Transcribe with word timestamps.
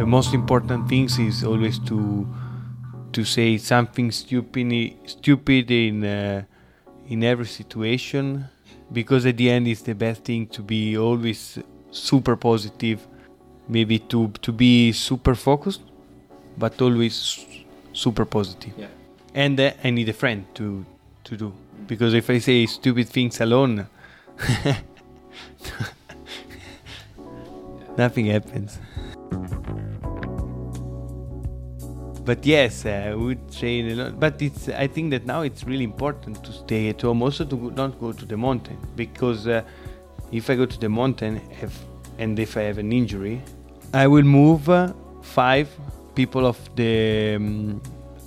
the 0.00 0.06
most 0.06 0.32
important 0.32 0.88
things 0.88 1.18
is 1.18 1.44
always 1.44 1.78
to 1.78 2.26
to 3.12 3.22
say 3.22 3.58
something 3.58 4.10
stupid 4.10 4.96
stupid 5.04 5.70
in 5.70 6.02
uh, 6.02 6.42
in 7.12 7.22
every 7.22 7.44
situation 7.60 8.24
because 8.98 9.26
at 9.26 9.36
the 9.36 9.50
end 9.50 9.68
it's 9.68 9.82
the 9.82 9.94
best 9.94 10.24
thing 10.24 10.46
to 10.46 10.62
be 10.62 10.96
always 10.96 11.58
super 11.90 12.34
positive 12.34 12.98
maybe 13.68 13.98
to 13.98 14.28
to 14.40 14.50
be 14.52 14.90
super 14.92 15.34
focused 15.34 15.82
but 16.56 16.80
always 16.80 17.14
super 17.92 18.24
positive. 18.24 18.72
Yeah. 18.78 18.86
and 19.34 19.60
uh, 19.60 19.72
i 19.84 19.90
need 19.90 20.08
a 20.08 20.14
friend 20.22 20.46
to 20.54 20.86
to 21.24 21.36
do. 21.36 21.52
Because 21.86 22.14
if 22.14 22.30
i 22.30 22.38
say 22.38 22.64
stupid 22.66 23.06
things 23.16 23.40
alone 23.40 23.86
nothing 28.02 28.26
happens 28.26 28.78
but 32.30 32.40
yes 32.46 32.72
uh, 32.86 33.10
I 33.10 33.14
would 33.14 33.44
say 33.60 33.72
a 33.80 33.94
lot 34.00 34.20
but 34.24 34.34
it's 34.46 34.68
i 34.84 34.86
think 34.94 35.06
that 35.14 35.24
now 35.32 35.40
it's 35.48 35.62
really 35.70 35.86
important 35.92 36.34
to 36.46 36.52
stay 36.52 36.82
at 36.92 37.00
home 37.06 37.20
also 37.26 37.44
to 37.52 37.56
not 37.82 37.92
go 38.04 38.12
to 38.20 38.24
the 38.32 38.38
mountain 38.46 38.78
because 39.02 39.40
uh, 39.46 39.62
if 40.38 40.50
i 40.50 40.54
go 40.62 40.66
to 40.74 40.78
the 40.84 40.88
mountain 41.00 41.32
if, 41.64 41.72
and 42.18 42.38
if 42.46 42.56
i 42.60 42.62
have 42.68 42.78
an 42.78 42.92
injury 43.00 43.36
i 44.04 44.06
will 44.06 44.28
move 44.40 44.68
uh, 44.68 44.92
five 45.22 45.68
people 46.14 46.46
of 46.46 46.58
the 46.76 47.36
um, 47.36 47.80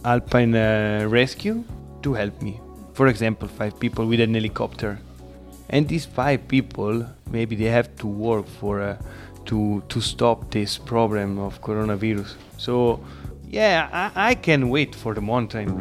alpine 0.06 0.56
uh, 0.56 1.06
rescue 1.10 1.64
to 2.02 2.14
help 2.14 2.42
me. 2.42 2.60
For 2.94 3.08
example 3.08 3.48
five 3.48 3.80
people 3.80 4.06
with 4.06 4.20
an 4.20 4.34
helicopter. 4.34 5.00
And 5.70 5.88
these 5.88 6.06
five 6.06 6.48
people 6.48 7.06
maybe 7.32 7.56
they 7.56 7.72
have 7.80 7.96
to 7.98 8.08
work 8.08 8.48
for 8.60 8.82
uh, 8.82 8.98
to 9.46 9.84
to 9.90 10.02
stop 10.02 10.52
this 10.52 10.78
problem 10.78 11.40
of 11.40 11.62
coronavirus. 11.62 12.36
So 12.58 13.00
yeah 13.54 13.88
I, 14.16 14.32
I 14.32 14.36
can 14.36 14.70
wait 14.70 14.96
for 14.96 15.14
the 15.14 15.22
mountain 15.22 15.80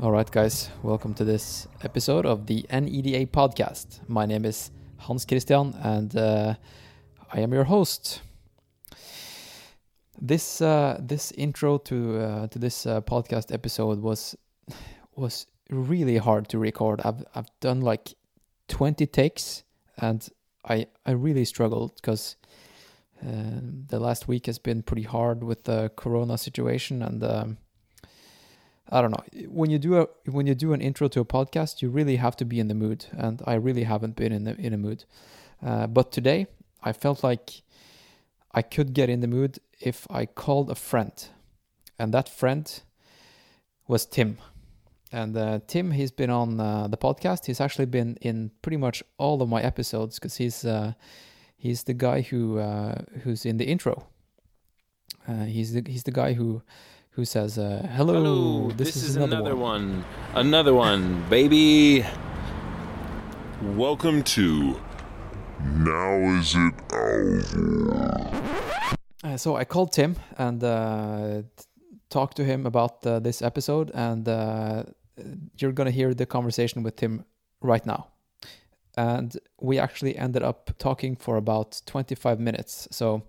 All 0.00 0.10
right, 0.10 0.28
guys, 0.28 0.68
welcome 0.82 1.14
to 1.14 1.22
this 1.22 1.68
episode 1.82 2.26
of 2.26 2.46
the 2.46 2.66
NEDA 2.70 3.28
podcast. 3.28 4.00
My 4.08 4.26
name 4.26 4.44
is 4.44 4.72
Hans 4.96 5.24
Christian, 5.24 5.76
and 5.80 6.16
uh, 6.16 6.54
I 7.32 7.38
am 7.38 7.52
your 7.52 7.62
host. 7.62 8.20
This 10.24 10.60
uh, 10.60 11.00
this 11.00 11.32
intro 11.32 11.78
to 11.78 12.18
uh, 12.20 12.46
to 12.46 12.58
this 12.60 12.86
uh, 12.86 13.00
podcast 13.00 13.52
episode 13.52 14.00
was 14.00 14.36
was 15.16 15.46
really 15.68 16.16
hard 16.16 16.48
to 16.50 16.58
record. 16.58 17.00
I've 17.04 17.24
I've 17.34 17.50
done 17.58 17.80
like 17.80 18.14
twenty 18.68 19.04
takes, 19.04 19.64
and 19.98 20.28
I 20.64 20.86
I 21.04 21.10
really 21.10 21.44
struggled 21.44 21.96
because 21.96 22.36
uh, 23.20 23.58
the 23.88 23.98
last 23.98 24.28
week 24.28 24.46
has 24.46 24.60
been 24.60 24.82
pretty 24.82 25.02
hard 25.02 25.42
with 25.42 25.64
the 25.64 25.90
Corona 25.96 26.38
situation, 26.38 27.02
and 27.02 27.24
um, 27.24 27.56
I 28.90 29.02
don't 29.02 29.10
know. 29.10 29.48
When 29.48 29.70
you 29.70 29.80
do 29.80 30.02
a 30.02 30.06
when 30.30 30.46
you 30.46 30.54
do 30.54 30.72
an 30.72 30.80
intro 30.80 31.08
to 31.08 31.20
a 31.20 31.24
podcast, 31.24 31.82
you 31.82 31.90
really 31.90 32.14
have 32.14 32.36
to 32.36 32.44
be 32.44 32.60
in 32.60 32.68
the 32.68 32.74
mood, 32.74 33.06
and 33.10 33.42
I 33.44 33.54
really 33.54 33.82
haven't 33.82 34.14
been 34.14 34.30
in 34.30 34.44
the 34.44 34.54
in 34.56 34.72
a 34.72 34.78
mood. 34.78 35.04
Uh, 35.60 35.88
but 35.88 36.12
today, 36.12 36.46
I 36.80 36.92
felt 36.92 37.24
like 37.24 37.61
I 38.54 38.62
could 38.62 38.92
get 38.92 39.08
in 39.08 39.20
the 39.20 39.26
mood 39.26 39.58
if 39.80 40.06
I 40.10 40.26
called 40.26 40.70
a 40.70 40.74
friend, 40.74 41.12
and 41.98 42.12
that 42.12 42.28
friend 42.28 42.82
was 43.88 44.04
Tim. 44.06 44.38
And 45.10 45.36
uh, 45.36 45.60
Tim, 45.66 45.90
he's 45.90 46.10
been 46.10 46.30
on 46.30 46.60
uh, 46.60 46.88
the 46.88 46.96
podcast. 46.96 47.46
He's 47.46 47.60
actually 47.60 47.86
been 47.86 48.16
in 48.20 48.50
pretty 48.62 48.76
much 48.76 49.02
all 49.18 49.42
of 49.42 49.48
my 49.48 49.62
episodes 49.62 50.18
because 50.18 50.36
he's 50.36 50.64
uh, 50.64 50.92
he's 51.56 51.84
the 51.84 51.94
guy 51.94 52.22
who 52.22 52.58
uh, 52.58 53.02
who's 53.22 53.44
in 53.46 53.56
the 53.56 53.64
intro. 53.64 54.06
Uh, 55.26 55.44
he's 55.44 55.72
the 55.72 55.82
he's 55.86 56.04
the 56.04 56.12
guy 56.12 56.32
who 56.32 56.62
who 57.10 57.24
says, 57.24 57.58
uh, 57.58 57.86
"Hello, 57.92 58.14
Hello, 58.14 58.70
this, 58.70 58.96
is, 58.96 59.16
another, 59.16 59.54
one. 59.54 60.04
Another 60.34 60.74
one, 60.74 61.22
baby. 61.28 62.04
Welcome 63.62 64.22
to 64.24 64.80
Now 65.64 66.18
Is 66.38 66.54
It 66.54 66.74
over? 66.92 68.30
Uh, 69.24 69.36
so 69.36 69.56
I 69.56 69.64
called 69.64 69.92
Tim 69.92 70.16
and 70.36 70.62
uh, 70.62 71.42
talked 72.10 72.36
to 72.36 72.44
him 72.44 72.66
about 72.66 73.06
uh, 73.06 73.20
this 73.20 73.42
episode, 73.42 73.90
and 73.94 74.28
uh, 74.28 74.84
you're 75.58 75.72
gonna 75.72 75.90
hear 75.90 76.14
the 76.14 76.26
conversation 76.26 76.82
with 76.82 76.96
Tim 76.96 77.24
right 77.60 77.84
now. 77.86 78.08
And 78.96 79.36
we 79.60 79.78
actually 79.78 80.18
ended 80.18 80.42
up 80.42 80.70
talking 80.78 81.16
for 81.16 81.36
about 81.36 81.80
25 81.86 82.38
minutes. 82.40 82.88
So 82.90 83.22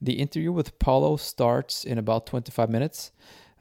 the 0.00 0.14
interview 0.14 0.52
with 0.52 0.78
Paolo 0.78 1.16
starts 1.16 1.84
in 1.84 1.98
about 1.98 2.26
25 2.26 2.70
minutes. 2.70 3.10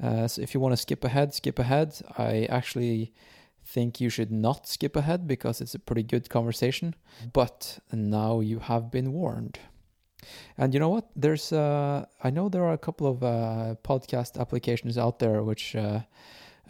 Uh, 0.02 0.28
so 0.28 0.42
if 0.42 0.54
you 0.54 0.62
want 0.62 0.72
to 0.74 0.78
skip 0.78 1.04
ahead, 1.04 1.34
skip 1.34 1.60
ahead. 1.60 2.00
I 2.18 2.48
actually 2.50 3.12
think 3.70 4.02
you 4.02 4.10
should 4.10 4.32
not 4.32 4.68
skip 4.68 4.96
ahead 4.96 5.28
because 5.28 5.62
it's 5.62 5.76
a 5.76 5.80
pretty 5.80 6.04
good 6.04 6.30
conversation. 6.30 6.96
But 7.34 7.80
now 7.92 8.40
you 8.40 8.60
have 8.60 8.90
been 8.92 9.14
warned. 9.14 9.60
And 10.58 10.74
you 10.74 10.80
know 10.80 10.90
what? 10.90 11.10
There's 11.16 11.54
uh, 11.54 12.06
I 12.24 12.30
know 12.30 12.50
there 12.50 12.66
are 12.66 12.74
a 12.74 12.78
couple 12.78 13.08
of 13.08 13.24
uh, 13.24 13.76
podcast 13.84 14.40
applications 14.40 14.98
out 14.98 15.20
there 15.20 15.44
which 15.44 15.76
uh, 15.76 16.02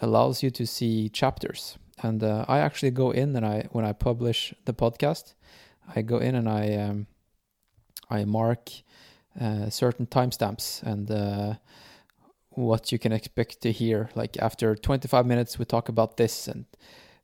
allows 0.02 0.44
you 0.44 0.52
to 0.52 0.66
see 0.66 1.10
chapters. 1.10 1.78
And 2.04 2.24
uh, 2.24 2.46
I 2.48 2.60
actually 2.60 2.92
go 2.92 3.12
in 3.12 3.36
and 3.36 3.46
I 3.46 3.68
when 3.72 3.86
I 3.86 3.94
publish 3.94 4.54
the 4.66 4.74
podcast, 4.74 5.34
I 5.96 6.02
go 6.02 6.18
in 6.18 6.36
and 6.36 6.48
I 6.48 6.76
um, 6.76 7.08
I 8.10 8.26
mark 8.26 8.70
uh, 9.40 9.70
certain 9.70 10.06
timestamps 10.06 10.84
and 10.84 11.10
uh, 11.10 11.56
what 12.60 12.92
you 12.92 13.00
can 13.00 13.12
expect 13.12 13.62
to 13.62 13.72
hear. 13.72 14.10
Like 14.16 14.38
after 14.38 14.76
25 14.76 15.26
minutes, 15.26 15.58
we 15.58 15.66
talk 15.66 15.90
about 15.90 16.18
this, 16.18 16.48
and 16.48 16.66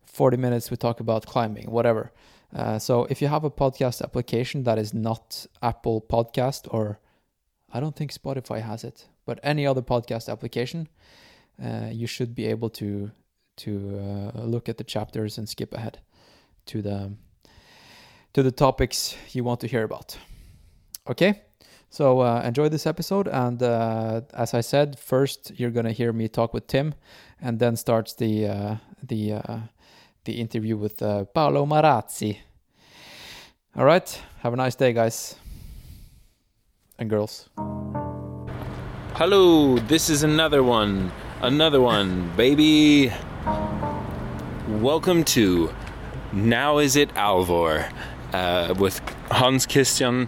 40 0.06 0.38
minutes 0.38 0.72
we 0.72 0.78
talk 0.78 1.00
about 1.00 1.26
climbing, 1.26 1.70
whatever. 1.70 2.12
Uh, 2.56 2.80
so 2.80 3.06
if 3.10 3.22
you 3.22 3.28
have 3.28 3.44
a 3.44 3.52
podcast 3.52 4.02
application 4.02 4.64
that 4.64 4.78
is 4.78 4.94
not 4.94 5.46
Apple 5.62 6.02
Podcast 6.02 6.68
or 6.74 7.00
I 7.72 7.80
don't 7.82 7.96
think 7.96 8.14
Spotify 8.14 8.62
has 8.62 8.84
it, 8.84 9.08
but 9.26 9.40
any 9.44 9.68
other 9.68 9.82
podcast 9.82 10.30
application, 10.30 10.88
uh, 11.62 11.90
you 11.92 12.08
should 12.08 12.34
be 12.34 12.46
able 12.46 12.70
to 12.70 13.12
to 13.58 14.32
uh, 14.36 14.42
look 14.42 14.68
at 14.68 14.78
the 14.78 14.84
chapters 14.84 15.38
and 15.38 15.48
skip 15.48 15.74
ahead 15.74 16.00
to 16.66 16.82
the 16.82 17.12
to 18.34 18.44
the 18.44 18.52
topics 18.52 19.16
you 19.32 19.44
want 19.44 19.60
to 19.62 19.68
hear 19.68 19.84
about. 19.84 20.18
Okay, 21.10 21.42
so 21.96 22.20
uh, 22.20 22.42
enjoy 22.44 22.68
this 22.68 22.86
episode, 22.86 23.30
and 23.30 23.64
uh, 23.64 24.20
as 24.34 24.54
I 24.54 24.60
said, 24.60 25.00
first 25.00 25.54
you're 25.56 25.72
gonna 25.72 25.94
hear 25.94 26.12
me 26.12 26.28
talk 26.28 26.54
with 26.54 26.68
Tim, 26.68 26.94
and 27.42 27.58
then 27.58 27.78
starts 27.78 28.14
the 28.16 28.48
uh, 28.48 28.76
the 29.02 29.34
uh, 29.34 29.58
the 30.26 30.34
interview 30.34 30.76
with 30.76 31.02
uh, 31.02 31.24
Paolo 31.24 31.66
Marazzi. 31.66 32.40
All 33.78 33.86
right, 33.86 34.22
have 34.40 34.52
a 34.52 34.58
nice 34.58 34.76
day, 34.76 34.92
guys 34.92 35.36
and 37.00 37.10
girls. 37.10 37.50
Hello, 39.14 39.78
this 39.88 40.10
is 40.10 40.24
another 40.24 40.64
one. 40.64 41.14
Another 41.42 41.80
one, 41.80 42.30
baby. 42.36 43.10
Welcome 44.68 45.24
to 45.36 45.74
Now 46.34 46.80
Is 46.80 46.98
It 46.98 47.14
Alvor 47.14 47.90
uh, 48.34 48.74
with 48.78 49.00
Hans 49.32 49.66
Christian 49.66 50.28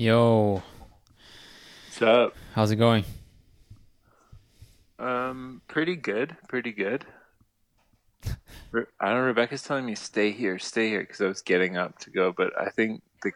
Yo, 0.00 0.62
What's 1.88 2.00
up? 2.00 2.34
How's 2.54 2.70
it 2.70 2.76
going? 2.76 3.04
Um, 4.98 5.60
pretty 5.68 5.94
good, 5.94 6.38
pretty 6.48 6.72
good. 6.72 7.04
Re- 8.72 8.86
I 8.98 9.08
don't 9.10 9.16
know. 9.16 9.24
Rebecca's 9.24 9.62
telling 9.62 9.84
me 9.84 9.94
stay 9.94 10.30
here, 10.30 10.58
stay 10.58 10.88
here, 10.88 11.00
because 11.00 11.20
I 11.20 11.26
was 11.26 11.42
getting 11.42 11.76
up 11.76 11.98
to 11.98 12.10
go, 12.10 12.32
but 12.34 12.58
I 12.58 12.70
think 12.70 13.02
the. 13.22 13.32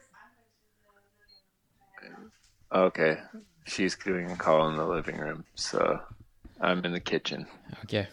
Okay, 2.72 3.19
she's 3.66 3.94
doing 3.96 4.31
a 4.31 4.37
call 4.37 4.66
in 4.70 4.78
the 4.78 4.87
living 4.87 5.19
room, 5.19 5.44
so 5.55 6.00
I'm 6.62 6.82
in 6.87 6.93
the 6.93 7.00
kitchen. 7.00 7.46
Okay, 7.84 8.08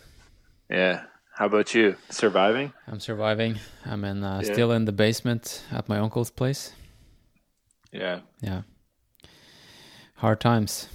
Yeah. 0.69 1.03
How 1.35 1.45
about 1.45 1.73
you? 1.73 1.95
Surviving? 2.09 2.73
I'm 2.85 2.99
surviving. 2.99 3.59
I'm 3.85 4.03
in 4.03 4.25
uh, 4.25 4.41
Yeah. 4.43 4.51
still 4.51 4.73
in 4.73 4.83
the 4.83 4.91
basement 4.91 5.63
at 5.71 5.87
my 5.87 5.99
uncle's 5.99 6.29
place. 6.29 6.73
Yeah. 7.91 8.21
Yeah, 8.41 8.61
hard 10.15 10.39
times. 10.39 10.87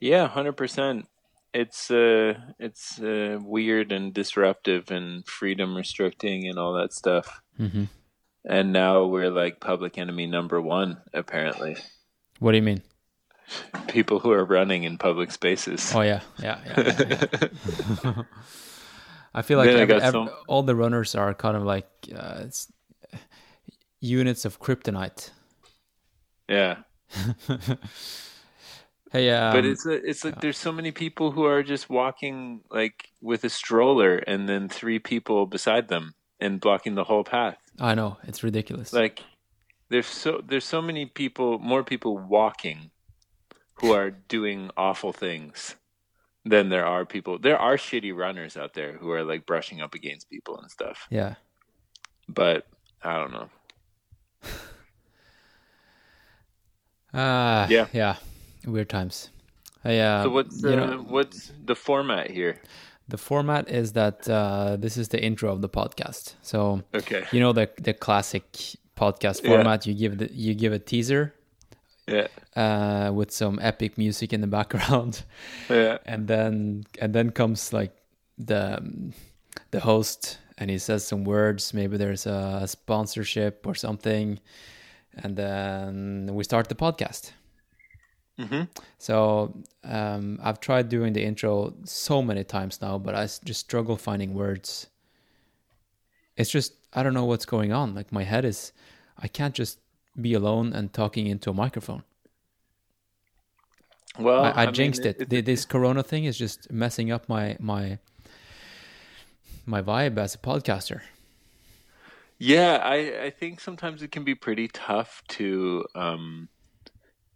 Yeah, 0.00 0.28
hundred 0.28 0.56
percent. 0.56 1.08
It's 1.54 1.90
uh, 1.90 2.34
it's 2.58 3.00
uh, 3.00 3.38
weird 3.42 3.92
and 3.92 4.12
disruptive 4.14 4.90
and 4.90 5.26
freedom 5.26 5.76
restricting 5.76 6.48
and 6.48 6.58
all 6.58 6.72
that 6.74 6.92
stuff. 6.92 7.42
hmm 7.56 7.84
And 8.44 8.72
now 8.72 9.04
we're 9.04 9.30
like 9.30 9.60
public 9.60 9.98
enemy 9.98 10.26
number 10.26 10.60
one, 10.60 11.00
apparently. 11.12 11.76
What 12.40 12.52
do 12.52 12.56
you 12.56 12.62
mean? 12.62 12.82
People 13.88 14.18
who 14.18 14.32
are 14.32 14.44
running 14.44 14.84
in 14.84 14.96
public 14.98 15.30
spaces. 15.30 15.92
Oh 15.94 16.00
yeah, 16.00 16.20
yeah, 16.42 16.58
yeah. 16.66 16.94
yeah, 16.98 17.24
yeah. 18.04 18.22
I 19.34 19.42
feel 19.42 19.58
like 19.58 19.68
every, 19.68 19.94
every- 20.00 20.28
all 20.48 20.62
the 20.62 20.74
runners 20.74 21.14
are 21.14 21.34
kind 21.34 21.56
of 21.56 21.62
like 21.64 21.88
uh, 22.14 22.44
units 24.02 24.44
of 24.44 24.60
kryptonite. 24.60 25.30
Yeah, 26.48 26.78
Hey, 29.12 29.28
um, 29.30 29.52
but 29.52 29.64
it's 29.66 29.84
a, 29.84 29.92
it's 29.92 30.24
like 30.24 30.40
there's 30.40 30.56
so 30.56 30.72
many 30.72 30.90
people 30.90 31.32
who 31.32 31.44
are 31.44 31.62
just 31.62 31.90
walking 31.90 32.62
like 32.70 33.10
with 33.20 33.44
a 33.44 33.50
stroller 33.50 34.16
and 34.16 34.48
then 34.48 34.70
three 34.70 34.98
people 34.98 35.44
beside 35.46 35.88
them 35.88 36.14
and 36.40 36.58
blocking 36.58 36.94
the 36.94 37.04
whole 37.04 37.22
path. 37.22 37.58
I 37.78 37.94
know 37.94 38.16
it's 38.24 38.42
ridiculous. 38.42 38.90
Like 38.90 39.22
there's 39.90 40.06
so 40.06 40.40
there's 40.42 40.64
so 40.64 40.80
many 40.80 41.04
people, 41.04 41.58
more 41.58 41.84
people 41.84 42.16
walking 42.16 42.90
who 43.74 43.92
are 43.92 44.10
doing 44.10 44.70
awful 44.78 45.12
things 45.12 45.76
than 46.46 46.70
there 46.70 46.86
are 46.86 47.04
people. 47.04 47.38
There 47.38 47.58
are 47.58 47.76
shitty 47.76 48.16
runners 48.16 48.56
out 48.56 48.72
there 48.72 48.94
who 48.96 49.10
are 49.10 49.24
like 49.24 49.44
brushing 49.44 49.82
up 49.82 49.94
against 49.94 50.30
people 50.30 50.58
and 50.58 50.70
stuff. 50.70 51.06
yeah, 51.10 51.34
But 52.28 52.66
I 53.02 53.18
don't 53.18 53.32
know. 53.32 53.50
Uh, 57.14 57.66
Yeah. 57.70 57.86
yeah, 57.92 58.16
weird 58.66 58.88
times. 58.88 59.30
Hey, 59.82 60.00
uh, 60.00 60.22
So 60.22 60.30
what's 60.30 60.62
you 60.62 60.70
uh, 60.70 60.76
know, 60.76 60.98
what's 61.08 61.52
the 61.64 61.74
format 61.74 62.30
here? 62.30 62.60
the 63.08 63.18
format 63.18 63.68
is 63.68 63.92
that 63.92 64.28
uh, 64.28 64.76
this 64.76 64.96
is 64.96 65.08
the 65.08 65.22
intro 65.22 65.52
of 65.52 65.60
the 65.60 65.68
podcast. 65.68 66.34
So 66.42 66.82
Okay. 66.94 67.24
you 67.32 67.40
know 67.40 67.52
the 67.52 67.68
the 67.82 67.92
classic 67.92 68.44
podcast 68.96 69.42
Yeah. 69.42 69.48
format. 69.50 69.86
You 69.86 69.94
give 69.94 70.18
the, 70.18 70.30
you 70.32 70.54
give 70.54 70.72
a 70.72 70.78
teaser 70.78 71.34
Yeah. 72.06 72.28
uh, 72.56 73.12
with 73.12 73.30
some 73.32 73.58
epic 73.60 73.98
music 73.98 74.32
in 74.32 74.40
the 74.40 74.46
background. 74.46 75.24
Yeah. 75.68 75.98
and 76.06 76.28
then 76.28 76.84
and 77.00 77.12
then 77.12 77.30
comes 77.30 77.72
like 77.72 77.92
the 78.38 78.78
the 79.72 79.80
host 79.80 80.38
and 80.62 80.70
he 80.70 80.78
says 80.78 81.04
some 81.04 81.24
words 81.24 81.74
maybe 81.74 81.96
there's 81.96 82.24
a 82.26 82.66
sponsorship 82.66 83.66
or 83.66 83.74
something 83.74 84.38
and 85.22 85.36
then 85.36 86.28
we 86.36 86.44
start 86.44 86.68
the 86.68 86.74
podcast 86.86 87.32
Mhm. 88.38 88.68
so 88.98 89.14
um, 89.84 90.38
i've 90.46 90.60
tried 90.60 90.88
doing 90.88 91.12
the 91.12 91.22
intro 91.30 91.74
so 91.84 92.22
many 92.22 92.44
times 92.44 92.80
now 92.80 92.96
but 92.98 93.14
I 93.14 93.24
just 93.50 93.60
struggle 93.60 93.96
finding 93.96 94.32
words 94.34 94.86
it's 96.36 96.50
just 96.50 96.72
i 96.94 97.02
don't 97.02 97.14
know 97.14 97.26
what's 97.26 97.44
going 97.56 97.72
on 97.72 97.94
like 97.94 98.10
my 98.12 98.24
head 98.32 98.44
is 98.44 98.72
i 99.18 99.28
can't 99.28 99.54
just 99.54 99.78
be 100.20 100.32
alone 100.34 100.72
and 100.72 100.92
talking 100.92 101.26
into 101.26 101.50
a 101.50 101.54
microphone 101.64 102.02
Well, 104.18 104.44
I, 104.44 104.50
I, 104.50 104.64
mean, 104.66 104.74
jinxed 104.74 105.04
it. 105.06 105.28
The- 105.30 105.40
This 105.42 105.64
Corona 105.64 106.02
thing 106.02 106.24
is 106.30 106.36
just 106.38 106.70
messing 106.70 107.10
up 107.14 107.28
my 107.28 107.56
my 107.58 107.98
my 109.66 109.82
vibe 109.82 110.18
as 110.18 110.34
a 110.34 110.38
podcaster. 110.38 111.00
Yeah, 112.38 112.80
I, 112.82 113.24
I 113.24 113.30
think 113.30 113.60
sometimes 113.60 114.02
it 114.02 114.10
can 114.10 114.24
be 114.24 114.34
pretty 114.34 114.68
tough 114.68 115.22
to 115.28 115.86
um 115.94 116.48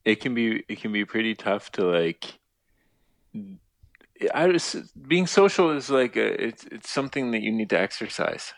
it 0.05 0.21
can 0.21 0.35
be 0.35 0.65
it 0.69 0.81
can 0.81 0.93
be 0.93 1.05
pretty 1.05 1.35
tough 1.35 1.71
to 1.73 1.85
like 1.85 2.39
I 4.33 4.47
was 4.47 4.75
being 5.07 5.27
social 5.27 5.71
is 5.71 5.91
like 5.91 6.17
a, 6.17 6.43
it's 6.43 6.65
it's 6.65 6.91
something 6.91 7.33
that 7.33 7.43
you 7.43 7.53
need 7.53 7.71
to 7.71 7.79
exercise. 7.79 8.55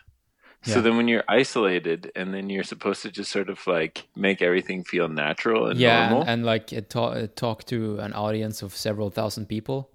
Yeah. 0.65 0.73
So 0.75 0.81
then 0.81 0.97
when 0.97 1.07
you're 1.07 1.23
isolated 1.27 2.11
and 2.15 2.33
then 2.33 2.49
you're 2.49 2.63
supposed 2.63 3.01
to 3.03 3.11
just 3.11 3.31
sort 3.31 3.49
of 3.49 3.65
like 3.65 4.07
make 4.15 4.41
everything 4.41 4.83
feel 4.83 5.07
natural 5.07 5.67
and 5.67 5.79
yeah, 5.79 6.03
and, 6.03 6.11
normal. 6.11 6.29
and 6.29 6.45
like 6.45 6.73
it 6.73 6.89
ta- 6.89 7.11
uh, 7.11 7.27
talk 7.35 7.63
to 7.65 7.99
an 7.99 8.13
audience 8.13 8.61
of 8.61 8.75
several 8.75 9.09
thousand 9.09 9.47
people. 9.47 9.89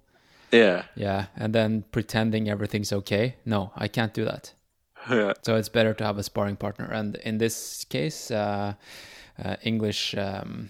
Yeah. 0.55 0.83
Yeah, 0.95 1.25
and 1.35 1.53
then 1.53 1.83
pretending 1.91 2.49
everything's 2.49 2.91
okay. 2.93 3.35
No, 3.45 3.71
I 3.75 3.87
can't 3.87 4.13
do 4.13 4.25
that. 4.25 4.53
Yeah. 5.09 5.33
So 5.43 5.55
it's 5.55 5.69
better 5.69 5.93
to 5.93 6.03
have 6.03 6.17
a 6.17 6.23
sparring 6.23 6.55
partner. 6.55 6.85
And 6.91 7.15
in 7.17 7.37
this 7.37 7.85
case, 7.85 8.31
uh, 8.31 8.73
uh, 9.43 9.55
English 9.63 10.15
um, 10.17 10.69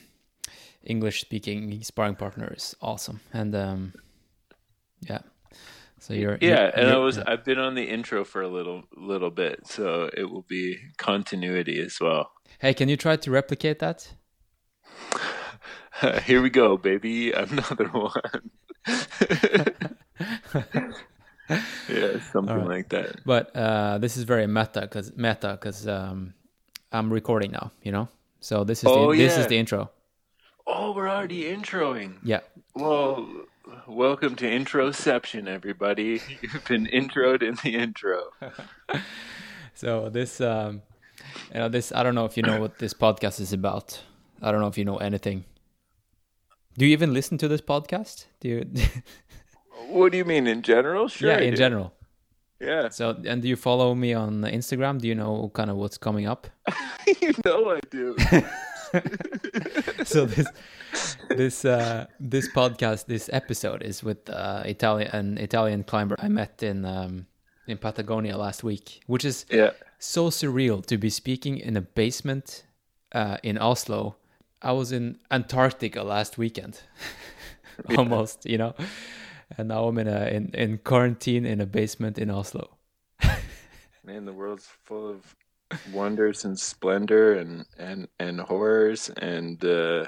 English 0.84 1.22
speaking 1.22 1.82
sparring 1.84 2.16
partner 2.16 2.54
is 2.58 2.76
awesome. 2.82 3.20
And 3.34 3.56
um, 3.56 3.94
yeah, 5.10 5.20
so 6.00 6.14
you're 6.14 6.38
Yeah, 6.42 6.48
you're- 6.66 6.72
and 6.76 6.90
I 6.90 6.98
was 6.98 7.18
I've 7.18 7.46
been 7.46 7.60
on 7.60 7.76
the 7.76 7.84
intro 7.88 8.26
for 8.26 8.42
a 8.42 8.50
little 8.50 8.84
little 8.98 9.32
bit, 9.32 9.68
so 9.68 10.10
it 10.18 10.26
will 10.30 10.46
be 10.50 10.80
continuity 10.98 11.80
as 11.86 11.98
well. 12.02 12.30
Hey, 12.60 12.74
can 12.74 12.90
you 12.90 12.98
try 12.98 13.16
to 13.16 13.32
replicate 13.32 13.80
that? 13.80 14.14
Here 16.26 16.42
we 16.42 16.50
go, 16.50 16.78
baby. 16.78 17.32
Another 17.32 17.88
one. 17.92 18.52
yeah, 21.90 22.20
something 22.32 22.56
right. 22.56 22.68
like 22.68 22.90
that. 22.90 23.22
But 23.26 23.56
uh, 23.56 23.98
this 23.98 24.18
is 24.18 24.24
very 24.24 24.48
meta 24.48 24.82
because 24.82 25.16
meta 25.16 25.58
because 25.60 25.88
um, 25.88 26.34
I'm 26.92 27.12
recording 27.12 27.52
now. 27.52 27.72
You 27.84 27.92
know, 27.92 28.10
so 28.40 28.64
this 28.64 28.80
is 28.80 28.86
Oh, 28.88 29.12
the, 29.12 29.18
this 29.18 29.38
is 29.38 29.48
the 29.48 29.58
intro. 29.58 29.90
Oh, 30.68 30.94
we're 30.94 31.10
already 31.10 31.44
introing. 31.44 32.16
Yeah, 32.24 32.40
Well, 32.74 33.28
welcome 33.88 34.36
to 34.38 34.46
Introception, 34.46 35.48
everybody. 35.48 36.22
You've 36.42 36.66
been 36.66 36.88
introed 36.88 37.44
in 37.44 37.56
the 37.64 37.76
intro. 37.76 38.32
so 39.76 40.10
this 40.10 40.42
um, 40.42 40.82
you 41.54 41.60
know 41.60 41.70
this 41.70 41.92
I 41.92 42.04
don't 42.04 42.16
know 42.16 42.26
if 42.26 42.38
you 42.38 42.44
know 42.44 42.60
what 42.60 42.80
this 42.80 42.94
podcast 42.94 43.40
is 43.40 43.54
about. 43.54 44.02
I 44.42 44.52
don't 44.52 44.62
know 44.62 44.68
if 44.68 44.78
you 44.78 44.86
know 44.86 44.98
anything. 44.98 45.46
Do 46.78 46.86
you 46.86 46.92
even 46.92 47.14
listen 47.14 47.38
to 47.38 47.48
this 47.48 47.62
podcast? 47.62 48.26
Do 48.40 48.50
you? 48.50 48.66
What 49.90 50.12
do 50.12 50.18
you 50.18 50.26
mean 50.26 50.48
in 50.48 50.62
general? 50.62 51.08
Sure. 51.08 51.30
yeah, 51.30 51.38
I 51.38 51.42
in 51.42 51.52
do. 51.52 51.58
general. 51.58 51.94
Yeah. 52.60 52.90
So 52.90 53.16
and 53.26 53.42
do 53.42 53.48
you 53.48 53.56
follow 53.56 53.94
me 53.94 54.14
on 54.14 54.42
Instagram? 54.42 55.00
Do 55.00 55.08
you 55.08 55.16
know 55.16 55.52
kind 55.54 55.70
of 55.70 55.78
what's 55.78 55.98
coming 55.98 56.26
up? 56.26 56.48
you 57.22 57.34
know 57.46 57.72
I 57.72 57.80
do. 57.90 58.16
so 60.06 60.26
this 60.26 60.48
this 61.30 61.66
uh 61.66 62.06
this 62.20 62.48
podcast 62.54 63.06
this 63.08 63.30
episode 63.34 63.82
is 63.82 64.04
with 64.04 64.30
uh 64.30 64.62
italian 64.66 65.10
an 65.12 65.38
italian 65.38 65.84
climber 65.84 66.16
i 66.20 66.28
met 66.30 66.64
in 66.64 66.86
um 66.86 67.26
in 67.68 67.78
patagonia 67.78 68.38
last 68.38 68.64
week 68.64 69.02
which 69.08 69.26
is 69.26 69.46
yeah. 69.50 69.72
so 70.00 70.30
surreal 70.30 70.86
to 70.86 70.98
be 70.98 71.10
speaking 71.10 71.58
in 71.58 71.76
a 71.76 71.82
basement 71.82 72.64
uh 73.14 73.38
in 73.44 73.58
oslo 73.58 74.16
i 74.66 74.72
was 74.72 74.92
in 74.92 75.18
antarctica 75.32 76.04
last 76.04 76.38
weekend 76.38 76.82
almost 77.98 78.46
you 78.46 78.58
know 78.58 78.74
and 79.58 79.70
now 79.70 79.88
i'm 79.88 79.98
in 79.98 80.08
a 80.08 80.26
in, 80.28 80.50
in 80.54 80.78
quarantine 80.80 81.46
in 81.46 81.62
a 81.62 81.66
basement 81.66 82.18
in 82.18 82.30
oslo 82.30 82.76
Man, 84.06 84.26
the 84.26 84.34
world's 84.34 84.68
full 84.84 85.10
of 85.10 85.36
wonders 85.92 86.46
and 86.46 86.60
splendor 86.60 87.34
and 87.34 87.66
and 87.78 88.08
and 88.20 88.40
horrors 88.40 89.10
and 89.10 89.64
uh, 89.66 90.06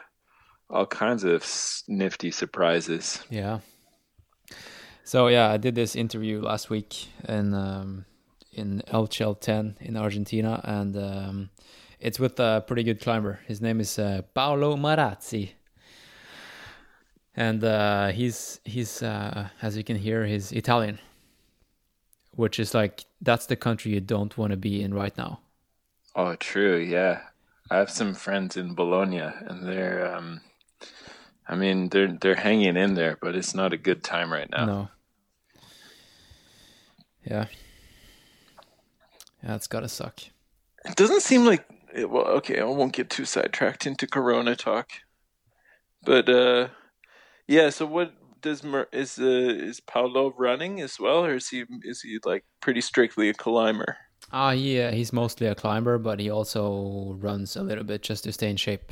all 0.69 0.85
kinds 0.85 1.23
of 1.23 1.43
nifty 1.87 2.31
surprises. 2.31 3.23
Yeah. 3.29 3.59
So 5.03 5.27
yeah, 5.27 5.49
I 5.49 5.57
did 5.57 5.75
this 5.75 5.95
interview 5.95 6.41
last 6.41 6.69
week 6.69 7.07
in 7.27 7.53
um, 7.53 8.05
in 8.51 8.83
El 8.87 9.07
Chaltén 9.07 9.81
in 9.81 9.97
Argentina, 9.97 10.61
and 10.63 10.95
um, 10.95 11.49
it's 11.99 12.19
with 12.19 12.39
a 12.39 12.63
pretty 12.65 12.83
good 12.83 13.01
climber. 13.01 13.39
His 13.47 13.61
name 13.61 13.79
is 13.79 13.97
uh, 13.97 14.21
Paolo 14.33 14.75
Marazzi, 14.75 15.51
and 17.35 17.63
uh, 17.63 18.09
he's 18.09 18.59
he's 18.63 19.01
uh, 19.01 19.49
as 19.61 19.77
you 19.77 19.83
can 19.83 19.97
hear, 19.97 20.25
he's 20.25 20.51
Italian, 20.51 20.99
which 22.31 22.59
is 22.59 22.73
like 22.73 23.05
that's 23.21 23.45
the 23.45 23.55
country 23.55 23.93
you 23.93 24.01
don't 24.01 24.37
want 24.37 24.51
to 24.51 24.57
be 24.57 24.81
in 24.81 24.93
right 24.93 25.17
now. 25.17 25.39
Oh, 26.15 26.35
true. 26.35 26.77
Yeah, 26.77 27.21
I 27.69 27.77
have 27.77 27.89
some 27.89 28.13
friends 28.13 28.57
in 28.57 28.73
Bologna, 28.75 29.19
and 29.19 29.67
they're 29.67 30.15
um, 30.15 30.41
I 31.47 31.55
mean, 31.55 31.89
they're 31.89 32.11
they're 32.19 32.35
hanging 32.35 32.75
in 32.75 32.93
there, 32.95 33.17
but 33.21 33.35
it's 33.35 33.55
not 33.55 33.73
a 33.73 33.77
good 33.77 34.03
time 34.03 34.31
right 34.31 34.49
now. 34.49 34.65
No. 34.65 34.89
Yeah. 37.23 37.45
Yeah, 39.43 39.55
it's 39.55 39.67
gotta 39.67 39.87
suck. 39.87 40.19
It 40.85 40.95
doesn't 40.95 41.21
seem 41.21 41.45
like 41.45 41.65
it, 41.93 42.09
well. 42.09 42.25
Okay, 42.27 42.59
I 42.59 42.63
won't 42.65 42.93
get 42.93 43.09
too 43.09 43.25
sidetracked 43.25 43.85
into 43.85 44.07
Corona 44.07 44.55
talk, 44.55 44.89
but 46.03 46.29
uh, 46.29 46.69
yeah. 47.47 47.69
So 47.69 47.85
what 47.85 48.13
does 48.41 48.63
Mer- 48.63 48.87
is 48.91 49.19
uh, 49.19 49.23
is 49.25 49.79
Paolo 49.79 50.33
running 50.37 50.81
as 50.81 50.99
well, 50.99 51.25
or 51.25 51.35
is 51.35 51.49
he 51.49 51.65
is 51.83 52.01
he 52.01 52.19
like 52.25 52.45
pretty 52.61 52.81
strictly 52.81 53.29
a 53.29 53.33
climber? 53.33 53.97
Ah, 54.31 54.51
yeah, 54.51 54.91
he's 54.91 55.13
mostly 55.13 55.47
a 55.47 55.55
climber, 55.55 55.97
but 55.97 56.19
he 56.19 56.29
also 56.29 57.15
runs 57.19 57.55
a 57.55 57.63
little 57.63 57.83
bit 57.83 58.03
just 58.03 58.25
to 58.25 58.33
stay 58.33 58.49
in 58.49 58.57
shape. 58.57 58.91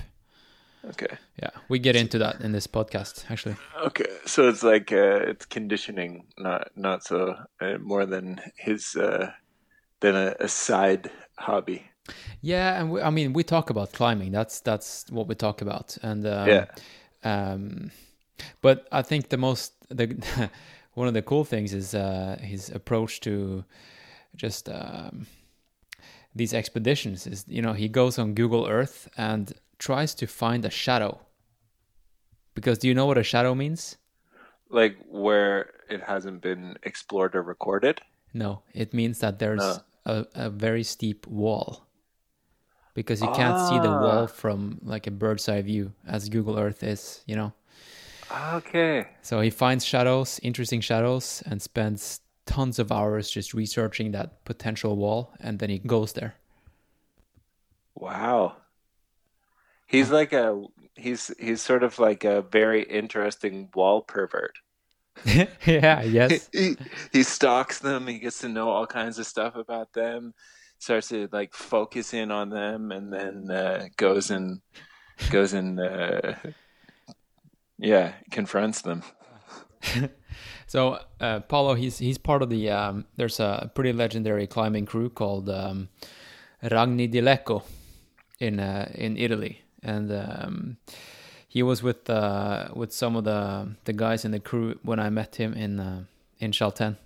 Okay. 0.89 1.17
Yeah, 1.41 1.49
we 1.67 1.79
get 1.79 1.95
into 1.95 2.17
that 2.19 2.41
in 2.41 2.51
this 2.51 2.67
podcast, 2.67 3.29
actually. 3.29 3.55
Okay, 3.83 4.05
so 4.25 4.47
it's 4.47 4.63
like 4.63 4.91
uh, 4.91 5.19
it's 5.27 5.45
conditioning, 5.45 6.27
not 6.37 6.69
not 6.75 7.03
so 7.03 7.35
uh, 7.59 7.77
more 7.79 8.05
than 8.05 8.39
his 8.57 8.95
uh, 8.95 9.31
than 9.99 10.15
a, 10.15 10.35
a 10.39 10.47
side 10.47 11.11
hobby. 11.37 11.89
Yeah, 12.41 12.79
and 12.79 12.91
we, 12.91 13.01
I 13.01 13.09
mean, 13.09 13.33
we 13.33 13.43
talk 13.43 13.69
about 13.69 13.91
climbing. 13.91 14.31
That's 14.31 14.59
that's 14.61 15.05
what 15.09 15.27
we 15.27 15.35
talk 15.35 15.61
about, 15.61 15.97
and 16.01 16.25
um, 16.25 16.47
Yeah. 16.47 16.65
Um, 17.23 17.91
but 18.61 18.87
I 18.91 19.01
think 19.01 19.29
the 19.29 19.37
most 19.37 19.73
the 19.89 20.07
one 20.93 21.07
of 21.07 21.13
the 21.13 21.21
cool 21.21 21.43
things 21.45 21.73
is 21.73 21.93
uh, 21.95 22.37
his 22.39 22.69
approach 22.69 23.19
to 23.21 23.63
just 24.35 24.69
um, 24.69 25.25
these 26.35 26.53
expeditions. 26.53 27.25
Is 27.27 27.45
you 27.47 27.61
know 27.61 27.73
he 27.73 27.87
goes 27.89 28.19
on 28.19 28.33
Google 28.35 28.67
Earth 28.67 29.07
and 29.17 29.53
tries 29.79 30.13
to 30.15 30.27
find 30.27 30.65
a 30.65 30.69
shadow. 30.69 31.19
Because 32.53 32.77
do 32.77 32.87
you 32.87 32.93
know 32.93 33.05
what 33.07 33.17
a 33.17 33.23
shadow 33.23 33.53
means? 33.55 33.97
Like 34.69 34.97
where 35.09 35.71
it 35.89 36.01
hasn't 36.03 36.41
been 36.41 36.77
explored 36.83 37.35
or 37.35 37.41
recorded. 37.43 38.01
No, 38.33 38.61
it 38.73 38.93
means 38.93 39.19
that 39.19 39.39
there's 39.39 39.59
No. 39.59 39.79
a, 40.05 40.25
a 40.35 40.49
very 40.49 40.83
steep 40.83 41.27
wall. 41.27 41.87
Because 42.95 43.21
you 43.21 43.29
can't 43.31 43.59
see 43.69 43.77
the 43.77 43.89
Ah. 43.89 44.01
wall 44.01 44.27
from 44.27 44.79
like 44.83 45.05
a 45.05 45.11
bird's 45.11 45.47
eye 45.49 45.61
view, 45.61 45.93
as 46.07 46.29
Google 46.29 46.57
Earth 46.57 46.81
is, 46.81 47.21
you 47.27 47.35
know. 47.35 47.53
Okay. 48.31 49.07
So 49.21 49.41
he 49.41 49.51
finds 49.51 49.85
shadows, 49.85 50.39
interesting 50.41 50.81
shadows, 50.81 51.43
and 51.45 51.61
spends 51.61 52.21
tons 52.47 52.79
of 52.79 52.91
hours 52.91 53.29
just 53.29 53.53
researching 53.53 54.11
that 54.13 54.43
potential 54.45 54.95
wall, 54.95 55.33
and 55.39 55.59
then 55.59 55.69
he 55.69 55.79
goes 55.79 56.13
there. 56.13 56.35
Wow. 57.95 58.57
He's 59.87 60.09
like 60.11 60.33
a 60.33 60.63
he's 60.95 61.31
he's 61.39 61.61
sort 61.61 61.83
of 61.83 61.99
like 61.99 62.23
a 62.23 62.41
very 62.41 62.83
interesting 62.83 63.69
wall 63.75 64.01
pervert. 64.01 64.57
yeah, 65.65 66.01
yes. 66.03 66.49
he, 66.53 66.75
he 67.13 67.23
stalks 67.23 67.79
them. 67.79 68.07
He 68.07 68.19
gets 68.19 68.39
to 68.39 68.49
know 68.49 68.69
all 68.69 68.87
kinds 68.87 69.19
of 69.19 69.25
stuff 69.27 69.55
about 69.55 69.93
them. 69.93 70.33
Starts 70.79 71.09
to 71.09 71.27
like 71.31 71.53
focus 71.53 72.13
in 72.13 72.31
on 72.31 72.49
them, 72.49 72.91
and 72.91 73.11
then 73.11 73.49
uh, 73.49 73.87
goes 73.97 74.29
and 74.29 74.61
goes 75.29 75.53
and 75.53 75.79
uh, 75.79 76.33
yeah, 77.77 78.13
confronts 78.31 78.81
them. 78.81 79.03
So 80.67 80.99
uh, 81.19 81.39
Paolo, 81.41 81.75
he's 81.75 81.99
he's 81.99 82.17
part 82.17 82.41
of 82.41 82.49
the. 82.49 82.69
Um, 82.69 83.05
there's 83.15 83.39
a 83.39 83.71
pretty 83.73 83.93
legendary 83.93 84.47
climbing 84.47 84.85
crew 84.85 85.09
called 85.09 85.49
um, 85.49 85.89
Ragni 86.61 87.09
di 87.09 87.21
Lecco 87.21 87.63
in 88.39 88.59
uh, 88.59 88.91
in 88.95 89.17
Italy, 89.17 89.61
and 89.83 90.11
um, 90.11 90.77
he 91.47 91.63
was 91.63 91.83
with 91.83 92.09
uh, 92.09 92.69
with 92.73 92.91
some 92.91 93.15
of 93.15 93.23
the 93.23 93.75
the 93.85 93.93
guys 93.93 94.25
in 94.25 94.31
the 94.31 94.39
crew 94.39 94.79
when 94.83 94.99
I 94.99 95.09
met 95.09 95.35
him 95.35 95.53
in 95.53 95.79
uh, 95.79 96.03
in 96.39 96.51
Chalten. 96.51 96.97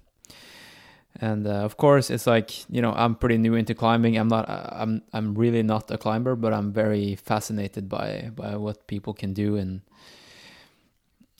And 1.21 1.45
uh, 1.47 1.65
of 1.65 1.75
course, 1.77 2.09
it's 2.09 2.25
like 2.27 2.69
you 2.69 2.81
know 2.81 2.93
I'm 2.93 3.15
pretty 3.15 3.37
new 3.37 3.55
into 3.55 3.73
climbing. 3.75 4.17
I'm 4.17 4.29
not. 4.29 4.45
I'm 4.49 5.01
I'm 5.11 5.35
really 5.35 5.63
not 5.63 5.91
a 5.91 5.97
climber, 5.97 6.35
but 6.35 6.53
I'm 6.53 6.71
very 6.71 7.15
fascinated 7.15 7.89
by 7.89 8.31
by 8.35 8.55
what 8.55 8.87
people 8.87 9.13
can 9.13 9.33
do 9.33 9.57
and 9.57 9.81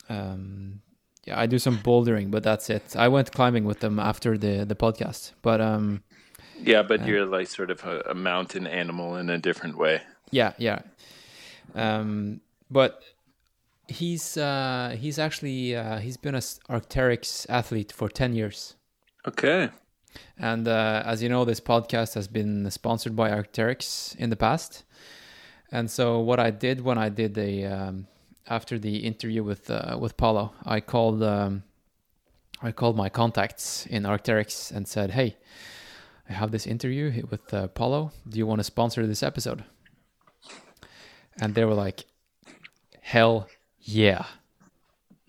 um, 0.09 0.81
yeah, 1.25 1.39
I 1.39 1.45
do 1.45 1.59
some 1.59 1.77
bouldering, 1.77 2.31
but 2.31 2.43
that's 2.43 2.69
it. 2.69 2.95
I 2.95 3.07
went 3.07 3.31
climbing 3.31 3.65
with 3.65 3.79
them 3.79 4.00
after 4.00 4.38
the 4.38 4.65
the 4.65 4.75
podcast, 4.75 5.31
but 5.41 5.62
um, 5.62 6.01
Yeah, 6.65 6.83
but 6.83 7.05
you're 7.05 7.25
like 7.25 7.48
sort 7.48 7.71
of 7.71 7.83
a, 7.86 8.01
a 8.09 8.13
mountain 8.15 8.67
animal 8.67 9.15
in 9.15 9.29
a 9.29 9.38
different 9.38 9.77
way. 9.77 10.01
yeah, 10.31 10.53
yeah. 10.57 10.81
Um, 11.75 12.41
but 12.71 13.01
he's 13.88 14.38
uh, 14.38 14.95
he's 15.00 15.19
actually 15.19 15.75
uh, 15.75 16.00
he's 16.00 16.17
been 16.17 16.36
a 16.36 16.41
Arcteryx 16.69 17.45
athlete 17.50 17.91
for 17.91 18.09
ten 18.09 18.33
years, 18.33 18.75
Okay. 19.27 19.69
and 20.38 20.67
uh, 20.67 21.03
as 21.05 21.21
you 21.21 21.29
know, 21.29 21.45
this 21.45 21.59
podcast 21.59 22.15
has 22.15 22.27
been 22.27 22.69
sponsored 22.71 23.15
by 23.15 23.29
Arcteryx 23.29 24.15
in 24.15 24.29
the 24.29 24.35
past. 24.35 24.83
And 25.71 25.89
so, 25.91 26.19
what 26.19 26.39
I 26.39 26.49
did 26.51 26.81
when 26.81 26.97
I 26.97 27.09
did 27.09 27.35
the 27.35 27.65
um, 27.65 28.07
after 28.47 28.79
the 28.79 28.97
interview 28.97 29.43
with 29.43 29.69
uh, 29.69 29.97
with 29.99 30.17
Paolo, 30.17 30.53
I 30.65 30.79
called 30.79 31.21
um, 31.21 31.63
I 32.61 32.71
called 32.71 32.97
my 32.97 33.09
contacts 33.09 33.85
in 33.85 34.03
Arcteryx 34.03 34.71
and 34.71 34.88
said, 34.88 35.11
"Hey, 35.11 35.38
I 36.27 36.33
have 36.33 36.51
this 36.51 36.65
interview 36.65 37.23
with 37.29 37.53
uh, 37.53 37.67
Paolo. 37.67 38.11
Do 38.27 38.39
you 38.39 38.47
want 38.47 38.59
to 38.59 38.63
sponsor 38.63 39.05
this 39.05 39.21
episode?" 39.21 39.63
And 41.39 41.53
they 41.53 41.65
were 41.65 41.75
like, 41.75 42.05
"Hell 43.01 43.47
yeah!" 43.79 44.25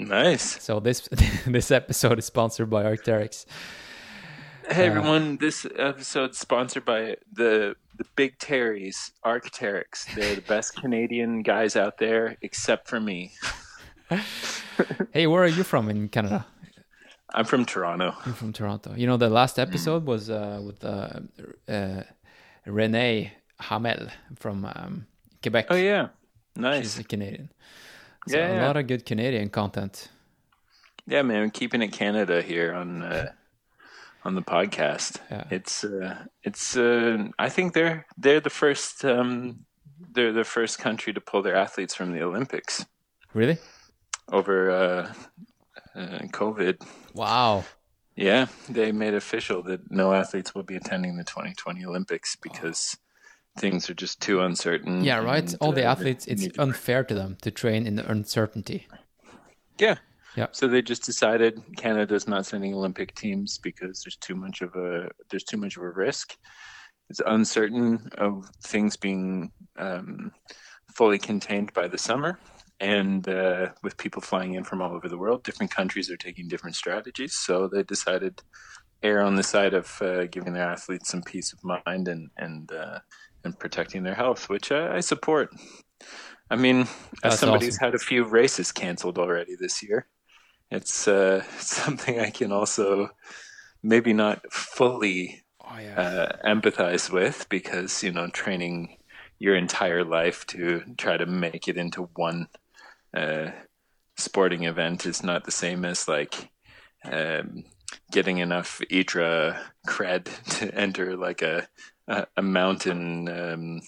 Nice. 0.00 0.62
So 0.62 0.80
this 0.80 1.08
this 1.46 1.70
episode 1.70 2.18
is 2.18 2.24
sponsored 2.24 2.70
by 2.70 2.84
Arcteryx. 2.84 3.44
Hey 4.70 4.86
everyone, 4.86 5.36
this 5.36 5.66
episode's 5.76 6.38
sponsored 6.38 6.84
by 6.84 7.16
the 7.32 7.76
the 7.98 8.04
Big 8.16 8.38
Terrys, 8.38 9.12
Arcteryx. 9.24 10.14
They're 10.14 10.36
the 10.36 10.40
best 10.42 10.74
Canadian 10.74 11.42
guys 11.42 11.76
out 11.76 11.98
there, 11.98 12.38
except 12.42 12.88
for 12.88 13.00
me. 13.00 13.32
Hey, 15.12 15.26
where 15.26 15.42
are 15.44 15.46
you 15.46 15.62
from 15.62 15.88
in 15.90 16.08
Canada? 16.08 16.46
I'm 17.34 17.44
from 17.44 17.66
Toronto. 17.66 18.14
I'm 18.24 18.32
from 18.32 18.52
Toronto. 18.52 18.94
You 18.96 19.06
know, 19.06 19.18
the 19.18 19.28
last 19.28 19.58
episode 19.58 20.06
was 20.06 20.30
uh, 20.30 20.60
with 20.64 20.82
uh, 20.82 21.20
uh, 21.68 22.02
Renee 22.64 23.32
Hamel 23.60 24.08
from 24.36 24.64
um, 24.64 25.06
Quebec. 25.42 25.66
Oh 25.68 25.76
yeah, 25.76 26.08
nice. 26.56 26.82
She's 26.82 26.98
a 26.98 27.04
Canadian. 27.04 27.50
So 28.30 28.38
Yeah, 28.38 28.48
a 28.48 28.54
yeah. 28.54 28.66
lot 28.66 28.76
of 28.76 28.86
good 28.86 29.04
Canadian 29.04 29.48
content. 29.50 30.08
Yeah, 31.06 31.22
man, 31.22 31.50
keeping 31.50 31.82
it 31.82 31.92
Canada 31.92 32.40
here 32.42 32.72
on 32.74 33.02
uh, 33.02 33.32
on 34.24 34.34
the 34.34 34.42
podcast. 34.42 35.18
Yeah. 35.30 35.44
It's 35.50 35.82
uh, 35.84 36.24
it's 36.42 36.76
uh, 36.76 37.28
I 37.38 37.48
think 37.48 37.72
they're 37.74 38.06
they're 38.16 38.40
the 38.40 38.50
first 38.50 39.04
um, 39.04 39.64
they're 40.14 40.32
the 40.32 40.44
first 40.44 40.78
country 40.78 41.12
to 41.12 41.20
pull 41.20 41.42
their 41.42 41.56
athletes 41.56 41.94
from 41.94 42.12
the 42.12 42.22
Olympics 42.22 42.86
Really? 43.34 43.58
over 44.30 44.70
uh, 44.70 45.12
uh, 45.96 46.18
COVID. 46.32 46.76
Wow. 47.14 47.64
Yeah, 48.16 48.46
they 48.68 48.92
made 48.92 49.14
official 49.14 49.62
that 49.64 49.90
no 49.90 50.12
athletes 50.12 50.54
will 50.54 50.62
be 50.64 50.76
attending 50.76 51.16
the 51.16 51.24
2020 51.24 51.84
Olympics 51.84 52.36
because 52.36 52.96
things 53.60 53.90
are 53.90 53.94
just 53.94 54.20
too 54.20 54.40
uncertain. 54.40 55.04
Yeah, 55.04 55.18
right. 55.18 55.44
and, 55.44 55.56
All 55.60 55.72
the 55.72 55.86
uh, 55.86 55.92
athletes, 55.92 56.26
it's 56.26 56.48
to- 56.48 56.62
unfair 56.62 57.04
to 57.04 57.14
them 57.14 57.36
to 57.42 57.50
train 57.50 57.86
in 57.86 57.94
the 57.96 58.10
uncertainty. 58.10 58.86
Yeah. 59.78 59.96
Yeah. 60.36 60.46
So 60.52 60.68
they 60.68 60.82
just 60.82 61.04
decided 61.04 61.60
Canada's 61.76 62.28
not 62.28 62.46
sending 62.46 62.72
Olympic 62.74 63.14
teams 63.14 63.58
because 63.58 64.02
there's 64.02 64.16
too 64.16 64.36
much 64.36 64.62
of 64.62 64.74
a 64.76 65.10
there's 65.28 65.44
too 65.44 65.56
much 65.56 65.76
of 65.76 65.82
a 65.82 65.90
risk. 65.90 66.36
It's 67.08 67.20
uncertain 67.26 68.08
of 68.18 68.48
things 68.62 68.96
being 68.96 69.50
um, 69.76 70.30
fully 70.94 71.18
contained 71.18 71.72
by 71.72 71.88
the 71.88 71.98
summer, 71.98 72.38
and 72.78 73.28
uh, 73.28 73.70
with 73.82 73.96
people 73.96 74.22
flying 74.22 74.54
in 74.54 74.62
from 74.62 74.80
all 74.80 74.92
over 74.94 75.08
the 75.08 75.18
world, 75.18 75.42
different 75.42 75.74
countries 75.74 76.08
are 76.10 76.16
taking 76.16 76.46
different 76.46 76.76
strategies. 76.76 77.34
So 77.34 77.66
they 77.66 77.82
decided 77.82 78.40
err 79.02 79.22
on 79.22 79.34
the 79.34 79.42
side 79.42 79.74
of 79.74 80.00
uh, 80.00 80.26
giving 80.26 80.52
their 80.52 80.70
athletes 80.70 81.10
some 81.10 81.22
peace 81.22 81.52
of 81.52 81.58
mind 81.86 82.06
and 82.06 82.30
and 82.36 82.70
uh, 82.70 83.00
and 83.44 83.58
protecting 83.58 84.02
their 84.02 84.14
health, 84.14 84.48
which 84.48 84.72
I, 84.72 84.96
I 84.96 85.00
support. 85.00 85.50
I 86.50 86.56
mean, 86.56 86.88
as 87.22 87.36
That's 87.36 87.36
somebody 87.36 87.66
who's 87.66 87.78
awesome. 87.78 87.86
had 87.86 87.94
a 87.94 87.98
few 87.98 88.24
races 88.24 88.72
canceled 88.72 89.18
already 89.18 89.56
this 89.56 89.82
year, 89.82 90.06
it's 90.70 91.08
uh, 91.08 91.42
something 91.58 92.20
I 92.20 92.30
can 92.30 92.52
also 92.52 93.10
maybe 93.82 94.12
not 94.12 94.42
fully 94.52 95.44
Oh 95.64 95.78
yeah. 95.78 95.96
uh, 95.96 96.32
empathize 96.46 97.10
with 97.10 97.48
because 97.48 98.02
you 98.02 98.12
know 98.12 98.28
training 98.28 98.96
your 99.38 99.56
entire 99.56 100.04
life 100.04 100.46
to 100.46 100.82
try 100.98 101.16
to 101.16 101.26
make 101.26 101.68
it 101.68 101.76
into 101.76 102.08
one 102.16 102.48
uh, 103.16 103.50
sporting 104.16 104.64
event 104.64 105.06
is 105.06 105.22
not 105.22 105.44
the 105.44 105.50
same 105.50 105.84
as 105.84 106.08
like 106.08 106.50
um, 107.04 107.64
getting 108.12 108.38
enough 108.38 108.80
ITRA 108.90 109.60
cred 109.86 110.24
to 110.58 110.74
enter 110.74 111.16
like 111.16 111.42
a 111.42 111.68
a, 112.10 112.26
a 112.36 112.42
mountain 112.42 113.28
um, 113.28 113.80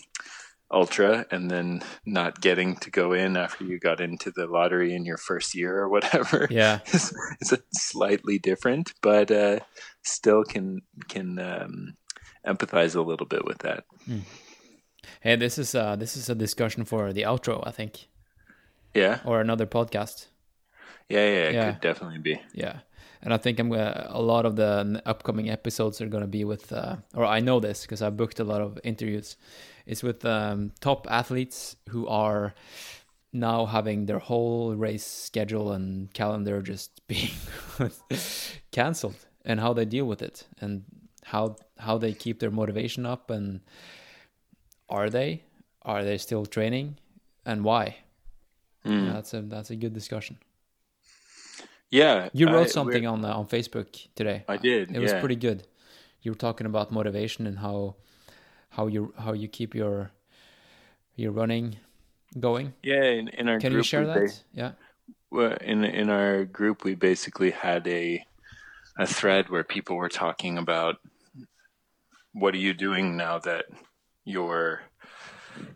ultra 0.70 1.26
and 1.30 1.50
then 1.50 1.82
not 2.06 2.40
getting 2.40 2.76
to 2.76 2.90
go 2.90 3.12
in 3.12 3.36
after 3.36 3.64
you 3.64 3.78
got 3.78 4.00
into 4.00 4.30
the 4.30 4.46
lottery 4.46 4.94
in 4.94 5.04
your 5.04 5.18
first 5.18 5.54
year 5.54 5.76
or 5.78 5.88
whatever. 5.90 6.48
Yeah. 6.50 6.78
it's, 6.86 7.12
it's 7.52 7.82
slightly 7.90 8.38
different, 8.38 8.94
but 9.02 9.30
uh, 9.30 9.58
still 10.02 10.44
can 10.44 10.80
can 11.08 11.38
um, 11.38 11.96
empathize 12.46 12.96
a 12.96 13.02
little 13.02 13.26
bit 13.26 13.44
with 13.44 13.58
that. 13.58 13.84
Hey, 15.20 15.36
this 15.36 15.58
is 15.58 15.74
uh 15.74 15.96
this 15.96 16.16
is 16.16 16.28
a 16.30 16.34
discussion 16.34 16.84
for 16.84 17.12
the 17.12 17.22
outro, 17.22 17.62
I 17.66 17.70
think, 17.70 18.08
Yeah, 18.94 19.18
or 19.24 19.40
another 19.40 19.66
podcast. 19.66 20.28
yeah, 21.08 21.26
yeah. 21.26 21.48
It 21.48 21.54
Yeah. 21.54 21.72
could 21.72 21.80
definitely 21.82 22.18
be. 22.20 22.40
Yeah, 22.54 22.80
and 23.22 23.32
I 23.32 23.36
think 23.36 23.60
I'm 23.60 23.70
gonna, 23.70 24.06
a 24.10 24.20
lot 24.20 24.46
of 24.46 24.56
the 24.56 25.02
upcoming 25.06 25.48
episodes 25.48 26.00
are 26.00 26.08
gonna 26.08 26.26
be 26.26 26.44
with, 26.44 26.72
uh, 26.72 26.96
or 27.14 27.24
I 27.24 27.40
know 27.40 27.60
this 27.60 27.82
because 27.82 28.02
I 28.02 28.10
booked 28.10 28.40
a 28.40 28.44
lot 28.44 28.60
of 28.60 28.78
interviews. 28.82 29.36
It's 29.86 30.02
with 30.02 30.24
um, 30.24 30.72
top 30.80 31.06
athletes 31.10 31.76
who 31.88 32.06
are 32.08 32.54
now 33.32 33.66
having 33.66 34.06
their 34.06 34.18
whole 34.18 34.74
race 34.74 35.06
schedule 35.06 35.72
and 35.72 36.12
calendar 36.12 36.60
just 36.62 37.00
being 37.08 37.30
cancelled, 38.72 39.26
and 39.44 39.60
how 39.60 39.72
they 39.72 39.84
deal 39.84 40.04
with 40.04 40.22
it, 40.22 40.46
and 40.60 40.84
how 41.24 41.56
how 41.78 41.98
they 41.98 42.12
keep 42.12 42.40
their 42.40 42.50
motivation 42.50 43.06
up, 43.06 43.30
and 43.30 43.60
are 44.88 45.08
they 45.08 45.44
are 45.82 46.04
they 46.04 46.18
still 46.18 46.44
training, 46.44 46.98
and 47.46 47.64
why? 47.64 47.96
Mm. 48.84 49.12
That's 49.12 49.32
a 49.32 49.42
that's 49.42 49.70
a 49.70 49.76
good 49.76 49.92
discussion. 49.92 50.38
Yeah, 51.92 52.30
You 52.32 52.46
wrote 52.48 52.68
I- 52.68 52.70
something 52.70 53.06
on 53.06 53.24
uh, 53.24 53.32
on 53.34 53.46
Facebook 53.46 54.08
today. 54.16 54.44
I 54.48 54.56
did. 54.56 54.90
It 54.96 54.98
was 54.98 55.12
yeah. 55.12 55.20
pretty 55.20 55.36
good. 55.36 55.66
You 56.22 56.32
were 56.32 56.38
talking 56.38 56.66
about 56.66 56.90
motivation 56.90 57.46
and 57.46 57.58
how 57.58 57.96
how 58.70 58.86
you 58.88 59.12
how 59.18 59.34
you 59.34 59.46
keep 59.48 59.74
your 59.74 60.10
your 61.14 61.32
running 61.32 61.76
going. 62.40 62.72
Yeah, 62.82 63.04
in, 63.04 63.28
in 63.28 63.48
our 63.48 63.58
Can 63.60 63.72
group, 63.72 63.80
you 63.84 63.88
share 63.88 64.06
we 64.06 64.06
that? 64.06 64.42
Yeah. 64.54 64.72
well, 65.30 65.56
in 65.60 65.84
in 65.84 66.08
our 66.10 66.44
group, 66.46 66.82
we 66.82 66.94
basically 66.94 67.50
had 67.50 67.86
a 67.86 68.24
a 68.98 69.06
thread 69.06 69.50
where 69.50 69.64
people 69.64 69.96
were 69.96 70.08
talking 70.08 70.56
about 70.58 70.96
what 72.32 72.54
are 72.54 72.58
you 72.58 72.72
doing 72.72 73.16
now 73.16 73.38
that 73.40 73.66
your 74.24 74.80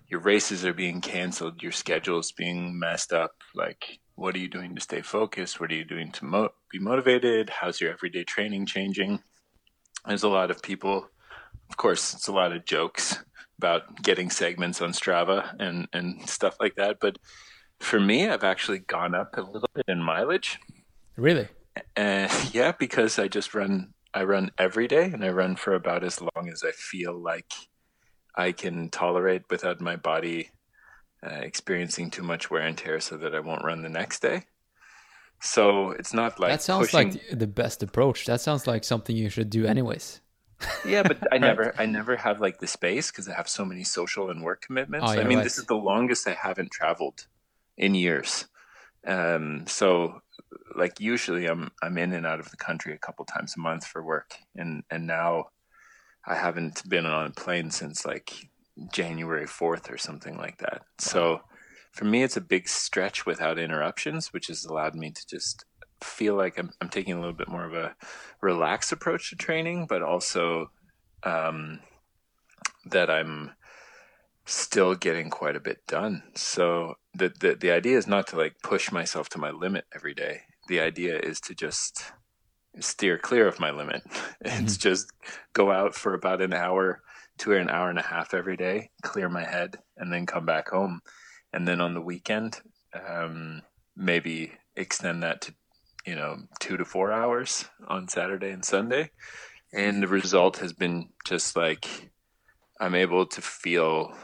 your 0.09 0.21
races 0.21 0.65
are 0.65 0.73
being 0.73 1.03
canceled, 1.03 1.63
your 1.63 1.73
schedule's 1.73 2.33
being 2.33 2.79
messed 2.79 3.13
up. 3.13 3.33
Like, 3.55 3.99
what 4.17 4.35
are 4.35 4.39
you 4.39 4.49
doing 4.49 4.75
to 4.75 4.81
stay 4.81 5.03
focused? 5.03 5.61
What 5.61 5.71
are 5.71 5.75
you 5.75 5.85
doing 5.85 6.11
to 6.13 6.25
mo- 6.25 6.53
be 6.71 6.79
motivated? 6.79 7.51
How's 7.51 7.81
your 7.81 7.93
everyday 7.93 8.25
training 8.25 8.67
changing? 8.67 9.23
There's 10.07 10.25
a 10.25 10.29
lot 10.29 10.51
of 10.51 10.63
people. 10.63 11.09
Of 11.69 11.77
course, 11.77 12.15
it's 12.15 12.29
a 12.29 12.33
lot 12.33 12.53
of 12.53 12.65
jokes 12.65 13.19
about 13.59 14.03
getting 14.03 14.31
segments 14.31 14.81
on 14.83 14.93
Strava 14.93 15.55
and 15.61 15.87
and 15.93 16.29
stuff 16.29 16.57
like 16.61 16.75
that, 16.77 16.99
but 17.01 17.19
for 17.79 18.01
me, 18.01 18.29
I've 18.29 18.45
actually 18.45 18.79
gone 18.81 19.15
up 19.15 19.37
a 19.37 19.43
little 19.43 19.69
bit 19.75 19.85
in 19.89 20.03
mileage. 20.03 20.59
Really? 21.17 21.49
Uh, 21.97 22.29
yeah, 22.53 22.73
because 22.73 23.19
I 23.19 23.29
just 23.29 23.55
run. 23.55 23.93
I 24.15 24.25
run 24.25 24.51
every 24.57 24.89
day, 24.89 25.05
and 25.05 25.23
I 25.23 25.29
run 25.29 25.57
for 25.57 25.75
about 25.75 26.03
as 26.03 26.23
long 26.23 26.49
as 26.49 26.63
I 26.65 26.73
feel 26.73 27.15
like 27.15 27.53
I 28.35 28.53
can 28.53 28.89
tolerate 28.89 29.43
without 29.51 29.81
my 29.81 29.97
body 29.97 30.51
uh, 31.27 31.41
experiencing 31.41 32.11
too 32.11 32.23
much 32.23 32.51
wear 32.51 32.63
and 32.63 32.79
tear, 32.79 33.01
so 33.01 33.17
that 33.17 33.35
I 33.35 33.41
won't 33.41 33.65
run 33.65 33.83
the 33.83 33.89
next 33.89 34.21
day. 34.21 34.45
So 35.41 35.91
it's 35.91 36.15
not 36.15 36.39
like 36.41 36.53
that 36.53 36.63
sounds 36.63 36.91
pushing- 36.91 37.13
like 37.13 37.39
the 37.39 37.47
best 37.47 37.83
approach. 37.83 38.27
That 38.27 38.41
sounds 38.41 38.67
like 38.67 38.85
something 38.85 39.17
you 39.17 39.29
should 39.29 39.51
do 39.51 39.67
anyways. 39.67 40.21
yeah, 40.87 41.03
but 41.03 41.19
I 41.33 41.39
never, 41.49 41.75
I 41.79 41.87
never 41.87 42.17
have 42.17 42.41
like 42.41 42.59
the 42.61 42.67
space 42.67 43.11
because 43.11 43.29
I 43.29 43.35
have 43.35 43.49
so 43.49 43.65
many 43.65 43.85
social 43.85 44.31
and 44.31 44.43
work 44.43 44.63
commitments. 44.63 45.11
Oh, 45.11 45.15
yeah, 45.15 45.21
I 45.21 45.25
mean, 45.25 45.39
right. 45.39 45.45
this 45.45 45.59
is 45.59 45.67
the 45.67 45.77
longest 45.77 46.27
I 46.27 46.33
haven't 46.33 46.71
traveled 46.71 47.27
in 47.77 47.95
years. 47.95 48.47
Um, 49.07 49.67
so 49.67 50.23
like 50.75 51.01
usually 51.01 51.47
I'm 51.47 51.71
I'm 51.83 51.99
in 51.99 52.13
and 52.13 52.27
out 52.27 52.41
of 52.41 52.51
the 52.51 52.57
country 52.57 52.95
a 52.95 52.99
couple 52.99 53.25
times 53.25 53.55
a 53.57 53.61
month 53.61 53.87
for 53.87 54.03
work, 54.03 54.35
and 54.55 54.83
and 54.91 55.07
now 55.07 55.51
I 56.27 56.35
haven't 56.35 56.89
been 56.89 57.07
on 57.07 57.27
a 57.27 57.31
plane 57.31 57.71
since 57.71 58.05
like 58.05 58.33
January 58.93 59.47
fourth 59.47 59.91
or 59.91 59.99
something 59.99 60.37
like 60.37 60.59
that. 60.59 60.83
So 60.99 61.41
for 61.93 62.05
me, 62.05 62.23
it's 62.23 62.37
a 62.37 62.43
big 62.43 62.69
stretch 62.69 63.25
without 63.25 63.59
interruptions, 63.59 64.33
which 64.33 64.49
has 64.49 64.65
allowed 64.65 64.95
me 64.95 65.11
to 65.11 65.27
just 65.27 65.65
feel 66.03 66.35
like 66.35 66.59
I'm, 66.59 66.71
I'm 66.81 66.91
taking 66.91 67.15
a 67.15 67.21
little 67.21 67.33
bit 67.33 67.49
more 67.49 67.65
of 67.65 67.75
a 67.75 67.95
relaxed 68.43 68.93
approach 68.93 69.31
to 69.31 69.37
training, 69.37 69.87
but 69.89 70.03
also 70.03 70.71
um, 71.23 71.81
that 72.85 73.11
I'm 73.11 73.53
still 74.45 74.95
getting 74.95 75.31
quite 75.31 75.57
a 75.57 75.61
bit 75.61 75.87
done. 75.87 76.23
So 76.35 76.95
the, 77.15 77.33
the 77.41 77.55
the 77.55 77.71
idea 77.71 77.99
is 77.99 78.07
not 78.07 78.29
to 78.29 78.37
like 78.37 78.57
push 78.63 78.93
myself 78.93 79.29
to 79.31 79.39
my 79.39 79.51
limit 79.51 79.85
every 79.95 80.15
day. 80.15 80.43
The 80.69 80.81
idea 80.81 81.19
is 81.19 81.41
to 81.43 81.55
just 81.55 82.13
steer 82.79 83.19
clear 83.19 83.49
of 83.49 83.61
my 83.61 83.71
limit. 83.71 84.03
It's 84.41 84.77
just 84.77 85.11
go 85.53 85.73
out 85.73 85.95
for 85.95 86.15
about 86.15 86.43
an 86.43 86.53
hour 86.53 87.03
to 87.39 87.55
an 87.55 87.69
hour 87.69 87.91
and 87.91 87.99
a 87.99 88.03
half 88.03 88.35
every 88.35 88.57
day, 88.57 88.91
clear 89.03 89.29
my 89.29 89.45
head, 89.45 89.79
and 89.97 90.13
then 90.13 90.27
come 90.27 90.47
back 90.47 90.71
home. 90.71 91.01
And 91.53 91.67
then 91.67 91.81
on 91.81 91.95
the 91.95 92.01
weekend, 92.01 92.61
um, 93.09 93.63
maybe 93.97 94.53
extend 94.77 95.23
that 95.23 95.41
to 95.41 95.55
you 96.07 96.15
know 96.15 96.37
two 96.61 96.77
to 96.77 96.85
four 96.85 97.13
hours 97.13 97.65
on 97.89 98.09
Saturday 98.09 98.51
and 98.51 98.65
Sunday. 98.65 99.11
And 99.73 100.03
the 100.03 100.09
result 100.09 100.59
has 100.59 100.73
been 100.73 101.11
just 101.27 101.57
like 101.57 102.11
I'm 102.81 102.95
able 102.95 103.27
to 103.27 103.43
feel 103.43 104.15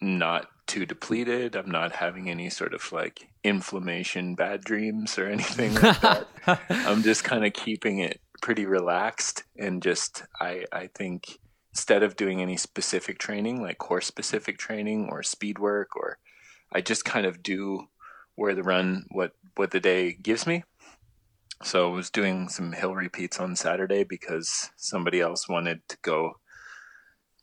not 0.00 0.46
too 0.66 0.84
depleted. 0.84 1.56
I'm 1.56 1.70
not 1.70 1.92
having 1.92 2.28
any 2.28 2.50
sort 2.50 2.74
of 2.74 2.92
like 2.92 3.28
inflammation, 3.44 4.34
bad 4.34 4.62
dreams, 4.62 5.18
or 5.18 5.26
anything 5.28 5.74
like 5.74 6.00
that. 6.00 6.26
I'm 6.68 7.02
just 7.02 7.24
kind 7.24 7.44
of 7.44 7.52
keeping 7.52 8.00
it 8.00 8.20
pretty 8.42 8.66
relaxed 8.66 9.44
and 9.58 9.82
just 9.82 10.22
I 10.40 10.64
I 10.72 10.88
think 10.94 11.38
instead 11.76 12.02
of 12.02 12.16
doing 12.16 12.40
any 12.40 12.56
specific 12.56 13.18
training 13.18 13.60
like 13.60 13.76
course 13.76 14.06
specific 14.06 14.56
training 14.56 15.10
or 15.12 15.22
speed 15.22 15.58
work 15.58 15.94
or 15.94 16.16
I 16.72 16.80
just 16.80 17.04
kind 17.04 17.26
of 17.26 17.42
do 17.42 17.88
where 18.34 18.54
the 18.54 18.62
run 18.62 19.04
what 19.10 19.32
what 19.56 19.72
the 19.72 19.80
day 19.80 20.14
gives 20.14 20.46
me. 20.46 20.64
So 21.62 21.90
I 21.90 21.94
was 21.94 22.08
doing 22.08 22.48
some 22.48 22.72
hill 22.72 22.94
repeats 22.94 23.38
on 23.38 23.56
Saturday 23.56 24.04
because 24.04 24.70
somebody 24.78 25.20
else 25.20 25.50
wanted 25.50 25.86
to 25.90 25.98
go 26.00 26.40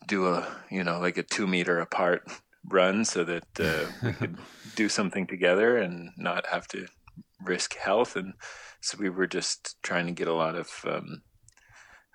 do 0.07 0.25
a 0.25 0.47
you 0.71 0.83
know 0.83 0.99
like 0.99 1.19
a 1.19 1.23
two 1.23 1.45
meter 1.45 1.79
apart 1.79 2.23
run 2.67 3.05
so 3.05 3.23
that 3.23 3.59
uh, 3.59 3.85
we 4.01 4.13
could 4.19 4.37
do 4.75 4.89
something 4.89 5.27
together 5.27 5.77
and 5.77 6.09
not 6.17 6.47
have 6.47 6.67
to 6.69 6.87
risk 7.39 7.77
health 7.77 8.15
and 8.15 8.33
so 8.81 8.97
we 8.99 9.11
were 9.11 9.27
just 9.27 9.77
trying 9.83 10.07
to 10.07 10.11
get 10.11 10.27
a 10.27 10.33
lot 10.33 10.55
of 10.55 10.69
um, 10.87 11.21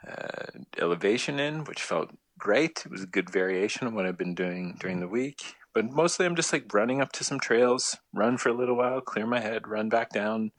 uh, 0.06 0.61
elevation 0.78 1.40
in 1.40 1.64
which 1.64 1.82
felt 1.82 2.11
great. 2.38 2.82
It 2.84 2.90
was 2.90 3.02
a 3.02 3.06
good 3.06 3.30
variation 3.30 3.87
of 3.87 3.94
what 3.94 4.06
i've 4.06 4.18
been 4.18 4.34
doing 4.34 4.76
during 4.80 5.00
the 5.00 5.08
week. 5.08 5.54
But 5.74 5.87
mostly 5.87 6.26
i'm 6.26 6.37
just 6.37 6.52
like 6.52 6.72
running 6.72 7.00
up 7.00 7.12
to 7.12 7.24
some 7.24 7.40
trails 7.40 7.96
run 8.12 8.38
for 8.38 8.48
a 8.48 8.54
little 8.54 8.76
while 8.76 9.00
clear 9.00 9.26
my 9.26 9.40
head 9.40 9.66
run 9.66 9.88
back 9.88 10.11
down 10.11 10.52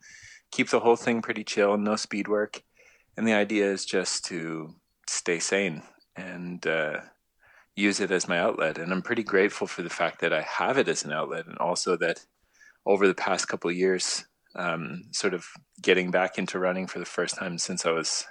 keep 0.50 0.68
the 0.70 0.80
whole 0.80 0.96
thing 0.96 1.22
pretty 1.22 1.44
chill 1.44 1.74
and 1.74 1.84
no 1.84 1.96
speed 1.96 2.28
work. 2.28 2.62
And 3.16 3.26
the 3.26 3.34
idea 3.34 3.70
is 3.70 3.84
just 3.84 4.24
to 4.26 4.74
stay 5.08 5.38
sane 5.38 5.82
and 6.16 6.64
uh, 6.66 7.00
use 7.76 8.00
it 8.00 8.10
as 8.10 8.28
my 8.28 8.38
outlet. 8.38 8.78
And 8.78 8.92
I'm 8.92 9.02
pretty 9.02 9.22
grateful 9.22 9.66
for 9.66 9.82
the 9.82 9.90
fact 9.90 10.20
that 10.20 10.32
I 10.32 10.42
have 10.42 10.78
it 10.78 10.88
as 10.88 11.04
an 11.04 11.12
outlet, 11.12 11.46
and 11.46 11.58
also 11.58 11.96
that 11.98 12.24
over 12.86 13.06
the 13.06 13.14
past 13.14 13.48
couple 13.48 13.70
of 13.70 13.76
years, 13.76 14.24
um, 14.56 15.04
sort 15.12 15.34
of 15.34 15.46
getting 15.80 16.10
back 16.10 16.38
into 16.38 16.58
running 16.58 16.86
for 16.86 16.98
the 16.98 17.04
first 17.04 17.36
time 17.36 17.58
since 17.58 17.86
I 17.86 17.92
was 17.92 18.26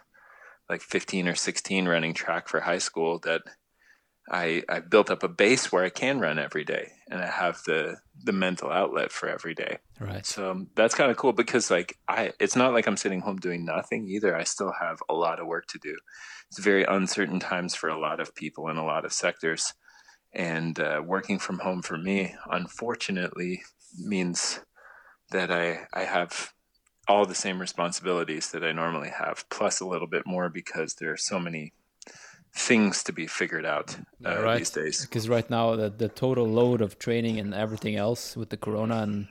like 0.69 0.82
15 0.82 1.27
or 1.27 1.36
16, 1.36 1.88
running 1.88 2.13
track 2.13 2.47
for 2.47 2.62
high 2.62 2.77
school, 2.77 3.19
that 3.19 3.41
I 4.32 4.63
I 4.69 4.79
built 4.79 5.10
up 5.10 5.23
a 5.23 5.27
base 5.27 5.71
where 5.71 5.84
I 5.84 5.89
can 5.89 6.19
run 6.19 6.38
every 6.38 6.63
day, 6.63 6.91
and 7.10 7.21
I 7.21 7.27
have 7.27 7.62
the 7.65 7.97
the 8.23 8.32
mental 8.32 8.71
outlet 8.71 9.12
for 9.12 9.27
every 9.27 9.55
day. 9.55 9.79
Right. 9.99 10.25
So 10.25 10.51
um, 10.51 10.67
that's 10.75 10.95
kind 10.95 11.10
of 11.10 11.17
cool 11.17 11.34
because 11.34 11.71
like 11.71 11.97
I 12.08 12.34
it's 12.39 12.55
not 12.55 12.73
like 12.73 12.88
I'm 12.88 12.97
sitting 12.97 13.21
home 13.21 13.38
doing 13.38 13.65
nothing 13.65 14.08
either. 14.08 14.36
I 14.36 14.43
still 14.43 14.73
have 14.79 14.99
a 15.10 15.13
lot 15.13 15.39
of 15.39 15.47
work 15.47 15.65
to 15.67 15.79
do. 15.79 15.97
It's 16.49 16.60
very 16.60 16.84
uncertain 16.84 17.39
times 17.39 17.75
for 17.75 17.89
a 17.89 17.99
lot 17.99 18.19
of 18.19 18.36
people 18.36 18.69
in 18.69 18.77
a 18.77 18.86
lot 18.86 19.05
of 19.05 19.13
sectors. 19.13 19.73
And 20.32 20.79
uh, 20.79 21.01
working 21.03 21.39
from 21.39 21.60
home 21.60 21.82
for 21.82 21.97
me, 21.97 22.36
unfortunately, 22.51 23.63
means 23.97 24.60
that 25.32 25.51
I 25.51 25.88
I 25.93 26.03
have 26.03 26.53
all 27.10 27.26
the 27.26 27.36
same 27.36 27.60
responsibilities 27.60 28.52
that 28.52 28.63
I 28.63 28.72
normally 28.72 29.10
have, 29.10 29.43
plus 29.50 29.82
a 29.82 29.86
little 29.86 30.08
bit 30.08 30.26
more 30.26 30.48
because 30.48 30.93
there 30.93 31.12
are 31.12 31.17
so 31.17 31.39
many 31.39 31.74
things 32.54 33.04
to 33.04 33.12
be 33.12 33.28
figured 33.28 33.65
out 33.65 33.98
uh, 34.26 34.41
right. 34.41 34.60
these 34.60 34.69
days. 34.69 35.02
Because 35.02 35.28
right 35.28 35.50
now 35.50 35.76
the 35.76 35.89
the 35.89 36.08
total 36.08 36.48
load 36.48 36.82
of 36.82 37.00
training 37.00 37.39
and 37.39 37.54
everything 37.54 37.95
else 37.95 38.38
with 38.38 38.50
the 38.50 38.58
corona 38.58 39.02
and 39.02 39.28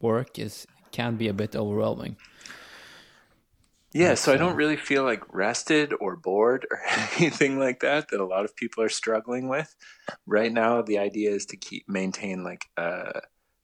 work 0.00 0.38
is 0.38 0.66
can 0.90 1.16
be 1.16 1.28
a 1.28 1.32
bit 1.32 1.56
overwhelming. 1.56 2.16
Yeah, 3.94 4.14
so 4.14 4.32
I 4.32 4.38
don't 4.38 4.56
really 4.56 4.76
feel 4.76 5.04
like 5.04 5.22
rested 5.34 5.92
or 6.00 6.16
bored 6.16 6.66
or 6.70 6.80
anything 7.18 7.58
like 7.58 7.80
that 7.80 8.08
that 8.08 8.20
a 8.20 8.26
lot 8.26 8.44
of 8.44 8.56
people 8.56 8.82
are 8.82 8.88
struggling 8.88 9.48
with. 9.48 9.74
Right 10.26 10.52
now, 10.52 10.80
the 10.80 10.98
idea 10.98 11.30
is 11.30 11.44
to 11.46 11.56
keep 11.58 11.86
maintain 11.88 12.42
like 12.42 12.70
a, 12.78 13.20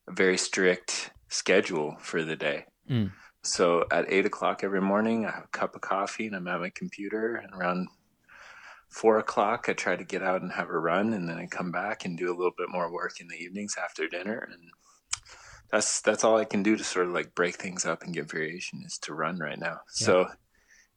a 0.07 0.13
very 0.13 0.37
strict 0.37 1.13
schedule 1.29 1.97
for 2.01 2.25
the 2.25 2.37
day. 2.37 2.67
Mm. 2.91 3.13
So 3.49 3.87
at 3.91 4.13
eight 4.13 4.27
o'clock 4.27 4.63
every 4.63 4.81
morning, 4.81 5.25
I 5.25 5.31
have 5.31 5.45
a 5.45 5.59
cup 5.59 5.75
of 5.75 5.81
coffee 5.81 6.27
and 6.27 6.37
I'm 6.37 6.49
at 6.49 6.61
my 6.61 6.71
computer. 6.71 7.37
And 7.37 7.53
around 7.53 7.89
four 8.89 9.19
o'clock, 9.19 9.67
I 9.69 9.73
try 9.73 9.97
to 9.97 10.05
get 10.05 10.23
out 10.23 10.43
and 10.43 10.53
have 10.53 10.69
a 10.69 10.79
run, 10.79 11.13
and 11.13 11.29
then 11.29 11.39
I 11.39 11.47
come 11.47 11.71
back 11.73 12.05
and 12.05 12.17
do 12.17 12.27
a 12.27 12.37
little 12.37 12.55
bit 12.57 12.69
more 12.71 12.93
work 12.93 13.21
in 13.21 13.29
the 13.29 13.37
evenings 13.37 13.77
after 13.83 14.07
dinner. 14.07 14.49
And 14.53 14.71
that's 15.71 16.01
that's 16.01 16.25
all 16.25 16.37
I 16.37 16.45
can 16.45 16.63
do 16.63 16.77
to 16.77 16.85
sort 16.85 17.07
of 17.07 17.13
like 17.13 17.35
break 17.35 17.57
things 17.57 17.85
up 17.85 18.03
and 18.03 18.15
get 18.15 18.31
variation 18.31 18.83
is 18.85 18.99
to 18.99 19.15
run 19.15 19.39
right 19.39 19.59
now. 19.59 19.81
So 19.89 20.29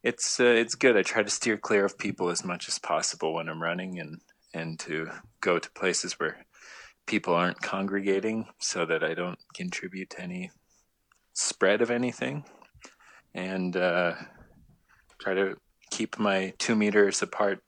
it's 0.02 0.40
uh, 0.40 0.44
it's 0.44 0.74
good. 0.74 0.96
I 0.96 1.02
try 1.02 1.22
to 1.22 1.30
steer 1.30 1.56
clear 1.56 1.84
of 1.84 1.98
people 1.98 2.28
as 2.30 2.44
much 2.44 2.68
as 2.68 2.78
possible 2.78 3.34
when 3.34 3.48
I'm 3.48 3.62
running, 3.62 3.98
and 3.98 4.20
and 4.54 4.78
to 4.80 5.10
go 5.40 5.58
to 5.58 5.70
places 5.72 6.18
where 6.18 6.46
people 7.06 7.34
aren't 7.34 7.62
congregating, 7.62 8.46
so 8.58 8.86
that 8.86 9.04
I 9.04 9.14
don't 9.14 9.38
contribute 9.54 10.10
to 10.10 10.20
any 10.20 10.50
spread 11.32 11.82
of 11.82 11.90
anything, 11.90 12.44
and 13.34 13.76
uh, 13.76 14.14
try 15.18 15.34
to 15.34 15.56
keep 15.90 16.18
my 16.18 16.52
two 16.58 16.74
meters 16.74 17.22
apart 17.22 17.60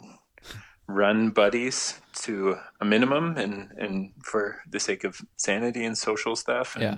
run 0.86 1.30
buddies 1.30 2.00
to 2.14 2.56
a 2.80 2.84
minimum 2.84 3.36
and 3.38 3.70
and 3.78 4.12
for 4.22 4.60
the 4.70 4.78
sake 4.78 5.02
of 5.04 5.20
sanity 5.36 5.84
and 5.84 5.96
social 5.96 6.36
stuff 6.36 6.74
and 6.76 6.82
Yeah. 6.84 6.96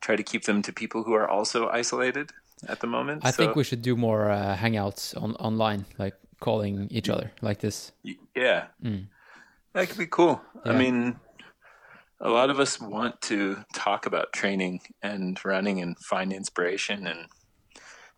try 0.00 0.16
to 0.16 0.22
keep 0.22 0.44
them 0.44 0.62
to 0.62 0.72
people 0.72 1.02
who 1.04 1.12
are 1.12 1.28
also 1.28 1.68
isolated 1.68 2.30
at 2.68 2.80
the 2.80 2.86
moment 2.86 3.24
I 3.26 3.30
So- 3.30 3.36
think 3.36 3.54
we 3.56 3.64
should 3.64 3.82
do 3.82 3.96
more 3.96 4.30
uh, 4.30 4.56
hangouts 4.56 5.14
on 5.22 5.34
online, 5.36 5.84
like 5.98 6.14
calling 6.40 6.88
each 6.90 7.08
other 7.10 7.30
like 7.42 7.58
this. 7.60 7.92
Yeah. 8.34 8.68
Mm. 8.82 9.08
That 9.74 9.88
could 9.88 9.98
be 9.98 10.06
cool. 10.06 10.40
I 10.64 10.72
mean, 10.72 11.20
a 12.20 12.30
lot 12.30 12.50
of 12.50 12.58
us 12.58 12.80
want 12.80 13.20
to 13.22 13.64
talk 13.74 14.06
about 14.06 14.32
training 14.32 14.80
and 15.02 15.38
running 15.44 15.80
and 15.80 15.98
find 15.98 16.32
inspiration 16.32 17.06
and 17.06 17.26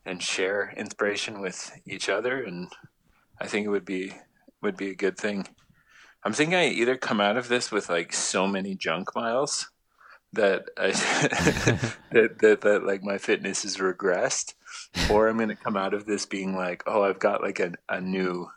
and 0.07 0.23
share 0.23 0.73
inspiration 0.77 1.41
with 1.41 1.71
each 1.87 2.09
other 2.09 2.43
and 2.43 2.69
I 3.41 3.47
think 3.47 3.67
it 3.67 3.71
would 3.71 3.85
be 3.85 4.13
would 4.63 4.77
be 4.77 4.91
a 4.91 4.95
good 4.95 5.17
thing. 5.17 5.47
I'm 6.23 6.35
thinking 6.35 6.55
I 6.55 6.69
either 6.69 6.97
come 6.97 7.21
out 7.21 7.39
of 7.39 7.49
this 7.49 7.73
with 7.73 7.89
like 7.89 8.13
so 8.13 8.47
many 8.47 8.75
junk 8.75 9.15
miles 9.15 9.71
that 10.33 10.65
I 10.77 10.91
that, 12.13 12.39
that 12.41 12.61
that 12.61 12.85
like 12.85 13.03
my 13.03 13.19
fitness 13.19 13.65
is 13.65 13.79
regressed 13.79 14.55
or 15.11 15.29
I'm 15.29 15.37
going 15.37 15.49
to 15.49 15.57
come 15.57 15.77
out 15.77 15.95
of 15.95 16.05
this 16.05 16.27
being 16.27 16.55
like, 16.55 16.83
oh, 16.87 17.03
I've 17.03 17.19
got 17.19 17.43
like 17.43 17.61
a, 17.61 17.73
a 17.89 18.01
new 18.01 18.49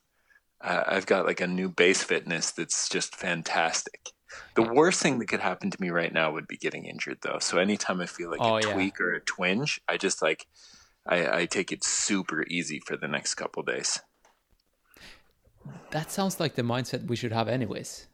uh, 0.62 0.84
I've 0.88 1.06
got 1.06 1.26
like 1.26 1.42
a 1.42 1.48
new 1.48 1.70
base 1.70 2.04
fitness 2.04 2.52
that's 2.52 2.90
just 2.90 3.16
fantastic. 3.16 4.12
The 4.56 4.64
worst 4.64 5.02
thing 5.02 5.20
that 5.20 5.28
could 5.28 5.40
happen 5.40 5.72
to 5.72 5.82
me 5.82 5.90
right 5.90 6.14
now 6.14 6.32
would 6.32 6.48
be 6.48 6.58
getting 6.58 6.86
injured, 6.86 7.18
though. 7.22 7.40
So 7.40 7.58
anytime 7.58 8.02
I 8.02 8.06
feel 8.06 8.30
like 8.32 8.40
Oh, 8.42 8.58
a 8.58 8.62
yeah. 8.62 8.74
tweak 8.74 9.00
or 9.02 9.14
a 9.14 9.20
twinge, 9.22 9.82
I 9.88 9.98
just 9.98 10.22
like 10.22 10.46
I, 11.08 11.40
I 11.42 11.46
take 11.46 11.72
it 11.72 11.84
super 11.84 12.44
easy 12.48 12.80
for 12.86 12.96
the 12.96 13.08
next 13.08 13.36
couple 13.36 13.64
days. 13.64 14.00
That 15.92 16.12
sounds 16.12 16.40
like 16.40 16.56
the 16.56 16.62
mindset 16.62 17.08
we 17.08 17.16
should 17.16 17.32
have, 17.32 17.48
anyways. 17.48 18.08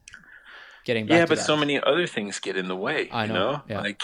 Getting 0.84 1.06
back 1.06 1.16
Yeah, 1.16 1.26
but 1.26 1.38
that. 1.38 1.44
so 1.44 1.56
many 1.56 1.80
other 1.82 2.06
things 2.06 2.38
get 2.40 2.56
in 2.56 2.68
the 2.68 2.76
way. 2.76 3.08
I 3.10 3.24
you 3.24 3.32
know, 3.32 3.52
know, 3.52 3.62
yeah. 3.68 3.80
like 3.80 4.02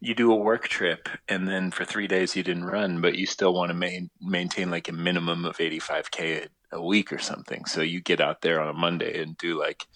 you 0.00 0.14
do 0.14 0.32
a 0.32 0.36
work 0.36 0.68
trip 0.68 1.08
and 1.28 1.48
then 1.48 1.70
for 1.70 1.84
three 1.84 2.06
days 2.06 2.36
you 2.36 2.42
didn't 2.42 2.64
run, 2.64 3.00
but 3.00 3.16
you 3.16 3.26
still 3.26 3.52
want 3.54 3.70
to 3.70 3.74
main, 3.74 4.10
maintain 4.20 4.70
like 4.70 4.88
a 4.88 4.92
minimum 4.92 5.44
of 5.44 5.56
85k 5.58 6.46
a, 6.72 6.76
a 6.76 6.82
week 6.84 7.12
or 7.12 7.18
something. 7.18 7.64
So 7.64 7.80
you 7.82 8.00
get 8.00 8.20
out 8.20 8.42
there 8.42 8.60
on 8.60 8.68
a 8.68 8.72
Monday 8.72 9.20
and 9.22 9.36
do 9.36 9.58
like 9.58 9.86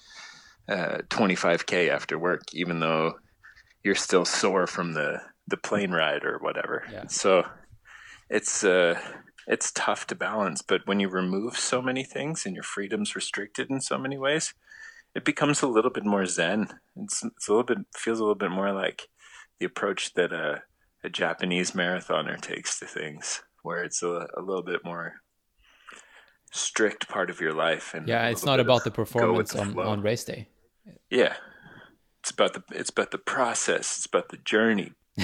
uh, 0.71 0.99
25k 1.09 1.89
after 1.89 2.19
work, 2.19 2.43
even 2.53 2.81
though 2.81 3.15
you're 3.83 3.95
still 3.95 4.25
sore 4.25 4.67
from 4.67 4.95
the 4.95 5.21
the 5.49 5.57
plane 5.57 5.91
ride 5.91 6.25
or 6.25 6.39
whatever. 6.39 6.85
Yeah. 6.93 7.07
So 7.09 7.45
it's 8.29 8.63
uh 8.63 9.01
it's 9.47 9.73
tough 9.73 10.07
to 10.09 10.15
balance, 10.15 10.63
but 10.63 10.83
when 10.87 11.01
you 11.01 11.09
remove 11.09 11.57
so 11.57 11.83
many 11.83 12.05
things 12.05 12.47
and 12.47 12.55
your 12.55 12.63
freedom's 12.63 13.17
restricted 13.17 13.69
in 13.69 13.81
so 13.81 13.99
many 13.99 14.17
ways, 14.17 14.55
it 15.15 15.25
becomes 15.25 15.61
a 15.61 15.67
little 15.67 15.91
bit 15.91 16.05
more 16.05 16.25
zen. 16.27 16.69
It's, 16.95 17.25
it's 17.25 17.49
a 17.49 17.51
little 17.51 17.65
bit 17.65 17.79
feels 17.97 18.21
a 18.21 18.23
little 18.23 18.37
bit 18.37 18.51
more 18.51 18.73
like 18.73 19.09
the 19.59 19.67
approach 19.67 20.15
that 20.15 20.33
a, 20.33 20.63
a 21.03 21.09
Japanese 21.09 21.73
marathoner 21.73 22.41
takes 22.41 22.79
to 22.79 22.87
things, 22.87 23.43
where 23.63 23.83
it's 23.83 24.03
a, 24.03 24.29
a 24.37 24.41
little 24.41 24.63
bit 24.63 24.85
more 24.85 25.15
strict 26.53 27.09
part 27.09 27.31
of 27.31 27.41
your 27.41 27.53
life. 27.53 27.93
And 27.95 28.07
yeah, 28.07 28.29
it's 28.29 28.45
not 28.45 28.61
about 28.61 28.85
the 28.85 28.91
performance 28.91 29.53
the 29.53 29.61
on, 29.61 29.79
on 29.79 30.03
race 30.03 30.25
day. 30.25 30.49
Yeah, 31.11 31.35
it's 32.21 32.31
about 32.31 32.55
the 32.55 32.63
it's 32.73 32.91
about 32.91 33.11
the 33.11 33.19
process. 33.19 33.97
It's 33.97 34.07
about 34.07 34.29
the 34.29 34.39
journey. 34.39 34.93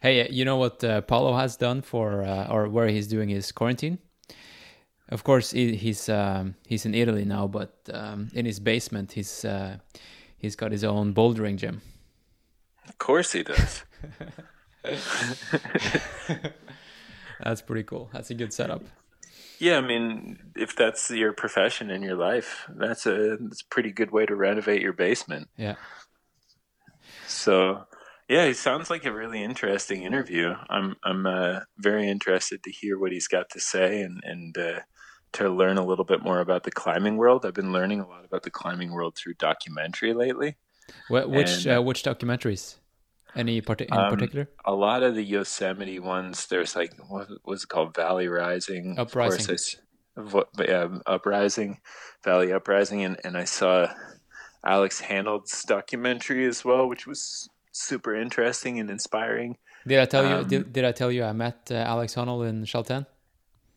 Hey, 0.00 0.28
you 0.30 0.44
know 0.44 0.56
what 0.56 0.82
uh, 0.84 1.00
Paolo 1.02 1.36
has 1.36 1.56
done 1.56 1.82
for, 1.82 2.24
uh, 2.24 2.48
or 2.48 2.68
where 2.68 2.88
he's 2.88 3.06
doing 3.06 3.28
his 3.28 3.52
quarantine? 3.52 3.98
Of 5.08 5.24
course, 5.24 5.50
he, 5.50 5.76
he's 5.76 6.08
um, 6.08 6.54
he's 6.66 6.86
in 6.86 6.94
Italy 6.94 7.24
now, 7.24 7.46
but 7.46 7.78
um, 7.92 8.28
in 8.34 8.46
his 8.46 8.60
basement, 8.60 9.12
he's 9.12 9.44
uh, 9.44 9.76
he's 10.38 10.56
got 10.56 10.72
his 10.72 10.84
own 10.84 11.14
bouldering 11.14 11.56
gym. 11.56 11.82
Of 12.88 12.98
course 12.98 13.32
he 13.32 13.42
does. 13.42 13.84
That's 17.42 17.62
pretty 17.62 17.84
cool. 17.84 18.08
That's 18.12 18.30
a 18.30 18.34
good 18.34 18.52
setup. 18.52 18.82
Yeah, 19.62 19.78
I 19.78 19.80
mean, 19.80 20.38
if 20.56 20.74
that's 20.74 21.08
your 21.08 21.32
profession 21.32 21.88
in 21.88 22.02
your 22.02 22.16
life, 22.16 22.66
that's 22.68 23.06
a 23.06 23.36
that's 23.40 23.62
a 23.62 23.66
pretty 23.70 23.92
good 23.92 24.10
way 24.10 24.26
to 24.26 24.34
renovate 24.34 24.82
your 24.82 24.92
basement. 24.92 25.50
Yeah. 25.56 25.76
So, 27.28 27.84
yeah, 28.28 28.42
it 28.42 28.56
sounds 28.56 28.90
like 28.90 29.04
a 29.04 29.12
really 29.12 29.40
interesting 29.40 30.02
interview. 30.02 30.52
I'm 30.68 30.96
I'm 31.04 31.26
uh, 31.26 31.60
very 31.78 32.08
interested 32.08 32.64
to 32.64 32.72
hear 32.72 32.98
what 32.98 33.12
he's 33.12 33.28
got 33.28 33.50
to 33.50 33.60
say 33.60 34.00
and 34.02 34.20
and 34.24 34.58
uh, 34.58 34.80
to 35.34 35.48
learn 35.48 35.78
a 35.78 35.86
little 35.86 36.04
bit 36.04 36.24
more 36.24 36.40
about 36.40 36.64
the 36.64 36.72
climbing 36.72 37.16
world. 37.16 37.46
I've 37.46 37.54
been 37.54 37.70
learning 37.72 38.00
a 38.00 38.08
lot 38.08 38.24
about 38.24 38.42
the 38.42 38.50
climbing 38.50 38.90
world 38.90 39.14
through 39.14 39.34
documentary 39.34 40.12
lately. 40.12 40.56
Wh- 41.06 41.28
which 41.28 41.66
And- 41.66 41.76
uh, 41.78 41.82
which 41.82 42.02
documentaries? 42.02 42.78
Any 43.34 43.60
parti- 43.62 43.86
in 43.90 43.96
Um, 43.96 44.10
particular? 44.12 44.48
A 44.64 44.72
lot 44.74 45.02
of 45.02 45.14
the 45.14 45.22
Yosemite 45.24 45.98
ones, 45.98 46.46
there's 46.46 46.76
like 46.76 46.92
what 47.08 47.28
was 47.44 47.64
it 47.64 47.68
called, 47.68 47.94
Valley 47.96 48.28
Rising, 48.28 48.98
Of 48.98 49.08
Uprising. 49.08 49.46
course, 49.46 49.50
I 49.50 49.52
s- 49.54 49.76
yeah, 50.68 50.88
Uprising, 51.06 51.80
Valley 52.24 52.52
Uprising, 52.52 53.02
and 53.04 53.16
and 53.24 53.36
I 53.36 53.44
saw 53.44 53.88
Alex 54.64 55.00
Honnold's 55.02 55.62
documentary 55.64 56.46
as 56.46 56.64
well, 56.64 56.88
which 56.88 57.06
was 57.06 57.48
super 57.72 58.14
interesting 58.14 58.78
and 58.78 58.90
inspiring. 58.90 59.56
Did 59.86 59.98
I 59.98 60.04
tell 60.04 60.24
you? 60.28 60.34
um, 60.36 60.46
Did, 60.46 60.72
did 60.72 60.84
I 60.84 60.92
tell 60.92 61.10
you 61.10 61.24
I 61.24 61.32
met 61.32 61.68
uh, 61.70 61.74
Alex 61.74 62.14
Honnold 62.14 62.46
in 62.48 62.64
Chalten? 62.64 63.06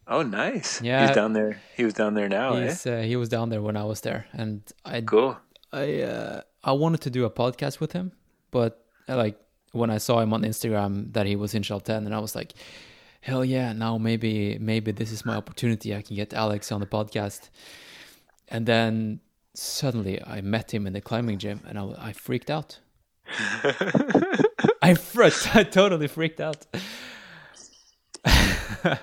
Oh, 0.08 0.22
nice! 0.22 0.82
Yeah. 0.84 1.08
he's 1.08 1.16
down 1.16 1.34
there. 1.34 1.62
He 1.76 1.84
was 1.84 1.94
down 1.96 2.14
there 2.14 2.30
now. 2.30 2.54
Eh? 2.58 2.76
Uh, 2.86 3.02
he 3.02 3.16
was 3.16 3.30
down 3.30 3.50
there 3.50 3.62
when 3.62 3.76
I 3.76 3.86
was 3.86 4.02
there, 4.02 4.28
and 4.34 4.62
I 4.84 5.02
Cool. 5.02 5.38
I 5.74 6.02
uh, 6.02 6.42
I 6.64 6.74
wanted 6.74 7.02
to 7.02 7.10
do 7.10 7.26
a 7.26 7.32
podcast 7.32 7.80
with 7.80 7.94
him, 7.94 8.12
but 8.52 8.86
like 9.08 9.40
when 9.76 9.90
I 9.90 9.98
saw 9.98 10.20
him 10.20 10.34
on 10.34 10.44
Instagram 10.44 11.14
that 11.14 11.26
he 11.26 11.36
was 11.36 11.54
in 11.54 11.64
Chalten, 11.64 12.06
and 12.06 12.16
I 12.16 12.20
was 12.20 12.36
like, 12.36 12.54
hell 13.22 13.44
yeah! 13.44 13.74
Now 13.74 13.98
maybe 13.98 14.58
maybe 14.60 14.92
this 14.92 15.12
is 15.12 15.26
my 15.26 15.36
opportunity. 15.36 15.96
I 15.96 16.02
can 16.02 16.16
get 16.16 16.34
Alex 16.34 16.72
on 16.72 16.80
the 16.80 16.88
podcast. 16.88 17.50
And 18.48 18.66
then 18.66 19.20
suddenly 19.54 20.24
I 20.24 20.42
met 20.42 20.74
him 20.74 20.88
in 20.88 20.94
the 20.94 21.02
climbing 21.02 21.40
gym, 21.40 21.62
and 21.68 21.78
I, 21.78 22.10
I 22.10 22.14
freaked 22.14 22.50
out. 22.50 22.80
I 24.82 24.94
freaked. 24.94 25.56
I 25.56 25.64
totally 25.64 26.08
freaked 26.08 26.40
out. 26.40 26.66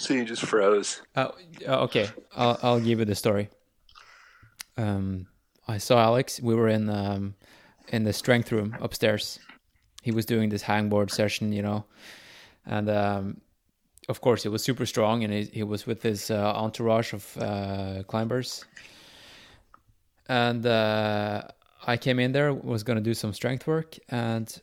So 0.00 0.14
you 0.14 0.24
just 0.24 0.46
froze. 0.46 1.02
Uh, 1.14 1.28
uh, 1.68 1.82
okay, 1.82 2.08
I'll, 2.34 2.58
I'll 2.62 2.80
give 2.80 3.00
you 3.00 3.04
the 3.04 3.14
story. 3.14 3.50
Um, 4.78 5.26
I 5.68 5.76
saw 5.76 6.00
Alex. 6.00 6.40
We 6.40 6.54
were 6.54 6.68
in 6.68 6.88
um, 6.88 7.34
in 7.88 8.04
the 8.04 8.14
strength 8.14 8.50
room 8.50 8.74
upstairs. 8.80 9.38
He 10.00 10.12
was 10.12 10.24
doing 10.24 10.48
this 10.48 10.62
hangboard 10.62 11.10
session, 11.10 11.52
you 11.52 11.62
know, 11.62 11.84
and 12.66 12.88
um, 12.88 13.40
of 14.08 14.20
course 14.20 14.42
he 14.42 14.48
was 14.48 14.62
super 14.62 14.86
strong, 14.86 15.24
and 15.24 15.32
he, 15.32 15.44
he 15.44 15.62
was 15.62 15.86
with 15.86 16.02
his 16.02 16.30
uh, 16.30 16.52
entourage 16.54 17.12
of 17.12 17.36
uh, 17.38 18.02
climbers. 18.06 18.64
And 20.28 20.64
uh, 20.64 21.42
I 21.86 21.96
came 21.96 22.18
in 22.18 22.32
there, 22.32 22.54
was 22.54 22.82
gonna 22.82 23.00
do 23.00 23.14
some 23.14 23.32
strength 23.32 23.66
work, 23.66 23.98
and 24.08 24.60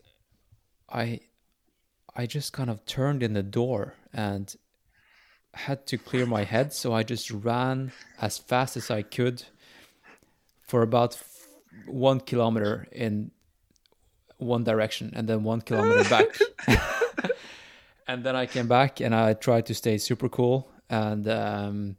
I 0.89 1.19
I 2.15 2.25
just 2.25 2.51
kind 2.51 2.69
of 2.69 2.83
turned 2.85 3.21
in 3.21 3.33
the 3.33 3.43
door 3.43 3.93
and 4.11 4.55
had 5.53 5.85
to 5.87 5.97
clear 5.97 6.25
my 6.25 6.43
head, 6.43 6.73
so 6.73 6.93
I 6.93 7.03
just 7.03 7.29
ran 7.31 7.91
as 8.19 8.37
fast 8.37 8.77
as 8.77 8.89
I 8.89 9.01
could 9.01 9.43
for 10.61 10.81
about 10.81 11.17
one 11.85 12.19
kilometer 12.19 12.87
in 12.91 13.31
one 14.37 14.63
direction 14.63 15.11
and 15.15 15.27
then 15.27 15.43
one 15.43 15.61
kilometer 15.61 16.07
back. 16.09 16.37
and 18.07 18.23
then 18.23 18.35
I 18.35 18.45
came 18.45 18.67
back 18.67 19.01
and 19.01 19.13
I 19.13 19.33
tried 19.33 19.65
to 19.67 19.73
stay 19.73 19.97
super 19.97 20.29
cool 20.29 20.69
and 20.89 21.27
um, 21.27 21.95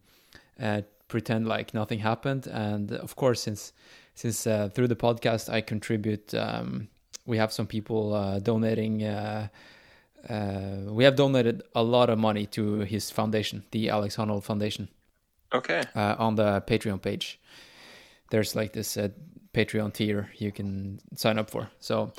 uh, 0.61 0.83
pretend 1.09 1.46
like 1.46 1.74
nothing 1.74 1.98
happened. 1.98 2.46
And 2.46 2.92
of 2.92 3.16
course, 3.16 3.40
since 3.42 3.72
since 4.14 4.46
uh, 4.46 4.68
through 4.74 4.88
the 4.88 4.96
podcast 4.96 5.48
I 5.53 5.61
contribute, 5.61 6.35
um, 6.35 6.88
we 7.27 7.37
have 7.38 7.53
some 7.53 7.66
people 7.66 8.14
uh, 8.14 8.38
donating. 8.40 9.05
Uh, 9.05 9.48
uh, 10.29 10.79
we 10.88 11.05
have 11.05 11.14
donated 11.14 11.62
a 11.74 11.83
lot 11.83 12.11
of 12.11 12.18
money 12.18 12.44
to 12.46 12.81
his 12.81 13.11
foundation, 13.11 13.64
the 13.70 13.88
Alex 13.88 14.16
Honnold 14.16 14.42
Foundation, 14.42 14.88
Okay. 15.55 15.83
uh, 15.94 16.16
on 16.18 16.35
the 16.35 16.61
Patreon 16.66 17.01
page. 17.01 17.38
There's 18.31 18.57
like 18.57 18.72
this 18.72 18.96
uh, 18.96 19.09
Patreon 19.55 19.93
tier 19.93 20.31
you 20.37 20.53
can 20.53 21.01
sign 21.17 21.39
up 21.39 21.51
for. 21.51 21.71
So, 21.81 22.13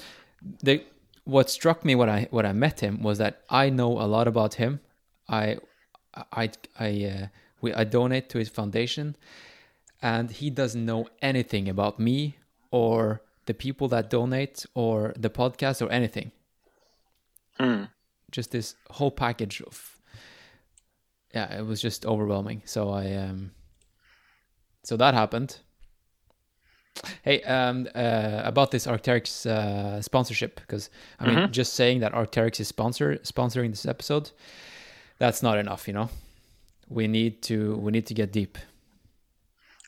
the 0.63 0.83
what 1.25 1.49
struck 1.49 1.85
me 1.85 1.95
when 1.95 2.09
I 2.09 2.27
when 2.31 2.45
I 2.45 2.53
met 2.53 2.79
him 2.79 3.03
was 3.03 3.17
that 3.19 3.41
I 3.49 3.69
know 3.69 3.99
a 3.99 4.07
lot 4.07 4.27
about 4.27 4.55
him. 4.55 4.79
I 5.27 5.57
I 6.33 6.49
I 6.79 7.05
uh, 7.05 7.27
we 7.61 7.73
I 7.73 7.83
donate 7.83 8.29
to 8.29 8.39
his 8.39 8.49
foundation, 8.49 9.15
and 10.01 10.31
he 10.31 10.49
doesn't 10.49 10.85
know 10.85 11.07
anything 11.21 11.69
about 11.69 11.99
me 11.99 12.37
or 12.71 13.21
the 13.45 13.53
people 13.53 13.87
that 13.89 14.09
donate 14.09 14.65
or 14.73 15.13
the 15.17 15.29
podcast 15.29 15.85
or 15.85 15.91
anything. 15.91 16.31
Hmm. 17.59 17.85
Just 18.31 18.51
this 18.51 18.75
whole 18.91 19.11
package 19.11 19.61
of 19.61 19.99
yeah, 21.33 21.59
it 21.59 21.65
was 21.65 21.81
just 21.81 22.05
overwhelming. 22.05 22.61
So 22.65 22.89
I 22.89 23.13
um 23.13 23.51
so 24.83 24.97
that 24.97 25.13
happened. 25.13 25.59
Hey, 27.23 27.41
um, 27.43 27.87
uh, 27.95 28.41
about 28.43 28.71
this 28.71 28.85
Arcteryx 28.87 29.45
uh, 29.45 30.01
sponsorship, 30.01 30.59
because 30.61 30.89
I 31.19 31.27
mean, 31.27 31.51
just 31.51 31.73
saying 31.73 31.99
that 32.01 32.13
Arcteryx 32.13 32.59
is 32.59 32.67
sponsor 32.67 33.15
sponsoring 33.23 33.69
this 33.69 33.85
episode, 33.85 34.31
that's 35.17 35.41
not 35.41 35.57
enough. 35.57 35.87
You 35.87 35.93
know, 35.93 36.09
we 36.89 37.07
need 37.07 37.41
to 37.43 37.75
we 37.77 37.91
need 37.91 38.05
to 38.07 38.13
get 38.13 38.31
deep. 38.31 38.57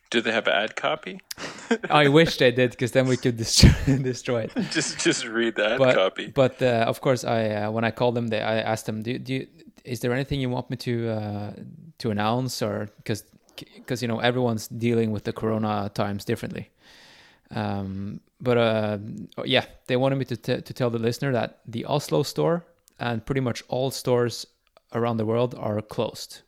Do 0.09 0.19
they 0.21 0.31
have 0.31 0.47
ad 0.47 0.75
copy? 0.75 1.21
I 1.89 2.09
wish 2.09 2.37
they 2.37 2.51
did, 2.51 2.71
because 2.71 2.91
then 2.91 3.07
we 3.07 3.15
could 3.15 3.37
destroy, 3.37 3.71
destroy 4.01 4.41
it. 4.43 4.51
just 4.71 4.99
just 4.99 5.25
read 5.25 5.55
the 5.55 5.71
ad 5.73 5.79
But 5.79 5.95
copy. 5.95 6.27
but 6.27 6.61
uh, 6.61 6.85
of 6.87 6.99
course, 7.01 7.23
I 7.23 7.49
uh, 7.49 7.71
when 7.71 7.83
I 7.85 7.91
called 7.91 8.15
them, 8.15 8.27
they 8.27 8.41
I 8.41 8.57
asked 8.59 8.85
them, 8.85 9.03
do, 9.03 9.17
do 9.17 9.33
you, 9.33 9.47
is 9.85 9.99
there 10.01 10.13
anything 10.13 10.41
you 10.41 10.49
want 10.49 10.69
me 10.69 10.77
to 10.77 11.09
uh, 11.09 11.53
to 11.99 12.11
announce 12.11 12.61
or 12.61 12.89
because 12.97 13.23
because 13.75 14.01
you 14.01 14.07
know 14.07 14.19
everyone's 14.19 14.67
dealing 14.67 15.11
with 15.11 15.23
the 15.23 15.33
Corona 15.33 15.89
times 15.93 16.25
differently. 16.25 16.69
Um, 17.53 18.21
but 18.39 18.57
uh, 18.57 18.97
yeah, 19.45 19.65
they 19.87 19.97
wanted 19.97 20.17
me 20.17 20.25
to 20.25 20.37
t- 20.37 20.61
to 20.61 20.73
tell 20.73 20.89
the 20.89 20.99
listener 20.99 21.31
that 21.33 21.59
the 21.67 21.85
Oslo 21.85 22.23
store 22.23 22.65
and 22.99 23.25
pretty 23.25 23.41
much 23.41 23.63
all 23.67 23.91
stores 23.91 24.45
around 24.93 25.17
the 25.17 25.25
world 25.25 25.55
are 25.57 25.81
closed. 25.81 26.41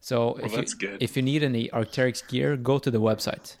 So 0.00 0.34
if 0.42 0.52
you 0.80 0.96
if 1.00 1.16
you 1.16 1.22
need 1.22 1.42
any 1.42 1.68
Arcteryx 1.68 2.26
gear, 2.26 2.56
go 2.56 2.78
to 2.78 2.90
the 2.90 3.00
website. 3.00 3.56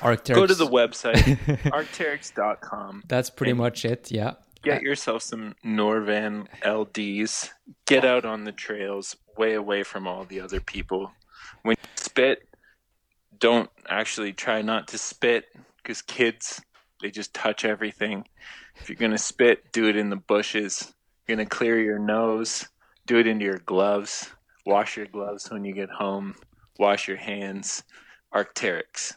Arcteryx. 0.00 0.34
Go 0.34 0.46
to 0.46 0.54
the 0.54 0.66
website 0.66 1.14
arcteryx.com. 1.72 3.04
That's 3.08 3.30
pretty 3.30 3.52
much 3.52 3.84
it. 3.84 4.10
Yeah. 4.10 4.34
Get 4.62 4.82
yourself 4.82 5.22
some 5.22 5.54
Norvan 5.64 6.46
LDs. 6.62 7.50
Get 7.86 8.04
out 8.04 8.24
on 8.24 8.44
the 8.44 8.52
trails, 8.52 9.16
way 9.36 9.54
away 9.54 9.82
from 9.82 10.06
all 10.06 10.24
the 10.24 10.40
other 10.40 10.60
people. 10.60 11.12
When 11.62 11.76
you 11.78 11.88
spit, 11.96 12.48
don't 13.38 13.70
actually 13.88 14.32
try 14.32 14.62
not 14.62 14.88
to 14.88 14.98
spit 14.98 15.46
because 15.82 16.02
kids, 16.02 16.60
they 17.00 17.10
just 17.10 17.32
touch 17.34 17.64
everything. 17.64 18.26
If 18.80 18.88
you're 18.88 18.96
going 18.96 19.12
to 19.12 19.18
spit, 19.18 19.72
do 19.72 19.88
it 19.88 19.96
in 19.96 20.10
the 20.10 20.16
bushes. 20.16 20.92
You're 21.26 21.36
going 21.36 21.48
to 21.48 21.56
clear 21.56 21.80
your 21.80 21.98
nose, 21.98 22.66
do 23.06 23.18
it 23.18 23.26
into 23.26 23.44
your 23.44 23.58
gloves. 23.58 24.30
Wash 24.66 24.96
your 24.96 25.06
gloves 25.06 25.50
when 25.50 25.64
you 25.64 25.72
get 25.72 25.88
home. 25.88 26.34
Wash 26.78 27.08
your 27.08 27.16
hands. 27.16 27.82
Arcteryx. 28.34 29.14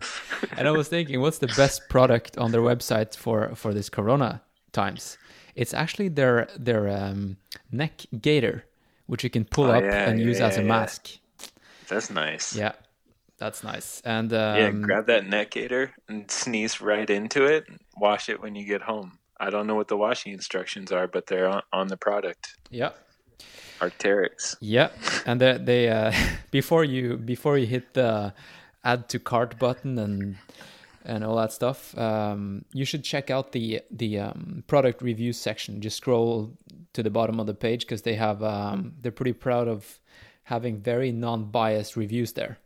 and 0.56 0.66
I 0.66 0.70
was 0.70 0.88
thinking, 0.88 1.20
what's 1.20 1.38
the 1.38 1.48
best 1.48 1.88
product 1.90 2.38
on 2.38 2.50
their 2.52 2.62
website 2.62 3.14
for 3.14 3.54
for 3.54 3.74
this 3.74 3.88
Corona 3.90 4.42
times? 4.72 5.18
It's 5.54 5.74
actually 5.74 6.08
their 6.08 6.48
their 6.58 6.88
um, 6.88 7.36
neck 7.70 8.02
gaiter, 8.20 8.64
which 9.06 9.22
you 9.24 9.30
can 9.30 9.44
pull 9.44 9.66
Oh, 9.66 9.72
up 9.72 9.84
yeah, 9.84 10.08
and 10.08 10.18
yeah, 10.18 10.26
use 10.26 10.40
as 10.40 10.56
a 10.56 10.60
yeah, 10.60 10.62
yeah. 10.62 10.68
mask. 10.68 11.10
That's 11.88 12.10
nice. 12.10 12.56
Yeah, 12.56 12.72
that's 13.38 13.62
nice. 13.62 14.00
And 14.04 14.32
um, 14.32 14.56
Yeah, 14.56 14.70
grab 14.70 15.06
that 15.06 15.26
neck 15.26 15.50
gaiter 15.52 15.92
and 16.08 16.30
sneeze 16.30 16.80
right 16.80 17.08
into 17.08 17.44
it. 17.44 17.66
Wash 17.96 18.28
it 18.28 18.40
when 18.40 18.54
you 18.54 18.66
get 18.66 18.82
home. 18.82 19.18
I 19.38 19.50
don't 19.50 19.66
know 19.66 19.74
what 19.74 19.88
the 19.88 19.96
washing 19.96 20.32
instructions 20.32 20.92
are, 20.92 21.06
but 21.08 21.26
they're 21.26 21.48
on, 21.48 21.62
on 21.72 21.88
the 21.88 21.96
product. 21.96 22.56
yeah, 22.70 22.90
Arcteryx. 23.80 24.56
yeah. 24.60 24.90
And 25.26 25.40
they, 25.40 25.58
they 25.58 25.88
uh, 25.88 26.12
before 26.50 26.84
you 26.84 27.16
before 27.16 27.58
you 27.58 27.66
hit 27.66 27.94
the 27.94 28.32
add 28.84 29.08
to 29.08 29.18
cart 29.18 29.58
button 29.58 29.98
and 29.98 30.36
and 31.06 31.22
all 31.22 31.36
that 31.36 31.52
stuff, 31.52 31.96
um, 31.98 32.64
you 32.72 32.84
should 32.84 33.04
check 33.04 33.30
out 33.30 33.52
the 33.52 33.82
the 33.90 34.18
um, 34.20 34.64
product 34.66 35.02
reviews 35.02 35.38
section. 35.38 35.80
Just 35.80 35.98
scroll 35.98 36.56
to 36.94 37.02
the 37.02 37.10
bottom 37.10 37.40
of 37.40 37.46
the 37.46 37.54
page 37.54 37.80
because 37.80 38.02
they 38.02 38.14
have 38.14 38.42
um, 38.42 38.94
they're 39.00 39.12
pretty 39.12 39.32
proud 39.34 39.68
of 39.68 40.00
having 40.44 40.80
very 40.80 41.10
non-biased 41.12 41.96
reviews 41.96 42.32
there. 42.34 42.58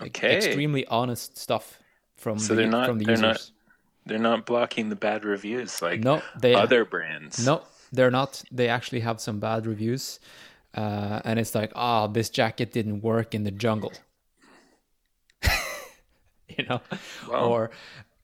Like, 0.00 0.16
Okay. 0.16 0.36
extremely 0.36 0.86
honest 0.86 1.36
stuff 1.36 1.78
from 2.16 2.38
So 2.38 2.54
the 2.54 2.62
they're 2.62 2.70
not- 2.70 2.86
from 2.86 2.98
the 2.98 3.04
they're 3.06 3.16
not 3.16 3.36
users. 3.36 3.52
They're 4.06 4.18
not 4.18 4.46
blocking 4.46 4.88
the 4.88 4.96
bad 4.96 5.24
reviews 5.24 5.82
like 5.82 6.00
no, 6.00 6.22
they 6.40 6.54
other 6.54 6.84
brands. 6.84 7.44
No, 7.44 7.62
they're 7.92 8.10
not. 8.10 8.42
They 8.50 8.68
actually 8.68 9.00
have 9.00 9.20
some 9.20 9.38
bad 9.40 9.66
reviews, 9.66 10.18
uh, 10.74 11.20
and 11.24 11.38
it's 11.38 11.54
like, 11.54 11.70
oh, 11.76 12.06
this 12.08 12.30
jacket 12.30 12.72
didn't 12.72 13.02
work 13.02 13.34
in 13.34 13.44
the 13.44 13.50
jungle, 13.50 13.92
you 16.48 16.64
know, 16.68 16.80
Wow. 17.28 17.48
or 17.50 17.70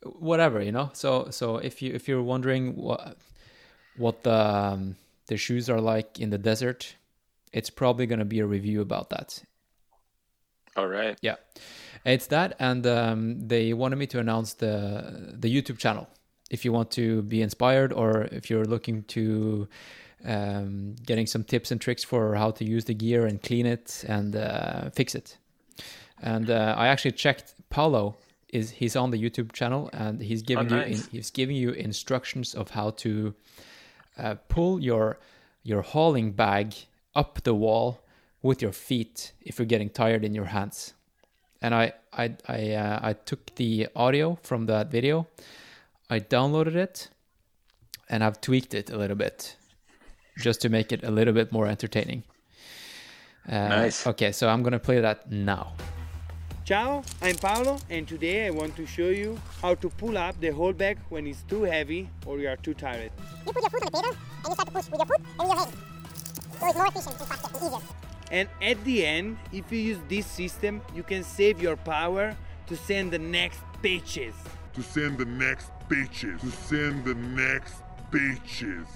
whatever, 0.03 0.63
you 0.63 0.73
know. 0.73 0.91
So, 0.95 1.29
so 1.31 1.59
if 1.59 1.83
you 1.83 1.93
if 1.93 2.09
you're 2.09 2.23
wondering 2.23 2.75
what 2.77 3.19
what 3.97 4.23
the 4.23 4.33
um, 4.35 4.97
the 5.27 5.37
shoes 5.37 5.69
are 5.71 5.81
like 5.81 6.19
in 6.19 6.31
the 6.31 6.39
desert, 6.39 6.97
it's 7.57 7.71
probably 7.71 8.07
going 8.07 8.19
to 8.19 8.31
be 8.37 8.41
a 8.41 8.47
review 8.47 8.83
about 8.83 9.09
that. 9.11 9.43
All 10.77 10.87
right. 10.87 11.17
Yeah, 11.23 11.37
it's 12.05 12.27
that, 12.27 12.55
and 12.59 12.87
um, 12.87 13.49
they 13.49 13.73
wanted 13.73 13.97
me 13.97 14.07
to 14.09 14.19
announce 14.19 14.55
the 14.55 15.33
the 15.33 15.49
YouTube 15.49 15.79
channel. 15.79 16.07
If 16.51 16.65
you 16.65 16.73
want 16.73 16.91
to 16.93 17.23
be 17.23 17.41
inspired, 17.41 17.93
or 17.93 18.29
if 18.31 18.51
you're 18.51 18.67
looking 18.67 19.05
to 19.05 19.69
um, 20.25 20.97
getting 21.07 21.27
some 21.27 21.45
tips 21.45 21.71
and 21.71 21.81
tricks 21.81 22.05
for 22.05 22.35
how 22.35 22.51
to 22.53 22.65
use 22.65 22.85
the 22.85 22.95
gear 22.95 23.27
and 23.27 23.43
clean 23.43 23.67
it 23.67 24.05
and 24.07 24.37
uh, 24.37 24.91
fix 24.91 25.15
it. 25.15 25.39
And 26.21 26.51
uh, 26.51 26.75
I 26.77 26.89
actually 26.89 27.13
checked. 27.13 27.55
Paolo 27.71 28.17
is 28.51 28.71
he's 28.71 28.97
on 28.97 29.11
the 29.13 29.19
YouTube 29.19 29.53
channel, 29.53 29.89
and 29.95 30.21
he's 30.21 30.43
giving 30.43 30.71
Oh, 30.71 30.77
you 30.77 30.83
in, 30.83 31.01
he's 31.11 31.31
giving 31.31 31.57
you 31.57 31.71
instructions 31.71 32.55
of 32.55 32.71
how 32.71 32.91
to 33.05 33.35
uh, 34.19 34.35
pull 34.49 34.79
your 34.79 35.19
your 35.63 35.83
hauling 35.83 36.33
bag 36.33 36.75
up 37.17 37.43
the 37.43 37.55
wall 37.55 37.99
with 38.43 38.63
your 38.63 38.73
feet 38.73 39.33
if 39.41 39.59
you're 39.59 39.67
getting 39.67 39.91
tired 39.91 40.23
in 40.25 40.35
your 40.35 40.47
hands. 40.47 40.95
And 41.63 41.75
I 41.75 41.93
I 42.13 42.25
I 42.47 42.59
uh, 42.85 42.99
I 43.11 43.13
took 43.15 43.55
the 43.57 43.89
audio 43.97 44.39
from 44.43 44.67
that 44.67 44.91
video, 44.91 45.27
I 46.11 46.21
downloaded 46.21 46.77
it, 46.77 47.09
and 48.11 48.23
I've 48.23 48.41
tweaked 48.41 48.75
it 48.75 48.91
a 48.91 48.97
little 48.97 49.17
bit, 49.17 49.57
just 50.39 50.61
to 50.61 50.69
make 50.69 50.93
it 50.93 51.03
a 51.03 51.11
little 51.11 51.33
bit 51.35 51.51
more 51.53 51.67
entertaining. 51.67 52.23
Uh, 53.49 53.69
Nice. 53.69 54.07
Okay, 54.07 54.33
so 54.33 54.49
I'm 54.49 54.63
gonna 54.63 54.79
play 54.79 55.01
that 55.01 55.31
now. 55.31 55.73
Ciao, 56.65 57.03
I'm 57.23 57.37
Paolo, 57.37 57.79
and 57.91 58.07
today 58.09 58.47
I 58.49 58.51
want 58.51 58.75
to 58.77 58.87
show 58.87 59.09
you 59.09 59.39
how 59.63 59.75
to 59.77 59.89
pull 59.89 60.19
up 60.19 60.35
the 60.41 60.51
whole 60.51 60.73
bag 60.73 60.99
when 61.11 61.27
it's 61.27 61.43
too 61.49 61.63
heavy 61.63 62.09
or 62.27 62.39
you 62.41 62.49
are 62.49 62.57
too 62.57 62.75
tired. 62.75 63.13
You 63.47 63.53
put 63.53 63.63
your 63.63 63.71
foot 63.71 63.83
on 63.85 63.93
the 63.93 63.99
pedal 63.99 64.13
and 64.45 64.49
you 64.49 64.55
start 64.55 64.67
to 64.67 64.73
push 64.75 64.91
with 64.91 64.99
your 64.99 65.07
foot 65.07 65.21
and 65.39 65.49
with 65.49 65.49
your 65.49 65.57
hands. 65.57 65.96
So 66.61 66.67
it's 66.67 66.77
more 66.77 66.87
efficient 66.87 67.19
and 67.21 67.29
faster 67.29 67.49
and 67.57 67.67
easier. 67.67 67.89
And 68.31 68.49
at 68.61 68.83
the 68.85 69.07
end, 69.07 69.39
if 69.53 69.71
you 69.71 69.79
use 69.79 69.99
this 70.09 70.27
system, 70.27 70.81
you 70.95 71.03
can 71.03 71.23
save 71.23 71.61
your 71.63 71.77
power 71.77 72.37
to 72.67 72.77
send 72.77 73.13
the 73.13 73.19
next 73.19 73.61
pitches. 73.83 74.35
To 74.75 74.83
send 74.83 75.19
the 75.19 75.25
next 75.25 75.71
pitches. 75.89 76.41
To 76.41 76.51
send 76.51 77.05
the 77.05 77.15
next 77.15 77.75
pitches. 78.11 78.87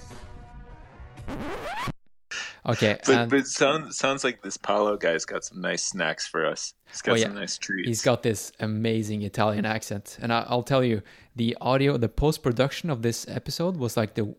Okay, 2.63 2.97
But, 3.05 3.15
and 3.15 3.31
but 3.31 3.47
sounds 3.47 3.97
sounds 3.97 4.23
like 4.23 4.43
this 4.43 4.55
Paolo 4.55 4.95
guy's 4.95 5.25
got 5.25 5.43
some 5.43 5.61
nice 5.61 5.83
snacks 5.83 6.27
for 6.27 6.45
us. 6.45 6.73
He's 6.89 7.01
got 7.01 7.13
Oh, 7.13 7.15
yeah. 7.15 7.23
some 7.25 7.35
nice 7.35 7.57
treats. 7.57 7.87
he's 7.87 8.01
got 8.03 8.21
this 8.21 8.51
amazing 8.59 9.23
Italian 9.23 9.65
accent, 9.65 10.19
and 10.21 10.31
I, 10.31 10.45
I'll 10.47 10.61
tell 10.61 10.83
you, 10.83 11.01
the 11.35 11.57
audio, 11.59 11.97
the 11.97 12.09
post 12.09 12.43
production 12.43 12.91
of 12.91 13.01
this 13.01 13.25
episode 13.27 13.77
was 13.77 13.97
like 13.97 14.13
the 14.13 14.35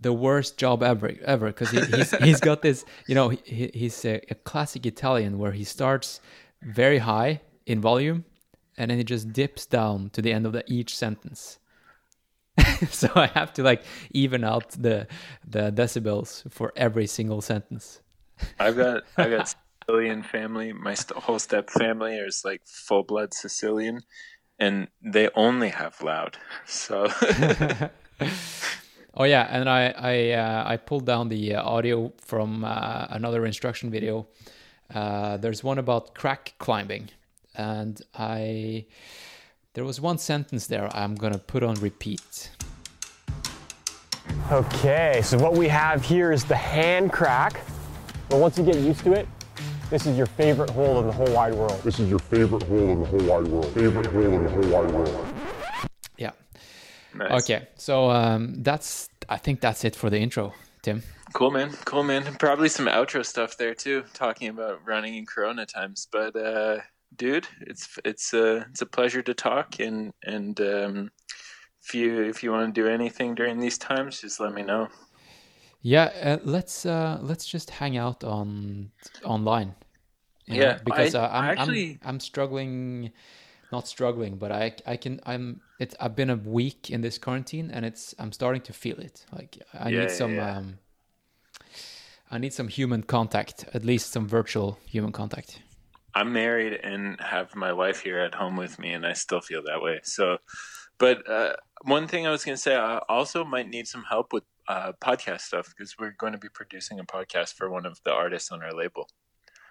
the 0.00 0.12
worst 0.12 0.58
job 0.58 0.82
ever, 0.82 1.12
ever, 1.24 1.46
because 1.46 1.70
he, 1.70 1.80
he's 1.80 2.10
he's 2.22 2.40
got 2.40 2.62
this, 2.62 2.84
you 3.06 3.14
know, 3.14 3.28
he, 3.28 3.70
he's 3.74 4.04
a, 4.04 4.20
a 4.30 4.34
classic 4.34 4.86
Italian 4.86 5.38
where 5.38 5.52
he 5.52 5.64
starts 5.64 6.20
very 6.62 6.98
high 6.98 7.40
in 7.66 7.80
volume, 7.80 8.24
and 8.76 8.90
then 8.90 8.98
he 8.98 9.04
just 9.04 9.32
dips 9.32 9.66
down 9.66 10.10
to 10.10 10.22
the 10.22 10.32
end 10.32 10.46
of 10.46 10.52
the 10.52 10.64
each 10.66 10.96
sentence. 10.96 11.58
so 12.90 13.08
I 13.14 13.26
have 13.26 13.52
to 13.54 13.62
like 13.62 13.82
even 14.10 14.44
out 14.44 14.70
the 14.70 15.06
the 15.46 15.70
decibels 15.72 16.50
for 16.52 16.72
every 16.76 17.06
single 17.06 17.40
sentence. 17.40 18.00
I've 18.58 18.76
got 18.76 19.02
I've 19.16 19.30
got 19.30 19.54
Sicilian 19.82 20.22
family. 20.22 20.72
My 20.72 20.94
st- 20.94 21.18
whole 21.22 21.38
step 21.38 21.70
family 21.70 22.16
is 22.16 22.42
like 22.44 22.62
full 22.66 23.02
blood 23.02 23.34
Sicilian, 23.34 24.02
and 24.58 24.88
they 25.02 25.28
only 25.34 25.70
have 25.70 26.00
loud. 26.02 26.36
So 26.66 27.08
Oh 29.20 29.24
yeah, 29.24 29.48
and 29.50 29.68
I 29.68 29.92
I 29.98 30.30
uh, 30.30 30.62
I 30.64 30.76
pulled 30.76 31.04
down 31.04 31.28
the 31.28 31.56
uh, 31.56 31.62
audio 31.64 32.12
from 32.18 32.64
uh, 32.64 33.08
another 33.10 33.44
instruction 33.46 33.90
video. 33.90 34.28
Uh, 34.94 35.36
there's 35.38 35.64
one 35.64 35.78
about 35.78 36.14
crack 36.14 36.54
climbing, 36.58 37.10
and 37.56 38.00
I 38.14 38.86
there 39.74 39.84
was 39.84 40.00
one 40.00 40.18
sentence 40.18 40.68
there 40.68 40.88
I'm 40.96 41.16
gonna 41.16 41.38
put 41.38 41.64
on 41.64 41.74
repeat. 41.80 42.50
Okay, 44.52 45.20
so 45.24 45.36
what 45.36 45.54
we 45.54 45.66
have 45.66 46.04
here 46.04 46.30
is 46.30 46.44
the 46.44 46.56
hand 46.56 47.12
crack. 47.12 47.60
But 48.28 48.38
once 48.38 48.56
you 48.56 48.64
get 48.64 48.76
used 48.76 49.02
to 49.02 49.14
it, 49.14 49.26
this 49.90 50.06
is 50.06 50.16
your 50.16 50.26
favorite 50.26 50.70
hole 50.70 51.00
in 51.00 51.06
the 51.08 51.12
whole 51.12 51.32
wide 51.32 51.54
world. 51.54 51.80
This 51.82 51.98
is 51.98 52.08
your 52.08 52.20
favorite 52.20 52.62
hole 52.62 52.90
in 52.90 53.00
the 53.00 53.06
whole 53.06 53.24
wide 53.26 53.48
world. 53.48 53.66
Favorite 53.72 54.06
hole 54.06 54.22
in 54.22 54.44
the 54.44 54.50
whole 54.50 54.68
wide 54.68 54.92
world. 54.92 55.37
Yeah. 57.12 57.28
nice. 57.28 57.42
Okay, 57.42 57.68
so 57.76 58.10
um, 58.10 58.62
that's 58.62 59.08
I 59.28 59.36
think 59.38 59.60
that's 59.60 59.84
it 59.84 59.96
for 59.96 60.10
the 60.10 60.18
intro, 60.18 60.52
Tim. 60.82 61.02
Cool, 61.34 61.50
man. 61.50 61.70
Cool, 61.84 62.04
man. 62.04 62.24
Probably 62.38 62.68
some 62.68 62.86
outro 62.86 63.24
stuff 63.24 63.56
there 63.58 63.74
too, 63.74 64.04
talking 64.14 64.48
about 64.48 64.80
running 64.86 65.14
in 65.14 65.26
Corona 65.26 65.66
times. 65.66 66.08
But 66.10 66.34
uh, 66.36 66.78
dude, 67.16 67.46
it's 67.60 67.98
it's 68.04 68.32
uh, 68.34 68.64
it's 68.70 68.82
a 68.82 68.86
pleasure 68.86 69.22
to 69.22 69.34
talk, 69.34 69.78
and 69.80 70.12
and 70.24 70.58
um, 70.60 71.10
if 71.82 71.94
you 71.94 72.22
if 72.22 72.42
you 72.42 72.50
want 72.52 72.74
to 72.74 72.80
do 72.82 72.88
anything 72.88 73.34
during 73.34 73.60
these 73.60 73.78
times, 73.78 74.20
just 74.20 74.40
let 74.40 74.54
me 74.54 74.62
know. 74.62 74.88
Yeah, 75.82 76.10
uh, 76.22 76.38
let's 76.44 76.86
uh, 76.86 77.18
let's 77.22 77.46
just 77.46 77.70
hang 77.70 77.96
out 77.98 78.24
on 78.24 78.90
online. 79.24 79.74
you 80.46 80.54
know, 80.56 80.62
Yeah, 80.66 80.78
because 80.84 81.14
I- 81.14 81.24
uh, 81.24 81.28
I'm, 81.28 81.44
I 81.44 81.48
actually- 81.52 81.98
I'm 82.02 82.08
I'm 82.14 82.20
struggling, 82.20 83.12
not 83.70 83.86
struggling, 83.86 84.38
but 84.38 84.50
I 84.50 84.74
I 84.86 84.96
can 84.96 85.20
I'm 85.26 85.60
it's 85.78 85.94
I've 86.00 86.16
been 86.16 86.30
a 86.30 86.36
week 86.36 86.90
in 86.90 87.00
this 87.02 87.18
quarantine 87.18 87.70
and 87.70 87.84
it's 87.84 88.14
I'm 88.18 88.32
starting 88.32 88.62
to 88.62 88.72
feel 88.72 88.98
it. 88.98 89.24
Like 89.32 89.62
I 89.72 89.90
Yeah, 89.90 90.00
need 90.00 90.10
some 90.10 90.34
yeah. 90.34 90.56
um, 90.56 90.78
I 92.30 92.38
need 92.38 92.52
some 92.52 92.68
human 92.68 93.02
contact, 93.02 93.64
at 93.72 93.84
least 93.84 94.12
some 94.12 94.28
virtual 94.28 94.78
human 94.86 95.12
contact. 95.12 95.60
I'm 96.14 96.32
married 96.32 96.74
and 96.82 97.20
have 97.20 97.54
my 97.54 97.72
wife 97.72 98.00
here 98.00 98.18
at 98.18 98.34
home 98.34 98.56
with 98.56 98.78
me, 98.78 98.92
and 98.92 99.06
I 99.06 99.12
still 99.12 99.40
feel 99.40 99.62
that 99.66 99.80
way. 99.80 100.00
So, 100.02 100.38
but 100.98 101.28
uh, 101.30 101.54
one 101.82 102.08
thing 102.08 102.26
I 102.26 102.30
was 102.30 102.44
going 102.44 102.56
to 102.56 102.60
say, 102.60 102.74
I 102.74 102.98
also 103.08 103.44
might 103.44 103.68
need 103.68 103.86
some 103.86 104.04
help 104.04 104.32
with 104.32 104.42
uh, 104.66 104.92
podcast 105.00 105.42
stuff 105.42 105.68
because 105.68 105.96
we're 105.98 106.14
going 106.18 106.32
to 106.32 106.38
be 106.38 106.48
producing 106.48 106.98
a 106.98 107.04
podcast 107.04 107.54
for 107.54 107.70
one 107.70 107.86
of 107.86 108.00
the 108.04 108.12
artists 108.12 108.50
on 108.50 108.62
our 108.62 108.72
label. 108.72 109.08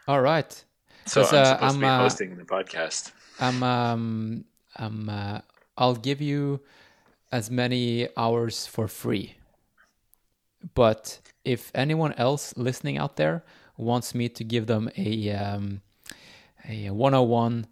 All 0.08 0.22
right. 0.22 0.64
So 1.06 1.22
I'm 1.22 1.26
uh, 1.26 1.44
supposed 1.44 1.74
to 1.76 1.80
be 1.80 1.86
I'm, 1.86 1.92
uh, 1.92 2.04
hosting 2.04 2.38
the 2.38 2.44
podcast. 2.44 3.12
I'm 3.40 3.62
um 3.64 4.46
I'm 4.76 5.10
uh, 5.10 5.42
I'll 5.78 5.96
give 5.96 6.22
you 6.22 6.62
as 7.32 7.52
many 7.52 8.08
hours 8.18 8.66
for 8.66 8.88
free. 8.88 9.36
But 10.74 11.20
if 11.46 11.72
anyone 11.76 12.14
else 12.14 12.54
listening 12.58 12.98
out 12.98 13.16
there 13.16 13.44
wants 13.78 14.16
me 14.16 14.28
to 14.30 14.44
give 14.44 14.66
them 14.66 14.90
a 14.98 15.32
um, 15.32 15.82
a 16.68 16.90
101 16.90 17.68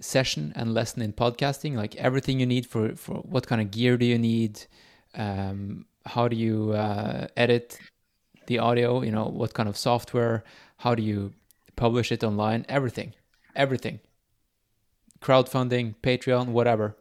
session 0.00 0.52
and 0.54 0.72
lesson 0.72 1.02
in 1.02 1.12
podcasting, 1.12 1.74
like 1.74 1.96
everything 1.96 2.40
you 2.40 2.46
need 2.46 2.66
for 2.66 2.94
for 2.94 3.14
what 3.16 3.46
kind 3.46 3.60
of 3.60 3.70
gear 3.70 3.96
do 3.96 4.06
you 4.06 4.18
need, 4.18 4.64
um, 5.14 5.86
how 6.06 6.28
do 6.28 6.36
you 6.36 6.72
uh, 6.72 7.26
edit 7.36 7.78
the 8.46 8.58
audio, 8.58 9.02
you 9.02 9.10
know, 9.10 9.26
what 9.26 9.54
kind 9.54 9.68
of 9.68 9.76
software, 9.76 10.44
how 10.78 10.94
do 10.94 11.02
you 11.02 11.32
publish 11.76 12.12
it 12.12 12.22
online, 12.22 12.64
everything, 12.68 13.12
everything 13.54 14.00
crowdfunding, 15.22 15.94
Patreon, 16.02 16.48
whatever. 16.48 16.96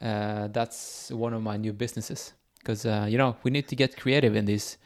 Uh, 0.00 0.48
that's 0.48 1.10
one 1.10 1.32
of 1.34 1.42
my 1.42 1.56
new 1.56 1.72
businesses 1.72 2.32
because 2.58 2.84
uh, 2.86 3.06
you 3.08 3.18
know 3.18 3.36
we 3.42 3.50
need 3.50 3.68
to 3.68 3.76
get 3.76 3.96
creative 3.96 4.34
in 4.36 4.44
these 4.44 4.76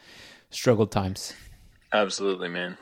struggle 0.49 0.87
times. 0.87 1.33
Absolutely, 1.91 2.49
man. 2.49 2.77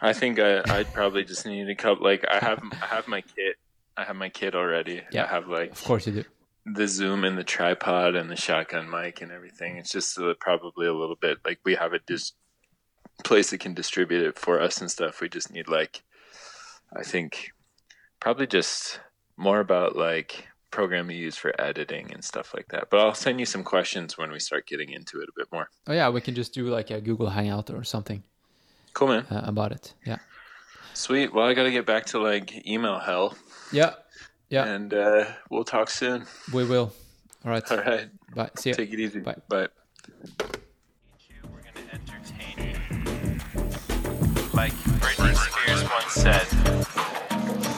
I 0.00 0.12
think 0.12 0.38
I 0.38 0.60
I 0.78 0.84
probably 0.84 1.24
just 1.24 1.46
need 1.46 1.68
a 1.68 1.74
couple. 1.74 2.04
Like 2.04 2.24
I 2.30 2.38
have 2.38 2.60
I 2.82 2.86
have 2.86 3.08
my 3.08 3.20
kit. 3.20 3.56
I 3.96 4.04
have 4.04 4.16
my 4.16 4.28
kit 4.28 4.54
already. 4.54 5.02
Yeah. 5.10 5.24
I 5.24 5.26
have 5.28 5.48
like 5.48 5.72
Of 5.72 5.82
course 5.84 6.06
you 6.06 6.12
do. 6.12 6.24
the 6.64 6.86
Zoom 6.86 7.24
and 7.24 7.36
the 7.36 7.42
tripod 7.44 8.14
and 8.14 8.30
the 8.30 8.36
shotgun 8.36 8.88
mic 8.88 9.20
and 9.22 9.32
everything. 9.32 9.76
It's 9.76 9.90
just 9.90 10.16
uh, 10.18 10.34
probably 10.38 10.86
a 10.86 10.94
little 10.94 11.16
bit 11.16 11.38
like 11.44 11.58
we 11.64 11.74
have 11.74 11.92
a 11.94 11.98
dis- 12.06 12.34
place 13.24 13.50
that 13.50 13.58
can 13.58 13.74
distribute 13.74 14.22
it 14.22 14.38
for 14.38 14.60
us 14.60 14.80
and 14.80 14.88
stuff. 14.90 15.20
We 15.20 15.28
just 15.28 15.52
need 15.52 15.66
like, 15.66 16.02
I 16.96 17.02
think, 17.02 17.50
probably 18.20 18.46
just 18.46 19.00
more 19.36 19.60
about 19.60 19.96
like 19.96 20.46
program 20.70 21.10
you 21.10 21.16
use 21.18 21.36
for 21.36 21.58
editing 21.60 22.12
and 22.12 22.22
stuff 22.22 22.52
like 22.54 22.68
that. 22.68 22.88
But 22.90 23.00
I'll 23.00 23.14
send 23.14 23.40
you 23.40 23.46
some 23.46 23.64
questions 23.64 24.18
when 24.18 24.30
we 24.30 24.38
start 24.38 24.66
getting 24.66 24.90
into 24.90 25.20
it 25.20 25.28
a 25.28 25.32
bit 25.36 25.46
more. 25.52 25.68
Oh 25.86 25.92
yeah, 25.92 26.08
we 26.10 26.20
can 26.20 26.34
just 26.34 26.52
do 26.52 26.68
like 26.68 26.90
a 26.90 27.00
Google 27.00 27.30
Hangout 27.30 27.70
or 27.70 27.84
something 27.84 28.22
Cool, 28.94 29.08
man. 29.08 29.26
uh, 29.30 29.42
about 29.44 29.72
it. 29.72 29.94
Yeah. 30.04 30.18
Sweet. 30.94 31.32
Well, 31.32 31.46
I 31.46 31.54
got 31.54 31.62
to 31.64 31.70
get 31.70 31.86
back 31.86 32.06
to 32.06 32.18
like 32.18 32.66
email 32.66 32.98
hell, 32.98 33.36
Yeah. 33.72 33.94
Yeah. 34.50 34.64
and 34.66 34.92
uh, 34.92 35.24
we'll 35.50 35.64
talk 35.64 35.90
soon. 35.90 36.24
We 36.52 36.64
will. 36.64 36.92
All 37.44 37.50
right. 37.52 37.70
All 37.70 37.78
right. 37.78 38.08
Bye. 38.34 38.50
See 38.56 38.70
you. 38.70 38.74
Take 38.74 38.92
it 38.92 38.98
easy. 38.98 39.20
Bye. 39.20 39.36
Bye. 39.48 39.68
We're 40.40 41.62
going 41.62 41.74
to 41.74 41.94
entertain 41.94 42.58
you. 42.58 42.74
Like 44.54 44.72
Britney 44.72 45.36
Spears 45.36 45.84
once 45.84 46.12
said, 46.12 46.46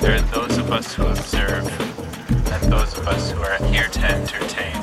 there 0.00 0.16
are 0.16 0.20
those 0.32 0.58
of 0.58 0.70
us 0.72 0.94
who 0.94 1.06
observe 1.06 1.66
and 2.52 2.72
those 2.72 2.96
of 2.98 3.06
us 3.06 3.30
who 3.30 3.40
are 3.42 3.58
here 3.66 3.88
to 3.88 4.00
entertain. 4.00 4.74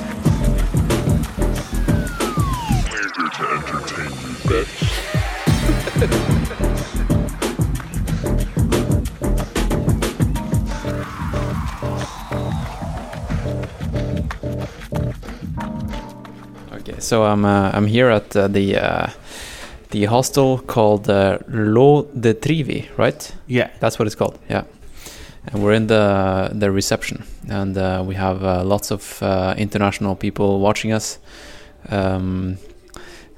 We're 2.90 3.10
here 3.16 3.28
to 3.28 3.44
entertain 3.56 4.10
you, 4.10 4.34
bitch. 4.48 4.72
Okay, 16.72 17.00
so 17.00 17.24
I'm 17.24 17.44
uh, 17.44 17.70
I'm 17.74 17.86
here 17.86 18.08
at 18.10 18.36
uh, 18.36 18.46
the 18.48 18.76
uh, 18.76 19.06
the 19.90 20.04
hostel 20.04 20.58
called 20.58 21.08
uh, 21.10 21.38
Lo 21.48 22.02
de 22.18 22.34
Trivi, 22.34 22.88
right? 22.96 23.34
Yeah. 23.46 23.70
That's 23.80 23.98
what 23.98 24.06
it's 24.06 24.14
called. 24.14 24.38
Yeah, 24.48 24.64
and 25.52 25.62
we're 25.62 25.72
in 25.72 25.86
the 25.86 26.50
the 26.52 26.70
reception, 26.70 27.24
and 27.48 27.76
uh, 27.76 28.02
we 28.06 28.14
have 28.14 28.44
uh, 28.44 28.64
lots 28.64 28.90
of 28.90 29.22
uh, 29.22 29.54
international 29.56 30.14
people 30.14 30.60
watching 30.60 30.92
us. 30.92 31.18
Um, 31.88 32.58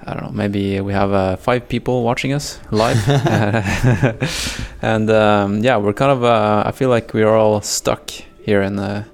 I 0.05 0.14
don't 0.14 0.25
know. 0.25 0.33
Maybe 0.33 0.81
we 0.81 0.92
have 0.92 1.12
uh, 1.12 1.37
five 1.37 1.68
people 1.68 2.03
watching 2.03 2.33
us 2.33 2.59
live, 2.70 2.99
and 4.83 5.11
um, 5.11 5.62
yeah, 5.62 5.77
we're 5.77 5.92
kind 5.92 6.11
of. 6.11 6.25
Uh, 6.25 6.62
I 6.66 6.73
feel 6.73 6.88
like 6.88 7.12
we 7.14 7.23
are 7.23 7.37
all 7.37 7.61
stuck 7.61 8.11
here 8.44 8.62
in 8.62 8.79
uh, 8.79 9.05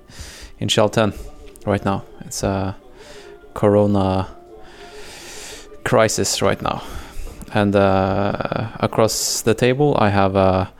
in 0.58 0.68
Chalten 0.68 1.12
right 1.66 1.84
now. 1.84 2.04
It's 2.20 2.42
a 2.42 2.76
Corona 3.54 4.28
crisis 5.84 6.40
right 6.40 6.62
now, 6.62 6.82
and 7.52 7.74
uh, 7.76 8.68
across 8.80 9.42
the 9.42 9.54
table 9.54 9.96
I 9.98 10.08
have 10.10 10.36
a, 10.36 10.72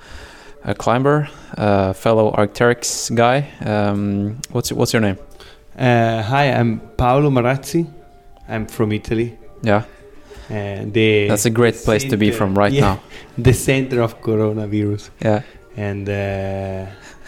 a 0.66 0.74
climber, 0.74 1.28
a 1.52 1.94
fellow 1.94 2.32
Arc'teryx 2.32 3.14
guy. 3.14 3.48
Um, 3.64 4.40
what's 4.50 4.72
what's 4.72 4.92
your 4.92 5.00
name? 5.00 5.18
Uh, 5.78 6.22
hi, 6.22 6.50
I'm 6.52 6.80
Paolo 6.96 7.30
Marazzi. 7.30 7.86
I'm 8.48 8.66
from 8.66 8.92
Italy. 8.92 9.38
Yeah, 9.62 9.84
And 10.50 10.92
the 10.92 11.28
that's 11.28 11.46
a 11.46 11.50
great 11.50 11.76
place 11.76 12.04
to 12.04 12.16
be 12.16 12.30
from 12.30 12.58
right 12.58 12.72
yeah, 12.72 12.80
now. 12.80 13.00
The 13.38 13.52
center 13.52 14.02
of 14.02 14.20
coronavirus. 14.20 15.10
Yeah. 15.20 15.42
And 15.76 16.08
uh, 16.08 16.86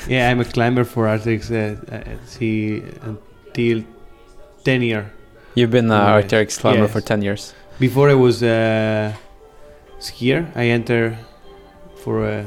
yeah, 0.08 0.30
I'm 0.30 0.40
a 0.40 0.44
climber 0.44 0.84
for 0.84 1.06
Arc'teryx 1.06 1.50
uh, 1.50 1.94
uh, 1.94 2.16
see, 2.26 2.82
until 3.02 3.84
10 4.64 4.82
year. 4.82 5.10
You've 5.54 5.70
been 5.70 5.90
an. 5.90 6.00
Arc'teryx 6.00 6.58
climber 6.58 6.82
Yes. 6.84 6.92
for 6.92 7.00
ten 7.00 7.22
years. 7.22 7.54
Before 7.78 8.10
I 8.10 8.14
was 8.14 8.42
a 8.42 9.14
skier, 10.00 10.46
I 10.56 10.64
entered 10.66 11.16
for 12.02 12.24
uh, 12.24 12.44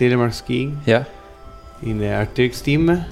telemark 0.00 0.32
skiing 0.32 0.70
Yeah. 0.86 1.04
in 1.82 1.98
the 1.98 2.06
Arc'teryx 2.20 2.62
team. 2.62 3.04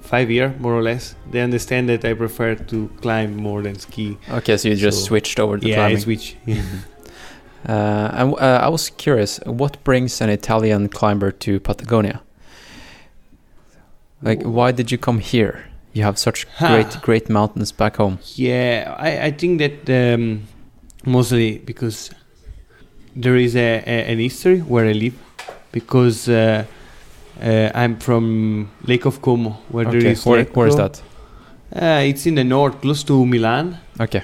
five 0.00 0.30
years, 0.30 0.52
more 0.60 0.74
or 0.74 0.82
less, 0.82 1.14
they 1.30 1.40
understand 1.40 1.88
that 1.88 2.04
I 2.04 2.14
prefer 2.14 2.54
to 2.54 2.88
climb 3.02 3.36
more 3.36 3.62
than 3.62 3.78
ski. 3.78 4.16
Okay, 4.30 4.56
so 4.56 4.68
you 4.68 4.76
just 4.76 4.98
So- 5.00 5.04
switched 5.08 5.38
over 5.40 5.58
to 5.58 5.66
yeah, 5.68 5.74
I 5.74 5.78
climbing. 5.78 5.98
switch. 6.00 6.36
Yeah. 6.46 6.62
Uh, 7.64 8.10
and 8.18 8.34
uh, 8.40 8.58
I 8.66 8.68
was 8.68 8.90
curious, 8.90 9.38
what 9.46 9.76
brings 9.84 10.20
an 10.20 10.28
Italian 10.30 10.88
climber 10.88 11.30
to 11.30 11.60
Patagonia? 11.60 12.20
Like, 14.20 14.42
why 14.42 14.72
did 14.72 14.90
you 14.90 14.98
come 14.98 15.20
here? 15.20 15.64
You 15.92 16.02
have 16.02 16.18
such 16.18 16.46
great, 16.58 16.98
great 17.02 17.28
mountains 17.28 17.70
back 17.70 17.96
home. 17.98 18.18
Yeah, 18.34 18.92
I, 18.98 19.26
I 19.26 19.30
think 19.30 19.58
that 19.60 20.14
um, 20.14 20.42
mostly 21.06 21.58
because 21.58 22.10
there 23.16 23.36
is 23.36 23.56
a, 23.56 23.82
a 23.86 24.12
an 24.12 24.18
history 24.18 24.60
where 24.60 24.86
I 24.86 24.92
live, 24.92 25.14
because 25.72 26.28
uh, 26.28 26.64
uh, 27.42 27.70
I'm 27.74 27.96
from 27.98 28.68
Lake 28.86 29.04
of 29.06 29.20
Como, 29.20 29.50
where 29.70 29.84
there 29.84 30.06
is 30.12 30.24
where, 30.26 30.44
where 30.44 30.68
is 30.68 30.76
that? 30.76 31.02
Uh, 31.74 32.02
it's 32.04 32.26
in 32.26 32.34
the 32.34 32.44
north, 32.44 32.80
close 32.80 33.02
to 33.04 33.24
Milan, 33.26 33.78
Okay. 34.00 34.22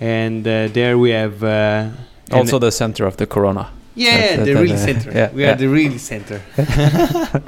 and 0.00 0.46
uh, 0.46 0.68
there 0.72 0.98
we 0.98 1.10
have 1.10 1.42
uh, 1.44 1.88
Also 2.32 2.58
the 2.58 2.70
center 2.72 3.06
of 3.06 3.16
the 3.16 3.26
Corona. 3.26 3.68
yeah, 3.94 4.36
that- 4.36 4.44
the 4.44 4.54
that- 4.54 4.62
real 4.62 4.74
uh, 4.74 4.76
center. 4.76 5.10
yeah, 5.12 5.30
we 5.32 5.42
yeah. 5.42 5.52
are 5.52 5.56
the 5.56 5.68
real 5.68 5.98
center. 5.98 6.40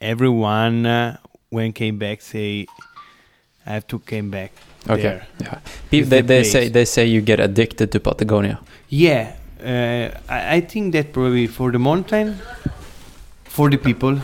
everyone 0.00 0.86
uh, 0.86 1.16
when 1.50 1.72
came 1.72 1.98
back 1.98 2.20
say 2.22 2.66
i 3.66 3.72
have 3.72 3.86
to 3.86 3.98
came 3.98 4.30
back 4.30 4.52
okay. 4.88 5.02
there. 5.02 5.26
Yeah. 5.40 5.58
Pe- 5.90 5.98
It's 5.98 6.08
they 6.08 6.20
the 6.20 6.26
they 6.26 6.44
say 6.44 6.68
they 6.68 6.84
say 6.84 7.06
you 7.06 7.20
get 7.20 7.40
addicted 7.40 7.90
to 7.92 8.00
Patagonia. 8.00 8.60
Yeah, 8.88 9.34
uh, 9.60 10.10
I, 10.28 10.56
I 10.56 10.60
think 10.60 10.92
that 10.92 11.12
probably 11.12 11.46
for 11.46 11.72
the 11.72 11.78
mountain, 11.78 12.38
for 13.44 13.70
the 13.70 13.78
people. 13.78 14.20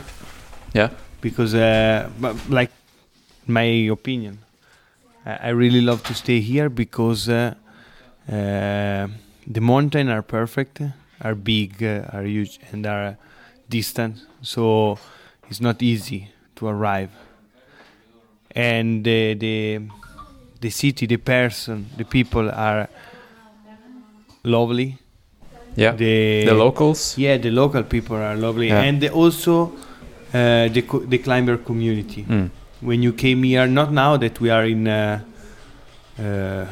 Yeah. 0.74 0.90
Because, 1.20 1.54
uh, 1.54 2.08
like, 2.48 2.70
my 3.46 3.62
opinion, 3.90 4.38
I, 5.24 5.32
I 5.32 5.48
really 5.50 5.80
love 5.80 6.02
to 6.04 6.14
stay 6.14 6.40
here 6.40 6.68
because 6.68 7.28
uh, 7.28 7.54
uh, 8.28 9.08
the 9.46 9.60
mountain 9.60 10.08
are 10.08 10.22
perfect, 10.22 10.80
are 11.20 11.34
big, 11.34 11.82
uh, 11.82 12.08
are 12.12 12.24
huge, 12.24 12.58
and 12.72 12.86
are 12.86 13.16
distant. 13.68 14.16
So 14.42 14.98
it's 15.48 15.60
not 15.60 15.82
easy 15.82 16.30
to 16.56 16.66
arrive. 16.66 17.10
And 18.54 19.04
the 19.04 19.34
the 19.34 19.80
the 20.60 20.70
city, 20.70 21.06
the 21.06 21.16
person, 21.16 21.86
the 21.96 22.04
people 22.04 22.50
are 22.50 22.88
lovely. 24.44 24.98
Yeah. 25.76 25.92
The, 25.92 26.44
the 26.46 26.54
locals. 26.54 27.16
yeah, 27.16 27.38
the 27.38 27.50
local 27.50 27.82
people 27.82 28.16
are 28.16 28.36
lovely, 28.36 28.68
Yeah. 28.68 28.82
and 28.82 29.00
the, 29.00 29.08
also 29.10 29.72
uh, 30.34 30.68
the 30.68 30.82
co- 30.82 31.00
the 31.00 31.18
climber 31.18 31.56
community. 31.56 32.24
Mm. 32.28 32.50
When 32.82 33.02
you 33.02 33.12
came 33.14 33.42
here, 33.42 33.66
not 33.66 33.90
now 33.92 34.16
that 34.18 34.38
we 34.40 34.50
are 34.50 34.64
in 34.66 34.86
uh, 34.86 35.20
uh, 36.18 36.66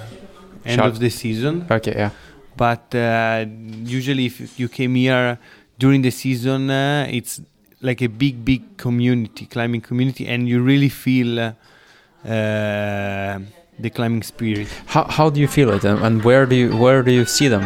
end 0.66 0.76
Shut- 0.80 0.86
of 0.86 0.98
the 0.98 1.08
season, 1.08 1.64
Okay. 1.70 1.94
Yeah. 1.96 2.10
but 2.56 2.94
uh, 2.94 3.46
usually 3.84 4.26
if 4.26 4.58
you 4.60 4.68
came 4.68 4.94
here 4.96 5.38
during 5.78 6.02
the 6.02 6.10
season, 6.10 6.68
uh, 6.70 7.06
it's 7.10 7.40
like 7.80 8.02
a 8.02 8.08
big, 8.08 8.44
big 8.44 8.76
community, 8.76 9.46
climbing 9.46 9.80
community, 9.80 10.26
and 10.28 10.46
you 10.46 10.60
really 10.60 10.90
feel 10.90 11.40
uh, 11.40 11.52
the 12.24 13.90
climbing 13.90 14.22
spirit. 14.22 14.68
How 14.86 15.04
how 15.04 15.30
do 15.30 15.40
you 15.40 15.48
feel 15.48 15.70
it, 15.70 15.84
and, 15.84 15.98
and 16.00 16.24
where 16.24 16.46
do 16.46 16.54
you 16.56 16.76
where 16.76 17.02
do 17.02 17.10
you 17.12 17.24
see 17.24 17.48
them? 17.48 17.64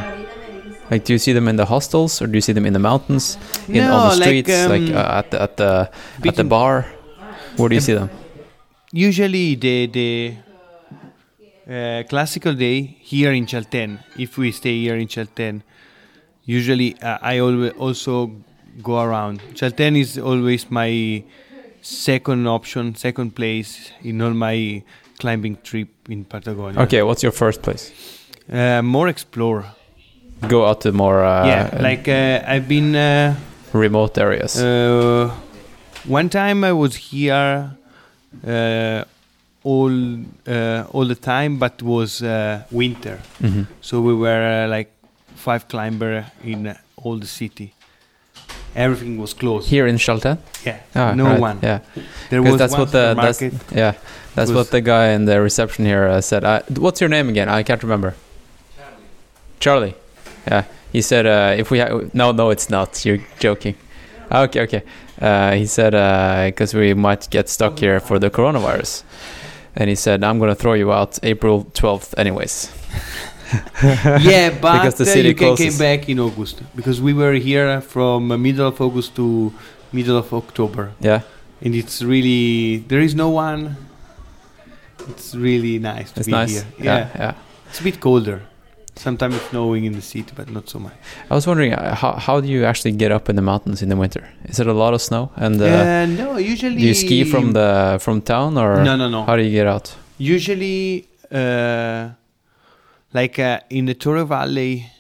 Like, 0.90 1.05
do 1.05 1.12
you 1.14 1.18
see 1.18 1.32
them 1.32 1.48
in 1.48 1.57
the 1.57 1.64
hostels, 1.64 2.20
or 2.20 2.26
do 2.26 2.34
you 2.34 2.42
see 2.42 2.52
them 2.52 2.66
in 2.66 2.72
the 2.74 2.78
mountains, 2.78 3.38
in 3.68 3.82
on 3.84 4.11
the 4.11 4.16
streets, 4.22 4.50
like, 4.68 4.82
um, 4.82 4.96
uh, 4.96 5.18
at 5.18 5.30
the 5.30 5.42
at 5.42 5.57
the 5.57 5.90
at 6.28 6.36
the 6.36 6.44
bar? 6.44 6.84
Where 7.57 7.68
do 7.68 7.74
you 7.74 7.80
Um, 7.80 7.84
see 7.88 7.94
them? 7.94 8.11
usually 8.92 9.57
the 9.57 9.86
the 9.86 10.34
uh, 11.68 12.02
classical 12.09 12.52
day 12.55 12.96
here 13.00 13.32
in 13.32 13.46
Chalten, 13.46 13.98
if 14.18 14.36
we 14.38 14.52
stay 14.52 14.78
here 14.78 14.96
in 14.96 15.09
Chalten, 15.09 15.62
usually 16.44 16.94
uh, 17.00 17.18
I 17.22 17.38
always 17.38 17.72
also 17.78 18.30
go 18.82 19.00
around. 19.00 19.40
Chalten 19.55 19.96
is 19.96 20.18
always 20.18 20.70
my 20.70 21.24
second 21.85 22.47
option, 22.49 22.95
second 22.95 23.35
place 23.35 23.91
in 24.03 24.20
all 24.22 24.32
my 24.35 24.82
climbing 25.18 25.57
trip 25.62 25.89
in 26.09 26.24
Patagonia. 26.24 26.80
Okay, 26.80 27.03
what's 27.03 27.22
your 27.22 27.32
first 27.32 27.62
place? 27.62 27.93
uh, 28.53 28.82
more 28.82 29.09
explore. 29.09 29.64
Go 30.49 30.66
out 30.66 30.80
to 30.82 30.93
more 30.93 31.24
uh, 31.24 31.47
yeah, 31.47 31.78
like 31.80 32.09
uh, 32.09 32.43
I've 32.47 32.68
been. 32.68 32.95
Uh, 32.97 33.35
remote 33.72 34.18
areas. 34.18 34.57
Uh, 34.61 35.30
one 36.07 36.28
time 36.28 36.64
I 36.64 36.72
was 36.72 36.95
here 36.97 37.70
uh, 38.47 39.05
all 39.62 39.91
uh, 40.47 40.85
all 40.93 41.07
the 41.07 41.14
time, 41.14 41.59
but 41.59 41.82
was 41.82 42.22
uh, 42.22 42.62
winter, 42.70 43.18
Mhm. 43.43 43.66
so 43.80 44.01
we 44.01 44.14
were 44.14 44.64
uh, 44.64 44.68
like 44.76 44.91
five 45.35 45.66
climber 45.68 46.26
in 46.45 46.74
all 46.97 47.18
the 47.18 47.26
city. 47.26 47.72
Everything 48.77 49.18
was 49.18 49.35
closed. 49.35 49.68
Here 49.68 49.87
in 49.87 49.97
Chalten? 49.97 50.39
Yeah, 50.66 50.79
Ah, 50.95 51.12
no 51.14 51.25
right, 51.25 51.41
one. 51.41 51.59
Yeah, 51.62 51.79
There 52.31 52.43
was 52.43 52.57
that's 52.59 52.72
one 52.72 52.81
what 52.81 52.93
the 52.93 53.14
that's 53.14 53.41
yeah 53.72 53.95
that's 54.35 54.51
what 54.51 54.70
the 54.70 54.81
guy 54.81 55.09
in 55.12 55.27
the 55.27 55.41
reception 55.41 55.85
here 55.85 56.07
uh, 56.09 56.20
said. 56.20 56.43
Uh, 56.45 56.62
what's 56.79 57.01
your 57.01 57.09
name 57.11 57.29
again? 57.29 57.49
I 57.49 57.62
can't 57.62 57.83
remember. 57.83 58.14
Charlie. 59.61 59.95
Yeah, 60.47 60.64
he 60.93 61.01
said 61.03 61.27
uh, 61.27 61.55
if 61.57 61.70
we 61.70 61.79
ha- 61.79 62.01
no 62.12 62.33
no 62.33 62.51
it's 62.51 62.68
not. 62.68 63.05
You're 63.05 63.20
joking. 63.39 63.77
Ah, 64.31 64.43
Okay 64.43 64.62
okay. 64.62 64.83
Uh, 65.20 65.53
he 65.53 65.66
said 65.66 65.93
because 66.51 66.75
we 66.75 66.95
might 66.95 67.31
get 67.31 67.49
stuck 67.49 67.79
here 67.79 68.01
for 68.01 68.18
the 68.18 68.31
coronavirus, 68.31 69.05
and 69.77 69.89
he 69.89 69.95
said 69.95 70.25
I'm 70.25 70.39
gonna 70.41 70.55
throw 70.57 70.75
you 70.75 70.93
out 70.93 71.18
April 71.22 71.64
12th 71.75 72.14
anyways. 72.18 72.72
yeah, 74.30 74.50
but 74.61 74.72
Because 74.78 74.94
the 74.96 75.05
uh, 75.05 75.14
city 75.16 75.28
you 75.28 75.34
can 75.34 75.57
came 75.57 75.76
back 75.78 76.09
in 76.09 76.18
August 76.20 76.62
because 76.74 77.00
we 77.00 77.12
were 77.12 77.34
here 77.34 77.80
from 77.80 78.30
uh, 78.32 78.36
middle 78.36 78.66
of 78.68 78.80
August 78.80 79.14
to 79.16 79.52
middle 79.92 80.16
of 80.16 80.32
October. 80.32 80.92
Yeah, 81.00 81.20
and 81.62 81.74
it's 81.74 82.02
really 82.02 82.78
there 82.88 83.00
is 83.00 83.14
no 83.14 83.30
one. 83.30 83.76
It's 85.09 85.34
really 85.34 85.78
nice 85.78 86.12
to 86.12 86.20
it's 86.20 86.26
be 86.26 86.32
nice. 86.32 86.52
here. 86.52 86.64
Yeah, 86.78 87.09
yeah. 87.14 87.34
it's 87.68 87.80
a 87.80 87.84
bit 87.84 88.00
colder. 88.00 88.40
Sometimes 88.96 89.34
it's 89.34 89.48
snowing 89.50 89.84
in 89.84 89.92
the 89.92 90.00
city, 90.02 90.32
but 90.36 90.48
not 90.50 90.68
so 90.68 90.78
much. 90.78 90.94
I 91.28 91.34
was 91.34 91.46
wondering 91.46 91.74
uh, 91.74 91.94
how 91.96 92.12
how 92.12 92.40
do 92.40 92.46
you 92.48 92.64
actually 92.64 92.92
get 92.92 93.11
up 93.11 93.28
in 93.28 93.36
the 93.36 93.42
mountains 93.42 93.82
in 93.82 93.88
the 93.88 93.96
winter? 93.96 94.22
Is 94.44 94.59
it 94.61 94.66
a 94.66 94.72
lot 94.72 94.94
of 94.94 95.00
snow? 95.02 95.30
And 95.36 95.61
uh, 95.61 95.66
Uh, 95.66 96.07
no, 96.07 96.36
usually. 96.38 96.76
do 96.76 96.86
you 96.86 96.94
ski 96.94 97.24
from 97.24 97.52
the 97.52 97.98
from 98.00 98.22
town 98.22 98.57
or 98.57 98.82
No, 98.84 98.94
no, 98.96 99.09
no. 99.11 99.24
how 99.24 99.36
do 99.36 99.42
you 99.42 99.50
get 99.50 99.66
out? 99.66 99.94
Usually, 100.16 101.07
uh, 101.32 102.11
like 103.15 103.39
uh, 103.39 103.61
in 103.71 103.87
the 103.87 103.95
Torre 103.95 104.25
Valley, 104.25 104.91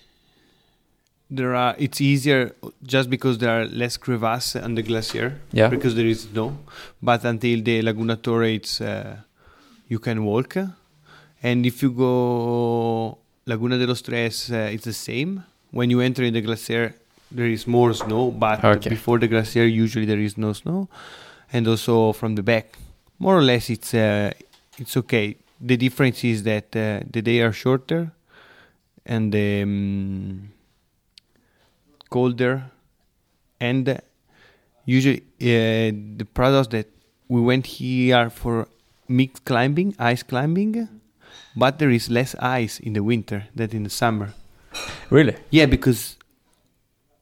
there 1.30 1.54
are. 1.54 1.74
It's 1.78 2.00
easier 2.00 2.54
just 2.84 3.10
because 3.10 3.38
there 3.38 3.50
are 3.50 3.64
less 3.66 3.96
crevasses 3.96 4.62
on 4.62 4.74
the 4.76 4.82
glacier. 4.82 5.40
Yeah. 5.52 5.68
Because 5.68 5.94
there 5.94 6.06
is 6.06 6.22
snow, 6.22 6.56
but 7.02 7.24
until 7.24 7.60
the 7.62 7.82
Laguna 7.82 8.16
Torre, 8.16 8.44
it's 8.44 8.80
uh, 8.80 9.16
you 9.88 9.98
can 9.98 10.24
walk, 10.24 10.56
and 11.42 11.66
if 11.66 11.82
you 11.82 11.90
go 11.90 13.18
Laguna 13.46 13.76
de 13.78 13.86
los 13.86 14.00
Tres 14.02 14.50
uh, 14.50 14.70
it's 14.72 14.84
the 14.84 14.92
same. 14.92 15.44
When 15.72 15.90
you 15.90 16.00
enter 16.00 16.22
in 16.22 16.34
the 16.34 16.40
glacier, 16.40 16.94
there 17.32 17.46
is 17.48 17.66
more 17.66 17.92
snow, 17.94 18.30
but 18.30 18.64
Okay. 18.64 18.88
before 18.90 19.18
the 19.18 19.26
glacier, 19.26 19.66
usually 19.66 20.06
there 20.06 20.20
is 20.20 20.38
no 20.38 20.52
snow, 20.52 20.88
and 21.52 21.66
also 21.66 22.12
from 22.12 22.36
the 22.36 22.44
back, 22.44 22.78
more 23.18 23.36
or 23.36 23.42
less, 23.42 23.68
it's 23.70 23.92
uh, 23.92 24.30
it's 24.78 24.96
okay. 24.96 25.36
The 25.60 25.76
difference 25.76 26.24
is 26.24 26.42
that 26.42 26.76
uh, 26.76 27.00
the 27.10 27.22
day 27.22 27.40
are 27.40 27.52
shorter, 27.52 28.12
and 29.06 29.34
um, 29.34 30.52
colder, 32.10 32.64
and 33.60 34.00
usually 34.84 35.22
uh, 35.40 35.92
the 36.18 36.26
products 36.34 36.68
that 36.68 36.88
we 37.28 37.40
went 37.40 37.66
here 37.66 38.30
for 38.30 38.68
mixed 39.08 39.44
climbing, 39.44 39.94
ice 39.98 40.22
climbing, 40.22 40.88
but 41.56 41.78
there 41.78 41.90
is 41.90 42.10
less 42.10 42.34
ice 42.36 42.78
in 42.80 42.92
the 42.92 43.02
winter 43.02 43.44
than 43.54 43.70
in 43.70 43.84
the 43.84 43.90
summer. 43.90 44.34
Really? 45.10 45.36
Yeah, 45.50 45.66
because 45.66 46.16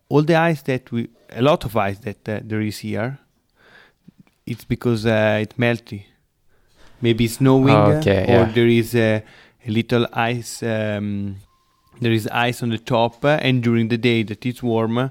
all 0.08 0.22
the 0.22 0.36
ice 0.36 0.62
that 0.62 0.90
we, 0.90 1.08
a 1.30 1.42
lot 1.42 1.64
of 1.64 1.76
ice 1.76 1.98
that 2.00 2.28
uh, 2.28 2.40
there 2.42 2.60
is 2.60 2.78
here, 2.78 3.18
it's 4.46 4.64
because 4.64 5.06
uh, 5.06 5.38
it's 5.40 5.54
melty. 5.54 6.04
Maybe 7.02 7.26
snowing, 7.28 7.74
uh, 7.74 7.98
Okay, 7.98 8.24
or 8.28 8.46
yeah. 8.46 8.52
there 8.54 8.68
is 8.68 8.94
uh, 8.94 9.20
a 9.66 9.70
little 9.70 10.06
ice. 10.12 10.62
Um, 10.62 11.36
there 12.00 12.12
is 12.12 12.26
ice 12.28 12.62
on 12.62 12.70
the 12.70 12.78
top, 12.78 13.24
uh, 13.24 13.38
and 13.42 13.62
during 13.62 13.88
the 13.88 13.98
day 13.98 14.22
that 14.22 14.46
it's 14.46 14.62
warm, 14.62 14.98
uh, 14.98 15.08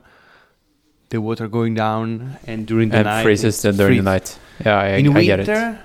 the 1.10 1.20
water 1.20 1.48
going 1.48 1.76
down, 1.76 2.38
and 2.48 2.66
during 2.66 2.90
the 2.90 2.98
and 2.98 3.06
night 3.06 3.24
freezes 3.24 3.64
it 3.66 3.76
during 3.78 3.98
the 3.98 4.04
night. 4.04 4.40
Yeah, 4.66 4.80
I, 4.80 4.88
in 4.98 5.16
I 5.16 5.24
get 5.24 5.40
it. 5.42 5.48
winter, 5.48 5.80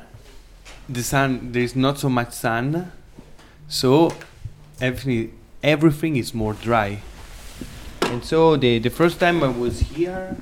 the 0.88 1.02
sun 1.02 1.50
there 1.52 1.62
is 1.62 1.74
not 1.74 1.98
so 1.98 2.08
much 2.08 2.32
sun, 2.32 2.92
so 3.68 4.12
everything 4.80 5.32
everything 5.62 6.16
is 6.16 6.32
more 6.32 6.54
dry. 6.54 7.00
And 8.02 8.24
so 8.24 8.56
the 8.56 8.78
the 8.78 8.90
first 8.90 9.18
time 9.18 9.42
I 9.42 9.48
was 9.48 9.80
here, 9.80 10.36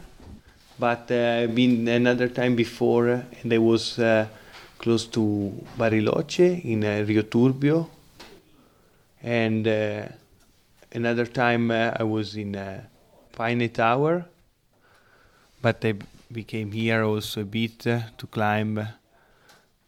but 0.79 1.11
uh, 1.11 1.43
I've 1.45 1.55
been 1.55 1.89
another 1.89 2.29
time 2.29 2.55
before, 2.55 3.09
uh, 3.09 3.23
and 3.43 3.53
I 3.53 3.59
was 3.59 3.99
uh, 3.99 4.27
close 4.85 5.07
to 5.07 5.51
Bariloche 5.79 6.63
in 6.63 6.85
uh, 6.85 7.03
Rio 7.07 7.23
Turbio, 7.23 7.89
and 9.23 9.67
uh, 9.67 10.07
another 10.93 11.25
time 11.25 11.71
uh, 11.71 11.93
I 11.99 12.03
was 12.03 12.37
in 12.37 12.55
uh, 12.55 12.83
Paine 13.33 13.71
Tower, 13.71 14.27
but 15.63 15.83
I 15.83 15.95
became 16.31 16.71
here 16.71 17.03
also 17.03 17.41
a 17.41 17.45
bit 17.47 17.87
uh, 17.87 18.01
to 18.19 18.27
climb, 18.27 18.77
uh, 18.77 18.85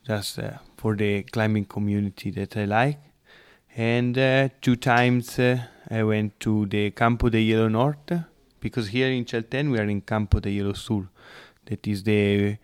just 0.06 0.38
uh, 0.38 0.52
for 0.78 0.96
the 0.96 1.24
climbing 1.24 1.66
community 1.66 2.30
that 2.30 2.56
I 2.56 2.64
like. 2.64 2.98
And 3.76 4.14
two 4.62 4.76
times 4.76 5.38
I 5.38 6.02
went 6.04 6.40
to 6.40 6.64
the 6.64 6.90
Campo 6.92 7.28
de 7.28 7.46
Hielo 7.46 7.70
Norte, 7.70 8.24
because 8.60 8.88
here 8.88 9.10
in 9.10 9.26
Chalten 9.26 9.70
we 9.70 9.78
are 9.78 9.84
in 9.84 10.00
Campo 10.00 10.40
de 10.40 10.48
Hielo 10.48 10.74
Sur, 10.74 11.06
that 11.66 11.86
is 11.86 12.02
the 12.02 12.56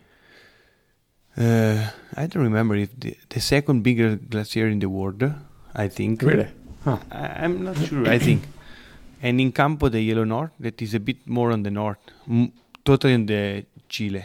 uh, 1.37 1.91
I 2.17 2.27
don't 2.27 2.43
remember 2.43 2.77
if 2.77 2.99
the, 2.99 3.17
the 3.29 3.41
second 3.41 3.83
bigger 3.83 4.17
glacier 4.17 4.69
in 4.69 4.79
the 4.79 4.89
world. 4.89 5.23
I 5.75 5.89
think. 5.89 6.23
Really? 6.23 6.49
I, 6.85 6.99
I'm 7.45 7.65
not 7.65 7.79
sure. 7.79 8.09
I 8.09 8.19
think. 8.19 8.43
And 9.23 9.41
in 9.41 9.53
Campo 9.53 9.89
de 9.89 9.99
Hielo 9.99 10.27
North, 10.27 10.51
that 10.61 10.83
is 10.83 10.95
a 10.95 11.01
bit 11.01 11.27
more 11.27 11.53
on 11.53 11.63
the 11.63 11.71
north, 11.71 11.99
m- 12.29 12.53
totally 12.85 13.15
in 13.15 13.27
the 13.27 13.65
Chile. 13.89 14.25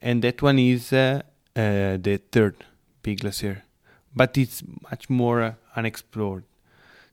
And 0.00 0.22
that 0.22 0.40
one 0.40 0.58
is 0.58 0.92
uh, 0.92 1.20
uh, 1.54 1.98
the 1.98 2.20
third 2.32 2.64
big 3.02 3.20
glacier, 3.20 3.64
but 4.16 4.38
it's 4.38 4.62
much 4.90 5.10
more 5.10 5.42
uh, 5.42 5.52
unexplored. 5.76 6.44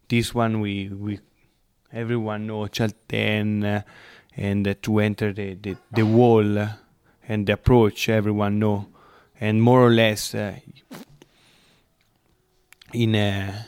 This 0.08 0.34
one 0.34 0.62
we 0.62 0.88
we 0.88 1.20
everyone 1.92 2.48
know 2.48 2.62
Chalten, 2.68 3.66
uh, 3.66 3.82
and 4.38 4.66
uh, 4.68 4.74
to 4.84 5.00
enter 5.00 5.34
the 5.34 5.56
the, 5.56 5.76
the 5.92 6.06
wall 6.06 6.58
uh, 6.58 6.70
and 7.28 7.46
the 7.48 7.54
approach 7.54 8.10
everyone 8.10 8.60
know, 8.60 8.88
and 9.42 9.62
more 9.62 9.82
or 9.86 9.92
less 9.92 10.34
uh, 10.36 10.54
in 12.94 13.16
a 13.16 13.66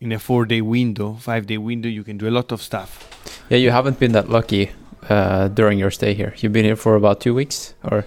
in 0.00 0.12
a 0.12 0.18
four 0.18 0.44
day 0.46 0.60
window, 0.60 1.14
five 1.14 1.46
day 1.46 1.58
window, 1.58 1.88
you 1.88 2.02
can 2.04 2.18
do 2.18 2.28
a 2.28 2.30
lot 2.30 2.52
of 2.52 2.60
stuff. 2.62 3.08
Yeah, 3.50 3.58
you 3.58 3.70
haven't 3.70 3.98
been 3.98 4.12
that 4.12 4.28
lucky 4.28 4.70
uh, 5.08 5.48
during 5.48 5.78
your 5.78 5.90
stay 5.90 6.14
here. 6.14 6.34
You've 6.38 6.52
been 6.52 6.64
here 6.64 6.76
for 6.76 6.94
about 6.96 7.20
two 7.20 7.34
weeks, 7.34 7.74
or 7.84 8.04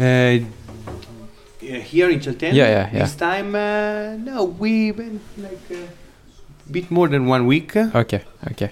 Uh, 0.00 0.38
here 1.60 2.08
in 2.10 2.20
Chalten, 2.20 2.54
Yeah, 2.54 2.68
yeah, 2.68 2.90
yeah. 2.92 3.02
This 3.04 3.14
time, 3.16 3.54
uh, 3.54 4.16
no, 4.16 4.44
we 4.44 4.92
went 4.92 5.20
like 5.36 5.70
a 5.70 5.86
bit 6.72 6.90
more 6.90 7.06
than 7.08 7.26
one 7.26 7.46
week. 7.46 7.76
okay, 7.76 8.22
okay. 8.50 8.70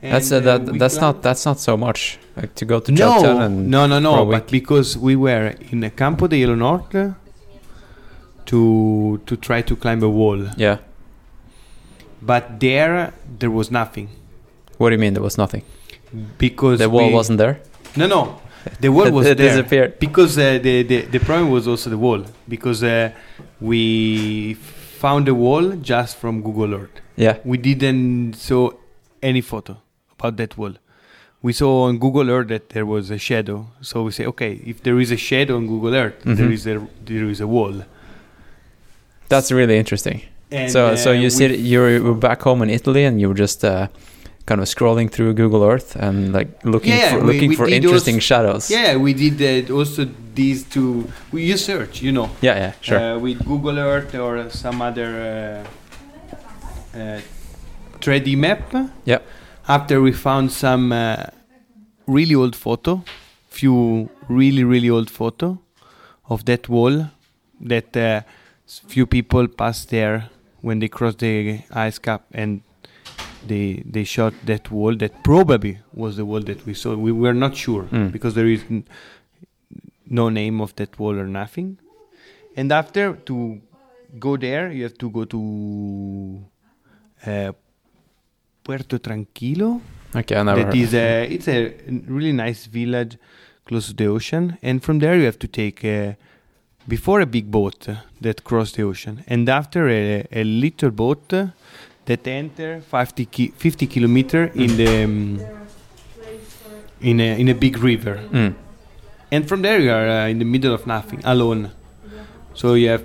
That's 0.00 0.30
uh, 0.32 0.36
and, 0.36 0.46
that. 0.46 0.78
That's 0.78 1.00
not. 1.00 1.22
That's 1.22 1.44
not 1.44 1.58
so 1.58 1.76
much. 1.76 2.18
Like 2.36 2.54
to 2.56 2.64
go 2.64 2.78
to 2.80 2.92
no, 2.92 3.40
and 3.40 3.68
no, 3.70 3.86
no, 3.86 3.96
a 3.96 4.00
no. 4.00 4.24
But 4.26 4.48
because 4.48 4.96
we 4.96 5.16
were 5.16 5.54
in 5.72 5.80
the 5.80 5.90
Campo 5.90 6.28
de 6.28 6.36
Hielo 6.40 6.56
Norte 6.56 7.14
to 8.46 9.20
to 9.26 9.36
try 9.36 9.60
to 9.62 9.74
climb 9.76 10.02
a 10.02 10.08
wall, 10.08 10.40
yeah. 10.56 10.78
but 12.22 12.60
there 12.60 13.12
there 13.38 13.50
was 13.50 13.70
nothing 13.70 14.08
What 14.78 14.90
do 14.90 14.94
you 14.94 15.00
mean 15.00 15.14
there 15.14 15.22
was 15.22 15.36
nothing? 15.38 15.62
because 16.38 16.78
The 16.78 16.88
wall 16.88 17.08
we- 17.08 17.14
wasn't 17.14 17.38
there. 17.38 17.60
No, 17.96 18.06
no, 18.06 18.40
the 18.80 18.88
wall 18.90 19.10
was 19.18 19.26
it 19.26 19.36
there 19.38 19.48
disappeared. 19.56 19.98
because 19.98 20.38
uh, 20.38 20.58
the, 20.62 20.82
the 20.84 20.98
the 21.02 21.18
problem 21.20 21.50
was 21.50 21.66
also 21.66 21.90
the 21.90 21.98
wall 21.98 22.24
because 22.48 22.82
uh, 22.84 23.10
we 23.60 24.54
found 25.02 25.26
the 25.26 25.34
wall 25.34 25.72
just 25.92 26.16
from 26.16 26.42
Google 26.42 26.74
Earth. 26.74 26.96
Yeah. 27.16 27.38
We 27.44 27.58
didn't 27.58 28.34
saw 28.34 28.70
any 29.22 29.40
photo 29.40 29.76
about 30.18 30.36
that 30.36 30.56
wall. 30.58 30.74
We 31.42 31.52
saw 31.52 31.84
on 31.84 31.98
Google 31.98 32.28
Earth 32.30 32.48
that 32.48 32.70
there 32.70 32.84
was 32.84 33.10
a 33.10 33.18
shadow, 33.18 33.66
so 33.80 34.02
we 34.02 34.10
say, 34.10 34.26
okay, 34.26 34.60
if 34.66 34.82
there 34.82 34.98
is 34.98 35.12
a 35.12 35.16
shadow 35.16 35.56
on 35.56 35.66
Google 35.68 35.94
Earth, 35.94 36.16
there 36.24 36.48
Mhm. 36.48 36.52
is 36.52 36.66
a 36.66 36.80
there 37.04 37.28
is 37.30 37.40
a 37.40 37.46
wall. 37.46 37.74
That's 39.28 39.52
really 39.52 39.76
interesting. 39.78 40.22
And, 40.50 40.70
so 40.72 40.96
so 40.96 41.10
uh, 41.10 41.14
you 41.14 41.24
we 41.24 41.30
sit 41.30 41.50
you 41.58 41.78
were 41.80 42.14
back 42.14 42.42
home 42.42 42.62
in 42.62 42.70
Italy 42.70 43.04
and 43.04 43.20
you 43.20 43.28
were 43.28 43.38
just 43.38 43.64
uh, 43.64 43.86
kind 44.46 44.60
of 44.60 44.66
scrolling 44.66 45.08
through 45.10 45.34
Google 45.34 45.62
Earth 45.62 45.94
and 45.96 46.32
like 46.32 46.48
looking 46.64 46.92
Yeah, 46.92 47.10
for 47.12 47.20
we- 47.20 47.32
looking 47.32 47.50
we 47.50 47.56
for 47.56 47.68
interesting 47.68 48.16
those- 48.16 48.24
shadows. 48.30 48.70
Yeah, 48.70 48.96
we 48.96 49.12
did 49.14 49.36
uh, 49.70 49.74
also 49.78 50.08
these 50.34 50.64
two. 50.64 51.04
We 51.32 51.40
use 51.52 51.64
search, 51.64 52.02
you 52.02 52.12
know. 52.12 52.28
Yeah, 52.40 52.56
yeah, 52.64 52.72
sure. 52.80 52.98
uh, 52.98 53.18
with 53.24 53.38
Google 53.46 53.78
Earth 53.78 54.14
or 54.14 54.50
some 54.50 54.82
other 54.82 55.64
uh, 56.94 56.98
uh, 56.98 57.20
3D 58.00 58.36
map. 58.36 58.62
Yep. 59.04 59.22
After 59.68 60.00
we 60.00 60.12
found 60.12 60.50
some 60.50 60.92
uh, 60.92 61.24
really 62.06 62.34
old 62.34 62.56
photo, 62.56 63.02
few 63.50 64.08
really 64.28 64.64
really 64.64 64.88
old 64.90 65.10
photo 65.10 65.58
of 66.28 66.44
that 66.46 66.68
wall 66.68 67.06
that 67.60 67.96
uh, 67.96 68.22
few 68.66 69.06
people 69.06 69.46
passed 69.48 69.90
there 69.90 70.30
when 70.62 70.78
they 70.78 70.88
crossed 70.88 71.18
the 71.18 71.60
ice 71.72 71.98
cap 71.98 72.22
and 72.32 72.62
they 73.46 73.82
they 73.84 74.04
shot 74.04 74.32
that 74.46 74.70
wall 74.70 74.96
that 74.96 75.22
probably 75.22 75.78
was 75.92 76.16
the 76.16 76.24
wall 76.24 76.40
that 76.40 76.64
we 76.66 76.74
saw. 76.74 76.94
We 76.96 77.12
were 77.12 77.34
not 77.34 77.56
sure 77.56 77.84
Mm. 77.84 78.10
because 78.12 78.34
there 78.34 78.46
is 78.48 78.64
n- 78.70 78.84
no 80.08 80.28
name 80.30 80.60
of 80.62 80.74
that 80.76 80.98
wall 80.98 81.18
or 81.18 81.26
nothing. 81.26 81.78
And 82.56 82.72
after 82.72 83.12
to 83.26 83.60
go 84.18 84.36
there, 84.36 84.72
you 84.72 84.82
have 84.84 84.98
to 84.98 85.10
go 85.10 85.24
to 85.26 86.44
uh, 87.26 87.52
Puerto 88.68 88.98
Tranquilo. 88.98 89.80
okay, 90.14 90.36
I 90.36 90.42
never 90.42 90.64
That 90.64 90.74
is 90.74 90.92
a 90.92 91.24
it's 91.24 91.48
a 91.48 91.72
really 92.06 92.32
nice 92.32 92.66
village 92.66 93.16
close 93.64 93.86
to 93.88 93.94
the 93.94 94.06
ocean, 94.08 94.58
and 94.62 94.82
from 94.82 94.98
there 94.98 95.16
you 95.16 95.24
have 95.24 95.38
to 95.38 95.48
take 95.48 95.82
uh, 95.86 96.12
before 96.86 97.22
a 97.22 97.26
big 97.26 97.50
boat 97.50 97.88
that 98.20 98.44
cross 98.44 98.72
the 98.72 98.82
ocean, 98.82 99.24
and 99.26 99.48
after 99.48 99.88
a, 99.88 100.26
a 100.32 100.44
little 100.44 100.90
boat 100.90 101.28
that 102.04 102.26
enter 102.26 102.82
50, 102.82 103.24
ki- 103.26 103.52
50 103.56 103.86
kilometer 103.86 104.50
in 104.54 104.76
the 104.76 105.04
um, 105.04 105.40
in 107.00 107.20
a 107.20 107.40
in 107.40 107.48
a 107.48 107.54
big 107.54 107.78
river. 107.78 108.20
Mm. 108.30 108.54
and 109.32 109.48
from 109.48 109.62
there 109.62 109.78
you 109.80 109.90
are 109.90 110.08
uh, 110.08 110.28
in 110.28 110.38
the 110.38 110.44
middle 110.44 110.74
of 110.74 110.86
nothing 110.86 111.20
alone. 111.24 111.70
So 112.54 112.74
you 112.74 112.90
have 112.90 113.04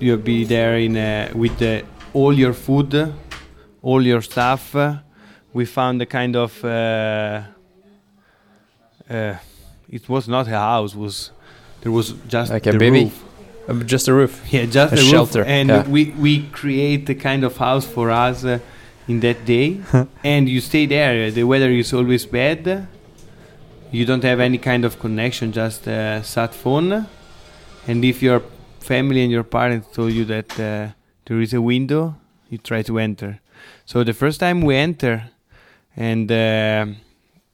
you 0.00 0.12
have 0.12 0.24
be 0.24 0.44
there 0.44 0.78
in 0.78 0.96
uh, 0.96 1.32
with 1.34 1.60
uh, 1.60 1.82
all 2.14 2.32
your 2.32 2.54
food 2.54 3.12
all 3.88 4.02
your 4.12 4.22
stuff 4.32 4.62
we 5.56 5.64
found 5.78 5.96
a 6.02 6.06
kind 6.18 6.34
of 6.44 6.50
uh, 6.64 7.42
uh, 9.10 9.34
it 9.88 10.08
was 10.08 10.28
not 10.28 10.46
a 10.48 10.50
house 10.50 10.94
was 10.94 11.30
there 11.82 11.92
was 11.92 12.14
just 12.28 12.50
Like 12.52 12.66
a 12.66 12.72
the 12.72 12.78
baby? 12.78 13.04
roof. 13.04 13.22
Uh, 13.68 13.74
just 13.94 14.08
a 14.08 14.12
roof. 14.12 14.34
yeah 14.52 14.64
just 14.66 14.92
A 14.92 14.96
a, 14.96 15.00
roof. 15.00 15.10
shelter, 15.10 15.42
and 15.44 15.68
yeah. 15.68 15.88
we 15.88 16.02
we 16.24 16.32
create 16.60 17.08
a 17.10 17.14
kind 17.14 17.42
of 17.44 17.56
house 17.56 17.86
for 17.86 18.10
us 18.10 18.44
uh, 18.44 18.58
in 19.08 19.20
that 19.20 19.44
day 19.44 19.80
and 20.24 20.48
you 20.48 20.60
stay 20.60 20.86
there 20.86 21.30
the 21.30 21.44
weather 21.44 21.70
is 21.70 21.92
always 21.92 22.24
bad 22.26 22.86
you 23.92 24.04
don't 24.04 24.24
have 24.24 24.40
any 24.40 24.58
kind 24.58 24.84
of 24.84 24.98
connection 24.98 25.52
just 25.52 25.86
uh, 25.88 26.22
sat 26.22 26.52
phone 26.54 27.06
and 27.88 28.04
if 28.04 28.22
your 28.22 28.40
family 28.80 29.22
and 29.22 29.30
your 29.32 29.44
parents 29.44 29.86
told 29.96 30.12
you 30.12 30.24
that 30.24 30.50
uh, 30.60 30.88
there 31.26 31.40
is 31.40 31.52
a 31.54 31.60
window 31.60 32.14
you 32.50 32.58
try 32.58 32.80
to 32.82 32.98
enter. 32.98 33.40
So 33.86 34.02
the 34.04 34.12
first 34.12 34.40
time 34.40 34.62
we 34.62 34.74
enter, 34.76 35.30
and 35.96 36.30
uh, 36.30 36.86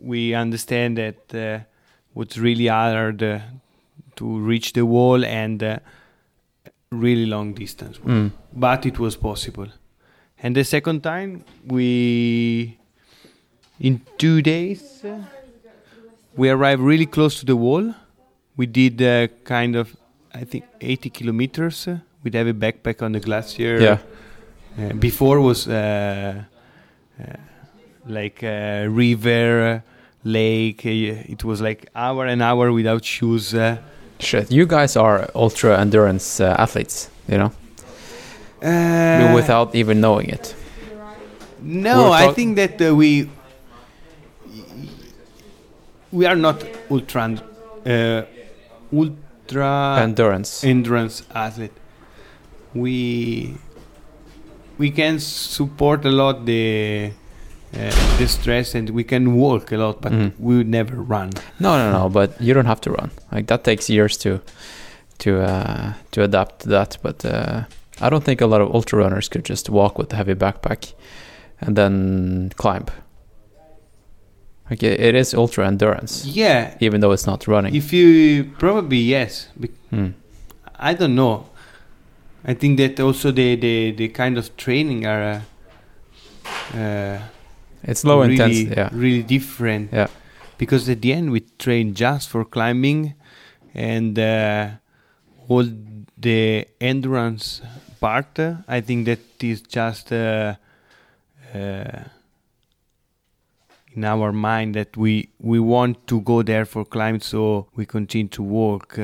we 0.01 0.35
understand 0.35 0.97
that 0.97 1.35
uh, 1.35 1.65
what's 2.15 2.39
really 2.39 2.67
hard 2.69 3.23
uh, 3.23 3.39
to 4.17 4.39
reach 4.39 4.73
the 4.73 4.85
wall 4.87 5.25
and 5.25 5.63
uh, 5.63 5.79
really 6.91 7.27
long 7.27 7.53
distance, 7.55 7.99
Mm. 7.99 8.31
but 8.53 8.87
it 8.87 8.99
was 8.99 9.17
possible. 9.17 9.69
And 10.43 10.57
the 10.57 10.65
second 10.65 11.03
time 11.03 11.45
we, 11.67 12.79
in 13.79 14.01
two 14.19 14.43
days, 14.43 15.05
uh, 15.05 15.19
we 16.37 16.49
arrived 16.49 16.81
really 16.83 17.07
close 17.07 17.39
to 17.41 17.47
the 17.47 17.57
wall. 17.57 17.95
We 18.57 18.67
did 18.67 19.01
uh, 19.03 19.29
kind 19.45 19.77
of, 19.77 19.95
I 20.35 20.45
think, 20.45 20.65
80 20.81 21.11
kilometers 21.11 21.89
with 22.25 22.35
heavy 22.35 22.53
backpack 22.53 23.03
on 23.03 23.13
the 23.13 23.21
glacier. 23.21 23.81
Yeah. 23.81 23.99
Uh, 24.79 24.93
before 24.95 25.41
was 25.41 25.69
uh, 25.69 26.43
uh, 27.21 27.25
like 28.07 28.43
uh, 28.43 28.87
river, 28.89 29.83
lake. 30.25 30.87
Uh, 30.87 31.33
it 31.33 31.45
was 31.45 31.61
like 31.61 31.89
hour 31.95 32.27
and 32.27 32.43
hour 32.43 32.73
without 32.73 33.05
shoes. 33.05 33.55
Uh, 33.55 33.77
Shit, 34.19 34.51
you 34.53 34.67
guys 34.67 34.97
are 34.97 35.29
ultra 35.35 35.79
endurance 35.81 36.41
uh, 36.41 36.55
athletes, 36.59 37.11
you 37.29 37.39
know, 37.39 37.53
uh, 38.63 39.35
without 39.35 39.75
even 39.75 40.01
knowing 40.01 40.29
it. 40.29 40.55
No, 41.61 42.11
We're 42.11 42.29
I 42.29 42.33
think 42.33 42.57
that 42.57 42.81
uh, 42.81 42.95
we 42.95 43.29
we 46.13 46.27
are 46.27 46.37
not 46.37 46.65
ultra 46.91 47.43
uh, 47.87 48.23
ultra 48.93 49.99
endurance. 50.01 50.63
endurance 50.65 51.25
athlete. 51.35 51.73
We 52.75 53.57
we 54.79 54.91
can 54.91 55.19
support 55.19 56.05
a 56.05 56.11
lot 56.11 56.45
the 56.47 57.11
uh, 57.75 57.91
the 58.19 58.27
stress 58.29 58.75
and 58.75 58.91
we 58.91 59.03
can 59.05 59.35
walk 59.35 59.73
a 59.73 59.77
lot, 59.77 60.01
but 60.03 60.13
Mhm. 60.13 60.33
we 60.39 60.57
would 60.57 60.69
never 60.69 60.97
run. 60.97 61.31
No, 61.59 61.77
no, 61.79 61.91
no. 61.93 62.09
But 62.09 62.31
you 62.41 62.53
don't 62.55 62.67
have 62.67 62.81
to 62.83 62.91
run. 62.91 63.11
Like 63.33 63.47
that 63.47 63.65
takes 63.65 63.89
years 63.89 64.17
to 64.19 64.41
to 65.19 65.31
uh, 65.41 65.93
to 66.11 66.23
adapt 66.23 66.61
to 66.63 66.69
that. 66.69 66.99
But 67.03 67.25
uh, 67.25 67.63
I 68.01 68.11
don't 68.11 68.25
think 68.25 68.41
a 68.43 68.47
lot 68.47 68.61
of 68.61 68.75
ultra 68.75 68.99
runners 68.99 69.29
could 69.29 69.45
just 69.49 69.71
walk 69.71 69.99
with 69.99 70.13
a 70.13 70.17
heavy 70.17 70.35
backpack 70.35 70.93
and 71.61 71.77
then 71.77 72.51
climb. 72.57 72.85
Like 74.71 74.83
it, 74.83 75.01
it 75.01 75.15
is 75.15 75.35
ultra 75.35 75.67
endurance, 75.67 76.25
Yeah, 76.27 76.75
even 76.81 77.01
though 77.01 77.13
it's 77.13 77.27
not 77.27 77.47
running. 77.47 77.75
if 77.75 77.93
you 77.93 78.45
probably 78.59 78.99
yes. 78.99 79.49
Bec- 79.57 79.71
Hmm. 79.91 80.09
I 80.79 80.95
don't 80.95 81.15
know. 81.15 81.45
I 82.45 82.55
think 82.55 82.79
that 82.79 82.99
also 83.01 83.31
the 83.31 83.57
the, 83.57 83.93
the 83.93 84.09
kind 84.09 84.37
of 84.39 84.57
training 84.57 85.07
are 85.07 85.23
uh, 85.23 86.77
uh, 86.77 87.19
It's 87.85 88.05
low 88.05 88.21
really, 88.21 88.33
intensity. 88.33 88.75
Yeah. 88.77 88.89
really 88.93 89.23
different. 89.23 89.93
Yeah. 89.93 90.09
Because 90.59 90.89
at 90.89 91.01
the 91.03 91.13
end 91.13 91.31
we 91.31 91.41
train 91.59 91.95
just 91.95 92.29
for 92.29 92.45
climbing, 92.45 93.15
and 93.75 94.19
uh, 94.19 94.69
all 95.49 95.65
the 96.17 96.67
endurance 96.81 97.63
part. 98.01 98.39
uh, 98.39 98.57
I 98.69 98.81
think 98.81 99.07
that 99.07 99.21
is 99.41 99.63
just 99.63 100.13
uh, 100.13 100.55
uh, 101.55 102.05
in 103.95 104.05
our 104.05 104.33
mind 104.33 104.75
that 104.75 104.97
we 104.97 105.29
we 105.39 105.59
want 105.61 106.07
to 106.07 106.21
go 106.21 106.43
there 106.43 106.65
for 106.65 106.85
climb, 106.85 107.21
so 107.21 107.67
we 107.75 107.87
continue 107.87 108.29
to 108.29 108.43
walk. 108.43 108.99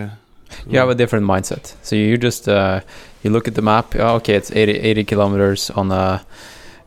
You 0.66 0.78
have 0.78 0.88
a 0.90 0.94
different 0.94 1.26
mindset. 1.26 1.74
So 1.82 1.96
you 1.96 2.16
just 2.16 2.48
uh, 2.48 2.80
you 3.22 3.30
look 3.30 3.48
at 3.48 3.54
the 3.54 3.62
map. 3.62 3.94
Oh, 3.96 4.16
okay, 4.16 4.34
it's 4.34 4.50
80, 4.50 4.72
80 4.72 5.04
kilometers 5.04 5.70
on 5.70 5.90
a 5.92 6.20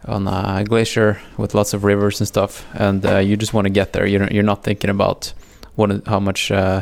on 0.07 0.27
a 0.27 0.63
glacier 0.63 1.19
with 1.37 1.53
lots 1.53 1.73
of 1.73 1.83
rivers 1.83 2.19
and 2.21 2.27
stuff, 2.27 2.65
and 2.73 3.05
uh, 3.05 3.17
you 3.17 3.37
just 3.37 3.53
want 3.53 3.65
to 3.65 3.69
get 3.73 3.93
there. 3.93 4.05
You're 4.07 4.27
you're 4.31 4.43
not 4.43 4.63
thinking 4.63 4.89
about 4.89 5.33
what 5.75 6.05
how 6.07 6.19
much 6.19 6.51
uh, 6.51 6.81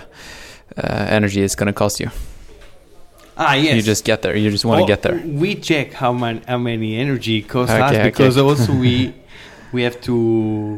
uh, 0.77 1.05
energy 1.09 1.41
it's 1.41 1.55
going 1.55 1.67
to 1.67 1.73
cost 1.73 1.99
you. 1.99 2.09
ah 3.37 3.53
yes. 3.55 3.75
You 3.75 3.81
just 3.81 4.05
get 4.05 4.21
there. 4.21 4.35
You 4.37 4.49
just 4.51 4.65
want 4.65 4.79
to 4.79 4.83
Oh, 4.83 4.87
get 4.87 5.01
there. 5.01 5.21
We 5.25 5.55
check 5.55 5.93
how 5.93 6.13
man, 6.13 6.41
how 6.47 6.57
many 6.57 6.97
energy 6.97 7.41
costs 7.41 7.73
Okay, 7.73 7.81
us 7.83 7.91
okay. 7.91 8.03
because 8.09 8.37
also 8.37 8.73
we 8.73 9.13
we 9.71 9.83
have 9.83 9.99
to 10.01 10.13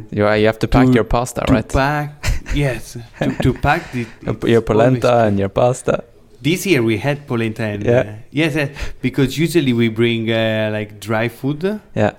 You 0.11 0.27
you 0.33 0.45
have 0.45 0.59
to 0.59 0.67
pack 0.67 0.87
to- 0.87 0.93
your 0.93 1.03
pasta, 1.05 1.41
right? 1.49 1.67
pack 1.67 2.20
yes 2.55 2.97
to, 3.19 3.35
to 3.43 3.53
pack 3.53 3.91
the 3.91 4.05
Your- 4.25 4.47
your 4.49 4.61
polenta 4.61 5.25
and 5.25 5.37
your 5.39 5.49
pasta. 5.49 6.03
This 6.41 6.65
year 6.65 6.81
we 6.81 6.97
had 6.97 7.27
polenta 7.27 7.63
and 7.63 7.83
Yeah. 7.83 7.99
uh, 7.99 8.15
yes, 8.31 8.55
yes, 8.55 8.69
because 9.01 9.37
usually 9.37 9.73
we 9.73 9.89
bring 9.89 10.29
uh, 10.31 10.69
like 10.73 10.99
dry 10.99 11.29
food, 11.29 11.79
Yeah. 11.95 12.13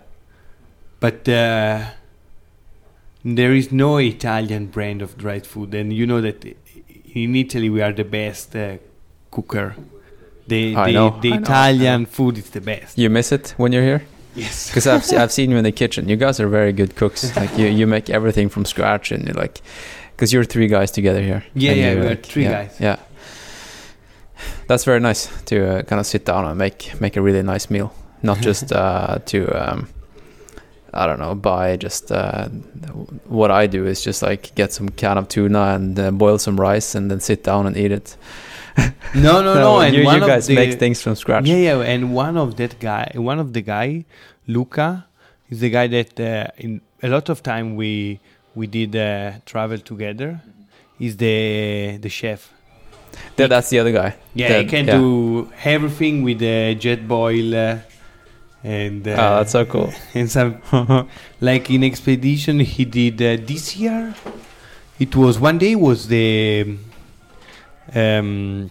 but 1.01 1.29
uh, 1.29 1.81
there 3.25 3.53
is 3.55 3.73
no 3.73 3.99
Italian 3.99 4.67
brand 4.67 5.03
of 5.03 5.17
dried 5.19 5.47
food, 5.47 5.75
and 5.75 5.93
you 5.93 6.07
know 6.07 6.21
that 6.21 6.45
in 7.15 7.35
Italy 7.37 7.69
we 7.71 7.83
are 7.83 7.93
the 7.93 8.05
best 8.05 8.55
uh, 8.57 8.77
cooker. 9.31 9.75
The 10.47 10.77
I 10.77 10.87
the, 10.87 10.93
know, 10.93 11.19
the 11.21 11.33
I 11.33 11.37
know, 11.37 11.43
Italian 11.43 12.07
food 12.07 12.39
is 12.39 12.51
the 12.51 12.61
best. 12.61 12.99
You 12.99 13.11
miss 13.11 13.33
it 13.33 13.55
when 13.57 13.73
you're 13.73 13.83
here. 13.85 14.03
Yes. 14.35 14.67
Because 14.71 14.87
I've 14.87 15.05
se- 15.05 15.17
I've 15.17 15.33
seen 15.33 15.51
you 15.51 15.57
in 15.57 15.65
the 15.65 15.73
kitchen. 15.73 16.09
You 16.09 16.17
guys 16.17 16.41
are 16.41 16.49
very 16.49 16.73
good 16.73 16.95
cooks. 16.97 17.35
Like 17.41 17.57
you, 17.59 17.67
you 17.67 17.87
make 17.87 18.09
everything 18.11 18.49
from 18.49 18.65
scratch, 18.65 19.13
and 19.13 19.25
you're 19.27 19.35
like, 19.35 19.61
because 20.23 20.33
you're 20.33 20.45
three 20.45 20.69
guys 20.69 20.93
together 20.93 21.21
here. 21.21 21.43
Yeah, 21.53 21.73
yeah, 21.73 21.95
we 21.95 22.01
are 22.01 22.11
like- 22.11 22.25
three 22.25 22.45
yeah, 22.45 22.53
guys. 22.53 22.77
Yeah, 22.79 22.97
that's 24.69 24.85
very 24.85 25.01
nice 25.01 25.29
to 25.47 25.57
uh, 25.57 25.83
kind 25.83 25.99
of 25.99 26.07
sit 26.07 26.25
down 26.25 26.45
and 26.45 26.57
make 26.57 27.01
make 27.01 27.17
a 27.17 27.21
really 27.21 27.43
nice 27.43 27.69
meal, 27.69 27.93
not 28.23 28.39
just 28.49 28.73
uh, 28.73 29.19
to 29.27 29.39
um, 29.51 29.89
I 30.95 31.09
don't 31.09 31.19
know 31.19 31.35
buy 31.35 31.77
just 31.77 32.13
uh, 32.13 32.49
what 33.27 33.51
I 33.51 33.67
do 33.67 33.85
is 33.85 34.01
just 34.01 34.23
like 34.23 34.55
get 34.55 34.73
some 34.73 34.91
can 34.91 35.19
of 35.19 35.27
tuna 35.27 35.75
and 35.75 35.99
uh, 35.99 36.13
boil 36.13 36.39
some 36.39 36.57
rice 36.61 36.95
and 36.95 37.11
then 37.11 37.19
sit 37.19 37.43
down 37.43 37.67
and 37.67 37.77
eat 37.77 37.91
it. 37.93 38.17
No, 39.15 39.43
no, 39.43 39.55
no. 39.67 39.81
and 39.81 39.95
you, 39.95 40.11
you 40.11 40.21
guys 40.21 40.47
the, 40.47 40.55
make 40.55 40.79
things 40.79 41.03
from 41.03 41.17
scratch. 41.17 41.45
Yeah, 41.47 41.57
yeah, 41.57 41.93
and 41.93 42.15
one 42.15 42.39
of 42.39 42.57
that 42.57 42.79
guy, 42.81 43.13
one 43.15 43.39
of 43.39 43.53
the 43.53 43.61
guy, 43.61 44.07
Luca, 44.47 45.05
is 45.51 45.61
the 45.61 45.69
guy 45.69 45.89
that 45.89 46.19
uh, 46.19 46.47
in 46.57 46.81
a 47.03 47.09
lot 47.09 47.29
of 47.29 47.43
time 47.43 47.77
we 47.77 48.21
we 48.55 48.67
did 48.67 48.95
uh, 48.97 49.33
travel 49.47 49.79
together. 49.79 50.41
He's 50.99 51.17
the 51.17 51.99
the 52.01 52.09
chef. 52.09 52.51
That- 53.37 53.51
that's 53.51 53.69
the 53.71 53.79
other 53.81 53.93
guy. 53.93 54.15
Yeah, 54.35 54.49
That- 54.49 54.61
he 54.63 54.67
can 54.67 54.87
yeah. 54.87 54.97
do 54.97 55.51
everything 55.65 56.23
with 56.23 56.39
the 56.39 56.77
Jetboil. 56.79 57.53
Uh, 57.55 57.79
and 58.65 59.07
uh, 59.09 59.11
Oh, 59.13 59.37
that's 59.39 59.53
so 59.53 59.65
cool. 59.65 59.93
and 60.15 60.31
some 60.31 60.59
like 61.41 61.69
in 61.71 61.83
expedition 61.83 62.61
he 62.61 62.85
did 62.85 63.21
uh, 63.21 63.37
this 63.45 63.77
year. 63.77 64.15
It 64.99 65.17
was 65.17 65.39
one 65.41 65.59
day 65.59 65.75
was 65.75 66.07
the 66.07 66.77
um, 67.95 68.71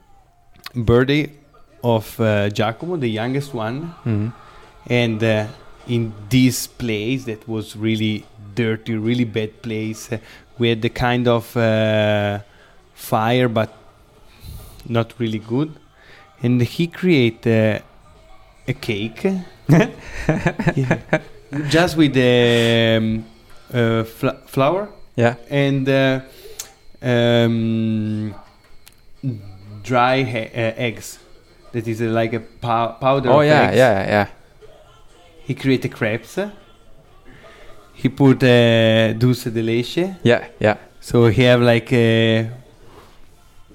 birthday 0.76 1.32
of 1.84 2.20
uh, 2.20 2.50
Giacomo, 2.50 2.96
the 2.98 3.10
youngest 3.10 3.54
one, 3.54 3.94
Mhm. 4.06 4.34
and 4.88 5.24
uh, 5.24 5.48
in 5.88 6.14
this 6.30 6.68
place 6.68 7.26
that 7.26 7.48
was 7.48 7.76
really 7.76 8.24
dirty, 8.56 8.95
really 8.95 9.26
bad 9.26 9.62
place, 9.62 10.12
uh, 10.12 10.18
we 10.58 10.70
had 10.70 10.82
the 10.82 10.89
kind 10.89 11.28
of 11.28 11.56
uh, 11.58 12.39
fire, 12.93 13.47
but 13.49 13.74
not 14.88 15.14
really 15.20 15.39
good, 15.39 15.72
and 16.43 16.62
he 16.62 16.88
created 16.88 17.82
uh, 17.82 18.68
a 18.68 18.74
cake. 18.74 19.26
Yeah. 20.76 20.99
Just 21.70 21.97
with 21.97 22.14
the 22.14 22.97
um, 22.97 23.26
uh, 23.74 24.04
fl- 24.04 24.38
flour 24.47 24.89
Yeah. 25.16 25.36
and 25.49 25.88
uh, 25.89 26.22
um, 27.02 28.34
dry 29.84 30.22
uh, 30.22 30.60
eggs. 30.78 31.20
That 31.74 31.88
is 31.88 32.02
like 32.02 32.34
a 32.34 32.39
pow- 32.39 32.97
powder. 32.99 33.30
Oh 33.30 33.41
yeah, 33.41 33.62
eggs. 33.68 33.78
yeah, 33.78 34.08
yeah. 34.08 34.28
He 35.43 35.56
created 35.56 35.91
crepes. 35.93 36.38
He 38.02 38.10
put 38.10 38.41
uh, 38.43 39.14
dulce 39.14 39.45
de 39.52 39.62
leche. 39.62 40.16
Yeah, 40.24 40.47
yeah. 40.60 40.78
So 40.99 41.28
he 41.28 41.43
have 41.43 41.62
like 41.62 41.91
a 41.93 42.49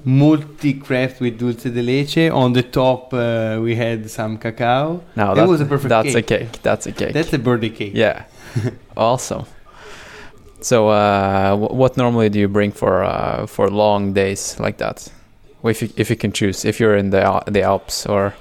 multi 0.04 0.74
craft 0.74 1.20
with 1.20 1.38
dulce 1.38 1.64
de 1.70 1.82
leche. 1.82 2.30
On 2.30 2.52
the 2.52 2.62
top, 2.62 3.12
uh, 3.12 3.58
we 3.62 3.74
had 3.76 4.10
some 4.10 4.38
cacao. 4.38 5.00
No, 5.16 5.26
That 5.26 5.34
that 5.34 5.48
was 5.48 5.60
a 5.60 5.64
perfect 5.66 5.88
That's 5.90 6.12
cake. 6.14 6.30
a 6.30 6.38
cake. 6.38 6.62
That's 6.62 6.86
a 6.86 6.92
cake. 6.92 7.12
That's 7.12 7.32
a 7.32 7.38
birthday 7.38 7.70
cake. 7.70 7.92
yeah. 7.94 8.24
awesome. 8.96 9.44
So, 10.60 10.88
uh, 10.88 11.54
wh- 11.56 11.74
what 11.74 11.96
normally 11.96 12.28
do 12.30 12.38
you 12.38 12.48
bring 12.48 12.72
for 12.72 13.04
uh, 13.04 13.46
for 13.46 13.68
long 13.70 14.12
days 14.14 14.58
like 14.58 14.78
that? 14.78 15.08
If 15.64 15.82
you 15.82 15.88
if 15.96 16.10
you 16.10 16.16
can 16.16 16.32
choose, 16.32 16.64
if 16.64 16.80
you're 16.80 16.96
in 16.96 17.10
the 17.10 17.42
the 17.46 17.62
Alps 17.62 18.06
or 18.06 18.34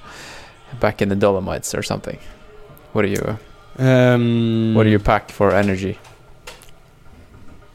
back 0.79 1.01
in 1.01 1.09
the 1.09 1.15
Dolomites 1.15 1.73
or 1.75 1.83
something, 1.83 2.17
what 2.93 3.01
do 3.01 3.07
you 3.09 3.37
Um, 3.77 4.73
what 4.73 4.83
do 4.83 4.89
you 4.89 4.99
pack 4.99 5.31
for 5.31 5.51
energy? 5.53 5.97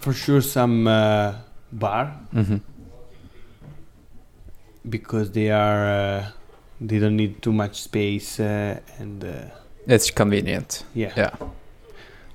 For 0.00 0.12
sure, 0.14 0.40
some 0.40 0.86
uh, 0.86 1.34
bar 1.72 2.06
hmm 2.32 2.56
because 4.88 5.30
they 5.32 5.50
are 5.50 5.84
uh, 5.86 6.26
they 6.80 6.98
don't 6.98 7.16
need 7.16 7.42
too 7.42 7.52
much 7.52 7.82
space 7.82 8.40
uh, 8.40 8.80
and 8.98 9.22
uh, 9.24 9.28
It's 9.86 10.10
convenient. 10.10 10.84
Yeah. 10.94 11.12
Yeah. 11.16 11.34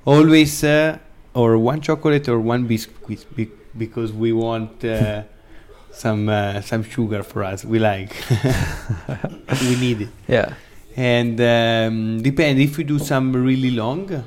Always 0.05 0.63
uh, 0.63 0.99
or 1.34 1.57
one 1.57 1.82
chocolate 1.82 2.30
or 2.30 2.39
one 2.39 2.68
biscuit 2.68 3.26
be- 3.36 3.49
because 3.78 4.13
we 4.13 4.32
want 4.32 4.86
uh, 4.86 5.24
some 5.91 6.30
uh, 6.30 6.61
some 6.61 6.84
sugar 6.84 7.24
for 7.24 7.43
us. 7.43 7.66
We 7.66 7.80
like. 7.80 8.13
we 9.61 9.76
need 9.78 10.01
it. 10.01 10.09
Yeah. 10.28 10.53
And 10.96 11.39
um, 11.41 12.22
depend 12.22 12.60
if 12.60 12.78
we 12.78 12.86
do 12.86 13.00
some 13.00 13.34
really 13.34 13.72
long, 13.72 14.24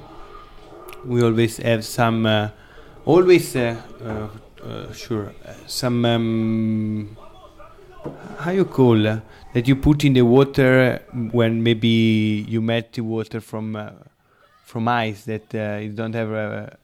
we 1.04 1.22
always 1.22 1.56
have 1.58 1.84
some. 1.84 2.26
Uh, 2.26 2.50
always 3.08 3.56
uh, 3.56 3.74
uh, 4.04 4.28
uh, 4.62 4.92
sure 4.92 5.32
some. 5.66 6.04
Um, 6.04 7.16
how 8.38 8.50
you 8.50 8.64
call 8.64 9.06
uh, 9.06 9.20
that 9.54 9.66
you 9.66 9.76
put 9.76 10.04
in 10.04 10.12
the 10.12 10.22
water 10.22 11.02
when 11.32 11.62
maybe 11.62 12.44
you 12.48 12.60
melt 12.60 12.92
the 12.92 13.00
water 13.00 13.40
from 13.40 13.74
uh, 13.74 13.90
from 14.64 14.86
ice 14.88 15.24
that 15.24 15.52
you 15.82 15.92
don't 15.92 16.14
have 16.14 16.76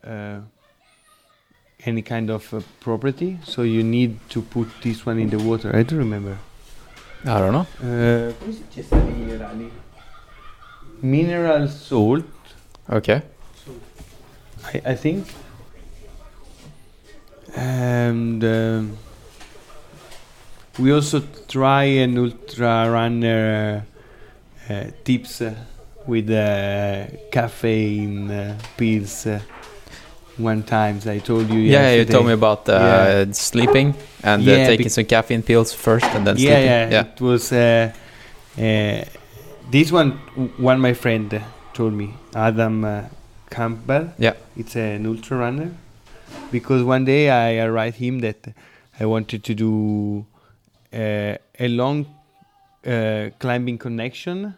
any 1.85 2.01
kind 2.03 2.30
of 2.30 2.64
property 2.80 3.39
so 3.45 3.61
you 3.62 3.82
need 3.82 4.18
to 4.30 4.41
put 4.41 4.68
this 4.82 5.05
one 5.05 5.18
in 5.18 5.28
the 5.28 5.39
water 5.39 5.70
i 5.76 5.82
don't 5.82 5.99
remember 5.99 6.39
I 7.26 7.38
don't 7.38 7.52
know. 7.52 7.66
uh, 7.80 8.32
come 8.38 8.52
si 8.52 8.64
dice 8.74 8.94
minerali 8.94 9.70
mineral 11.00 11.68
salt 11.68 12.24
Okay. 12.90 13.22
I, 14.64 14.82
I 14.84 14.94
think. 14.94 15.26
And 17.56 18.44
um, 18.44 18.98
we 20.78 20.92
also 20.92 21.22
try 21.48 21.84
an 21.84 22.18
ultra 22.18 22.90
runner 22.90 23.84
uh, 24.68 24.72
uh, 24.72 24.90
tips 25.04 25.40
uh, 25.40 25.54
with 26.06 26.30
uh, 26.30 27.06
caffeine 27.30 28.30
uh, 28.30 28.58
pills. 28.76 29.26
One 30.39 30.62
times 30.64 31.07
I 31.07 31.18
told 31.18 31.49
you. 31.51 31.61
Yeah, 31.61 31.95
you 31.95 32.05
told 32.05 32.26
me 32.26 32.32
about 32.32 32.68
uh, 32.68 32.72
Yeah. 32.72 33.32
sleeping 33.32 33.95
and 34.22 34.43
uh, 34.43 34.51
Yeah, 34.51 34.66
taking 34.66 34.89
some 34.89 35.05
caffeine 35.05 35.43
pills 35.43 35.72
first 35.72 36.07
and 36.14 36.26
then 36.26 36.37
yeah, 36.37 36.43
sleeping. 36.59 36.64
yeah, 36.66 36.91
yeah. 36.91 37.05
It 37.14 37.20
was 37.20 37.53
uh, 37.53 37.93
uh, 38.59 39.05
this 39.70 39.93
one. 39.93 40.12
One 40.59 40.80
my 40.80 40.93
friend 40.95 41.41
told 41.72 41.93
me, 41.93 42.14
Adam 42.35 42.85
uh, 42.85 43.03
Campbell. 43.51 44.12
Yeah. 44.18 44.35
it's 44.57 44.74
an 44.76 45.07
ultra 45.07 45.37
runner. 45.39 45.70
Because 46.51 46.82
one 46.82 47.05
day 47.05 47.30
I 47.30 47.68
write 47.68 47.95
him 47.95 48.20
that 48.20 48.47
I 48.99 49.07
wanted 49.07 49.45
to 49.45 49.55
do 49.55 50.26
uh, 50.93 51.37
a 51.59 51.68
long 51.68 52.07
uh, 52.87 53.30
climbing 53.39 53.78
connection, 53.78 54.55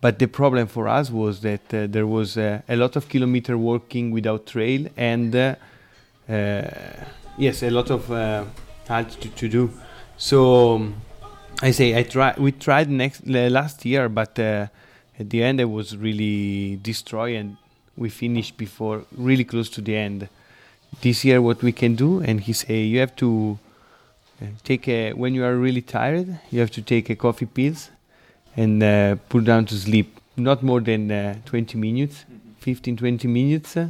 but 0.00 0.18
the 0.18 0.26
problem 0.26 0.66
for 0.66 0.88
us 0.88 1.10
was 1.10 1.40
that 1.40 1.74
uh, 1.74 1.86
there 1.86 2.06
was 2.06 2.36
uh, 2.36 2.62
a 2.68 2.76
lot 2.76 2.96
of 2.96 3.08
kilometer 3.08 3.58
walking 3.58 4.10
without 4.10 4.46
trail 4.46 4.86
and 4.96 5.36
uh, 5.36 5.54
uh, 6.28 6.70
yes, 7.36 7.62
a 7.62 7.70
lot 7.70 7.90
of 7.90 8.10
uh, 8.10 8.44
altitude 8.88 9.36
to 9.36 9.48
do. 9.48 9.70
So 10.16 10.76
um, 10.76 10.94
I 11.60 11.72
say 11.72 11.98
I 11.98 12.04
try. 12.04 12.34
We 12.38 12.52
tried 12.52 12.88
next 12.88 13.26
last 13.26 13.84
year, 13.84 14.08
but 14.08 14.38
uh, 14.38 14.68
at 15.18 15.28
the 15.28 15.42
end 15.42 15.60
I 15.60 15.64
was 15.64 15.96
really 15.96 16.76
destroyed, 16.76 17.36
and 17.36 17.56
we 17.96 18.10
finished 18.10 18.56
before 18.56 19.04
really 19.16 19.44
close 19.44 19.68
to 19.70 19.80
the 19.80 19.96
end. 19.96 20.28
This 21.00 21.24
year, 21.24 21.42
what 21.42 21.62
we 21.62 21.72
can 21.72 21.94
do, 21.94 22.20
and 22.20 22.40
he 22.40 22.52
say 22.52 22.82
you 22.82 23.00
have 23.00 23.16
to 23.16 23.58
take 24.64 24.88
a 24.88 25.12
when 25.12 25.34
you 25.34 25.44
are 25.44 25.56
really 25.56 25.82
tired, 25.82 26.38
you 26.50 26.60
have 26.60 26.70
to 26.72 26.82
take 26.82 27.10
a 27.10 27.16
coffee 27.16 27.46
pills 27.46 27.90
and 28.56 28.82
uh, 28.82 29.16
put 29.28 29.44
down 29.44 29.64
to 29.66 29.74
sleep. 29.74 30.16
Not 30.36 30.62
more 30.62 30.80
than 30.80 31.10
uh, 31.10 31.34
20 31.44 31.76
minutes, 31.78 32.24
15, 32.60 32.96
20 32.96 33.28
minutes, 33.28 33.76
uh, 33.76 33.88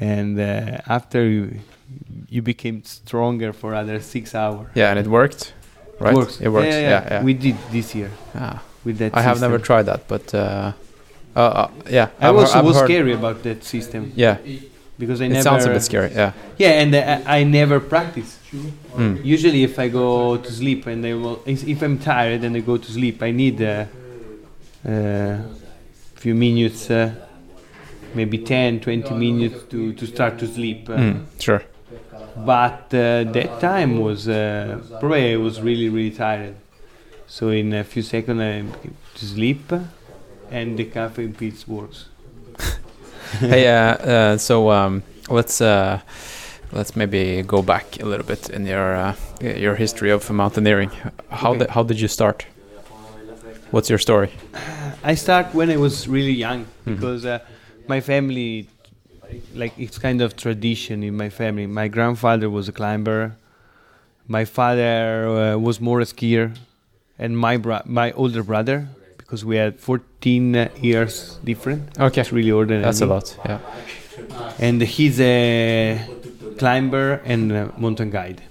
and 0.00 0.38
uh, 0.38 0.78
after 0.88 1.24
you 1.28 1.60
you 2.28 2.42
became 2.42 2.82
stronger 2.84 3.52
for 3.52 3.74
other 3.74 4.00
six 4.00 4.34
hours. 4.34 4.66
Yeah, 4.74 4.90
and 4.90 4.98
it 4.98 5.06
worked, 5.06 5.52
right? 6.00 6.14
Works. 6.14 6.40
It 6.40 6.48
works. 6.48 6.66
Yeah, 6.66 6.80
Yeah, 6.80 6.90
yeah, 6.90 7.08
yeah. 7.12 7.22
We 7.22 7.34
did 7.34 7.56
this 7.70 7.94
year 7.94 8.10
Ah, 8.34 8.62
with 8.84 8.98
that. 8.98 9.14
I 9.14 9.22
have 9.22 9.40
never 9.40 9.58
tried 9.58 9.82
that, 9.86 10.08
but 10.08 10.34
uh, 10.34 10.72
uh, 11.36 11.40
uh, 11.40 11.68
yeah, 11.90 12.08
I 12.20 12.28
I've 12.30 12.36
I've 12.56 12.64
was 12.64 12.78
scary 12.78 13.12
about 13.12 13.42
that 13.42 13.62
system 13.64 14.12
Yeah, 14.16 14.38
because 14.98 15.20
I 15.20 15.26
it 15.26 15.28
never. 15.28 15.42
sounds 15.42 15.66
a 15.66 15.68
bit 15.68 15.82
scary. 15.82 16.10
Yeah. 16.12 16.32
Yeah, 16.58 16.80
and 16.82 16.94
uh, 16.94 17.20
I 17.30 17.44
never 17.44 17.78
practice. 17.80 18.38
Mm. 18.54 19.24
Usually, 19.24 19.64
if 19.64 19.78
I 19.78 19.88
go 19.88 20.36
to 20.36 20.52
sleep 20.52 20.86
and 20.86 21.04
I 21.04 21.14
will, 21.14 21.42
if 21.46 21.82
I'm 21.82 21.98
tired 21.98 22.44
and 22.44 22.56
I 22.56 22.60
go 22.60 22.76
to 22.76 22.90
sleep, 22.90 23.22
I 23.22 23.30
need 23.30 23.60
a 23.60 23.88
uh, 24.86 24.90
uh, 24.90 25.38
few 26.14 26.34
minutes, 26.34 26.90
uh, 26.90 27.14
maybe 28.14 28.38
10, 28.38 28.80
20 28.80 29.14
minutes 29.14 29.64
to, 29.70 29.92
to 29.94 30.06
start 30.06 30.38
to 30.38 30.46
sleep. 30.46 30.88
Uh, 30.88 30.96
Mm, 30.96 31.26
sure. 31.40 31.62
But 32.36 32.92
uh, 32.94 33.24
that 33.24 33.60
time 33.60 33.98
was 33.98 34.28
uh, 34.28 34.80
probably 34.98 35.32
I 35.32 35.36
was 35.36 35.60
really 35.60 35.88
really 35.88 36.10
tired. 36.10 36.56
So 37.26 37.50
in 37.50 37.72
a 37.72 37.84
few 37.84 38.02
seconds 38.02 38.40
I 38.40 38.64
to 39.18 39.24
sleep, 39.24 39.72
and 40.50 40.76
the 40.76 40.84
caffeine 40.84 41.32
pills 41.32 41.66
works. 41.66 42.06
hey, 43.38 43.68
uh, 43.68 43.74
uh, 43.74 44.38
so 44.38 44.70
um, 44.70 45.02
let's 45.28 45.60
uh, 45.60 46.00
let's 46.74 46.94
maybe 46.96 47.42
go 47.42 47.62
back 47.62 48.00
a 48.02 48.04
little 48.04 48.26
bit 48.26 48.50
in 48.50 48.66
your 48.66 48.94
uh, 48.96 49.14
your 49.40 49.74
history 49.76 50.10
of 50.10 50.30
mountaineering. 50.30 50.90
How 51.30 51.50
Okay. 51.50 51.58
did 51.60 51.70
how 51.70 51.82
did 51.82 52.00
you 52.00 52.08
start? 52.08 52.46
What's 53.70 53.88
your 53.90 53.98
story? 53.98 54.28
I 55.12 55.14
start 55.16 55.46
when 55.54 55.70
I 55.70 55.76
was 55.76 56.06
really 56.08 56.32
young 56.46 56.64
Mhm. 56.64 56.94
because 56.94 57.24
uh, 57.26 57.38
my 57.88 58.00
family, 58.00 58.66
like 59.54 59.72
it's 59.78 59.98
kind 59.98 60.20
of 60.22 60.34
tradition 60.36 61.02
in 61.02 61.16
my 61.16 61.30
family. 61.30 61.66
My 61.66 61.88
grandfather 61.88 62.48
was 62.50 62.68
a 62.68 62.72
climber. 62.72 63.32
My 64.28 64.44
father 64.44 65.28
uh, 65.28 65.58
was 65.58 65.80
more 65.80 66.00
a 66.00 66.06
skier, 66.06 66.46
and 67.18 67.36
my 67.36 67.56
bro- 67.58 67.82
my 67.84 68.12
older 68.12 68.42
brother, 68.42 68.86
because 69.18 69.44
we 69.44 69.56
had 69.56 69.72
14 69.80 70.56
uh, 70.56 70.68
years 70.80 71.38
different. 71.44 71.82
Okay, 71.98 72.20
It's 72.22 72.32
really 72.32 72.52
older 72.52 72.74
than 72.74 72.82
that's 72.82 73.02
a 73.02 73.06
lot. 73.06 73.36
Yeah. 73.44 73.58
and 74.58 74.80
he's 74.80 75.20
a 75.20 76.00
climber 76.58 77.20
and 77.24 77.52
a 77.52 77.72
mountain 77.78 78.10
guide. 78.10 78.42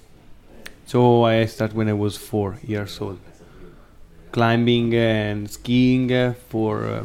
So 0.86 1.24
I 1.24 1.46
started 1.46 1.76
when 1.76 1.90
I 1.90 1.94
was 1.94 2.18
four 2.18 2.58
years 2.66 3.00
old, 3.02 3.20
climbing 4.32 4.94
and 4.96 5.50
skiing 5.50 6.12
uh, 6.12 6.34
for 6.50 6.86
uh, 6.86 7.04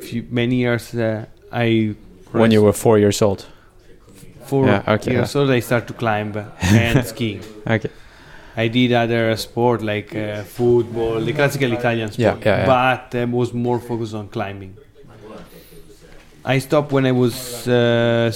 few, 0.00 0.26
many 0.30 0.56
years. 0.56 0.94
Uh, 0.94 1.26
I 1.52 1.94
When 2.32 2.50
you 2.50 2.62
were 2.62 2.72
four 2.72 2.98
years 2.98 3.22
old. 3.22 3.46
four 4.44 4.66
Yeah, 4.66 4.82
okay, 4.94 5.12
years 5.12 5.34
old, 5.36 5.50
I 5.50 5.60
started 5.60 5.88
to 5.88 5.94
climb 5.94 6.32
and 6.60 7.04
skiing. 7.12 7.42
Okay. 7.66 7.90
I 8.56 8.68
did 8.68 8.92
other 8.92 9.36
sport 9.36 9.82
like 9.82 10.14
uh, 10.14 10.42
football, 10.44 11.20
the 11.20 11.32
classical 11.32 11.72
Italian 11.72 12.12
sport, 12.12 12.38
Yeah, 12.44 12.46
yeah, 12.46 12.58
yeah. 12.58 12.66
but 12.66 13.14
I 13.14 13.24
was 13.24 13.52
more 13.52 13.80
focused 13.80 14.14
on 14.14 14.28
climbing. 14.28 14.76
I 16.44 16.58
stopped 16.60 16.92
when 16.92 17.06
I 17.06 17.12
was 17.12 17.66
uh, 17.66 18.30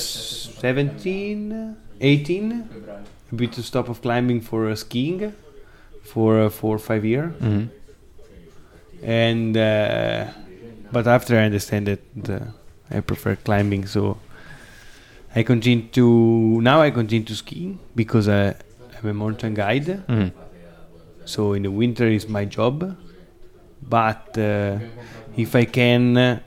17, 0.60 1.76
18, 2.00 2.68
a 3.32 3.34
bit 3.34 3.52
to 3.52 3.62
stop 3.62 3.88
of 3.88 4.00
climbing 4.02 4.40
for 4.40 4.68
uh, 4.68 4.74
skiing 4.74 5.32
for 6.02 6.40
uh, 6.42 6.48
four 6.50 6.74
or 6.76 6.78
five 6.78 7.04
years. 7.04 7.32
Mhm. 7.40 7.68
And 9.02 9.56
uh, 9.56 10.26
but 10.90 11.06
after 11.06 11.38
I 11.38 11.44
understand 11.44 11.86
that 11.86 12.30
uh, 12.30 12.44
I 12.90 13.00
prefer 13.00 13.36
climbing, 13.36 13.86
so 13.86 14.18
I 15.34 15.42
continue 15.42 15.86
to 15.92 16.60
now 16.62 16.80
I 16.80 16.90
continue 16.90 17.24
to 17.26 17.34
ski 17.36 17.78
because 17.94 18.28
I, 18.28 18.54
I'm 18.98 19.08
a 19.08 19.14
mountain 19.14 19.54
guide. 19.54 19.86
Mhm. 20.08 20.32
So 21.24 21.52
in 21.52 21.62
the 21.62 21.70
winter 21.70 22.08
is 22.08 22.26
my 22.26 22.44
job, 22.46 22.96
but 23.82 24.36
uh, 24.38 24.78
if 25.36 25.54
I 25.54 25.64
can, 25.66 26.16
uh, 26.16 26.40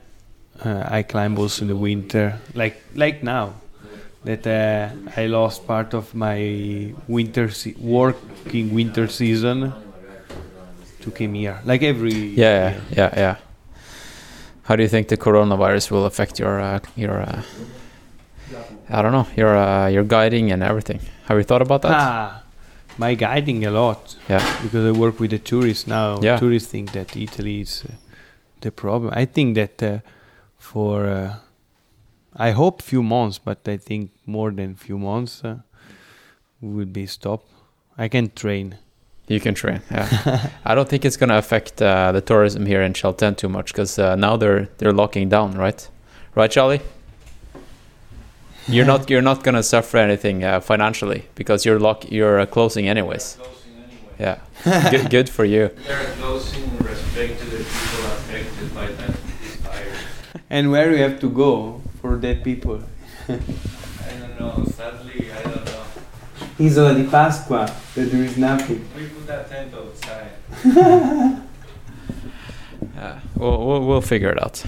I 0.64 1.02
climb 1.04 1.38
also 1.38 1.62
in 1.62 1.68
the 1.68 1.76
winter, 1.76 2.38
like 2.54 2.82
like 2.94 3.22
now. 3.22 3.54
That 4.24 4.46
uh, 4.46 5.20
I 5.20 5.26
lost 5.26 5.66
part 5.66 5.94
of 5.94 6.14
my 6.14 6.92
winter 7.08 7.50
se- 7.50 7.74
working 7.80 8.72
winter 8.72 9.08
season 9.08 9.72
to 11.00 11.10
come 11.10 11.34
here, 11.34 11.58
like 11.64 11.82
every 11.82 12.12
Yeah, 12.14 12.70
year. 12.70 12.80
yeah, 12.96 13.10
yeah. 13.16 13.36
How 14.62 14.76
do 14.76 14.82
you 14.84 14.88
think 14.88 15.08
the 15.08 15.16
coronavirus 15.16 15.90
will 15.90 16.06
affect 16.06 16.38
your 16.38 16.60
uh, 16.60 16.78
your 16.94 17.20
uh, 17.20 17.42
I 18.88 19.02
don't 19.02 19.10
know 19.12 19.26
your 19.36 19.56
uh, 19.56 19.88
your 19.88 20.04
guiding 20.04 20.52
and 20.52 20.62
everything? 20.62 21.00
Have 21.26 21.36
you 21.38 21.42
thought 21.44 21.62
about 21.62 21.82
that? 21.82 21.90
Ah, 21.92 22.42
my 22.98 23.14
guiding 23.16 23.64
a 23.66 23.70
lot 23.72 24.14
Yeah. 24.28 24.38
because 24.62 24.84
I 24.86 24.92
work 24.96 25.18
with 25.18 25.30
the 25.30 25.38
tourists 25.40 25.88
now. 25.88 26.20
Yeah. 26.22 26.38
Tourists 26.38 26.70
think 26.70 26.92
that 26.92 27.16
Italy 27.16 27.60
is 27.62 27.84
uh, 27.88 27.94
the 28.60 28.70
problem. 28.70 29.12
I 29.16 29.24
think 29.24 29.56
that 29.56 29.82
uh, 29.82 29.98
for 30.58 31.06
uh, 31.06 31.34
I 32.36 32.52
hope 32.52 32.80
few 32.80 33.02
months, 33.02 33.38
but 33.38 33.68
I 33.68 33.76
think 33.76 34.10
more 34.26 34.50
than 34.50 34.74
few 34.74 34.98
months 34.98 35.44
uh, 35.44 35.58
will 36.60 36.86
be 36.86 37.06
stopped. 37.06 37.46
I 37.98 38.08
can 38.08 38.30
train. 38.30 38.78
You 39.28 39.38
can 39.38 39.54
train. 39.54 39.82
Yeah. 39.90 40.48
I 40.64 40.74
don't 40.74 40.88
think 40.88 41.04
it's 41.04 41.16
gonna 41.16 41.36
affect 41.36 41.82
uh, 41.82 42.12
the 42.12 42.20
tourism 42.20 42.66
here 42.66 42.82
in 42.82 42.94
Chalten 42.94 43.36
too 43.36 43.48
much 43.48 43.72
because 43.72 43.98
uh, 43.98 44.16
now 44.16 44.36
they're 44.36 44.68
they're 44.78 44.92
locking 44.92 45.28
down, 45.28 45.52
right? 45.52 45.88
Right, 46.34 46.50
Charlie? 46.50 46.80
You're 48.66 48.86
not 48.86 49.10
you're 49.10 49.22
not 49.22 49.44
gonna 49.44 49.62
suffer 49.62 49.98
anything 49.98 50.42
uh, 50.42 50.60
financially 50.60 51.26
because 51.34 51.66
you're 51.66 51.78
lock 51.78 52.10
you're 52.10 52.40
uh, 52.40 52.46
closing 52.46 52.88
anyways. 52.88 53.36
Yeah. 54.18 54.38
good, 54.90 55.10
good 55.10 55.28
for 55.28 55.44
you. 55.44 55.68
They're 55.86 56.14
closing 56.14 56.78
respect 56.78 57.40
to 57.40 57.46
the 57.46 57.56
people 57.58 58.06
affected 58.06 58.74
by 58.74 58.86
that 58.86 59.16
fire. 59.64 59.92
And 60.48 60.70
where 60.70 60.90
we 60.90 61.00
have 61.00 61.18
to 61.20 61.28
go 61.28 61.81
for 62.02 62.16
dead 62.16 62.42
people? 62.44 62.82
I 63.28 63.38
don't 64.18 64.38
know. 64.40 64.64
Sadly, 64.66 65.30
I 65.32 65.42
don't 65.42 65.64
know. 65.64 65.82
Isola 66.60 66.94
di 66.94 67.04
Pasqua, 67.04 67.66
that 67.94 68.10
there 68.10 68.22
is 68.24 68.36
nothing. 68.36 68.84
We 68.96 69.06
put 69.06 69.26
that 69.28 69.48
tent 69.48 69.72
outside. 69.74 70.32
Yeah. 72.96 73.20
We'll, 73.36 73.66
we'll 73.66 73.86
we'll 73.86 74.00
figure 74.00 74.30
it 74.30 74.42
out. 74.42 74.64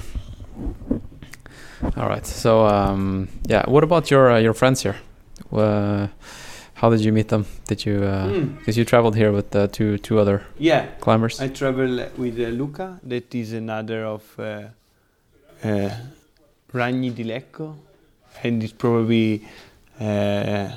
All 1.97 2.09
right. 2.09 2.24
So 2.26 2.64
um, 2.66 3.28
yeah. 3.49 3.64
What 3.68 3.85
about 3.85 4.11
your 4.11 4.30
uh, 4.30 4.39
your 4.39 4.55
friends 4.55 4.82
here? 4.82 4.97
Uh, 5.53 6.07
how 6.74 6.91
did 6.91 7.01
you 7.01 7.12
meet 7.12 7.28
them? 7.28 7.45
Did 7.66 7.85
you 7.85 8.01
Mm. 8.01 8.59
because 8.59 8.76
you 8.78 8.85
traveled 8.85 9.16
here 9.16 9.32
with 9.32 9.55
uh, 9.55 9.66
two 9.68 9.99
two 9.99 10.18
other 10.20 10.43
Yeah, 10.59 10.87
climbers? 11.01 11.41
I 11.41 11.49
travel 11.49 12.07
with 12.16 12.39
uh, 12.39 12.49
Luca, 12.55 12.99
that 13.03 13.35
is 13.35 13.53
another 13.53 14.05
of 14.05 14.22
uh, 14.39 14.68
uh, 15.64 15.91
Ragni 16.75 17.11
di 17.14 17.22
Lecco, 17.25 17.77
and 18.43 18.62
it's 18.62 18.72
probably 18.72 19.41
uh, 20.01 20.68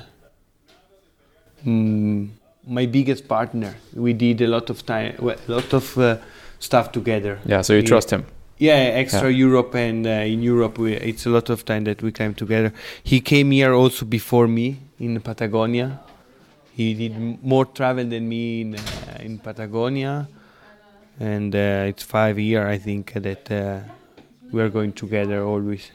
mm, 1.66 2.28
my 2.66 2.86
biggest 2.86 3.26
partner. 3.26 3.74
We 3.94 4.12
did 4.12 4.40
a 4.40 4.46
lot 4.46 4.70
of 4.70 4.86
time, 4.86 5.16
well, 5.18 5.36
a 5.48 5.50
lot 5.50 5.72
of 5.72 5.98
uh, 5.98 6.16
stuff 6.60 6.92
together. 6.92 7.38
yeah. 7.44 7.62
So 7.62 7.72
you 7.72 7.80
Yeah. 7.80 7.88
trust 7.88 8.10
him. 8.10 8.24
Yeah, 8.60 8.74
extra 9.02 9.30
Yeah. 9.30 9.44
Europe, 9.46 9.74
and 9.74 10.06
uh, 10.06 10.10
in 10.34 10.42
Europe, 10.42 10.78
we, 10.78 10.94
it's 10.94 11.26
a 11.26 11.30
lot 11.30 11.48
of 11.50 11.64
time 11.64 11.84
that 11.84 12.02
we 12.02 12.10
climb 12.12 12.34
together. 12.34 12.72
He 13.02 13.20
came 13.20 13.50
here 13.52 13.72
also 13.72 14.04
before 14.04 14.48
me 14.48 14.76
in 14.98 15.20
Patagonia. 15.20 15.98
He 16.76 16.94
did 16.94 17.12
m- 17.14 17.38
more 17.42 17.64
travel 17.66 18.04
than 18.04 18.28
me 18.28 18.60
in, 18.62 18.74
uh, 18.74 18.80
in 19.20 19.38
Patagonia, 19.38 20.28
and 21.20 21.54
uh, 21.54 21.86
it's 21.90 22.02
five 22.04 22.38
years 22.38 22.66
I 22.66 22.78
think 22.78 23.12
that 23.14 23.50
uh, 23.50 23.80
we 24.52 24.60
are 24.62 24.68
going 24.68 24.92
together 24.92 25.42
always, 25.44 25.90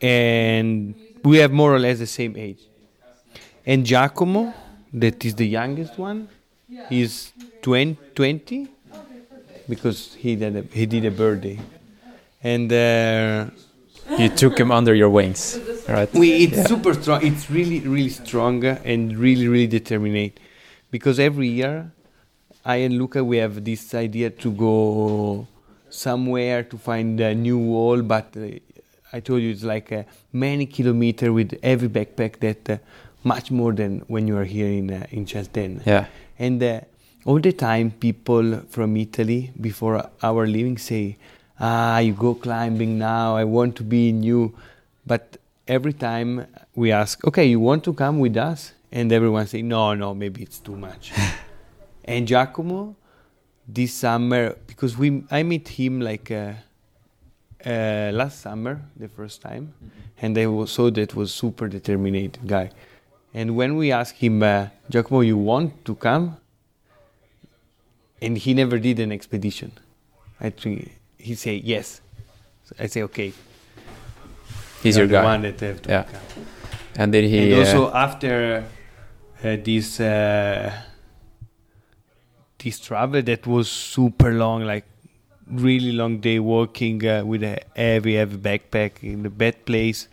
and 0.00 0.94
we 1.22 1.38
have 1.38 1.52
more 1.52 1.74
or 1.74 1.78
less 1.78 1.98
the 1.98 2.06
same 2.06 2.36
age. 2.36 2.60
And 3.64 3.84
Giacomo, 3.84 4.54
that 4.92 5.24
is 5.24 5.34
the 5.34 5.46
youngest 5.46 5.98
one, 5.98 6.28
is 6.90 7.32
20, 7.62 7.96
20 8.14 8.68
because 9.68 10.14
he 10.14 10.36
did 10.36 10.56
a, 10.56 10.62
he 10.72 10.86
did 10.86 11.04
a 11.04 11.10
birthday, 11.10 11.58
and 12.42 12.72
uh, 12.72 13.46
You 14.18 14.28
took 14.28 14.58
him 14.60 14.70
under 14.70 14.94
your 14.94 15.10
wings, 15.10 15.58
right? 15.88 16.08
we 16.14 16.44
it's 16.44 16.58
Yeah. 16.58 16.66
super 16.66 16.94
strong. 16.94 17.26
It's 17.26 17.50
really 17.50 17.80
really 17.80 18.08
strong 18.10 18.64
and 18.64 19.16
really 19.18 19.48
really 19.48 19.66
determined, 19.66 20.32
because 20.90 21.18
every 21.18 21.48
year, 21.48 21.90
I 22.64 22.76
and 22.86 22.96
Luca 22.98 23.24
we 23.24 23.38
have 23.38 23.64
this 23.64 23.94
idea 23.94 24.30
to 24.30 24.48
go 24.52 25.46
somewhere 25.96 26.62
to 26.62 26.78
find 26.78 27.20
a 27.20 27.34
new 27.34 27.58
wall, 27.58 28.02
but 28.02 28.36
uh, 28.36 28.48
I 29.12 29.20
told 29.20 29.42
you 29.42 29.50
it's 29.50 29.62
like 29.64 29.92
uh, 29.92 30.02
many 30.32 30.66
kilometer 30.66 31.32
with 31.32 31.58
every 31.62 31.88
backpack 31.88 32.40
that 32.40 32.70
uh, 32.70 32.78
much 33.24 33.50
more 33.50 33.72
than 33.72 34.00
when 34.08 34.28
you 34.28 34.36
are 34.36 34.44
here 34.44 34.68
in 34.68 34.92
uh, 34.92 35.06
in 35.10 35.24
Chalten. 35.26 35.84
Yeah. 35.86 36.06
And 36.38 36.62
uh, 36.62 36.80
all 37.24 37.40
the 37.40 37.52
time, 37.52 37.90
people 37.90 38.60
from 38.68 38.96
Italy 38.96 39.52
before 39.60 40.10
our 40.22 40.46
leaving 40.46 40.78
say, 40.78 41.16
"Ah, 41.58 41.98
you 41.98 42.12
go 42.12 42.34
climbing 42.34 42.98
now. 42.98 43.36
I 43.36 43.44
want 43.44 43.76
to 43.76 43.82
be 43.82 44.08
in 44.08 44.22
you." 44.22 44.54
But 45.06 45.38
every 45.66 45.92
time 45.92 46.46
we 46.74 46.92
ask, 46.92 47.24
"Okay, 47.26 47.46
you 47.46 47.60
want 47.60 47.84
to 47.84 47.92
come 47.94 48.18
with 48.18 48.36
us?" 48.36 48.72
and 48.92 49.12
everyone 49.12 49.46
say, 49.46 49.62
"No, 49.62 49.94
no, 49.94 50.14
maybe 50.14 50.42
it's 50.42 50.58
too 50.58 50.76
much." 50.76 51.12
and 52.04 52.28
Giacomo, 52.28 52.94
this 53.68 53.92
summer, 53.94 54.56
because 54.66 54.96
we, 54.96 55.24
I 55.30 55.42
met 55.42 55.68
him 55.68 56.00
like 56.00 56.30
uh, 56.30 56.52
uh, 57.64 58.10
last 58.12 58.40
summer, 58.40 58.80
the 58.96 59.08
first 59.08 59.42
time, 59.42 59.74
and 60.22 60.36
I 60.38 60.46
was, 60.46 60.70
saw 60.70 60.90
that 60.90 61.14
was 61.14 61.34
super 61.34 61.68
determined 61.68 62.38
guy. 62.46 62.70
And 63.34 63.56
when 63.56 63.76
we 63.76 63.92
asked 63.92 64.16
him, 64.16 64.42
uh, 64.42 64.68
Giacomo, 64.88 65.20
you 65.20 65.36
want 65.36 65.84
to 65.84 65.94
come? 65.94 66.36
And 68.22 68.38
he 68.38 68.54
never 68.54 68.78
did 68.78 68.98
an 69.00 69.12
expedition. 69.12 69.72
I 70.40 70.50
think 70.50 70.90
he 71.18 71.34
say 71.34 71.56
yes. 71.56 72.00
So 72.64 72.76
I 72.78 72.86
say 72.86 73.02
okay. 73.02 73.32
He's 74.82 74.96
you 74.96 75.02
your 75.02 75.08
guy. 75.08 75.24
one 75.24 75.42
that 75.42 75.60
have 75.60 75.82
to 75.82 75.90
Yeah. 75.90 76.02
come. 76.04 76.44
And 76.96 77.12
then 77.12 77.24
he? 77.24 77.52
and 77.52 77.52
uh, 77.54 77.58
also 77.58 77.92
after 77.92 78.64
uh, 79.44 79.56
this 79.62 80.00
uh, 80.00 80.72
this 82.58 82.80
travel 82.80 83.22
that 83.22 83.46
was 83.46 83.70
super 83.70 84.32
long, 84.32 84.64
like 84.64 84.84
really 85.50 85.92
long 85.92 86.18
day 86.18 86.38
walking 86.38 87.06
uh, 87.06 87.24
with 87.24 87.42
a 87.42 87.60
heavy, 87.74 88.14
heavy 88.14 88.36
backpack 88.36 89.02
in 89.02 89.22
the 89.22 89.30
bad 89.30 89.64
place. 89.64 90.08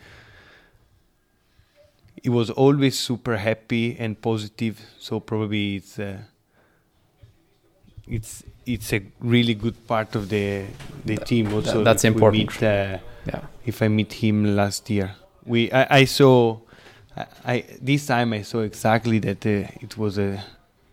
He 2.21 2.29
was 2.29 2.49
always 2.49 2.97
super 2.97 3.37
happy 3.37 3.97
and 3.99 4.19
positive, 4.21 4.79
so 4.97 5.19
probably 5.19 5.75
it's 5.75 5.99
uh, 5.99 6.19
it's 8.07 8.43
it's 8.65 8.93
a 8.93 9.01
really 9.19 9.53
good 9.53 9.87
part 9.87 10.15
of 10.15 10.29
the 10.29 10.65
the 11.05 11.17
team. 11.17 11.53
Also, 11.53 11.83
that's 11.83 12.05
important. 12.05 12.49
meet, 12.49 12.63
uh, 12.63 12.97
yeah. 13.25 13.41
if 13.65 13.81
I 13.81 13.89
meet 13.89 14.13
him 14.13 14.55
last 14.55 14.89
year. 14.89 15.15
We 15.45 15.69
I, 15.71 15.97
I 15.99 16.05
saw 16.05 16.59
I, 17.17 17.25
I 17.45 17.65
this 17.81 18.05
time 18.05 18.31
I 18.31 18.43
saw 18.43 18.59
exactly 18.59 19.19
that 19.19 19.45
uh, 19.45 19.67
it 19.81 19.97
was 19.97 20.17
a 20.17 20.41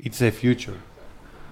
it's 0.01 0.21
a 0.23 0.33
future. 0.33 0.81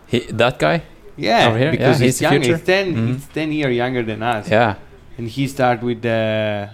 He, 0.09 0.21
that 0.33 0.59
guy? 0.59 0.83
Yeah, 1.17 1.49
Over 1.49 1.59
here? 1.59 1.71
because 1.71 2.01
Yeah, 2.01 2.07
he's 2.07 2.19
he's 2.19 2.23
young. 2.23 2.43
He's 2.43 2.63
10 2.63 2.95
Mhm. 2.95 3.07
He's 3.15 3.27
ten 3.39 3.53
year 3.53 3.71
younger 3.71 4.03
than 4.03 4.23
us. 4.23 4.49
Yeah. 4.51 4.75
and 5.19 5.29
he 5.29 5.49
start 5.49 5.83
with 5.83 6.01
the 6.03 6.71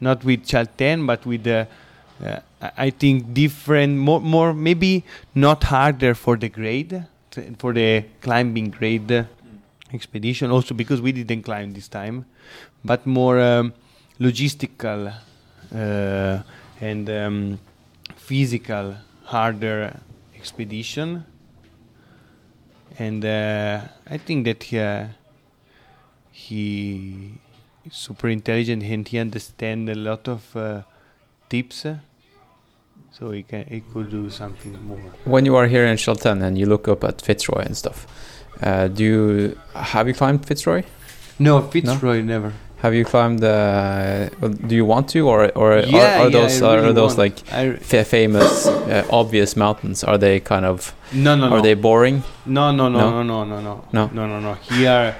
not 0.00 0.24
with 0.24 0.40
Chalten, 0.50 1.06
but 1.06 1.24
with 1.24 1.44
the 1.44 1.66
uh, 2.26 2.40
I 2.76 2.90
think 2.90 3.32
different 3.32 3.92
more 4.08 4.20
more 4.20 4.52
maybe 4.52 5.04
not 5.34 5.62
harder 5.74 6.14
for 6.14 6.34
the 6.36 6.48
grade 6.48 7.04
for 7.62 7.72
the 7.72 8.04
climbing 8.20 8.70
grade 8.78 9.12
uh, 9.12 9.22
expedition 9.94 10.50
also 10.50 10.74
because 10.74 11.00
we 11.00 11.12
didn't 11.12 11.42
climb 11.44 11.72
this 11.72 11.86
time 11.88 12.24
but 12.84 13.06
more 13.06 13.38
um, 13.38 13.72
logistical 14.18 15.00
uh, 15.74 16.42
and 16.80 17.08
um, 17.10 17.58
physical 18.16 18.96
harder 19.24 19.94
expedition 20.34 21.24
and 22.98 23.24
uh, 23.24 23.80
I 24.10 24.18
think 24.18 24.44
that 24.44 24.62
he, 24.64 24.78
uh, 24.78 25.06
he 26.32 27.32
is 27.84 27.94
super 27.94 28.28
intelligent 28.28 28.82
and 28.82 29.06
he 29.06 29.18
understands 29.18 29.90
a 29.90 29.94
lot 29.94 30.28
of 30.28 30.56
uh, 30.56 30.82
tips 31.48 31.86
uh, 31.86 31.98
so 33.12 33.30
he 33.30 33.42
can 33.42 33.64
he 33.66 33.80
could 33.80 34.10
do 34.10 34.30
something 34.30 34.80
more. 34.84 34.98
When 35.24 35.44
you 35.44 35.56
are 35.56 35.66
here 35.66 35.86
in 35.86 35.96
Chalten 35.96 36.42
and 36.42 36.58
you 36.58 36.66
look 36.66 36.88
up 36.88 37.04
at 37.04 37.22
Fitzroy 37.22 37.62
and 37.62 37.76
stuff, 37.76 38.06
uh, 38.62 38.88
do 38.88 39.04
you 39.04 39.58
have 39.74 40.08
you 40.08 40.14
climbed 40.14 40.44
Fitzroy? 40.46 40.82
no 41.38 41.62
Fitzroy 41.62 42.20
never 42.20 42.52
Have 42.78 42.94
you 42.94 43.04
climbed? 43.04 43.42
Uh, 43.42 44.28
do 44.68 44.74
you 44.76 44.84
want 44.84 45.08
to, 45.10 45.26
or 45.28 45.50
or 45.56 45.78
yeah, 45.80 46.20
are, 46.20 46.26
are 46.26 46.30
yeah, 46.30 46.38
those 46.38 46.62
I 46.62 46.76
are, 46.76 46.92
those 46.92 47.18
like 47.18 47.38
fa- 47.82 48.04
famous, 48.04 48.66
uh, 48.68 49.04
obvious 49.10 49.56
mountains? 49.56 50.04
Are 50.04 50.16
they 50.18 50.38
kind 50.40 50.64
of? 50.64 50.94
no 51.12 51.34
no 51.34 51.46
Are 51.46 51.50
no 51.56 51.60
they 51.60 51.74
boring? 51.74 52.22
no 52.46 52.70
no 52.70 52.88
no 52.88 52.98
No? 52.98 53.22
no 53.22 53.44
no 53.44 53.44
no 53.44 53.60
no 53.60 53.84
No? 53.92 54.10
no 54.14 54.26
no 54.26 54.40
no 54.40 54.54
here 54.54 55.16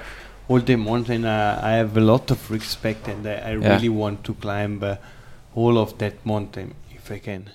all 0.47 0.59
the 0.61 0.75
mountain 0.75 1.25
uh, 1.25 1.59
I 1.63 1.71
have 1.81 1.97
a 1.97 1.99
lot 2.01 2.31
of 2.31 2.49
respect 2.51 3.07
and 3.07 3.25
I, 3.27 3.33
I 3.33 3.51
Yeah. 3.57 3.73
really 3.73 3.89
want 3.89 4.23
to 4.23 4.33
climb 4.35 4.83
uh, 4.83 4.95
all 5.55 5.77
of 5.77 5.97
that 5.97 6.13
mountain 6.25 6.73
if 6.95 7.11
I 7.11 7.19
can 7.19 7.49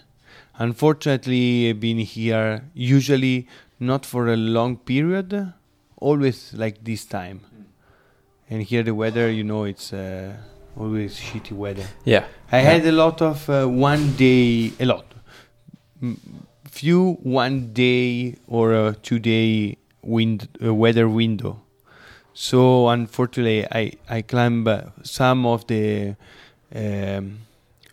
unfortunately 0.59 1.70
I've 1.70 1.80
been 1.80 1.98
here 1.98 2.62
usually 2.74 3.46
not 3.80 4.05
for 4.05 4.28
a 4.28 4.36
long 4.36 4.76
period 4.78 5.52
always 5.96 6.52
like 6.55 6.82
this 6.84 7.05
time 7.05 7.40
and 8.55 8.62
here 8.70 8.82
the 8.84 8.94
weather 8.94 9.26
you 9.30 9.42
know 9.44 9.64
it's 9.64 9.92
uh, 9.92 10.32
always 10.78 11.18
shitty 11.18 11.52
weather 11.52 11.86
Yeah. 12.05 12.24
I 12.52 12.59
Yeah. 12.62 12.70
had 12.72 12.86
a 12.86 12.92
lot 12.92 13.20
of 13.22 13.48
uh, 13.50 13.66
one 13.66 14.05
day, 14.16 14.72
a 14.78 14.84
lot, 14.84 15.07
M- 16.02 16.18
few 16.70 17.14
one 17.22 17.72
day 17.72 18.36
or 18.46 18.72
a 18.74 18.94
two 19.07 19.18
day 19.18 19.76
wind 20.02 20.46
uh, 20.62 20.72
weather 20.74 21.09
window. 21.09 21.52
So 22.32 22.88
unfortunately, 22.88 23.64
I 23.80 23.92
I 24.18 24.22
climb 24.22 24.66
uh, 24.68 24.76
some 25.02 25.46
of 25.55 25.66
the 25.66 26.14
um, 26.74 27.38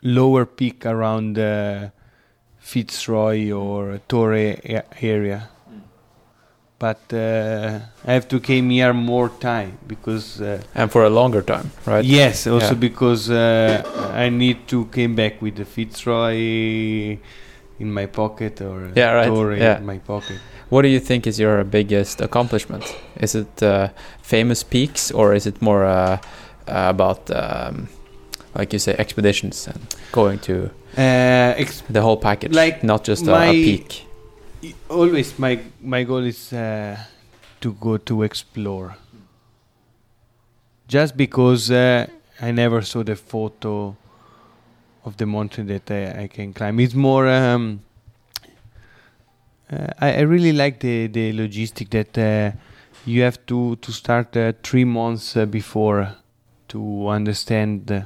lower 0.03 0.45
peak 0.45 0.86
around 0.86 1.38
uh, 1.38 1.89
Fitzroy 2.59 3.51
or 3.51 3.99
Torre 4.07 4.57
a- 4.64 4.84
area, 5.01 5.49
but 6.82 7.14
uh, 7.14 7.80
I 8.10 8.14
have 8.14 8.28
to 8.28 8.40
came 8.40 8.70
here 8.74 8.94
more 8.94 9.30
time 9.40 9.72
because 9.88 10.42
uh, 10.42 10.58
And 10.76 10.92
for 10.92 11.04
a 11.06 11.10
longer 11.10 11.42
time, 11.44 11.70
right? 11.86 12.04
yes, 12.06 12.48
also 12.48 12.74
Yeah. 12.74 12.80
because 12.80 13.30
uh, 13.30 13.84
I 14.26 14.30
need 14.30 14.58
to 14.68 14.86
came 14.86 15.14
back 15.16 15.42
with 15.42 15.56
the 15.56 15.66
Fitzroy 15.66 17.18
in 17.80 17.94
my 17.94 18.08
pocket 18.08 18.62
or 18.62 18.86
a 18.86 18.92
Yeah, 18.96 19.12
right. 19.14 19.28
Torre 19.28 19.58
Yeah. 19.58 19.78
in 19.78 19.86
my 19.86 20.00
pocket. 20.00 20.38
What 20.70 20.82
do 20.82 20.88
you 20.88 21.00
think 21.00 21.28
is 21.28 21.40
your 21.40 21.64
biggest 21.64 22.22
accomplishment? 22.22 22.84
Is 23.20 23.36
it 23.36 23.64
uh, 23.64 23.88
famous 24.22 24.64
peaks 24.64 25.12
or 25.12 25.36
is 25.36 25.46
it 25.46 25.62
more 25.62 25.86
uh, 25.86 26.18
uh, 26.68 26.90
about, 26.90 27.30
um, 27.32 27.88
like 28.56 28.74
you 28.74 28.80
say, 28.80 28.96
expeditions 28.98 29.68
and 29.68 29.80
going 30.12 30.40
to 30.40 30.54
Uh, 30.98 31.54
the 31.94 32.02
whole 32.02 32.18
package, 32.18 32.56
Like 32.56 32.84
not 32.84 33.08
just 33.08 33.28
a, 33.28 33.50
a 33.50 33.54
peak? 33.54 34.06
Always 34.89 35.39
my 35.39 35.59
my 35.82 36.03
goal 36.03 36.24
is 36.24 36.53
uh, 36.53 36.95
to 37.62 37.74
go 37.74 37.97
to 37.97 38.22
explore. 38.22 38.95
Just 40.88 41.18
because 41.18 41.72
uh, 41.72 42.05
i 42.39 42.51
never 42.51 42.82
saw 42.82 43.01
the 43.03 43.16
photo 43.16 43.95
of 45.03 45.18
the 45.18 45.26
mountain 45.26 45.66
that 45.68 45.89
i, 45.89 46.24
I 46.24 46.28
can 46.28 46.53
climb. 46.53 46.80
It's 46.80 46.93
more 46.93 47.28
um, 47.28 47.82
uh, 49.72 49.88
I, 49.99 50.14
I 50.14 50.20
really 50.22 50.53
like 50.53 50.80
the 50.80 51.07
the 51.07 51.34
logistic 51.34 51.89
that 51.89 52.18
uh, 52.18 52.55
you 53.05 53.24
have 53.24 53.43
to 53.47 53.78
to 53.78 53.91
start 53.91 54.38
uh, 54.38 54.53
three 54.62 54.86
months 54.86 55.36
uh, 55.36 55.47
before 55.47 56.16
to 56.68 57.07
understand 57.07 58.05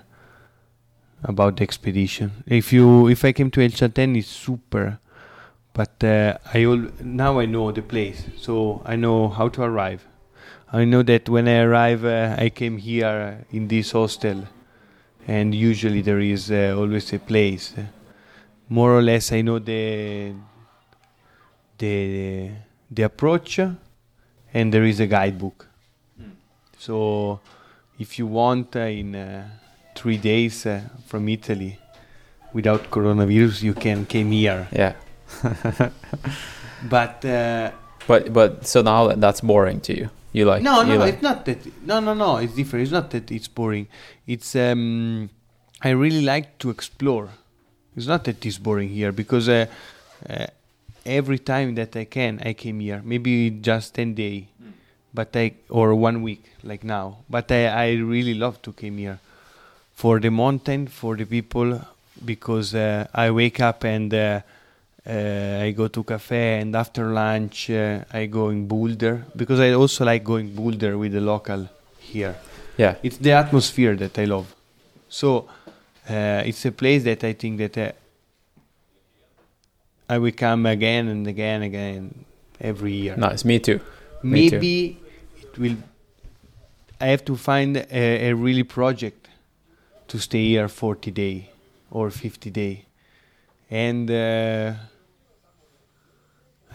about 1.24 1.58
the 1.58 1.64
expedition. 1.64 2.32
If 2.48 2.72
you 2.72 3.10
if 3.10 3.26
i 3.26 3.34
came 3.34 3.52
to 3.52 3.62
El 3.62 3.72
Chaltén 3.72 4.16
it's 4.16 4.28
super 4.28 5.00
but 5.76 6.02
uh, 6.06 6.38
I 6.54 6.64
now 7.02 7.40
I 7.40 7.46
know 7.46 7.72
the 7.72 7.82
place, 7.82 8.24
so 8.38 8.82
I 8.86 8.96
know 8.96 9.28
how 9.28 9.50
to 9.50 9.62
arrive. 9.62 10.08
I 10.72 10.86
know 10.86 11.04
that 11.04 11.28
when 11.28 11.50
I 11.50 11.60
arrive, 11.60 12.06
uh, 12.06 12.36
I 12.40 12.50
came 12.50 12.78
here 12.78 13.46
in 13.52 13.68
this 13.68 13.92
hostel, 13.92 14.46
and 15.28 15.54
usually 15.54 16.02
there 16.02 16.22
is 16.22 16.50
uh, 16.50 16.76
always 16.78 17.12
a 17.12 17.20
place. 17.20 17.74
More 18.70 18.98
or 18.98 19.02
less, 19.02 19.34
I 19.34 19.42
know 19.42 19.60
the 19.60 20.34
the 21.78 22.52
the 22.90 23.04
approach, 23.04 23.60
and 24.54 24.74
there 24.74 24.86
is 24.86 25.02
a 25.02 25.08
guidebook. 25.08 25.68
So, 26.78 27.42
if 28.00 28.18
you 28.18 28.28
want, 28.28 28.76
uh, 28.78 28.80
in 28.80 29.14
uh, 29.14 29.50
three 29.94 30.18
days 30.18 30.66
uh, 30.66 30.82
from 31.06 31.28
Italy, 31.28 31.80
without 32.54 32.90
coronavirus, 32.90 33.62
you 33.64 33.74
can 33.74 34.06
came 34.06 34.32
here. 34.32 34.70
Yeah. 34.72 34.94
But 36.90 37.26
uh, 37.26 37.72
But 38.08 38.34
but 38.34 38.68
so 38.68 38.82
now 38.82 39.08
that's 39.16 39.42
boring 39.42 39.82
to 39.82 39.98
you. 39.98 40.10
You 40.32 40.46
like 40.46 40.62
no, 40.62 40.82
you 40.82 40.94
no, 40.94 41.00
like, 41.00 41.14
it's 41.14 41.24
not 41.24 41.46
that. 41.46 41.66
No, 41.86 42.00
no, 42.00 42.14
no, 42.14 42.38
it's 42.38 42.54
different. 42.54 42.84
It's 42.84 42.92
not 42.92 43.10
that 43.12 43.32
it's 43.32 43.48
boring. 43.48 43.88
It's 44.28 44.56
um, 44.56 45.30
I 45.82 45.90
really 45.90 46.22
like 46.22 46.58
to 46.60 46.70
explore. 46.70 47.30
It's 47.96 48.08
not 48.08 48.26
that 48.26 48.46
it's 48.46 48.58
boring 48.58 48.90
here 48.90 49.12
because 49.12 49.48
uh, 49.50 49.66
uh, 50.30 50.48
every 51.06 51.40
time 51.40 51.76
that 51.76 51.96
I 51.96 52.06
can, 52.06 52.42
I 52.46 52.54
came 52.54 52.80
here. 52.80 53.02
Maybe 53.04 53.50
just 53.50 53.96
ten 53.96 54.14
day, 54.14 54.50
but 55.14 55.36
I 55.36 55.54
or 55.70 55.96
one 55.96 56.22
week 56.22 56.44
like 56.64 56.84
now. 56.84 57.20
But 57.30 57.52
I, 57.52 57.68
I 57.68 57.92
really 57.94 58.34
love 58.34 58.62
to 58.64 58.74
come 58.74 58.98
here 58.98 59.20
for 59.96 60.20
the 60.20 60.30
mountain, 60.30 60.88
for 60.88 61.16
the 61.16 61.26
people, 61.26 61.82
because 62.24 62.76
uh, 62.76 63.08
I 63.14 63.32
wake 63.32 63.60
up 63.60 63.84
and. 63.84 64.14
Uh, 65.08 65.60
I 65.62 65.72
go 65.72 65.88
to 65.88 66.04
cafe 66.04 66.62
and 66.62 66.76
after 66.76 67.14
lunch 67.14 67.70
uh, 67.70 68.04
I 68.12 68.26
go 68.26 68.50
in 68.50 68.68
Boulder 68.68 69.24
because 69.36 69.60
I 69.60 69.74
also 69.74 70.04
like 70.04 70.24
going 70.24 70.56
Boulder 70.56 70.98
with 70.98 71.12
the 71.12 71.22
local 71.22 71.70
here. 72.00 72.36
yeah 72.78 72.96
It's 73.04 73.18
the 73.18 73.34
atmosphere 73.34 73.96
that 73.98 74.18
I 74.18 74.26
love. 74.26 74.56
So 75.08 75.48
uh, 76.10 76.42
it's 76.46 76.66
a 76.66 76.72
place 76.72 77.04
that 77.04 77.24
I 77.24 77.34
think 77.34 77.60
that 77.60 77.78
uh, 77.78 77.92
I 80.10 80.18
will 80.18 80.32
come 80.32 80.66
again 80.66 81.08
and 81.08 81.28
again 81.28 81.62
and 81.62 81.66
again 81.66 82.26
every 82.60 82.94
year. 82.94 83.16
nice. 83.18 83.46
Me 83.46 83.60
too. 83.60 83.80
me 84.24 84.50
too. 84.50 84.56
Maybe 84.56 84.98
it 85.42 85.58
will. 85.60 85.78
I 87.00 87.08
have 87.08 87.26
to 87.26 87.36
find 87.36 87.78
a, 87.78 88.30
a 88.30 88.34
really 88.34 88.64
project 88.64 89.28
to 90.08 90.20
stay 90.20 90.48
here 90.50 90.68
40 90.68 91.12
day 91.12 91.50
or 91.92 92.10
50 92.10 92.50
day, 92.50 92.86
and 93.70 94.10
uh, 94.10 94.74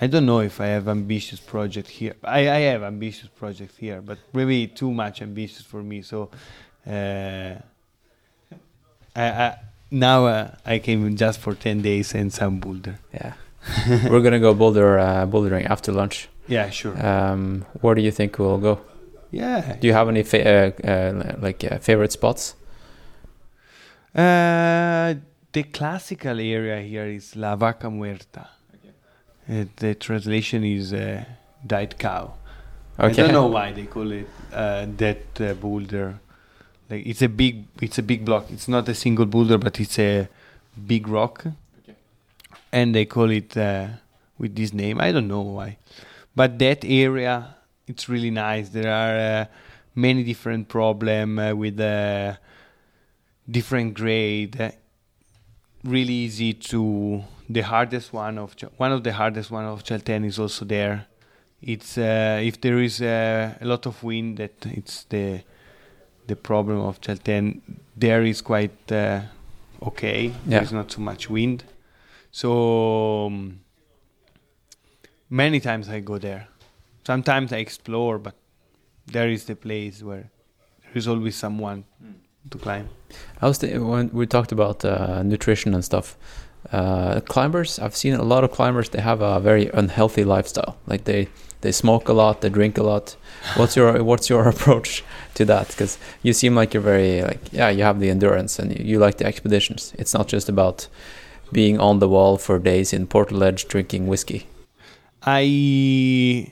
I 0.00 0.06
don't 0.06 0.24
know 0.24 0.40
if 0.40 0.60
I 0.60 0.66
have 0.66 0.88
ambitious 0.88 1.40
project 1.40 1.88
here. 1.88 2.14
I, 2.24 2.40
I 2.48 2.58
have 2.72 2.82
ambitious 2.82 3.28
project 3.28 3.76
here, 3.78 4.00
but 4.00 4.18
maybe 4.32 4.66
too 4.66 4.90
much 4.90 5.20
ambitious 5.20 5.62
for 5.62 5.82
me. 5.82 6.00
So 6.02 6.30
uh, 6.86 7.54
I, 9.14 9.22
I 9.44 9.56
now 9.90 10.26
uh, 10.26 10.50
I 10.64 10.78
came 10.78 11.16
just 11.16 11.40
for 11.40 11.54
10 11.54 11.82
days 11.82 12.14
and 12.14 12.32
some 12.32 12.60
boulder. 12.60 12.98
Yeah. 13.12 13.34
We're 14.08 14.22
gonna 14.22 14.40
go 14.40 14.54
boulder 14.54 14.98
uh, 14.98 15.26
bouldering 15.26 15.68
after 15.68 15.92
lunch. 15.92 16.28
Yeah, 16.48 16.70
sure. 16.70 16.94
Um, 17.06 17.66
where 17.82 17.94
do 17.94 18.00
you 18.00 18.10
think 18.10 18.38
we'll 18.38 18.58
go? 18.58 18.80
yeah. 19.30 19.76
Do 19.76 19.86
you 19.86 19.92
have 19.92 20.08
any 20.08 20.22
fa- 20.22 20.74
uh, 20.84 20.86
uh, 20.88 21.36
like 21.40 21.62
uh, 21.62 21.78
favorite 21.78 22.10
spots? 22.12 22.54
Uh, 24.14 25.14
the 25.52 25.62
classical 25.64 26.40
area 26.40 26.80
here 26.80 27.06
is 27.06 27.36
La 27.36 27.54
Vaca 27.54 27.88
Muerta. 27.88 28.48
Uh, 29.50 29.64
the 29.76 29.94
translation 29.96 30.62
is 30.62 30.92
uh, 30.92 31.24
died 31.66 31.98
cow. 31.98 32.34
I 32.98 33.10
don't 33.10 33.32
know 33.32 33.46
why 33.46 33.72
they 33.72 33.86
call 33.86 34.12
it 34.12 34.28
uh, 34.52 34.86
that 34.98 35.40
uh, 35.40 35.54
boulder. 35.54 36.20
Like 36.88 37.06
it's 37.06 37.22
a 37.22 37.28
big, 37.28 37.64
it's 37.80 37.98
a 37.98 38.02
big 38.02 38.24
block. 38.24 38.50
It's 38.50 38.68
not 38.68 38.88
a 38.88 38.94
single 38.94 39.26
boulder, 39.26 39.58
but 39.58 39.80
it's 39.80 39.98
a 39.98 40.28
big 40.86 41.08
rock, 41.08 41.46
Okay. 41.82 41.96
and 42.70 42.94
they 42.94 43.06
call 43.06 43.30
it 43.30 43.56
uh, 43.56 43.88
with 44.38 44.54
this 44.54 44.72
name. 44.72 45.00
I 45.00 45.10
don't 45.10 45.26
know 45.26 45.40
why, 45.40 45.78
but 46.36 46.58
that 46.58 46.84
area 46.84 47.56
it's 47.88 48.08
really 48.08 48.30
nice. 48.30 48.68
There 48.68 48.92
are 48.92 49.40
uh, 49.42 49.44
many 49.96 50.22
different 50.22 50.68
problem 50.68 51.38
uh, 51.38 51.54
with 51.54 51.80
uh, 51.80 52.34
different 53.50 53.94
grade. 53.94 54.74
Really 55.82 56.12
easy 56.12 56.52
to 56.52 57.24
the 57.52 57.62
hardest 57.62 58.12
one 58.12 58.38
of 58.38 58.54
Ch- 58.56 58.72
one 58.78 58.92
of 58.92 59.02
the 59.02 59.12
hardest 59.12 59.50
one 59.50 59.64
of 59.64 59.82
Chalten 59.84 60.24
is 60.24 60.38
also 60.38 60.64
there. 60.64 61.06
It's 61.60 61.98
uh, 61.98 62.40
if 62.42 62.60
there 62.60 62.78
is 62.80 63.00
uh, 63.02 63.54
a 63.60 63.66
lot 63.66 63.86
of 63.86 64.02
wind 64.02 64.38
that 64.38 64.54
it's 64.66 65.04
the 65.04 65.42
the 66.26 66.36
problem 66.36 66.78
of 66.80 67.00
Chalten. 67.00 67.60
There 67.96 68.22
is 68.24 68.40
quite 68.40 68.92
uh, 68.92 69.20
okay. 69.82 70.26
Yeah. 70.46 70.58
There's 70.60 70.72
not 70.72 70.92
so 70.92 71.00
much 71.00 71.28
wind, 71.28 71.64
so 72.30 73.26
um, 73.26 73.60
many 75.28 75.60
times 75.60 75.88
I 75.88 76.00
go 76.00 76.18
there. 76.18 76.46
Sometimes 77.06 77.52
I 77.52 77.56
explore, 77.58 78.18
but 78.18 78.34
there 79.06 79.28
is 79.28 79.44
the 79.44 79.56
place 79.56 80.02
where 80.02 80.30
there 80.82 80.92
is 80.94 81.08
always 81.08 81.36
someone 81.36 81.84
to 82.50 82.58
climb. 82.58 82.88
I 83.42 83.48
was 83.48 83.58
th- 83.58 83.78
when 83.78 84.10
we 84.12 84.26
talked 84.26 84.52
about 84.52 84.84
uh, 84.84 85.22
nutrition 85.22 85.74
and 85.74 85.84
stuff. 85.84 86.16
Uh, 86.72 87.20
climbers, 87.20 87.78
I've 87.78 87.96
seen 87.96 88.14
a 88.14 88.22
lot 88.22 88.44
of 88.44 88.50
climbers. 88.52 88.90
They 88.90 89.00
have 89.00 89.20
a 89.22 89.40
very 89.40 89.68
unhealthy 89.74 90.24
lifestyle. 90.24 90.76
Like 90.86 91.04
they 91.04 91.28
they 91.62 91.72
smoke 91.72 92.08
a 92.08 92.12
lot, 92.12 92.40
they 92.40 92.48
drink 92.50 92.78
a 92.78 92.82
lot. 92.82 93.16
What's 93.56 93.76
your 93.76 94.02
what's 94.04 94.28
your 94.30 94.48
approach 94.54 95.02
to 95.34 95.44
that? 95.46 95.68
Because 95.68 95.98
you 96.22 96.32
seem 96.32 96.54
like 96.54 96.74
you're 96.74 96.82
very 96.82 97.22
like 97.22 97.40
yeah, 97.52 97.70
you 97.70 97.82
have 97.82 97.98
the 98.00 98.10
endurance 98.10 98.58
and 98.58 98.78
you, 98.78 98.84
you 98.84 98.98
like 98.98 99.16
the 99.18 99.26
expeditions. 99.26 99.92
It's 99.98 100.14
not 100.14 100.28
just 100.28 100.48
about 100.48 100.88
being 101.52 101.80
on 101.80 101.98
the 101.98 102.08
wall 102.08 102.36
for 102.38 102.58
days 102.58 102.92
in 102.92 103.06
Portaledge 103.06 103.66
drinking 103.66 104.06
whiskey. 104.06 104.46
I 105.26 106.50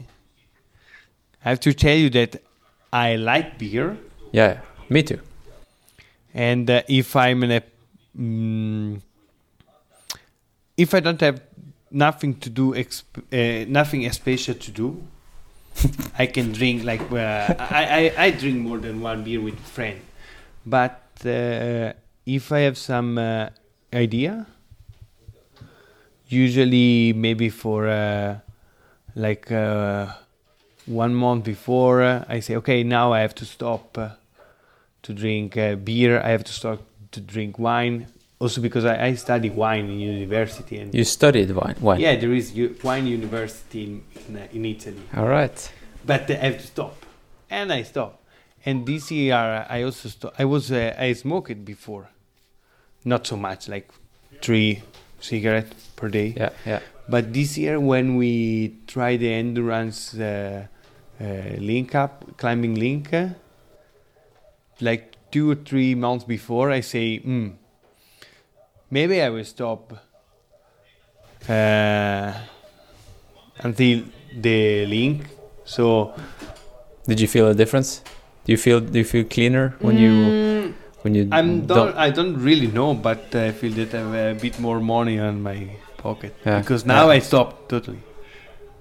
have 1.41 1.61
to 1.61 1.73
tell 1.73 1.97
you 1.97 2.11
that 2.11 2.43
I 2.93 3.17
like 3.17 3.59
beer, 3.59 3.97
Yeah, 4.33 4.61
me 4.89 5.03
too. 5.03 5.21
and 6.35 6.69
uh, 6.71 6.83
if 6.89 7.15
I'm 7.17 7.43
in 7.45 7.51
a, 7.53 7.63
mm, 8.19 9.01
if 10.79 10.95
I 10.95 11.01
don't 11.01 11.21
have 11.21 11.43
nothing 11.91 12.37
to 12.37 12.49
do, 12.49 12.73
exp- 12.73 13.27
uh, 13.33 13.67
nothing 13.69 14.11
special 14.13 14.55
to 14.55 14.71
do, 14.71 15.03
I 16.19 16.27
can 16.27 16.53
drink 16.53 16.85
like 16.85 17.03
uh, 17.13 17.55
I, 17.59 18.13
I 18.17 18.25
I 18.25 18.31
drink 18.31 18.59
more 18.59 18.79
than 18.79 19.01
one 19.01 19.25
beer 19.25 19.41
with 19.41 19.59
friend, 19.59 20.01
but 20.65 21.03
uh, 21.27 21.93
if 22.25 22.53
I 22.53 22.61
have 22.61 22.79
some 22.79 23.19
uh, 23.19 23.51
idea, 23.93 24.47
usually 26.29 27.13
maybe 27.13 27.49
for 27.49 27.89
uh, 27.89 28.39
like 29.15 29.51
uh, 29.53 30.07
one 30.87 31.15
month 31.15 31.45
before 31.45 32.03
uh, 32.03 32.25
I 32.29 32.41
say 32.41 32.57
okay 32.57 32.83
now 32.83 33.13
I 33.13 33.21
have 33.21 33.35
to 33.37 33.45
stop 33.45 33.99
to 35.03 35.13
drink 35.13 35.55
beer. 35.85 36.21
I 36.21 36.31
have 36.31 36.45
to 36.45 36.53
stop 36.53 36.81
to 37.13 37.21
drink 37.21 37.59
wine 37.59 38.07
also 38.41 38.61
because 38.61 38.85
I, 38.85 39.07
I 39.07 39.15
study 39.15 39.51
wine 39.51 39.87
in 39.91 39.99
university 40.01 40.79
and 40.79 40.95
You 40.95 41.05
studied 41.05 41.51
wine. 41.51 41.77
Wine. 41.81 42.01
yeah, 42.01 42.17
there 42.17 42.33
is 42.33 42.53
u- 42.57 42.75
wine 42.83 43.07
university 43.07 43.85
in 43.85 44.03
in, 44.29 44.37
uh, 44.37 44.47
in 44.53 44.65
Italy, 44.65 45.03
All 45.17 45.27
right. 45.29 45.73
but 46.07 46.31
I 46.31 46.35
have 46.35 46.59
to 46.59 46.67
stop, 46.67 46.97
and 47.51 47.73
I 47.73 47.83
stop. 47.85 48.23
And 48.65 48.85
this 48.87 49.11
year 49.11 49.35
uh, 49.35 49.67
I 49.77 49.83
also 49.85 50.09
stop. 50.09 50.35
I 50.39 50.45
was 50.45 50.71
uh, 50.71 50.95
I 50.99 51.15
smoked 51.15 51.51
it 51.51 51.65
before, 51.65 52.09
not 53.05 53.27
so 53.27 53.37
much, 53.37 53.69
like 53.69 53.89
three 54.43 54.83
cigarettes 55.21 55.89
per 55.97 56.09
day. 56.09 56.35
Yeah, 56.37 56.51
yeah. 56.67 56.81
But 57.09 57.33
this 57.33 57.57
year, 57.57 57.81
when 57.81 58.17
we 58.17 58.75
try 58.87 59.17
the 59.17 59.33
endurance 59.33 60.15
uh, 60.15 60.67
uh, 61.21 61.25
link 61.59 61.95
up, 61.95 62.37
climbing 62.37 62.75
link, 62.75 63.13
uh, 63.15 63.29
like 64.81 65.17
two 65.31 65.51
or 65.51 65.55
three 65.57 65.95
months 65.95 66.25
before, 66.25 66.71
I 66.71 66.81
say, 66.83 67.19
hmm, 67.19 67.49
maybe 68.91 69.21
I 69.23 69.29
will 69.31 69.45
stop 69.45 69.93
uh, 71.49 72.33
until 73.61 74.03
the 74.41 74.87
link. 74.87 75.27
So 75.65 76.15
Did 77.07 77.21
you 77.21 77.29
feel 77.29 77.49
a 77.49 77.55
difference? 77.55 78.03
Do 78.45 78.53
you 78.53 78.59
feel 78.59 78.81
do 78.81 78.99
you 78.99 79.05
feel 79.05 79.25
cleaner 79.25 79.75
when 79.81 79.99
you 79.99 80.15
Mm, 80.15 80.75
when 81.03 81.15
you 81.15 81.29
I'm 81.33 81.67
don't, 81.67 81.95
I 81.97 82.11
don't 82.11 82.37
really 82.43 82.67
know, 82.67 82.95
but 82.95 83.35
I 83.35 83.53
feel 83.53 83.73
that 83.73 83.95
I 83.95 83.99
have 83.99 84.15
a 84.15 84.41
bit 84.41 84.59
more 84.59 84.81
money 84.81 85.19
on 85.19 85.43
my 85.43 85.59
pocket 85.99 86.35
Yeah. 86.47 86.61
because 86.61 86.85
now 86.87 87.07
Yeah. 87.07 87.17
I 87.17 87.21
stop 87.21 87.69
totally. 87.69 88.03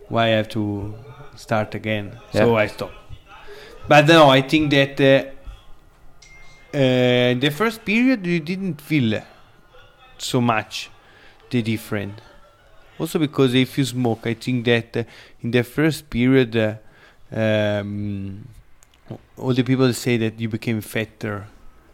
Why 0.09 0.23
I 0.27 0.35
have 0.39 0.49
to 0.49 0.93
start 1.35 1.75
again? 1.75 2.17
So 2.33 2.55
I 2.55 2.67
stop. 2.67 2.91
But 3.87 4.07
no, 4.07 4.29
I 4.29 4.41
think 4.41 4.71
that 4.71 4.99
uh, 5.01 5.23
uh, 6.73 7.33
the 7.39 7.49
first 7.51 7.83
period 7.85 8.25
you 8.25 8.39
didn't 8.39 8.81
feel 8.81 9.03
so 10.21 10.41
much 10.41 10.89
the 11.49 11.61
difference. 11.61 12.19
Also 12.99 13.19
because 13.19 13.53
if 13.53 13.77
you 13.77 13.85
smoke, 13.85 14.25
I 14.25 14.33
think 14.33 14.65
that 14.65 14.97
uh, 14.97 15.03
in 15.41 15.51
the 15.51 15.63
first 15.63 16.09
period, 16.09 16.55
uh, 16.55 16.75
um, 17.31 18.47
all 19.37 19.53
the 19.53 19.63
people 19.63 19.91
say 19.93 20.17
that 20.17 20.39
you 20.39 20.49
became 20.49 20.81
fatter. 20.81 21.45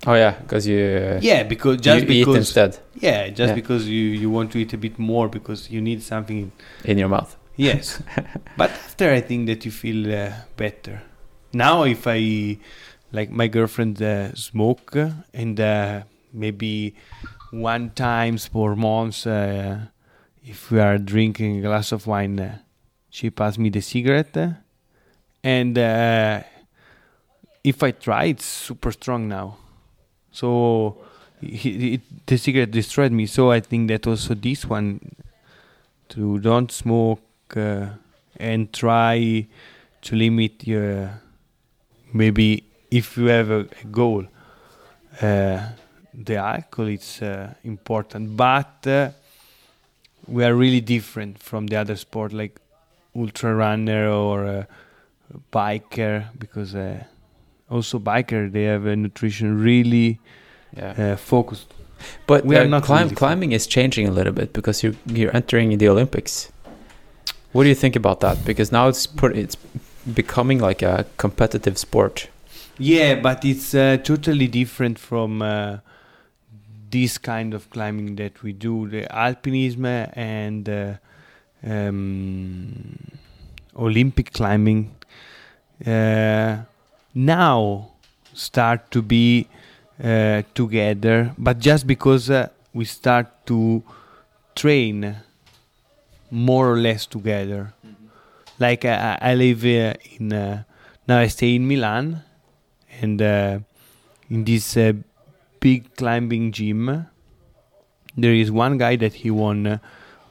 Oh 0.05 0.13
yeah, 0.15 0.31
because 0.41 0.67
you 0.67 0.79
uh, 0.79 1.19
Yeah, 1.21 1.43
because 1.43 1.77
just 1.77 2.07
because 2.07 2.35
instead 2.37 2.79
yeah, 2.95 3.27
just 3.29 3.49
Yeah. 3.49 3.55
because 3.55 3.87
you 3.87 4.03
you 4.21 4.29
want 4.29 4.51
to 4.51 4.57
eat 4.59 4.73
a 4.73 4.77
bit 4.77 4.97
more 4.99 5.27
because 5.29 5.69
you 5.69 5.81
need 5.81 6.01
something. 6.01 6.51
in 6.83 6.97
your 6.97 7.09
mouth. 7.09 7.35
Yes, 7.55 8.01
but 8.57 8.71
after 8.71 9.13
I 9.13 9.21
think 9.21 9.47
that 9.47 9.63
you 9.65 9.71
feel 9.71 10.11
uh, 10.11 10.31
better. 10.57 11.01
Now, 11.53 11.83
if 11.83 12.07
I 12.07 12.57
like 13.11 13.29
my 13.29 13.47
girlfriend 13.47 14.01
uh, 14.01 14.33
smoke 14.33 14.95
uh, 14.95 15.11
and 15.33 15.59
uh, 15.59 16.01
maybe 16.33 16.95
one 17.53 17.91
times 17.91 18.47
per 18.47 18.75
month, 18.75 19.27
uh, 19.27 19.77
if 20.43 20.71
we 20.71 20.79
are 20.79 20.97
drinking 20.97 21.59
a 21.59 21.61
glass 21.61 21.91
of 21.91 22.07
wine, 22.07 22.39
uh, 22.39 22.57
she 23.09 23.29
passed 23.29 23.59
me 23.59 23.69
the 23.69 23.81
cigarette, 23.81 24.35
uh, 24.35 24.49
and 25.43 25.77
if 27.63 27.81
I 27.83 27.91
try, 27.91 28.25
it's 28.25 28.45
super 28.45 28.91
strong 28.91 29.27
now. 29.27 29.57
So 30.31 30.97
he, 31.39 31.93
it, 31.93 32.25
the 32.25 32.37
cigarette 32.37 32.71
destroyed 32.71 33.11
me. 33.11 33.25
So 33.27 33.51
I 33.51 33.59
think 33.59 33.87
that 33.89 34.07
also 34.07 34.33
this 34.33 34.65
one 34.65 35.15
to 36.09 36.39
don't 36.39 36.71
smoke 36.71 37.21
uh, 37.55 37.87
and 38.37 38.73
try 38.73 39.47
to 40.01 40.15
limit 40.15 40.67
your 40.67 41.21
maybe 42.11 42.63
if 42.91 43.17
you 43.17 43.25
have 43.25 43.49
a, 43.49 43.59
a 43.81 43.85
goal 43.91 44.25
uh, 45.21 45.69
the 46.13 46.35
alcohol 46.35 46.87
is 46.87 47.21
uh, 47.21 47.53
important 47.63 48.35
but 48.37 48.87
uh, 48.87 49.09
we 50.27 50.43
are 50.43 50.53
really 50.55 50.81
different 50.81 51.39
from 51.39 51.67
the 51.67 51.75
other 51.75 51.95
sport 51.95 52.31
like 52.33 52.59
ultra 53.15 53.53
runner 53.55 54.07
or 54.09 54.45
uh, 54.45 54.63
biker 55.51 56.25
because 56.39 56.75
uh, 56.75 57.03
also 57.69 57.99
biker 57.99 58.51
they 58.51 58.63
have 58.63 58.85
a 58.85 58.95
nutrition 58.95 59.63
really 59.63 60.19
Yeah. 60.77 61.13
uh, 61.13 61.15
focused 61.17 61.67
But 62.27 62.45
we 62.45 62.57
are 62.57 62.67
not 62.67 62.83
climb, 62.83 63.03
really- 63.03 63.15
climbing 63.15 63.51
is 63.53 63.67
changing 63.67 64.07
a 64.07 64.11
little 64.11 64.33
bit 64.33 64.53
because 64.53 64.83
you're 64.83 64.95
you're 65.05 65.35
entering 65.35 65.77
the 65.77 65.87
Olympics. 65.89 66.51
What 67.53 67.63
do 67.63 67.69
you 67.69 67.75
think 67.75 67.95
about 67.95 68.19
that? 68.19 68.37
Because 68.45 68.71
now 68.75 68.89
it's 68.89 69.07
put 69.07 69.37
it's 69.37 69.57
becoming 70.13 70.59
like 70.67 70.81
a 70.85 71.05
competitive 71.17 71.77
sport. 71.77 72.27
Yeah, 72.79 73.21
but 73.21 73.45
it's 73.45 73.73
uh, 73.75 73.97
totally 74.03 74.47
different 74.47 74.99
from 74.99 75.41
uh, 75.41 75.77
this 76.93 77.17
kind 77.17 77.55
of 77.55 77.69
climbing 77.71 78.15
that 78.17 78.43
we 78.43 78.53
do, 78.53 78.87
the 78.87 79.07
alpinism 79.09 79.85
and 80.13 80.69
uh, 80.69 80.93
um, 81.65 82.97
Olympic 83.75 84.31
climbing. 84.31 84.95
Uh, 85.85 86.57
now 87.15 87.89
start 88.33 88.91
to 88.91 89.01
be 89.01 89.47
uh, 90.03 90.43
together, 90.53 91.33
but 91.37 91.57
just 91.57 91.87
because 91.87 92.29
uh, 92.29 92.47
we 92.73 92.85
start 92.85 93.27
to 93.47 93.81
train 94.55 95.15
more 96.29 96.71
or 96.71 96.77
less 96.77 97.07
together. 97.07 97.73
Like 98.59 98.85
uh, 98.85 99.17
I 99.19 99.31
I 99.31 99.35
live 99.35 99.65
uh, 99.65 99.93
in 100.19 100.31
uh, 100.31 100.63
now 101.07 101.17
I 101.19 101.27
stay 101.27 101.55
in 101.55 101.67
Milan 101.67 102.21
and 103.01 103.19
in 104.29 104.43
this 104.45 104.77
big 105.63 105.95
climbing 105.95 106.51
gym 106.51 107.07
there 108.17 108.33
is 108.33 108.51
one 108.51 108.77
guy 108.77 108.95
that 108.97 109.13
he 109.13 109.31
won 109.31 109.65
uh, 109.65 109.77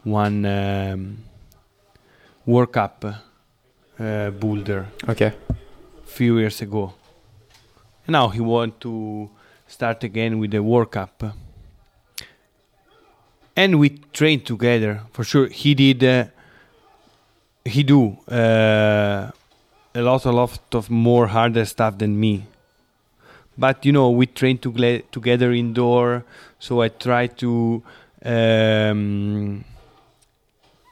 one 0.05 0.45
um, 0.45 1.19
World 2.45 2.73
Cup 2.73 3.05
uh, 3.99 4.31
boulder 4.31 4.87
Okay. 5.09 5.33
few 6.05 6.39
years 6.39 6.61
ago. 6.61 6.93
Now 8.07 8.29
he 8.29 8.41
want 8.41 8.81
to 8.81 9.31
start 9.67 10.05
again 10.05 10.39
with 10.39 10.51
the 10.51 10.63
World 10.63 10.91
Cup. 10.91 11.23
And 13.57 13.79
we 13.79 13.91
trained 14.13 14.45
together 14.45 15.03
for 15.13 15.25
sure. 15.25 15.47
He 15.47 15.75
did, 15.75 16.03
uh, 16.03 16.25
he 17.65 17.83
do 17.83 18.19
uh, 18.29 19.31
a 19.95 20.03
lot, 20.03 20.25
a 20.25 20.33
lot 20.33 20.59
of 20.75 20.91
more 20.91 21.29
harder 21.29 21.65
stuff 21.65 21.99
than 21.99 22.19
me. 22.19 22.45
But 23.57 23.85
you 23.85 23.93
know, 23.93 24.11
we 24.11 24.27
train 24.27 24.59
togle- 24.59 25.03
together 25.11 25.53
indoor, 25.53 26.25
so 26.59 26.81
I 26.81 26.89
try 26.89 27.27
to 27.27 27.83
um, 28.25 29.65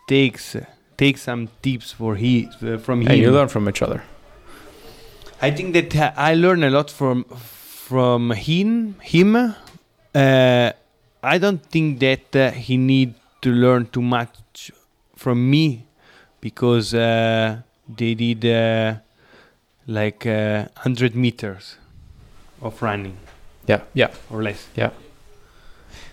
takes 0.07 0.57
take 0.97 1.17
some 1.17 1.49
tips 1.63 1.93
for 1.93 2.17
he 2.17 2.49
uh, 2.63 2.77
from 2.79 3.01
him. 3.01 3.17
you 3.17 3.31
learn 3.31 3.49
from 3.49 3.69
each 3.69 3.83
other. 3.83 4.03
I 5.41 5.51
think 5.51 5.73
that 5.73 5.97
uh, 5.97 6.13
I 6.17 6.35
learn 6.35 6.63
a 6.63 6.71
lot 6.71 6.91
from 6.91 7.25
from 7.25 8.33
him. 8.33 8.97
Him. 9.01 9.37
Uh, 10.15 10.73
I 11.23 11.39
don't 11.39 11.65
think 11.65 12.01
that 12.01 12.37
uh, 12.37 12.51
he 12.51 12.77
need 12.77 13.15
to 13.43 13.51
learn 13.53 13.87
too 13.87 14.03
much 14.03 14.71
from 15.17 15.51
me 15.51 15.87
because 16.41 16.93
uh, 16.95 17.61
they 17.89 18.15
did 18.15 18.45
like 19.87 20.25
hundred 20.77 21.15
meters 21.15 21.80
of 22.63 22.83
running 22.83 23.17
Yeah, 23.69 23.81
yeah, 23.95 24.11
or 24.31 24.43
less. 24.43 24.69
Yeah. 24.77 24.91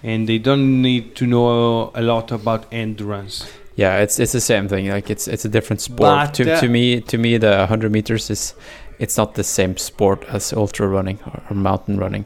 And 0.04 0.28
they 0.28 0.38
don't 0.40 0.82
need 0.82 1.16
to 1.16 1.26
know 1.26 1.92
a 1.96 2.02
lot 2.02 2.32
about 2.32 2.66
endurance. 2.72 3.46
yeah. 3.76 4.04
It's 4.04 4.20
it's 4.20 4.32
the 4.32 4.42
same 4.42 4.68
thing. 4.68 4.90
Like 4.90 5.10
it's 5.10 5.28
it's 5.28 5.46
a 5.46 5.50
different 5.50 5.82
sport. 5.82 6.00
But, 6.00 6.34
to 6.36 6.54
uh, 6.54 6.60
to 6.60 6.68
me, 6.68 7.02
to 7.02 7.18
me, 7.18 7.38
the 7.40 7.66
hundred 7.68 7.92
meters 7.92 8.30
is 8.30 8.56
it's 9.00 9.18
not 9.18 9.34
the 9.34 9.44
same 9.44 9.76
sport 9.78 10.26
as 10.30 10.54
ultra 10.54 10.88
running 10.88 11.20
or, 11.26 11.42
or 11.50 11.56
mountain 11.56 11.98
running. 12.00 12.26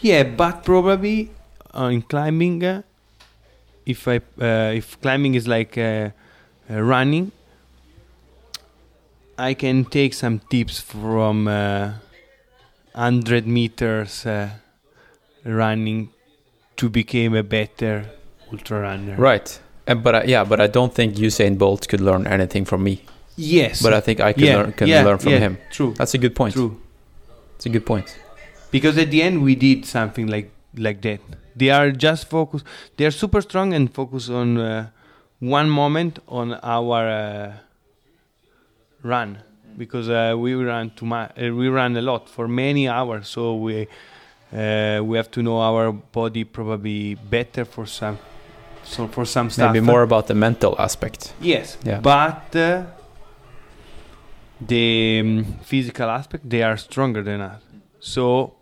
Yeah, 0.00 0.24
but 0.36 0.64
probably 0.64 1.30
uh, 1.74 1.90
in 1.92 2.02
climbing, 2.02 2.64
uh, 2.64 2.82
if 3.86 4.06
I 4.08 4.16
uh, 4.40 4.76
if 4.76 5.00
climbing 5.00 5.34
is 5.34 5.46
like 5.46 5.78
uh, 5.78 6.10
uh, 6.70 6.82
running, 6.82 7.32
I 9.38 9.54
can 9.54 9.84
take 9.84 10.14
some 10.14 10.40
tips 10.50 10.80
from 10.80 11.46
uh, 12.94 12.98
hundred 12.98 13.46
meters 13.46 14.26
uh, 14.26 14.50
running 15.44 16.10
to 16.76 16.88
become 16.88 17.34
a 17.34 17.42
better 17.42 18.06
ultra 18.52 18.80
runner. 18.80 19.16
Right. 19.16 19.60
And, 19.86 20.02
but 20.02 20.14
I, 20.14 20.24
yeah, 20.24 20.44
but 20.44 20.60
I 20.60 20.66
don't 20.66 20.94
think 20.94 21.16
Usain 21.16 21.58
Bolt 21.58 21.88
could 21.88 22.00
learn 22.00 22.26
anything 22.26 22.64
from 22.64 22.82
me. 22.82 23.02
Yes. 23.36 23.82
But 23.82 23.92
I 23.94 24.00
think 24.00 24.20
I 24.20 24.32
can 24.32 24.44
yeah, 24.44 24.56
learn 24.56 24.72
can 24.72 24.88
yeah, 24.88 25.04
learn 25.04 25.18
from 25.18 25.32
yeah, 25.32 25.38
him. 25.38 25.58
True. 25.70 25.94
That's 25.96 26.14
a 26.14 26.18
good 26.18 26.34
point. 26.34 26.54
True. 26.54 26.80
It's 27.56 27.66
a 27.66 27.68
good 27.68 27.86
point. 27.86 28.16
because 28.70 28.96
at 28.98 29.10
the 29.10 29.22
end 29.22 29.42
we 29.42 29.54
did 29.54 29.84
something 29.84 30.26
like 30.26 30.50
like 30.76 31.00
that 31.02 31.20
they 31.56 31.70
are 31.70 31.90
just 31.90 32.28
focused 32.28 32.64
they 32.96 33.04
are 33.04 33.10
super 33.10 33.40
strong 33.40 33.72
and 33.72 33.92
focus 33.92 34.28
on 34.28 34.56
uh, 34.58 34.88
one 35.40 35.68
moment 35.68 36.18
on 36.28 36.54
our 36.62 37.08
uh, 37.08 37.52
run 39.02 39.38
because 39.76 40.08
uh, 40.08 40.36
we 40.36 40.54
run 40.54 40.90
too 40.90 41.06
much 41.06 41.30
uh, 41.38 41.54
we 41.54 41.68
run 41.68 41.96
a 41.96 42.02
lot 42.02 42.28
for 42.28 42.46
many 42.48 42.88
hours 42.88 43.28
so 43.28 43.54
we 43.56 43.86
Uh, 44.52 44.98
we 45.08 45.16
have 45.16 45.30
to 45.30 45.40
know 45.42 45.58
our 45.62 45.92
body 45.92 46.42
probably 46.44 47.14
better 47.14 47.64
for 47.64 47.86
some, 47.86 48.18
so 48.82 49.06
for 49.06 49.24
some 49.24 49.48
stuff. 49.48 49.72
Maybe 49.72 49.80
more 49.86 50.02
about 50.02 50.26
the 50.26 50.34
mental 50.34 50.74
aspect. 50.76 51.32
Yes, 51.40 51.78
Yeah. 51.84 52.00
but 52.02 52.56
uh, 52.56 52.82
the 54.60 55.20
um, 55.20 55.44
physical 55.62 56.08
aspect 56.10 56.48
they 56.48 56.62
are 56.62 56.76
stronger 56.76 57.22
than 57.22 57.40
us, 57.40 57.62
so 58.00 58.54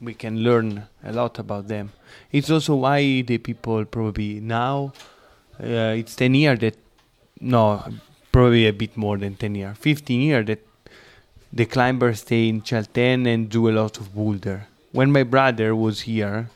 we 0.00 0.14
can 0.14 0.38
learn 0.42 0.84
a 1.04 1.12
lot 1.12 1.38
about 1.38 1.68
them. 1.68 1.90
It's 2.32 2.50
also 2.50 2.74
why 2.76 3.22
the 3.22 3.38
people 3.38 3.84
probably 3.84 4.40
now 4.40 4.92
uh, 5.62 5.98
it's 6.00 6.16
ten 6.16 6.34
years 6.34 6.58
that 6.60 6.76
no 7.40 7.82
probably 8.38 8.66
a 8.68 8.72
bit 8.72 8.96
more 8.96 9.18
than 9.18 9.34
ten 9.34 9.54
year, 9.56 9.74
fifteen 9.74 10.20
year 10.20 10.44
that 10.44 10.60
the 11.52 11.66
climbers 11.66 12.20
stay 12.20 12.48
in 12.48 12.62
Chalten 12.62 13.26
and 13.26 13.48
do 13.48 13.68
a 13.68 13.72
lot 13.80 13.98
of 13.98 14.14
boulder. 14.14 14.58
When 14.92 15.10
my 15.10 15.24
brother 15.24 15.74
was 15.74 16.02
here, 16.02 16.48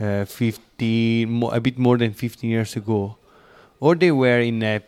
uh, 0.00 0.24
50, 0.24 1.26
mo- 1.26 1.50
a 1.50 1.60
bit 1.60 1.78
more 1.78 1.98
than 1.98 2.12
15 2.14 2.48
years 2.48 2.76
ago, 2.76 3.16
or 3.80 3.94
they 3.96 4.12
were 4.12 4.40
in 4.40 4.62
uh, 4.62 4.78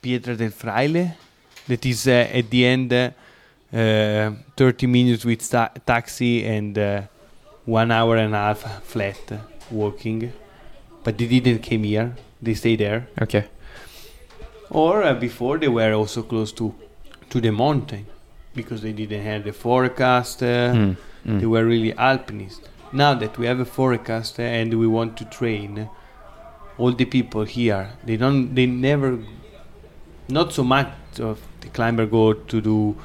Piedra 0.00 0.36
del 0.36 0.50
Fraile, 0.50 1.16
that 1.66 1.84
is 1.84 2.06
uh, 2.06 2.38
at 2.38 2.50
the 2.50 2.64
end 2.66 2.92
uh, 2.92 3.10
uh, 3.72 4.30
30 4.56 4.86
minutes 4.86 5.24
with 5.24 5.50
ta- 5.50 5.72
taxi 5.84 6.44
and 6.44 6.78
uh, 6.78 7.02
one 7.64 7.90
hour 7.90 8.16
and 8.16 8.32
a 8.34 8.38
half 8.38 8.84
flat 8.84 9.18
walking. 9.70 10.32
But 11.02 11.18
they 11.18 11.26
didn't 11.26 11.60
came 11.62 11.82
here; 11.82 12.14
they 12.40 12.54
stay 12.54 12.76
there. 12.76 13.08
Okay. 13.20 13.46
Or 14.74 15.02
uh, 15.02 15.14
before 15.14 15.58
they 15.58 15.68
were 15.68 15.92
also 15.94 16.22
close 16.22 16.52
to 16.52 16.74
to 17.30 17.40
the 17.40 17.50
mountain 17.50 18.04
because 18.54 18.82
they 18.82 18.92
didn't 18.92 19.24
have 19.24 19.44
the 19.44 19.52
forecast. 19.52 20.42
Uh, 20.42 20.74
Mm, 20.74 20.96
mm. 21.26 21.40
They 21.40 21.46
were 21.46 21.64
really 21.64 21.92
alpinists. 21.96 22.68
Now 22.92 23.14
that 23.14 23.38
we 23.38 23.46
have 23.46 23.60
a 23.60 23.64
forecast 23.64 24.38
uh, 24.38 24.42
and 24.42 24.74
we 24.82 24.86
want 24.86 25.16
to 25.20 25.24
train, 25.24 25.88
all 26.78 26.92
the 26.92 27.04
people 27.04 27.44
here 27.44 27.90
they 28.04 28.16
don't 28.16 28.54
they 28.54 28.66
never 28.66 29.18
not 30.28 30.52
so 30.52 30.64
much 30.64 30.88
of 31.20 31.40
the 31.60 31.68
climber 31.68 32.06
go 32.06 32.32
to 32.32 32.60
do 32.60 32.96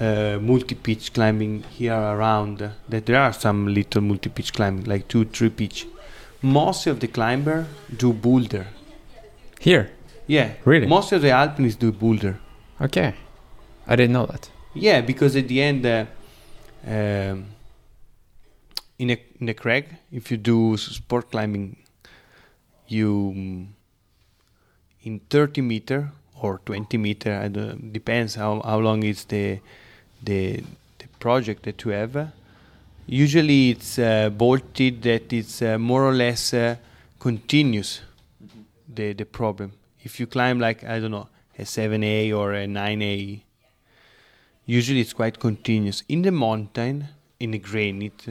uh, 0.00 0.38
multi-pitch 0.40 1.12
climbing 1.12 1.62
here 1.64 1.94
around 1.94 2.62
uh, 2.62 2.70
that 2.88 3.04
there 3.06 3.20
are 3.20 3.32
some 3.32 3.74
little 3.74 4.00
multi-pitch 4.00 4.52
climbing 4.54 4.84
like 4.84 5.06
two 5.08 5.24
three 5.26 5.50
pitch 5.50 5.86
most 6.40 6.86
of 6.86 7.00
the 7.00 7.08
climber 7.08 7.66
do 7.96 8.12
boulder 8.12 8.66
Here. 9.58 9.90
Yeah 10.36 10.48
Really? 10.64 10.86
most 10.86 11.12
of 11.12 11.20
the 11.22 11.30
alpinists 11.30 11.80
do 11.80 11.90
boulder 11.92 12.34
Okay. 12.80 13.12
I 13.86 13.96
didn't 13.96 14.12
know 14.18 14.26
that. 14.32 14.44
yeah 14.74 15.00
because 15.10 15.32
at 15.40 15.46
the 15.48 15.58
end 15.68 15.84
uh, 15.86 16.04
um, 16.86 17.36
in 18.98 19.10
a 19.10 19.16
in 19.40 19.48
a 19.48 19.54
crag 19.62 19.84
if 20.20 20.30
you 20.30 20.36
do 20.52 20.76
sport 20.76 21.30
climbing 21.32 21.64
you 22.96 23.08
in 25.02 25.20
30 25.30 25.62
meter 25.62 26.00
or 26.42 26.58
20 26.64 26.98
meter 26.98 27.32
I 27.44 27.48
don't, 27.48 27.92
depends 27.92 28.34
how, 28.36 28.60
how 28.64 28.78
long 28.78 29.02
is 29.02 29.24
the 29.24 29.58
the 30.22 30.40
the 30.98 31.06
project 31.18 31.62
that 31.64 31.84
you 31.84 31.90
have 31.92 32.32
usually 33.06 33.70
it's 33.70 33.98
uh, 33.98 34.30
bolted 34.30 35.02
that 35.02 35.32
it's 35.32 35.60
uh, 35.62 35.78
more 35.78 36.02
or 36.10 36.14
less 36.14 36.54
uh, 36.54 36.76
continuous 37.18 38.00
the 38.94 39.12
the 39.14 39.24
problem 39.24 39.72
if 40.02 40.18
you 40.20 40.26
climb 40.26 40.58
like 40.60 40.84
i 40.84 40.98
don't 40.98 41.10
know 41.10 41.28
a 41.58 41.62
7a 41.62 42.32
or 42.36 42.54
a 42.54 42.66
9a 42.66 43.42
usually 44.66 45.00
it's 45.00 45.12
quite 45.12 45.38
continuous. 45.40 46.04
In 46.08 46.22
the 46.22 46.30
mountain 46.30 47.08
in 47.38 47.50
the 47.50 47.58
granite 47.58 48.28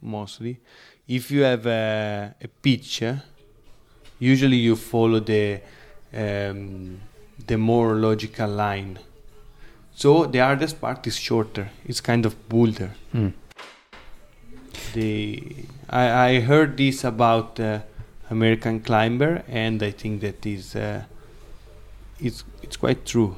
mostly 0.00 0.58
if 1.06 1.30
you 1.30 1.42
have 1.42 1.66
a, 1.66 2.34
a 2.42 2.48
pitch 2.48 3.02
usually 4.18 4.56
you 4.56 4.76
follow 4.76 5.20
the 5.20 5.60
um, 6.14 7.00
the 7.46 7.58
more 7.58 7.94
logical 7.96 8.48
line. 8.48 8.98
So 9.94 10.26
the 10.26 10.38
hardest 10.38 10.80
part 10.80 11.06
is 11.06 11.16
shorter. 11.16 11.70
It's 11.84 12.00
kind 12.00 12.24
of 12.26 12.48
boulder 12.48 12.90
Mm. 13.14 13.32
the 14.94 15.42
I, 15.90 16.28
I 16.28 16.40
heard 16.40 16.76
this 16.76 17.04
about 17.04 17.60
uh, 17.60 17.80
American 18.30 18.80
climber 18.80 19.42
and 19.48 19.82
I 19.82 19.90
think 19.90 20.20
that 20.22 20.44
is 20.46 20.74
uh, 20.76 21.02
it's 22.20 22.44
it's 22.62 22.76
quite 22.76 23.04
true. 23.06 23.36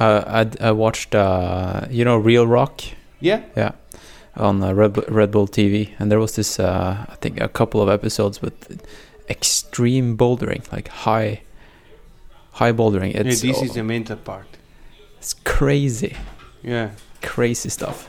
Uh, 0.00 0.44
I, 0.60 0.68
I 0.68 0.72
watched, 0.72 1.14
uh, 1.14 1.86
you 1.88 2.04
know, 2.04 2.16
Reel 2.16 2.46
Rock? 2.48 2.80
Yeah. 3.20 3.42
Yeah. 3.56 3.72
on 4.36 4.60
uh, 4.60 4.72
Red, 4.72 4.92
Bull- 4.92 5.04
Red 5.08 5.30
Bull 5.30 5.46
TV, 5.46 5.90
and 6.00 6.10
there 6.10 6.18
was 6.18 6.34
this, 6.34 6.58
uh, 6.58 7.06
I 7.08 7.14
think, 7.20 7.40
a 7.40 7.46
couple 7.48 7.80
of 7.80 7.88
episodes 7.88 8.42
with 8.42 8.82
extreme 9.30 10.16
bouldering, 10.16 10.62
like 10.72 10.88
high, 10.88 11.42
high 12.54 12.72
bouldering. 12.72 13.14
yeah, 13.14 13.20
It's 13.20 13.40
this 13.40 13.62
is 13.62 13.74
the 13.74 13.84
mental 13.84 14.16
part. 14.16 14.46
It's 15.18 15.34
crazy, 15.44 16.16
yeah. 16.64 16.90
Crazy 17.22 17.68
stuff. 17.68 18.08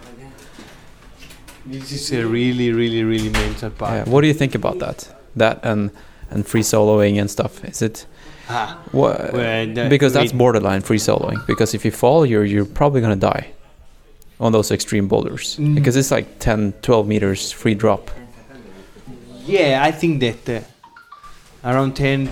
this 1.68 1.92
is 1.92 2.12
a 2.12 2.26
really 2.26 2.72
really 2.72 3.04
really 3.04 3.30
mental 3.30 3.70
part. 3.70 3.94
Yeah, 3.94 4.12
what 4.12 4.22
do 4.22 4.28
you 4.28 4.34
think 4.34 4.56
about 4.56 4.80
that? 4.80 5.15
That 5.36 5.60
and 5.64 5.92
and 6.32 6.46
free 6.48 6.64
soloing 6.64 7.20
and 7.20 7.30
stuff. 7.30 7.64
Is 7.66 7.82
it 7.82 8.06
Ah, 8.48 8.78
what? 8.92 9.34
well, 9.34 9.90
because 9.90 10.14
that's 10.14 10.32
borderline 10.32 10.82
free 10.82 11.00
soloing. 11.00 11.46
Because 11.48 11.74
if 11.74 11.84
you 11.86 11.92
fall, 11.92 12.26
you're 12.26 12.46
you're 12.46 12.66
probably 12.66 13.02
gonna 13.02 13.16
die 13.16 13.48
on 14.40 14.52
those 14.52 14.72
extreme 14.74 15.08
boulders. 15.08 15.58
Mm. 15.58 15.76
Because 15.76 15.96
it's 15.96 16.12
like 16.12 16.40
10, 16.40 16.74
12 16.82 17.08
meters 17.08 17.52
free 17.52 17.74
drop. 17.76 18.12
yeah 19.48 19.88
I 19.90 19.92
think 19.92 20.20
that 20.22 20.50
uh, 20.50 21.70
around 21.70 21.96
10 21.96 22.30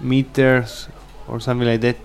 meters 0.00 0.88
or 1.28 1.40
something 1.40 1.66
like 1.68 1.80
that 1.82 1.96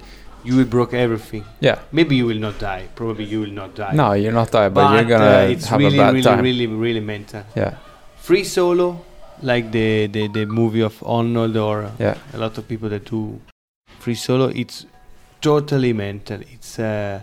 you 0.44 0.56
will 0.58 0.66
broke 0.66 0.94
everything 0.94 1.44
Yeah. 1.60 1.80
maybe 1.92 2.16
you 2.16 2.26
will 2.26 2.40
not 2.40 2.60
die 2.60 2.88
probably 2.96 3.24
you 3.26 3.40
will 3.42 3.52
not 3.54 3.76
die 3.76 3.94
No, 3.94 4.14
you're 4.14 4.32
not 4.34 4.52
die, 4.52 4.70
but, 4.70 4.76
but 4.90 4.94
you're 4.96 5.10
gonna 5.18 5.26
uh, 5.48 5.48
it's 5.54 5.68
have 5.68 5.80
really 5.80 5.98
a 5.98 6.02
bad 6.02 6.14
really 6.14 6.24
time. 6.24 6.42
really 6.44 6.68
really 6.68 7.00
mental 7.00 7.44
yeah. 7.56 7.76
free 8.18 8.44
solo 8.44 9.00
like 9.42 9.72
the, 9.72 10.08
the 10.08 10.28
the 10.28 10.46
movie 10.46 10.82
of 10.82 11.00
Honnold 11.00 11.56
or 11.62 11.92
Yeah. 12.00 12.16
a 12.34 12.38
lot 12.38 12.58
of 12.58 12.68
people 12.68 12.90
that 12.90 13.06
do 13.06 13.40
free 14.00 14.16
solo 14.16 14.48
it's 14.48 14.86
totally 15.42 15.94
mental. 15.94 16.40
It's 16.54 16.80
uh, 16.80 17.22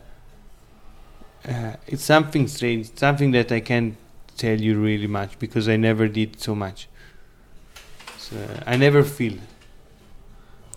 uh 1.49 1.73
it's 1.87 2.05
something 2.05 2.47
strange 2.47 2.85
something 2.97 3.33
that 3.33 3.51
i 3.51 3.59
can't 3.61 3.97
tell 4.37 4.61
you 4.61 4.79
really 4.79 5.09
much 5.09 5.39
because 5.39 5.69
i 5.69 5.77
never 5.77 6.09
did 6.09 6.41
so 6.41 6.55
much. 6.55 6.89
So, 8.19 8.37
i 8.67 8.77
never 8.77 9.03
feel. 9.03 9.35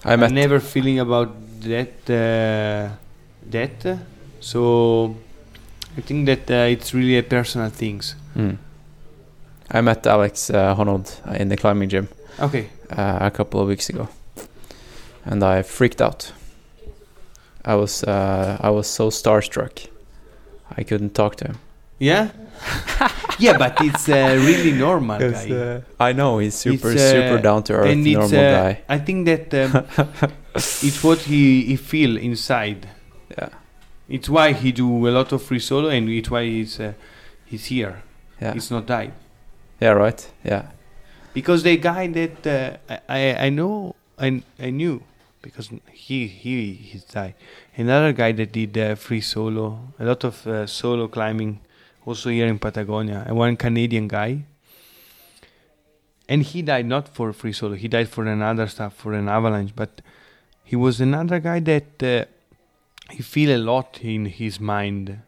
I 0.03 0.13
i'm 0.13 0.33
never 0.33 0.59
feeling 0.59 0.99
about 0.99 1.29
that 1.61 1.93
uh, 2.09 2.95
that. 3.51 3.99
So 4.39 5.15
i 5.97 6.01
think 6.01 6.25
that 6.25 6.49
uh, 6.51 6.73
it's 6.73 6.93
really 6.93 7.17
a 7.17 7.23
personal 7.23 7.69
things. 7.69 8.15
Mm. 8.35 8.57
I 9.71 9.81
met 9.81 10.05
Alex 10.05 10.49
uh, 10.49 10.75
Honnold 10.75 11.19
uh, 11.27 11.33
in 11.33 11.49
the 11.49 11.57
climbing 11.57 11.89
gym 11.89 12.07
okay 12.39 12.69
uh, 12.91 13.17
a 13.21 13.31
couple 13.31 13.59
of 13.59 13.67
weeks 13.67 13.89
ago, 13.89 14.07
and 15.25 15.43
I 15.43 15.63
freaked 15.63 16.01
out. 16.01 16.31
I 17.63 17.75
was 17.75 18.03
uh, 18.03 18.57
I 18.61 18.69
was 18.69 18.87
so 18.87 19.09
starstruck, 19.09 19.87
I 20.77 20.83
couldn't 20.83 21.15
talk 21.15 21.35
to 21.37 21.45
him. 21.45 21.57
Yeah, 21.97 22.29
yeah, 23.39 23.57
but 23.57 23.77
it's 23.81 24.07
uh, 24.09 24.37
really 24.45 24.71
normal, 24.73 25.19
guy. 25.19 25.51
uh, 25.51 25.81
I 25.99 26.13
know 26.13 26.39
he's 26.39 26.55
super 26.55 26.91
It's, 26.91 27.01
uh, 27.01 27.11
super 27.11 27.41
down 27.41 27.63
to 27.63 27.73
earth 27.73 27.97
normal 27.97 28.39
uh, 28.39 28.63
guy. 28.63 28.81
I 28.89 28.99
think 28.99 29.25
that 29.25 29.53
um, 29.53 29.85
it's 30.55 31.03
what 31.03 31.19
he 31.19 31.63
he 31.63 31.75
feel 31.75 32.17
inside. 32.17 32.87
Yeah, 33.37 33.49
It's 34.09 34.29
why 34.29 34.53
he 34.53 34.71
do 34.71 35.07
a 35.07 35.11
lot 35.11 35.31
of 35.31 35.41
free 35.41 35.59
solo, 35.59 35.89
and 35.89 36.09
it's 36.09 36.29
why 36.29 36.43
he's 36.43 36.79
uh, 36.79 36.93
he's 37.45 37.65
here. 37.65 38.03
yeah, 38.41 38.53
He's 38.53 38.69
not 38.69 38.85
died 38.85 39.13
yeah. 39.79 39.91
Right. 39.91 40.31
Yeah, 40.43 40.67
because 41.33 41.63
the 41.63 41.77
guy 41.77 42.07
that 42.07 42.47
uh, 42.47 42.97
I 43.09 43.47
I 43.47 43.49
know 43.49 43.95
I 44.17 44.41
I 44.59 44.69
knew 44.69 45.01
because 45.41 45.69
he 45.91 46.27
he 46.27 46.73
he's 46.73 47.03
died. 47.03 47.35
Another 47.77 48.13
guy 48.13 48.31
that 48.31 48.51
did 48.51 48.77
uh, 48.77 48.95
free 48.95 49.21
solo, 49.21 49.93
a 49.99 50.05
lot 50.05 50.23
of 50.23 50.47
uh, 50.47 50.65
solo 50.65 51.07
climbing, 51.07 51.59
also 52.05 52.29
here 52.29 52.47
in 52.47 52.57
Patagonia, 52.57 53.23
and 53.27 53.37
one 53.37 53.55
Canadian 53.55 54.07
guy. 54.07 54.45
And 56.27 56.41
he 56.41 56.63
died 56.63 56.87
not 56.87 57.07
for 57.07 57.31
free 57.33 57.53
solo. 57.53 57.75
He 57.75 57.87
died 57.87 58.09
for 58.09 58.25
another 58.25 58.65
stuff, 58.67 58.95
for 58.95 59.13
an 59.13 59.29
avalanche. 59.29 59.73
But 59.75 60.01
he 60.63 60.75
was 60.75 60.99
another 60.99 61.39
guy 61.39 61.59
that 61.59 62.01
uh, 62.01 62.25
he 63.11 63.21
feel 63.21 63.55
a 63.55 63.61
lot 63.61 63.99
in 64.01 64.25
his 64.25 64.59
mind 64.59 65.19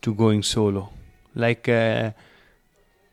to 0.00 0.14
going 0.14 0.42
solo. 0.42 0.90
Like 1.34 1.68
uh, 1.68 2.12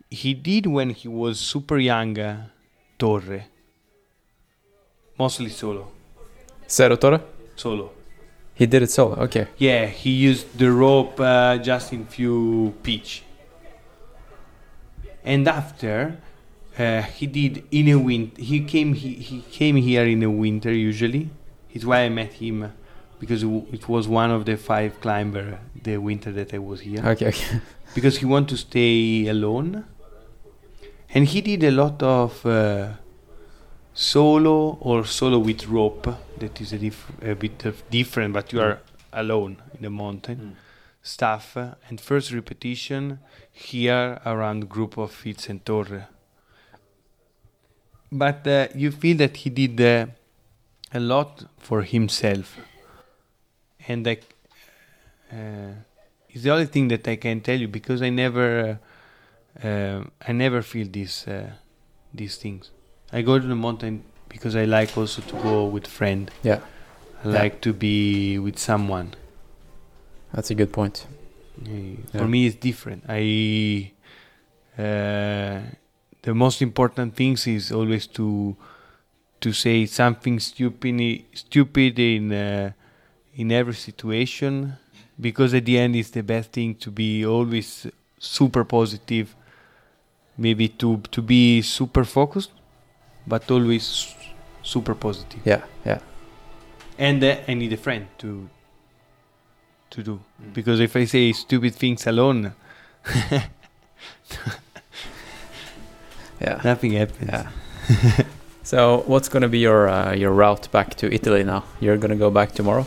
he 0.10 0.34
did 0.34 0.66
when 0.66 0.92
he 0.92 1.08
was 1.08 1.40
super 1.40 1.78
young, 1.78 2.18
uh, 2.20 2.46
Torre. 2.98 3.46
Mostly 5.18 5.50
solo. 5.50 5.92
Cerro 6.68 6.98
Torre. 6.98 7.22
Solo. 7.56 7.92
He 8.54 8.66
did 8.66 8.84
it 8.84 8.92
solo. 8.92 9.16
Okay. 9.24 9.48
Yeah, 9.58 9.86
he 9.88 10.12
used 10.12 10.58
the 10.58 10.72
rope 10.72 11.20
uh, 11.20 11.58
just 11.58 11.94
in 11.94 12.06
few 12.06 12.74
pitch. 12.84 13.24
and 15.26 15.48
after 15.48 16.18
uh, 16.78 17.02
he 17.02 17.26
did 17.26 17.64
in 17.72 17.88
a 17.90 17.96
winter. 17.96 18.42
He 18.42 18.64
came 18.64 18.94
he, 18.94 19.14
he 19.16 19.42
came 19.42 19.76
here 19.76 20.06
in 20.06 20.20
the 20.20 20.30
winter 20.30 20.72
usually. 20.72 21.30
It's 21.74 21.84
why 21.86 22.02
I 22.02 22.10
met 22.10 22.34
him 22.34 22.72
because 23.20 23.44
it 23.44 23.50
it 23.72 23.90
was 23.90 24.08
one 24.08 24.32
of 24.32 24.46
the 24.46 24.56
five 24.58 25.00
climber 25.02 25.60
the 25.84 25.98
winter 25.98 26.32
that 26.32 26.54
I 26.54 26.60
was 26.60 26.82
here 26.82 27.02
Okay, 27.14 27.28
okay. 27.28 27.62
because 27.96 28.18
he 28.18 28.26
wanted 28.26 28.50
to 28.50 28.58
stay 28.58 29.28
alone 29.28 29.86
and 31.16 31.26
he 31.26 31.42
did 31.42 31.64
a 31.64 31.72
lot 31.72 32.04
of 32.04 32.46
uh, 32.46 32.90
solo 33.94 34.78
or 34.82 35.06
solo 35.06 35.40
with 35.40 35.66
rope. 35.68 36.14
That 36.38 36.60
is 36.60 36.74
a, 36.74 36.78
diff- 36.78 37.12
a 37.22 37.34
bit 37.34 37.66
of 37.66 37.90
different 37.90 38.34
but 38.34 38.52
you 38.52 38.60
are 38.60 38.80
alone 39.14 39.58
in 39.74 39.82
the 39.82 39.90
mountain. 39.90 40.58
Stuff 41.02 41.56
uh, 41.56 41.76
and 41.88 42.02
first 42.02 42.32
repetition 42.34 43.20
here 43.52 44.20
around 44.26 44.68
group 44.70 44.98
of 44.98 45.12
Fitz 45.12 45.50
and 45.50 45.66
Torre. 45.66 46.08
But 48.12 48.46
uh, 48.48 48.68
you 48.76 48.92
feel 48.92 49.18
that 49.18 49.38
he 49.38 49.50
did 49.50 49.80
uh, 49.80 50.08
a 50.94 51.00
lot 51.00 51.46
for 51.58 51.84
himself. 51.84 52.58
And 53.88 54.06
like 54.06 54.24
uh, 55.32 55.74
it's 56.30 56.44
the 56.44 56.52
only 56.52 56.66
thing 56.66 56.90
that 56.90 57.08
I 57.08 57.16
can 57.16 57.40
tell 57.40 57.60
you 57.60 57.68
because 57.68 58.02
I 58.02 58.10
never, 58.10 58.80
uh, 59.64 60.04
I 60.28 60.32
never 60.34 60.62
feel 60.62 60.88
these 60.92 61.28
uh, 61.28 61.52
these 62.14 62.38
things. 62.38 62.72
I 63.14 63.22
go 63.22 63.40
to 63.40 63.48
the 63.48 63.56
mountain 63.56 64.04
because 64.30 64.56
I 64.56 64.66
like 64.66 64.98
also 64.98 65.22
to 65.22 65.36
go 65.44 65.66
with 65.66 65.88
friend. 65.88 66.30
Yeah, 66.44 66.60
I 67.24 67.28
Yeah. 67.28 67.34
like 67.44 67.62
to 67.62 67.74
be 67.74 68.40
with 68.40 68.58
someone. 68.60 69.14
that's 70.34 70.52
a 70.52 70.56
good 70.56 70.72
point. 70.72 71.08
Uh, 71.62 71.70
Yeah. 71.70 72.20
For 72.20 72.28
me, 72.28 72.46
it's 72.48 72.56
different. 72.60 73.04
I 73.08 73.92
uh, 74.78 75.62
the 76.22 76.34
most 76.34 76.62
important 76.62 77.16
things 77.16 77.48
is 77.48 77.72
always 77.72 78.08
to 78.08 78.56
to 79.40 79.54
say 79.54 79.86
something 79.86 80.40
stupid 80.40 81.24
stupid 81.34 82.00
in 82.00 82.32
uh, 82.32 82.72
in 83.36 83.52
every 83.52 83.74
situation 83.76 84.74
because 85.20 85.54
at 85.54 85.66
the 85.66 85.78
end 85.78 85.96
it's 85.96 86.10
the 86.12 86.24
best 86.24 86.52
thing 86.52 86.76
to 86.76 86.92
be 86.92 87.26
always 87.26 87.88
super 88.20 88.64
positive 88.66 89.36
maybe 90.38 90.68
to 90.68 90.98
to 91.12 91.22
be 91.22 91.62
super 91.62 92.04
focused 92.04 92.52
but 93.28 93.50
always 93.52 94.14
super 94.64 94.96
positive 94.96 95.40
Yeah, 95.46 95.62
yeah, 95.86 96.00
and 96.98 97.24
uh, 97.24 97.36
I 97.48 97.54
need 97.56 97.74
a 97.74 97.78
friend 97.78 98.08
to 98.18 98.50
to 99.92 100.04
do 100.04 100.20
because 100.54 100.80
if 100.84 100.96
I 100.96 101.06
say 101.06 101.32
stupid 101.34 101.74
things 101.76 102.08
alone, 102.08 102.54
yeah, 106.42 106.62
nothing 106.64 106.92
happens. 106.94 107.30
yeah. 107.32 107.50
so, 108.64 109.04
what's 109.08 109.30
gonna 109.30 109.48
be 109.48 109.60
your 109.60 109.88
uh, 109.88 110.14
your 110.14 110.32
route 110.32 110.70
back 110.72 110.96
to 110.96 111.14
Italy 111.14 111.44
now? 111.44 111.64
You're 111.80 111.98
gonna 111.98 112.16
go 112.16 112.30
back 112.30 112.52
tomorrow. 112.52 112.86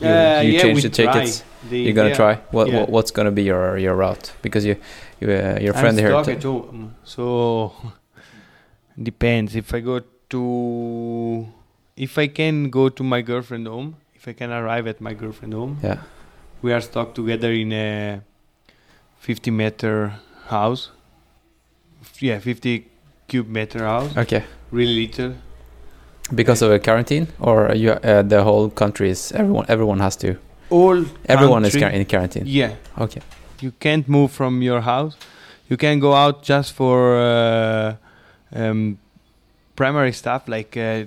You, 0.00 0.08
Uh, 0.08 0.40
you 0.44 0.52
yeah, 0.52 0.62
change 0.62 0.76
we 0.76 0.82
the 0.82 0.88
tickets. 0.90 1.40
try. 1.40 1.68
The- 1.70 1.78
You're 1.78 1.94
gonna 1.94 2.10
yeah. 2.10 2.16
try. 2.16 2.34
What, 2.52 2.68
yeah. 2.68 2.80
what 2.80 2.88
what's 2.90 3.10
gonna 3.10 3.32
be 3.32 3.42
your 3.42 3.76
your 3.78 3.94
route? 3.96 4.32
Because 4.42 4.64
you 4.64 4.76
uh, 5.22 5.58
your 5.60 5.72
friend 5.74 5.98
here. 5.98 6.10
stuck 6.22 6.40
to- 6.40 6.90
so 7.04 7.72
depends. 9.02 9.54
If 9.56 9.72
I 9.74 9.80
go 9.80 10.00
to, 10.30 11.46
if 11.96 12.18
I 12.18 12.26
can 12.28 12.70
go 12.70 12.88
to 12.88 13.02
my 13.02 13.22
girlfriend 13.22 13.66
home, 13.66 13.96
if 14.14 14.26
I 14.28 14.32
can 14.32 14.50
arrive 14.50 14.86
at 14.86 15.00
my 15.00 15.14
girlfriend 15.14 15.54
home, 15.54 15.78
yeah, 15.82 15.98
we 16.62 16.72
are 16.72 16.80
stuck 16.80 17.14
together 17.14 17.52
in 17.52 17.72
a 17.72 18.20
50 19.18 19.50
meter 19.50 20.12
house. 20.48 20.90
Yeah, 22.20 22.38
50 22.38 22.86
cube 23.28 23.48
meter 23.48 23.80
house, 23.84 24.16
okay. 24.16 24.44
really 24.70 25.06
little. 25.06 25.34
Because 26.34 26.62
of 26.62 26.70
a 26.72 26.78
quarantine, 26.78 27.28
or 27.40 27.72
you 27.74 27.90
uh, 27.92 28.22
the 28.22 28.42
whole 28.42 28.68
country 28.70 29.10
is 29.10 29.32
everyone 29.32 29.64
everyone 29.68 30.00
has 30.00 30.16
to 30.16 30.36
All 30.70 31.04
everyone 31.28 31.64
is 31.64 31.72
country- 31.72 31.80
quar- 31.80 31.90
in 32.00 32.04
quarantine. 32.06 32.44
Yeah, 32.46 32.72
Okay. 32.98 33.20
You 33.62 33.72
can't 33.80 34.08
move 34.08 34.30
from 34.32 34.62
your 34.62 34.80
house. 34.82 35.16
You 35.68 35.76
can 35.76 35.98
go 36.00 36.12
out 36.14 36.42
just 36.42 36.72
for 36.74 37.16
uh, 37.16 37.96
um, 38.54 38.98
primary 39.74 40.12
stuff 40.12 40.46
like 40.48 40.76
uh, 40.76 41.04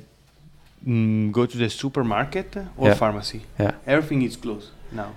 mm, 0.86 1.32
go 1.32 1.46
to 1.46 1.58
the 1.58 1.70
supermarket 1.70 2.56
or 2.78 2.88
Yeah. 2.90 2.94
pharmacy. 2.96 3.42
Yeah. 3.60 3.72
Everything 3.88 4.22
is 4.24 4.36
closed 4.38 4.70
now. 4.92 5.12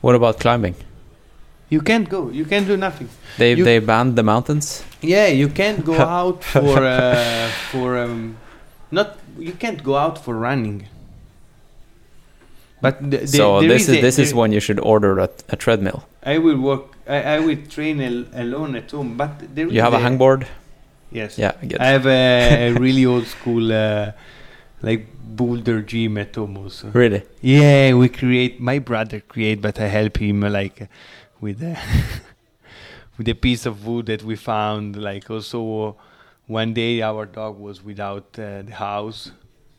What 0.00 0.14
about 0.14 0.38
climbing? 0.38 0.74
You 1.70 1.80
can't 1.80 2.08
go. 2.08 2.30
You 2.30 2.44
can't 2.44 2.66
do 2.66 2.76
nothing. 2.76 3.08
They 3.38 3.54
You- 3.54 3.64
they 3.64 3.78
banned 3.80 4.14
the 4.16 4.22
mountains. 4.22 4.84
Yeah, 5.00 5.26
you 5.28 5.48
can't 5.48 5.84
go 5.84 5.94
out 6.20 6.44
for 6.44 6.78
uh, 6.84 7.48
for 7.72 7.98
um, 7.98 8.36
not. 8.90 9.16
You 9.38 9.52
can't 9.58 9.82
go 9.82 9.96
out 9.96 10.18
for 10.24 10.34
running. 10.36 10.86
But 12.80 13.10
th- 13.10 13.28
so 13.28 13.60
this 13.60 13.88
is 13.88 13.96
a- 13.96 14.00
this 14.00 14.18
is 14.18 14.34
when 14.34 14.52
you 14.52 14.60
should 14.60 14.78
order 14.80 15.18
a, 15.18 15.28
a 15.48 15.56
treadmill. 15.56 16.04
I 16.24 16.38
will 16.38 16.58
work. 16.58 16.84
I, 17.06 17.22
I 17.36 17.40
will 17.40 17.58
train 17.68 18.00
al- 18.00 18.26
alone 18.42 18.76
at 18.76 18.90
home. 18.90 19.16
But 19.16 19.54
there 19.54 19.68
You 19.68 19.82
have 19.82 19.94
a 19.94 19.98
hangboard. 19.98 20.46
Yes. 21.10 21.38
Yeah, 21.38 21.52
I 21.62 21.68
I 21.78 21.86
have 21.88 22.06
a, 22.06 22.68
a 22.68 22.72
really 22.84 23.04
old 23.06 23.26
school, 23.26 23.72
uh, 23.72 24.12
like 24.82 25.06
boulder 25.22 25.82
gym 25.82 26.18
at 26.18 26.34
home 26.34 26.56
also. 26.56 26.90
Really? 26.90 27.22
Yeah, 27.40 27.94
we 27.94 28.08
create. 28.08 28.60
My 28.60 28.78
brother 28.78 29.20
create, 29.20 29.60
but 29.60 29.78
I 29.80 29.86
help 29.86 30.16
him 30.18 30.42
uh, 30.44 30.50
like 30.50 30.82
uh, 30.82 30.86
with 31.40 31.62
uh, 31.62 31.76
with 33.18 33.28
a 33.28 33.34
piece 33.34 33.66
of 33.66 33.86
wood 33.86 34.06
that 34.06 34.22
we 34.22 34.36
found. 34.36 34.96
Like 34.96 35.30
also, 35.30 35.96
one 36.46 36.74
day 36.74 37.02
our 37.02 37.26
dog 37.26 37.58
was 37.58 37.82
without 37.84 38.38
uh, 38.38 38.62
the 38.62 38.74
house 38.74 39.30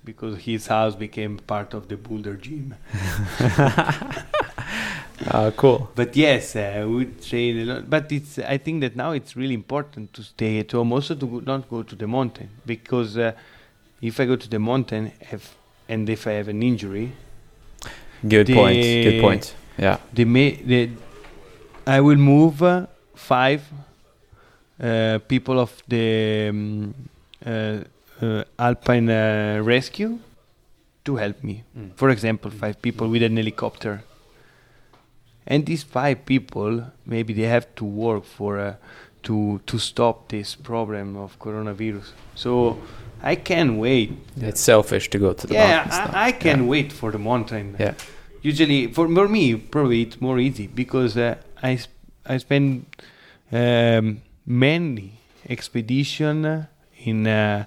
because 0.04 0.38
his 0.44 0.68
house 0.68 0.96
became 0.96 1.40
part 1.40 1.74
of 1.74 1.88
the 1.88 1.98
boulder 1.98 2.36
gym. 2.36 2.76
Uh, 5.28 5.52
cool. 5.58 5.90
But 5.96 6.16
yes, 6.16 6.56
uh, 6.56 6.86
we 6.88 7.06
train 7.06 7.60
a 7.60 7.66
lot. 7.66 7.90
But 7.90 8.12
it's. 8.12 8.38
I 8.40 8.58
think 8.58 8.82
that 8.82 8.96
now 8.96 9.12
it's 9.12 9.36
really 9.36 9.56
important 9.56 10.14
to 10.14 10.24
stay 10.24 10.60
at 10.60 10.72
home, 10.72 10.94
also 10.94 11.16
to 11.16 11.26
go, 11.26 11.40
not 11.40 11.70
go 11.70 11.84
to 11.84 11.96
the 11.96 12.08
mountain, 12.08 12.50
because 12.66 13.18
uh, 13.18 13.32
if 14.02 14.20
I 14.20 14.26
go 14.26 14.36
to 14.36 14.50
the 14.50 14.60
mountain, 14.60 15.12
if, 15.20 15.56
and 15.90 16.08
if 16.10 16.28
I 16.28 16.34
have 16.34 16.48
an 16.48 16.62
injury, 16.62 17.12
Good 18.28 18.48
point. 18.48 18.82
Good 18.82 19.22
point. 19.22 19.56
Yeah. 19.78 19.98
the 20.14 20.26
may 20.26 20.52
the 20.52 20.90
I 21.86 22.02
will 22.02 22.18
move 22.18 22.64
uh, 22.64 22.88
five 23.14 23.62
uh, 24.82 25.20
people 25.28 25.60
of 25.60 25.72
the 25.88 26.50
um, 26.50 26.94
uh, 27.46 27.78
uh, 28.22 28.44
Alpine 28.58 29.10
uh, 29.10 29.62
Rescue 29.64 30.20
to 31.04 31.16
help 31.18 31.44
me. 31.44 31.64
For 31.96 32.10
example, 32.10 32.52
five 32.52 32.82
people 32.82 33.08
with 33.10 33.24
an 33.24 33.38
helicopter. 33.38 34.04
And 35.48 35.66
these 35.66 35.84
five 35.84 36.26
people, 36.26 36.84
maybe 37.06 37.34
they 37.34 37.48
have 37.48 37.68
to 37.76 37.86
work 37.86 38.24
for 38.26 38.60
uh, 38.60 38.74
to 39.24 39.60
to 39.66 39.78
stop 39.80 40.28
this 40.30 40.56
problem 40.56 41.16
of 41.18 41.38
coronavirus. 41.40 42.14
So 42.36 42.78
I 43.24 43.36
can 43.36 43.78
wait. 43.78 44.10
It's 44.42 44.62
selfish 44.62 45.10
to 45.10 45.20
go 45.20 45.34
to 45.34 45.48
the 45.48 45.54
yeah. 45.54 45.88
I, 46.14 46.28
I 46.28 46.32
can 46.32 46.60
Yeah. 46.60 46.70
wait 46.70 46.92
for 46.94 47.12
the 47.12 47.20
mountain 47.20 47.76
Yeah. 47.80 47.94
usually 48.42 48.88
for, 48.94 49.08
for 49.16 49.28
me 49.28 49.56
probably 49.56 50.02
it's 50.02 50.20
more 50.22 50.40
easy 50.40 50.68
because 50.68 51.18
uh, 51.18 51.36
I 51.64 51.78
sp- 51.82 51.94
I 52.34 52.38
spend 52.40 52.86
um, 53.52 54.22
many 54.46 55.12
expedition 55.50 56.46
uh, 56.46 56.66
in 57.06 57.26
uh, 57.28 57.66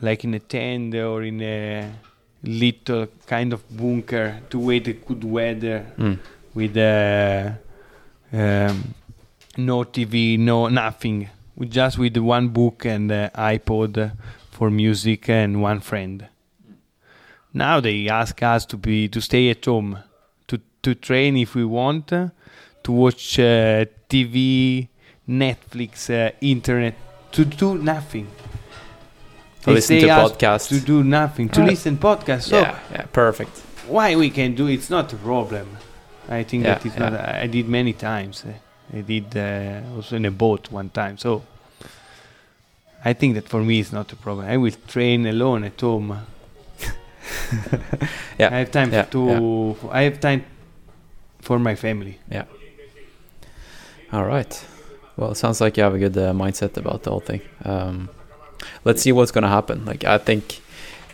like 0.00 0.24
in 0.24 0.34
a 0.34 0.38
tent 0.40 0.94
or 0.94 1.22
in 1.22 1.40
a 1.40 1.90
little 2.42 3.06
kind 3.26 3.52
of 3.52 3.60
bunker 3.76 4.40
to 4.50 4.58
wait 4.58 4.86
a 4.88 4.92
good 4.92 5.24
weather 5.24 5.86
Mm. 5.98 6.18
With 6.54 6.76
uh, 6.76 7.50
um, 8.32 8.94
no 9.56 9.84
TV, 9.84 10.38
no 10.38 10.68
nothing, 10.68 11.28
with 11.56 11.70
just 11.70 11.98
with 11.98 12.16
one 12.16 12.48
book 12.48 12.84
and 12.84 13.10
uh, 13.10 13.30
iPod 13.34 14.12
for 14.50 14.70
music 14.70 15.28
and 15.28 15.60
one 15.62 15.80
friend. 15.80 16.26
Now 17.52 17.80
they 17.80 18.08
ask 18.08 18.42
us 18.42 18.66
to 18.66 18.76
be 18.76 19.08
to 19.08 19.20
stay 19.20 19.50
at 19.50 19.64
home, 19.64 19.98
to 20.48 20.60
to 20.82 20.94
train 20.94 21.36
if 21.36 21.54
we 21.54 21.64
want, 21.64 22.12
uh, 22.12 22.28
to 22.82 22.92
watch 22.92 23.38
uh, 23.38 23.84
TV, 24.08 24.88
Netflix, 25.28 26.10
uh, 26.10 26.32
internet, 26.40 26.94
to 27.32 27.44
do 27.44 27.78
nothing. 27.78 28.26
To 29.62 29.70
listen 29.72 29.98
to 30.00 30.06
podcasts. 30.08 30.68
To 30.68 30.80
do 30.80 31.02
nothing, 31.02 31.48
to 31.50 31.60
Right. 31.60 31.70
listen 31.70 31.96
podcasts. 31.96 32.48
So 32.50 32.60
yeah. 32.60 32.78
Yeah. 32.92 33.06
Perfect. 33.12 33.62
why 33.88 34.14
we 34.16 34.30
can 34.30 34.54
do 34.54 34.66
it's 34.66 34.88
not 34.90 35.12
a 35.12 35.16
problem 35.16 35.66
i 36.28 36.42
think 36.44 36.64
Yeah, 36.64 36.74
that 36.74 36.86
it's 36.86 36.96
yeah. 36.96 37.10
not 37.10 37.20
i 37.44 37.46
did 37.46 37.68
many 37.68 37.92
times 37.92 38.44
uh, 38.44 38.96
i 38.96 39.00
did 39.02 39.36
uh, 39.36 39.96
also 39.96 40.16
in 40.16 40.24
a 40.24 40.30
boat 40.30 40.70
one 40.70 40.88
time 40.90 41.18
so 41.18 41.42
i 43.04 43.12
think 43.12 43.34
that 43.34 43.48
for 43.48 43.62
me 43.62 43.80
it's 43.80 43.92
not 43.92 44.12
a 44.12 44.16
problem 44.16 44.46
i 44.46 44.56
will 44.56 44.74
train 44.88 45.26
alone 45.26 45.64
at 45.64 45.80
home 45.80 46.10
Yeah, 48.38 48.48
i 48.52 48.58
have 48.58 48.70
time 48.70 48.92
yeah, 48.92 49.02
to 49.04 49.76
i 49.92 50.02
have 50.02 50.20
time 50.20 50.44
for 51.40 51.58
my 51.58 51.74
family 51.74 52.18
Yeah. 52.30 52.44
All 54.12 54.24
right. 54.24 54.64
Well, 55.16 55.32
it 55.32 55.36
sounds 55.36 55.60
like 55.60 55.76
you 55.76 55.82
have 55.82 55.94
a 55.94 55.98
good 55.98 56.16
uh, 56.16 56.32
mindset 56.32 56.76
about 56.76 57.02
the 57.02 57.10
whole 57.10 57.20
thing. 57.20 57.40
Um, 57.64 58.08
let's 58.84 59.02
see 59.02 59.12
what's 59.12 59.32
gonna 59.32 59.48
happen. 59.48 59.84
Like 59.84 60.04
I 60.04 60.18
think, 60.18 60.60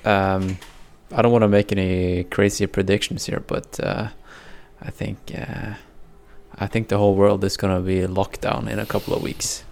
um, 0.04 0.58
I 1.12 1.22
don't 1.22 1.32
want 1.32 1.42
to 1.42 1.48
make 1.48 1.72
any 1.72 2.24
crazy 2.24 2.66
predictions 2.66 3.26
here, 3.26 3.40
but 3.46 3.80
uh, 3.80 4.08
I 4.82 4.90
think 4.90 5.18
uh, 5.34 5.74
I 6.58 6.66
think 6.66 6.88
the 6.88 6.96
whole 6.98 7.14
world 7.14 7.44
is 7.44 7.56
gonna 7.56 7.80
be 7.80 8.06
locked 8.06 8.40
down 8.40 8.68
in 8.68 8.78
a 8.78 8.86
couple 8.86 9.14
of 9.14 9.22
weeks, 9.22 9.64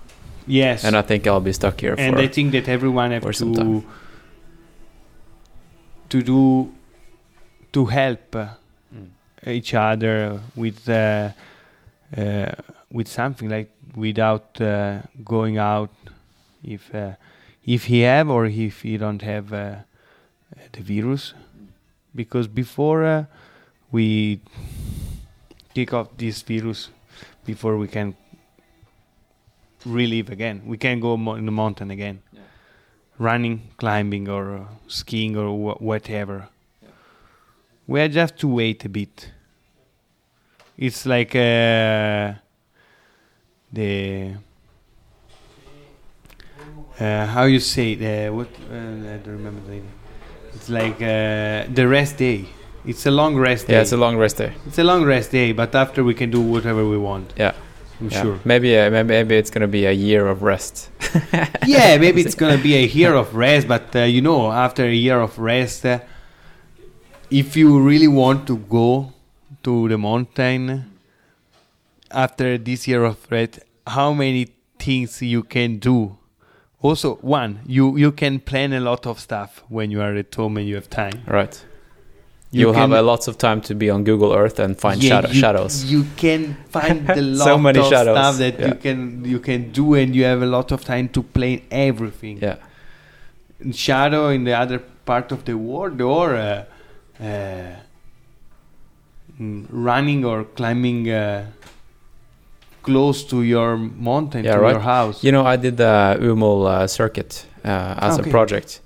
Yes. 0.46 0.84
and 0.84 0.96
I 0.96 1.02
think 1.02 1.26
I'll 1.26 1.40
be 1.40 1.52
stuck 1.52 1.80
here 1.80 1.94
and 1.98 2.16
for. 2.16 2.22
I 2.22 2.28
think 2.28 2.52
that 2.52 2.68
everyone 2.68 3.10
have 3.12 3.22
to 3.22 3.82
to 6.08 6.22
do 6.22 6.72
to 7.72 7.84
help 7.86 8.34
uh, 8.36 8.46
Mm. 8.94 9.08
each 9.46 9.74
other 9.74 10.40
with 10.56 10.88
uh, 10.88 11.30
uh, 12.16 12.52
with 12.90 13.06
something 13.08 13.50
like 13.50 13.68
without 13.94 14.58
uh, 14.60 15.02
going 15.24 15.58
out 15.58 15.90
if 16.64 16.94
uh, 16.94 17.12
if 17.66 17.84
he 17.84 18.00
have 18.00 18.30
or 18.30 18.46
if 18.46 18.82
he 18.82 18.96
don't 18.96 19.20
have 19.22 19.52
uh, 19.52 19.74
the 20.72 20.80
virus 20.82 21.34
because 22.14 22.48
before 22.48 23.04
uh, 23.04 23.24
we 23.92 24.40
kick 25.78 25.92
off 25.94 26.08
this 26.16 26.42
virus 26.42 26.90
before 27.46 27.76
we 27.78 27.86
can 27.86 28.16
relive 29.86 30.28
again. 30.28 30.62
We 30.66 30.76
can 30.76 30.98
go 30.98 31.16
mo- 31.16 31.34
in 31.36 31.46
the 31.46 31.52
mountain 31.52 31.90
again. 31.92 32.18
Running 33.18 33.60
climbing 33.76 34.28
or 34.28 34.44
uh, 34.56 34.64
skiing 34.88 35.36
or 35.36 35.48
wha- 35.56 35.78
whatever. 35.90 36.48
We 37.86 38.00
have 38.00 38.10
just 38.12 38.38
to 38.38 38.48
wait 38.48 38.84
a 38.84 38.88
bit. 38.88 39.30
It's 40.76 41.06
like 41.06 41.34
uh, 41.34 42.34
the 43.72 44.34
uh, 47.00 47.26
how 47.26 47.44
you 47.44 47.60
say 47.60 47.94
the 47.94 48.30
what 48.30 48.48
uh, 48.70 49.14
I 49.14 49.16
don't 49.22 49.36
remember 49.38 49.60
the 49.66 49.72
name. 49.76 49.88
It's 50.54 50.68
like 50.68 51.00
uh, 51.00 51.72
the 51.72 51.86
rest 51.86 52.16
day. 52.18 52.46
It's 52.88 53.06
a 53.06 53.10
long 53.10 53.36
rest 53.36 53.66
day. 53.66 53.74
yeah, 53.74 53.82
it's 53.82 53.92
a 53.92 53.96
long 53.96 54.16
rest 54.16 54.36
day. 54.38 54.52
It's 54.66 54.78
a 54.78 54.84
long 54.84 55.04
rest 55.04 55.30
day, 55.30 55.52
but 55.52 55.74
after 55.74 56.02
we 56.02 56.14
can 56.14 56.30
do 56.30 56.40
whatever 56.40 56.82
we 56.88 56.98
want. 56.98 57.32
Yeah. 57.36 57.52
I'm 58.00 58.08
Yeah. 58.10 58.22
sure. 58.22 58.38
Maybe 58.44 58.70
uh, 58.78 58.90
maybe 58.90 59.08
maybe 59.08 59.34
it's 59.36 59.50
gonna 59.50 59.68
be 59.80 59.84
a 59.86 59.92
year 59.92 60.26
of 60.28 60.42
rest. 60.42 60.90
yeah, 61.66 61.98
maybe 61.98 62.20
it's 62.24 62.34
gonna 62.42 62.58
be 62.70 62.74
a 62.76 62.86
year 62.98 63.14
of 63.22 63.34
rest, 63.34 63.66
but 63.68 63.94
uh, 63.96 64.00
you 64.14 64.22
know, 64.22 64.40
after 64.52 64.84
a 64.84 64.94
year 65.06 65.20
of 65.20 65.38
rest, 65.38 65.84
uh, 65.84 65.98
if 67.30 67.56
you 67.56 67.68
really 67.90 68.08
want 68.08 68.46
to 68.46 68.56
go 68.56 69.12
to 69.64 69.88
the 69.88 69.98
mountain 69.98 70.90
after 72.10 72.56
this 72.58 72.86
year 72.88 73.04
of 73.04 73.16
rest, 73.30 73.58
how 73.86 74.12
many 74.12 74.46
things 74.78 75.20
you 75.22 75.42
can 75.42 75.78
do? 75.78 76.16
Also, 76.80 77.16
one, 77.16 77.58
you 77.66 77.96
you 77.98 78.12
can 78.12 78.38
plan 78.38 78.72
a 78.72 78.80
lot 78.80 79.06
of 79.06 79.18
stuff 79.18 79.64
when 79.68 79.90
you 79.90 80.00
are 80.00 80.14
at 80.14 80.32
home 80.34 80.56
and 80.56 80.66
you 80.68 80.76
have 80.76 80.88
time. 80.88 81.22
Right. 81.26 81.64
You 82.50 82.60
You'll 82.60 82.72
have 82.72 82.92
a 82.92 83.02
lots 83.02 83.28
of 83.28 83.36
time 83.36 83.60
to 83.62 83.74
be 83.74 83.90
on 83.90 84.04
Google 84.04 84.32
Earth 84.32 84.58
and 84.58 84.78
find 84.78 85.02
Yeah, 85.02 85.08
shadow- 85.10 85.28
you, 85.28 85.40
shadows. 85.40 85.84
You 85.84 86.04
can 86.16 86.56
find 86.70 87.08
a 87.20 87.20
lot 87.20 87.44
So 87.44 87.58
many 87.58 87.78
of 87.78 87.86
shadows, 87.86 88.16
stuff 88.16 88.38
that 88.38 88.58
yeah. 88.58 88.68
you 88.68 88.74
can 88.74 89.22
you 89.24 89.38
can 89.38 89.70
do, 89.70 89.94
and 89.94 90.14
you 90.16 90.24
have 90.24 90.40
a 90.40 90.46
lot 90.46 90.72
of 90.72 90.82
time 90.84 91.08
to 91.10 91.22
plan 91.22 91.60
everything. 91.70 92.38
Yeah. 92.40 92.56
shadow 93.72 94.28
in 94.28 94.44
the 94.44 94.54
other 94.54 94.78
part 95.04 95.32
of 95.32 95.44
the 95.44 95.56
world 95.58 96.00
or 96.00 96.34
uh, 96.36 96.64
uh, 97.20 97.76
mm, 99.40 99.66
running 99.70 100.24
or 100.24 100.44
climbing 100.44 101.10
uh, 101.10 101.46
close 102.82 103.24
to 103.24 103.42
your 103.42 103.76
mountain 103.76 104.44
Yeah, 104.44 104.54
to 104.54 104.60
right. 104.60 104.72
your 104.72 104.80
house 104.80 105.22
You 105.24 105.32
know, 105.32 105.44
I 105.44 105.56
did 105.56 105.76
the 105.76 106.16
Huemul 106.20 106.88
circuit 106.88 107.46
uh, 107.64 107.94
as 108.06 108.18
Okay. 108.18 108.28
a 108.28 108.32
project. 108.32 108.80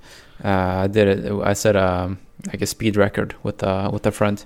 Uh, 0.44 0.84
I 0.84 0.86
did 0.88 1.06
it. 1.08 1.32
I 1.32 1.54
um, 1.76 2.18
like 2.46 2.62
a 2.62 2.66
speed 2.66 2.96
record 2.96 3.34
with 3.42 3.62
uh, 3.62 3.90
with 3.92 4.06
a 4.06 4.10
friend 4.10 4.44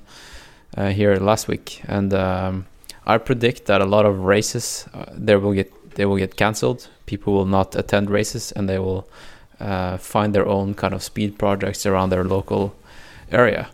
uh, 0.76 0.88
here 0.90 1.16
last 1.16 1.48
week, 1.48 1.82
and 1.88 2.12
um, 2.12 2.66
I 3.06 3.18
predict 3.18 3.64
that 3.66 3.80
a 3.80 3.86
lot 3.86 4.04
of 4.06 4.20
races 4.24 4.86
uh, 4.94 5.04
there 5.26 5.38
will 5.38 5.54
get 5.54 5.70
they 5.94 6.04
will 6.06 6.18
get 6.18 6.36
cancelled. 6.36 6.88
People 7.06 7.32
will 7.32 7.46
not 7.46 7.74
attend 7.76 8.10
races, 8.10 8.52
and 8.52 8.68
they 8.68 8.78
will 8.78 9.06
uh, 9.60 9.96
find 9.98 10.34
their 10.34 10.46
own 10.46 10.74
kind 10.74 10.94
of 10.94 11.02
speed 11.02 11.38
projects 11.38 11.86
around 11.86 12.10
their 12.10 12.24
local 12.24 12.74
area. 13.32 13.68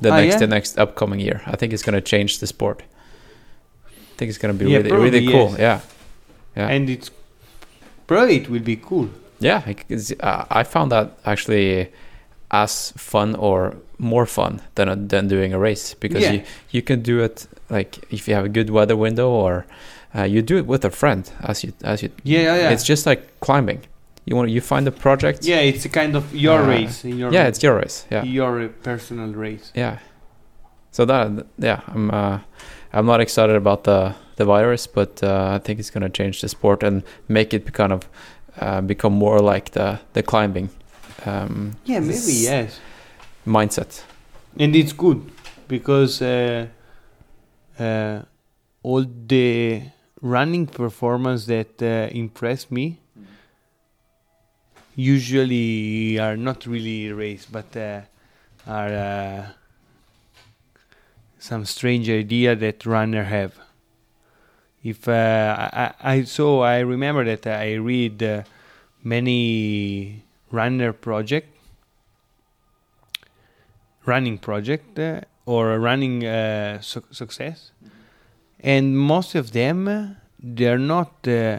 The 0.00 0.10
Ah, 0.10 0.16
next 0.16 0.32
yeah? 0.34 0.38
the 0.40 0.46
next 0.46 0.78
upcoming 0.78 1.20
year, 1.20 1.40
I 1.46 1.56
think 1.56 1.72
it's 1.72 1.82
going 1.84 1.94
to 1.94 2.00
change 2.16 2.38
the 2.40 2.46
sport. 2.46 2.82
I 3.86 4.16
think 4.16 4.28
it's 4.28 4.38
going 4.38 4.58
to 4.58 4.64
be 4.64 4.70
Yeah, 4.70 4.78
really 4.78 4.92
really 4.92 5.26
probably, 5.26 5.32
cool. 5.32 5.50
yes. 5.50 5.58
Yeah. 5.58 5.80
Yeah. 6.56 6.68
and 6.76 6.88
it's 6.90 7.10
probably 8.06 8.36
it 8.36 8.48
will 8.48 8.62
be 8.62 8.76
cool 8.76 9.08
Yeah, 9.40 9.62
uh, 10.20 10.44
I 10.60 10.62
found 10.64 10.90
that 10.92 11.06
actually 11.24 11.88
as 12.50 12.92
fun 12.96 13.34
or 13.36 13.74
more 13.98 14.26
fun 14.26 14.60
than 14.74 14.88
a, 14.88 14.96
than 14.96 15.28
doing 15.28 15.52
a 15.54 15.58
race 15.58 15.94
because 16.00 16.22
Yeah. 16.22 16.32
you 16.32 16.42
you 16.70 16.82
can 16.82 17.02
do 17.02 17.20
it 17.24 17.46
like 17.70 17.98
if 18.10 18.28
you 18.28 18.34
have 18.34 18.44
a 18.44 18.48
good 18.48 18.70
weather 18.70 18.96
window 18.96 19.28
or 19.30 19.64
uh, 20.14 20.22
you 20.22 20.42
do 20.42 20.56
it 20.58 20.66
with 20.66 20.84
a 20.84 20.90
friend 20.90 21.30
as 21.40 21.64
you 21.64 21.72
as 21.84 22.02
you. 22.02 22.10
yeah 22.22 22.40
yeah, 22.42 22.56
yeah. 22.56 22.70
It's 22.72 22.84
just 22.88 23.06
like 23.06 23.22
climbing. 23.40 23.80
You 24.26 24.36
want 24.36 24.50
you 24.50 24.60
find 24.60 24.86
a 24.88 24.90
project. 24.92 25.44
yeah 25.44 25.60
it's 25.68 25.84
a 25.84 25.88
kind 25.88 26.16
of 26.16 26.24
your 26.34 26.60
Uh, 26.62 26.68
race 26.68 27.04
in 27.08 27.18
your 27.18 27.32
Yeah, 27.32 27.48
it's 27.48 27.62
your 27.62 27.76
race. 27.80 28.06
Yeah, 28.10 28.24
your 28.24 28.60
uh, 28.64 28.68
personal 28.82 29.32
race 29.34 29.72
yeah. 29.74 29.96
So 30.92 31.04
that 31.06 31.46
yeah, 31.58 31.80
I'm 31.94 32.10
uh, 32.10 32.38
I'm 32.92 33.06
not 33.06 33.20
excited 33.20 33.56
about 33.56 33.82
the 33.84 34.14
the 34.36 34.44
virus, 34.44 34.86
but 34.86 35.22
uh, 35.22 35.56
I 35.56 35.58
think 35.64 35.78
it's 35.80 35.90
gonna 35.90 36.08
change 36.10 36.40
the 36.40 36.48
sport 36.48 36.82
and 36.82 37.02
make 37.28 37.56
it 37.56 37.72
kind 37.72 37.92
of 37.92 38.00
uh, 38.60 38.80
become 38.86 39.14
more 39.18 39.40
like 39.54 39.70
the 39.72 39.98
the 40.12 40.22
climbing. 40.22 40.68
Um, 41.26 41.76
yeah 41.84 42.00
maybe 42.00 42.32
yes 42.32 42.80
mindset. 43.46 44.02
and 44.58 44.74
it's 44.76 44.92
good 44.92 45.30
because 45.68 46.20
uh, 46.22 46.66
uh, 47.78 48.22
all 48.82 49.04
the 49.26 49.82
running 50.20 50.66
performance 50.66 51.46
that 51.46 51.82
uh, 51.82 52.08
impress 52.12 52.70
me 52.70 53.00
usually 54.94 56.18
are 56.18 56.36
not 56.36 56.66
really 56.66 57.10
race 57.12 57.46
but 57.46 57.76
uh, 57.76 58.00
are 58.66 58.88
uh, 58.92 59.46
some 61.38 61.64
strange 61.64 62.08
idea 62.08 62.54
that 62.54 62.86
runner 62.86 63.24
have 63.24 63.54
if 64.82 65.08
uh, 65.08 65.12
I, 65.58 65.94
I 66.02 66.12
I- 66.16 66.24
so 66.24 66.60
I 66.60 66.78
remember 66.80 67.24
that 67.24 67.46
I 67.46 67.74
read 67.74 68.22
uh, 68.22 68.42
runner 70.54 70.92
project 70.92 71.48
running 74.06 74.38
project 74.38 74.98
uh, 74.98 75.20
or 75.46 75.78
running 75.78 76.24
uh, 76.24 76.80
su- 76.80 77.04
success. 77.10 77.72
And 78.60 78.98
most 78.98 79.34
of 79.34 79.52
them 79.52 79.88
uh, 79.88 80.06
they're 80.38 80.78
not 80.78 81.26
uh, 81.26 81.58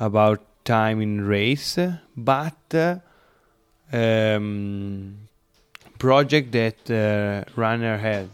about 0.00 0.42
time 0.64 1.00
in 1.00 1.22
race 1.22 1.78
but 2.16 2.74
uh, 2.74 2.96
um, 3.92 5.28
project 5.98 6.52
that 6.52 7.46
runner 7.56 7.96
had 7.96 8.28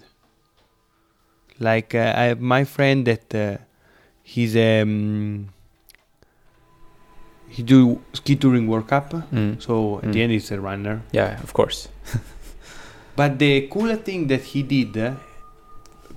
like 1.60 1.94
I 1.94 2.24
have 2.24 2.40
my 2.40 2.64
friend 2.64 3.06
that 3.06 3.60
he's 4.22 4.56
um, 4.56 5.53
he 7.54 7.62
do 7.62 8.00
ski 8.12 8.34
touring 8.36 8.66
World 8.70 8.88
Cup 8.92 9.08
Mm. 9.32 9.52
so 9.66 9.98
at 9.98 10.04
Mm. 10.08 10.12
the 10.12 10.20
end 10.22 10.32
he's 10.36 10.50
a 10.50 10.60
runner 10.68 10.96
Yeah, 11.12 11.30
of 11.46 11.52
course. 11.58 11.88
but 13.20 13.38
the 13.38 13.52
cooler 13.72 13.96
thing 13.96 14.26
that 14.32 14.42
he 14.52 14.60
did 14.62 14.96
uh, 14.96 15.14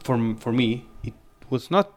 for 0.05 0.18
for 0.43 0.51
me, 0.61 0.69
it 1.03 1.14
was 1.49 1.69
not 1.69 1.88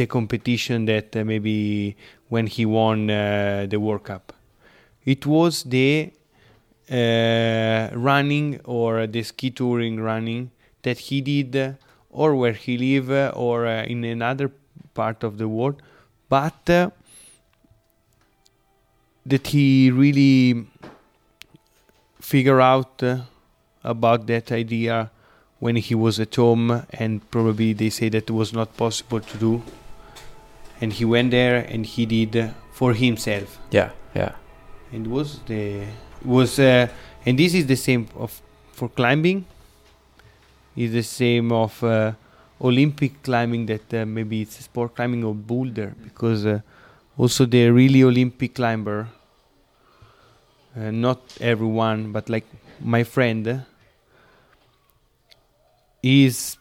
the 0.00 0.06
competition 0.06 0.86
that 0.86 1.14
uh, 1.16 1.24
maybe 1.24 1.94
when 2.32 2.46
he 2.46 2.64
won 2.66 3.10
uh, 3.10 3.66
the 3.68 3.78
World 3.78 4.04
Cup. 4.10 4.32
It 5.04 5.26
was 5.26 5.54
the 5.76 6.10
uh, 6.90 7.90
running 7.94 8.60
or 8.64 9.06
the 9.06 9.22
ski 9.22 9.50
touring 9.50 10.00
running 10.00 10.50
that 10.82 10.98
he 10.98 11.20
did, 11.20 11.54
uh, 11.56 11.72
or 12.10 12.34
where 12.40 12.52
he 12.64 12.76
live, 12.78 13.10
uh, 13.10 13.32
or 13.36 13.66
uh, 13.66 13.84
in 13.92 14.04
another 14.04 14.50
part 14.94 15.22
of 15.24 15.38
the 15.38 15.48
world, 15.48 15.76
but 16.28 16.68
uh, 19.24 19.28
that 19.30 19.46
he 19.48 19.90
really 19.90 20.66
figure 22.20 22.60
out. 22.60 23.02
Uh, 23.02 23.16
about 23.84 24.26
that 24.26 24.50
idea 24.50 25.10
when 25.60 25.76
he 25.76 25.94
was 25.94 26.18
at 26.18 26.34
home 26.34 26.86
and 26.92 27.30
probably 27.30 27.74
they 27.74 27.90
say 27.90 28.08
that 28.08 28.30
it 28.30 28.32
was 28.32 28.52
not 28.52 28.74
possible 28.76 29.20
to 29.20 29.36
do 29.36 29.62
and 30.80 30.94
he 30.94 31.04
went 31.04 31.30
there 31.30 31.56
and 31.56 31.84
he 31.86 32.06
did 32.06 32.50
for 32.72 32.94
himself 32.94 33.58
Yeah, 33.70 33.90
yeah. 34.14 34.32
and 34.90 35.06
was 35.06 35.40
the 35.46 35.84
was 36.24 36.58
uh, 36.58 36.88
and 37.26 37.38
this 37.38 37.52
is 37.52 37.66
the 37.66 37.76
same 37.76 38.08
of 38.16 38.40
for 38.72 38.88
climbing 38.88 39.44
is 40.74 40.92
the 40.92 41.02
same 41.02 41.52
of 41.52 41.84
uh, 41.84 42.12
Olympic 42.60 43.22
climbing 43.22 43.66
that 43.66 43.92
uh, 43.92 44.06
maybe 44.06 44.40
it's 44.40 44.64
sport 44.64 44.94
climbing 44.96 45.22
or 45.24 45.34
boulder 45.34 45.94
because 46.02 46.46
uh, 46.46 46.60
also 47.18 47.44
the 47.44 47.68
really 47.70 48.02
Olympic 48.02 48.54
climber, 48.54 49.08
uh, 50.76 50.90
not 50.90 51.20
everyone, 51.40 52.12
but 52.12 52.28
like 52.28 52.44
my 52.80 53.04
friend, 53.04 53.46
uh, 53.48 53.58
is 56.02 56.56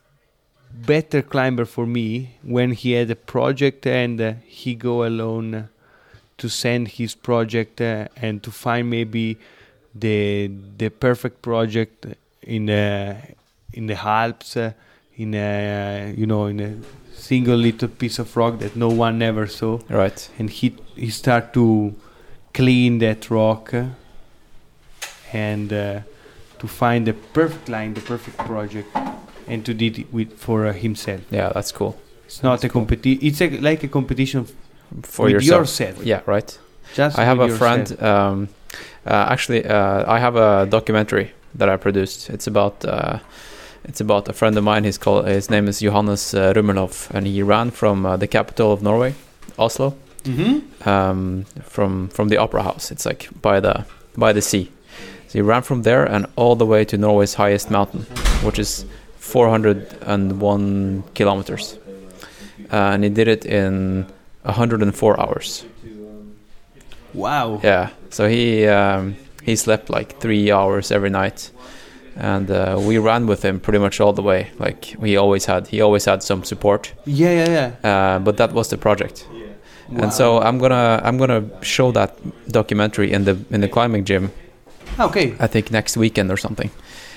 better 0.73 1.21
climber 1.21 1.65
for 1.65 1.85
me 1.85 2.37
when 2.43 2.71
he 2.71 2.93
had 2.93 3.11
a 3.11 3.15
project 3.15 3.85
and 3.85 4.19
uh, 4.19 4.33
he 4.45 4.73
go 4.73 5.05
alone 5.05 5.53
uh, 5.53 5.67
to 6.37 6.49
send 6.49 6.87
his 6.87 7.13
project 7.13 7.79
uh, 7.79 8.07
and 8.15 8.41
to 8.41 8.51
find 8.51 8.89
maybe 8.89 9.37
the 9.93 10.49
the 10.77 10.89
perfect 10.89 11.41
project 11.41 12.07
in 12.41 12.65
the 12.65 13.15
in 13.73 13.85
the 13.87 13.95
Alps 13.95 14.57
uh, 14.57 14.71
in 15.15 15.35
a 15.35 16.13
you 16.17 16.25
know 16.25 16.47
in 16.47 16.59
a 16.59 16.73
single 17.13 17.55
little 17.57 17.87
piece 17.87 18.17
of 18.17 18.35
rock 18.35 18.57
that 18.59 18.75
no 18.75 18.89
one 18.89 19.21
ever 19.21 19.45
saw 19.45 19.79
Right. 19.89 20.27
and 20.39 20.49
he 20.49 20.75
he 20.95 21.09
start 21.11 21.53
to 21.53 21.93
clean 22.53 22.97
that 22.99 23.29
rock 23.29 23.73
uh, 23.73 23.85
and 25.33 25.71
uh, 25.73 25.99
to 26.59 26.67
find 26.67 27.05
the 27.07 27.13
perfect 27.33 27.69
line 27.69 27.93
the 27.93 28.01
perfect 28.01 28.37
project 28.37 28.87
and 29.47 29.65
to 29.65 29.73
do 29.73 29.85
it 29.85 30.13
with 30.13 30.31
for 30.37 30.65
uh, 30.67 30.73
himself 30.73 31.21
Yeah, 31.31 31.51
that's 31.53 31.71
cool. 31.71 31.95
it's 32.25 32.43
not 32.43 32.63
a 32.63 32.69
competition 32.69 33.19
it's 33.27 33.41
a, 33.41 33.49
like 33.59 33.83
a 33.83 33.87
competition 33.89 34.41
f- 34.41 34.53
For 35.05 35.25
with 35.25 35.33
yourself. 35.33 35.59
yourself 35.61 36.05
Yeah, 36.05 36.21
right. 36.25 36.59
just 36.95 37.17
I 37.19 37.25
have 37.25 37.39
a 37.39 37.45
with 37.47 37.57
friend. 37.57 38.01
Um, 38.01 38.47
uh, 39.05 39.27
actually, 39.33 39.65
uh, 39.65 40.15
I 40.15 40.19
have 40.19 40.35
a 40.35 40.65
documentary 40.69 41.31
that 41.55 41.69
I 41.69 41.77
produced. 41.77 42.29
It's 42.29 42.47
about 42.47 42.85
uh, 42.85 43.17
it's 43.89 44.01
about 44.01 44.29
a 44.29 44.33
friend 44.33 44.57
of 44.57 44.63
mine. 44.63 44.83
He's 44.85 44.97
called 44.97 45.27
his 45.27 45.49
name 45.49 45.67
is 45.67 45.79
Johannes 45.81 46.33
uh, 46.33 46.53
Rummelhoff, 46.55 47.09
and 47.15 47.27
he 47.27 47.43
ran 47.43 47.71
from 47.71 48.05
uh, 48.05 48.17
the 48.17 48.27
capital 48.27 48.71
of 48.71 48.81
Norway, 48.81 49.13
Oslo, 49.57 49.93
Mhm. 50.23 50.61
um, 50.87 51.45
from 51.63 52.07
from 52.09 52.29
the 52.29 52.37
opera 52.37 52.63
house. 52.63 52.91
It's 52.93 53.05
like 53.05 53.29
by 53.41 53.59
the 53.59 53.85
by 54.17 54.33
the 54.33 54.41
sea. 54.41 54.67
So 55.33 55.39
he 55.39 55.41
ran 55.41 55.63
from 55.63 55.81
there 55.81 56.05
and 56.05 56.27
all 56.35 56.55
the 56.55 56.65
way 56.67 56.85
to 56.85 56.95
Norway's 56.95 57.33
highest 57.33 57.71
mountain, 57.71 58.01
which 58.43 58.59
is 58.59 58.85
401 59.17 61.03
kilometers, 61.15 61.79
uh, 62.71 62.75
and 62.93 63.03
he 63.03 63.09
did 63.09 63.27
it 63.27 63.43
in 63.43 64.05
104 64.43 65.19
hours. 65.19 65.65
wow 67.15 67.59
Yeah. 67.63 67.89
So 68.11 68.27
he 68.27 68.67
um, 68.67 69.15
he 69.43 69.55
slept 69.55 69.89
like 69.89 70.19
three 70.19 70.51
hours 70.51 70.91
every 70.91 71.09
night, 71.09 71.49
and 72.15 72.51
uh, 72.51 72.77
we 72.79 72.99
ran 72.99 73.25
with 73.25 73.43
him 73.43 73.59
pretty 73.59 73.79
much 73.79 73.99
all 73.99 74.13
the 74.13 74.21
way. 74.21 74.51
Like 74.59 74.95
we 74.99 75.17
always 75.17 75.45
had, 75.45 75.67
he 75.67 75.81
always 75.81 76.05
had 76.05 76.21
some 76.21 76.43
support. 76.43 76.93
yeah 77.05 77.31
yeah 77.31 77.49
yeah 77.49 77.89
Uh, 77.91 78.19
but 78.19 78.37
that 78.37 78.53
was 78.53 78.67
the 78.67 78.77
project. 78.77 79.25
Wow. 79.89 80.03
And 80.03 80.13
so 80.13 80.39
I'm 80.41 80.59
gonna 80.59 81.01
I'm 81.03 81.17
gonna 81.17 81.41
show 81.63 81.91
that 81.91 82.11
documentary 82.51 83.11
in 83.11 83.23
the 83.25 83.35
in 83.49 83.61
the 83.61 83.67
climbing 83.67 84.05
gym. 84.05 84.29
Okay 84.99 85.33
I 85.39 85.47
think 85.47 85.71
next 85.71 85.97
weekend 85.97 86.31
or 86.31 86.37
something 86.37 86.69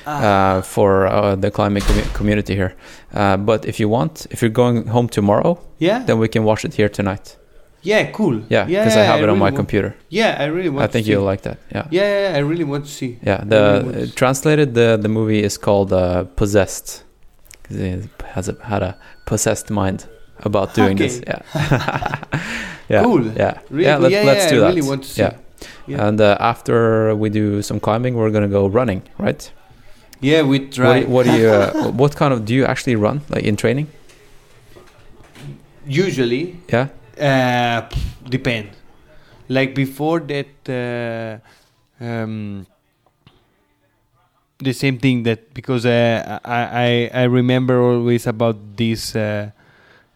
ah, 0.07 0.11
uh, 0.59 0.63
for 0.63 1.07
uh, 1.07 1.37
the 1.41 1.51
climbing 1.51 1.83
commu- 1.83 2.15
community 2.15 2.55
here. 2.55 2.75
Uh, 3.15 3.37
but 3.37 3.65
if 3.65 3.81
you 3.81 3.89
want, 3.91 4.27
if 4.31 4.41
you're 4.43 4.55
going 4.55 4.87
home 4.89 5.09
tomorrow, 5.09 5.59
yeah 5.79 6.05
then 6.07 6.19
we 6.19 6.29
can 6.29 6.45
watch 6.45 6.65
it 6.65 6.75
here 6.75 6.89
tonight. 6.89 7.37
yeah 7.83 8.11
cool 8.13 8.41
Yeah, 8.49 8.67
because 8.67 8.97
I 8.97 9.05
have 9.07 9.21
it 9.23 9.29
on 9.29 9.29
really 9.29 9.39
my 9.39 9.51
want- 9.51 9.57
computer. 9.57 9.95
yeah 10.09 10.43
i 10.43 10.47
really 10.57 10.69
want 10.71 10.85
I 10.85 10.89
think 10.93 11.05
to 11.05 11.07
see. 11.07 11.13
you'll 11.13 11.31
like 11.31 11.43
that. 11.43 11.59
Yeah. 11.75 11.87
yeah, 11.91 12.03
yeah 12.13 12.21
yeah, 12.31 12.39
i 12.39 12.41
really 12.51 12.65
want 12.65 12.85
to 12.85 12.91
see 12.91 13.11
Yeah, 13.27 13.45
the 13.49 13.63
uh, 13.63 14.07
translated 14.15 14.69
the 14.75 14.97
the 15.03 15.09
movie 15.09 15.43
is 15.47 15.59
called 15.59 15.93
uh, 15.93 16.25
Possessed. 16.37 17.05
'Cause 17.63 17.77
He 17.79 17.91
has 18.35 18.49
a, 18.49 18.55
had 18.63 18.83
a 18.83 18.93
possessed 19.27 19.71
mind 19.71 20.07
about 20.45 20.75
doing 20.75 20.97
this. 20.99 21.21
Yeah. 21.27 21.41
yeah. 22.93 23.03
Cool. 23.05 23.25
Yeah. 23.37 23.59
Really 23.71 23.85
yeah. 23.89 23.97
Let, 24.03 24.11
yeah, 24.13 24.23
let's 24.31 24.45
yeah, 24.45 24.51
do 24.51 24.57
I 24.57 24.61
that. 24.61 24.69
really 24.75 24.89
want 24.89 25.03
to 25.03 25.09
see. 25.09 25.23
Yeah. 25.23 25.35
Yeah. 25.87 26.07
And 26.09 26.21
uh, 26.21 26.37
after 26.41 27.15
we 27.15 27.31
do 27.31 27.63
some 27.63 27.81
climbing, 27.81 28.15
we're 28.17 28.31
gonna 28.31 28.49
go 28.49 28.67
running, 28.67 29.03
right? 29.19 29.51
Yeah, 30.21 30.43
we 30.43 30.59
What, 30.61 30.73
try. 30.73 31.01
do- 31.01 31.07
what 31.09 31.27
do 31.27 31.33
you? 31.37 31.49
Uh, 31.53 31.91
what 31.93 32.17
kind 32.17 32.33
of? 32.33 32.45
Do 32.45 32.55
you 32.55 32.65
actually 32.65 32.97
run 32.97 33.21
like 33.29 33.45
in 33.45 33.57
training? 33.57 33.87
Usually, 35.87 36.57
Yeah. 36.69 36.89
uh, 37.21 37.89
depend. 38.29 38.71
Like 39.49 39.75
before 39.75 40.21
that, 40.21 40.49
uh, 40.69 42.05
um, 42.05 42.67
the 44.59 44.73
same 44.73 44.99
thing 44.99 45.23
that 45.23 45.55
because 45.55 45.87
uh, 45.87 46.41
I, 46.45 47.11
I 47.15 47.23
I 47.23 47.25
remember 47.25 47.81
always 47.81 48.27
about 48.27 48.57
this 48.77 49.15
uh, 49.15 49.51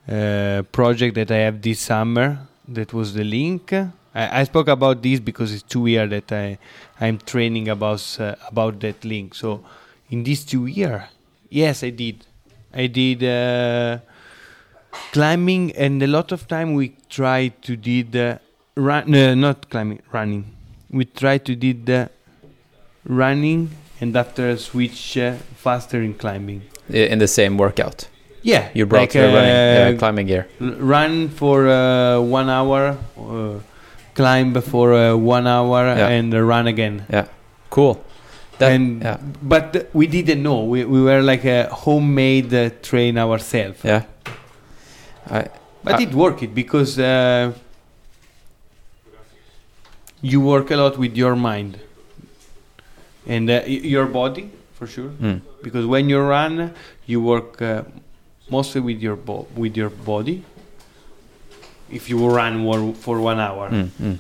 uh, 0.08 0.62
project 0.72 1.14
that 1.14 1.30
I 1.30 1.36
have 1.46 1.60
this 1.62 1.78
summer. 1.80 2.38
That 2.66 2.92
was 2.92 3.14
the 3.14 3.24
link. 3.24 3.72
I, 4.14 4.40
I 4.40 4.44
spoke 4.44 4.68
about 4.68 5.02
this 5.02 5.20
because 5.20 5.52
it's 5.52 5.62
two 5.62 5.86
years 5.86 6.10
that 6.10 6.32
I 6.32 6.58
I'm 7.00 7.18
training 7.18 7.68
about 7.68 8.16
uh, 8.20 8.34
about 8.48 8.80
that 8.80 9.04
link. 9.04 9.34
So 9.34 9.64
in 10.10 10.24
these 10.24 10.44
two 10.44 10.66
years, 10.66 11.02
yes, 11.48 11.82
I 11.84 11.90
did. 11.90 12.26
I 12.72 12.86
did. 12.86 13.22
Uh, 13.24 13.98
climbing 15.12 15.72
and 15.72 16.02
a 16.02 16.06
lot 16.06 16.32
of 16.32 16.46
time 16.48 16.74
we 16.74 16.96
tried 17.08 17.60
to 17.62 17.76
did 17.76 18.16
uh, 18.16 18.38
run 18.74 19.10
no, 19.10 19.34
not 19.34 19.68
climbing 19.70 20.00
running 20.12 20.44
we 20.90 21.04
tried 21.04 21.44
to 21.44 21.54
did 21.54 21.88
uh, 21.88 22.08
running 23.04 23.70
and 24.00 24.16
after 24.16 24.56
switch 24.56 25.16
uh, 25.16 25.34
faster 25.56 26.02
in 26.02 26.14
climbing 26.14 26.62
In 26.88 27.18
the 27.18 27.28
same 27.28 27.56
workout, 27.56 28.08
yeah 28.42 28.68
you 28.74 28.86
brought 28.86 29.02
like, 29.02 29.14
your 29.14 29.32
running 29.32 29.50
uh, 29.50 29.94
uh, 29.94 29.98
climbing 29.98 30.26
gear. 30.26 30.46
run 30.60 31.28
for 31.28 31.68
uh, 31.68 32.20
one 32.20 32.48
hour 32.50 32.96
uh, 33.16 33.58
climb 34.20 34.52
for 34.62 34.92
uh, 34.94 35.16
one 35.36 35.46
hour 35.46 35.82
Yeah. 35.96 36.08
and 36.18 36.34
uh, 36.34 36.40
run 36.52 36.66
again 36.66 37.04
Yeah, 37.12 37.26
Cool. 37.70 37.94
That, 38.58 38.72
and 38.72 39.02
yeah. 39.02 39.16
but 39.42 39.76
uh, 39.76 39.80
we 39.94 40.06
didn't 40.06 40.42
know 40.42 40.64
we, 40.72 40.84
we 40.84 41.00
were 41.02 41.22
like 41.22 41.44
a 41.48 41.68
homemade 41.84 42.52
uh, 42.54 42.70
train 42.82 43.16
ourselves 43.18 43.78
Yeah. 43.84 44.02
I, 45.30 45.48
But 45.84 45.94
Uh, 45.94 46.02
it 46.06 46.12
worked 46.14 46.42
it 46.42 46.54
because 46.54 46.98
uh, 46.98 47.52
you 50.22 50.40
work 50.40 50.70
a 50.70 50.76
lot 50.76 50.98
with 50.98 51.16
your 51.16 51.34
mind 51.36 51.78
and 53.26 53.48
uh, 53.50 53.60
y- 53.66 53.80
your 53.94 54.06
body 54.06 54.50
for 54.74 54.86
sure. 54.86 55.10
mm, 55.20 55.40
Because 55.62 55.86
when 55.86 56.08
you 56.10 56.20
run, 56.20 56.72
you 57.06 57.20
work 57.22 57.62
uh, 57.62 57.82
mostly 58.50 58.80
with 58.82 59.00
your 59.00 59.16
bo- 59.16 59.46
with 59.56 59.76
your 59.76 59.90
body. 59.90 60.42
If 61.90 62.08
you 62.08 62.28
run 62.28 62.64
one, 62.64 62.94
for 62.94 63.20
one 63.20 63.40
hour, 63.40 63.70
mm, 63.70 63.88
mm. 64.00 64.18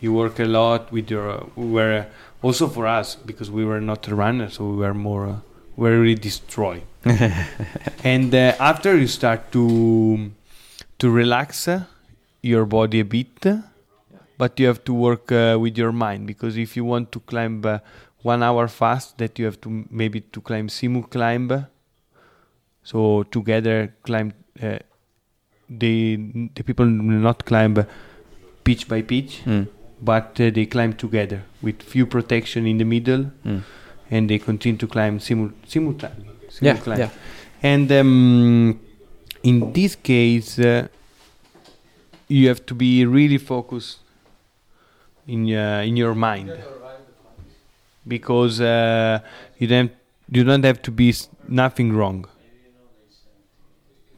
you 0.00 0.12
work 0.12 0.38
a 0.40 0.44
lot 0.44 0.90
with 0.92 1.10
your. 1.10 1.30
Uh, 1.30 1.46
we 1.56 1.66
were 1.66 2.06
also 2.42 2.68
for 2.68 2.86
us 2.86 3.14
because 3.14 3.50
we 3.50 3.64
were 3.64 3.80
not 3.80 4.06
a 4.08 4.14
runner, 4.14 4.48
so 4.50 4.68
we 4.68 4.76
were 4.76 4.94
more. 4.94 5.26
Uh, 5.26 5.36
we 5.76 5.90
were 5.90 6.00
really 6.00 6.14
destroyed. 6.14 6.82
and 8.04 8.34
uh, 8.34 8.54
after 8.60 8.96
you 8.96 9.06
start 9.08 9.50
to 9.52 10.30
to 10.98 11.10
relax 11.10 11.66
uh, 11.66 11.84
your 12.42 12.64
body 12.64 13.00
a 13.00 13.04
bit 13.04 13.46
but 14.38 14.58
you 14.58 14.66
have 14.66 14.82
to 14.84 14.94
work 14.94 15.32
uh, 15.32 15.56
with 15.60 15.76
your 15.76 15.92
mind 15.92 16.26
because 16.26 16.56
if 16.56 16.76
you 16.76 16.84
want 16.84 17.10
to 17.12 17.20
climb 17.20 17.64
uh, 17.64 17.78
one 18.22 18.42
hour 18.42 18.68
fast 18.68 19.18
that 19.18 19.38
you 19.38 19.44
have 19.44 19.60
to 19.60 19.84
maybe 19.90 20.20
to 20.20 20.40
climb 20.40 20.68
simu 20.68 21.02
climb 21.10 21.66
so 22.82 23.24
together 23.24 23.94
climb 24.02 24.32
uh, 25.72 25.78
the 25.78 26.16
the 26.54 26.62
people 26.64 26.84
will 26.86 27.22
not 27.30 27.44
climb 27.44 27.74
pitch 28.64 28.88
by 28.88 29.02
pitch 29.02 29.42
Mm, 29.46 29.66
but 30.00 30.40
uh, 30.40 30.50
they 30.50 30.66
climb 30.66 30.92
together 30.94 31.42
with 31.62 31.82
few 31.82 32.06
protection 32.06 32.66
in 32.66 32.78
the 32.78 32.84
middle 32.84 33.30
mm. 33.46 33.62
and 34.10 34.28
they 34.28 34.38
continue 34.38 34.78
to 34.78 34.86
climb 34.86 35.18
simu- 35.18 35.52
simultaneously 35.66 36.66
Yeah, 36.68 36.76
climb. 36.76 36.98
yeah. 37.00 37.10
And 37.62 37.90
um, 37.92 38.80
in 39.42 39.72
this 39.72 39.94
case, 39.96 40.58
uh, 40.58 40.88
you 42.28 42.48
have 42.48 42.64
to 42.66 42.74
be 42.74 43.06
really 43.06 43.38
focused 43.38 43.98
in 45.28 45.46
uh, 45.54 45.82
in 45.86 45.96
your 45.96 46.14
mind 46.14 46.50
because 48.06 48.60
uh, 48.60 49.20
you 49.58 49.66
don't 49.68 49.92
you 50.30 50.44
don't 50.44 50.64
have 50.64 50.82
to 50.82 50.90
be 50.90 51.10
s- 51.10 51.28
nothing 51.48 51.92
wrong. 51.92 52.26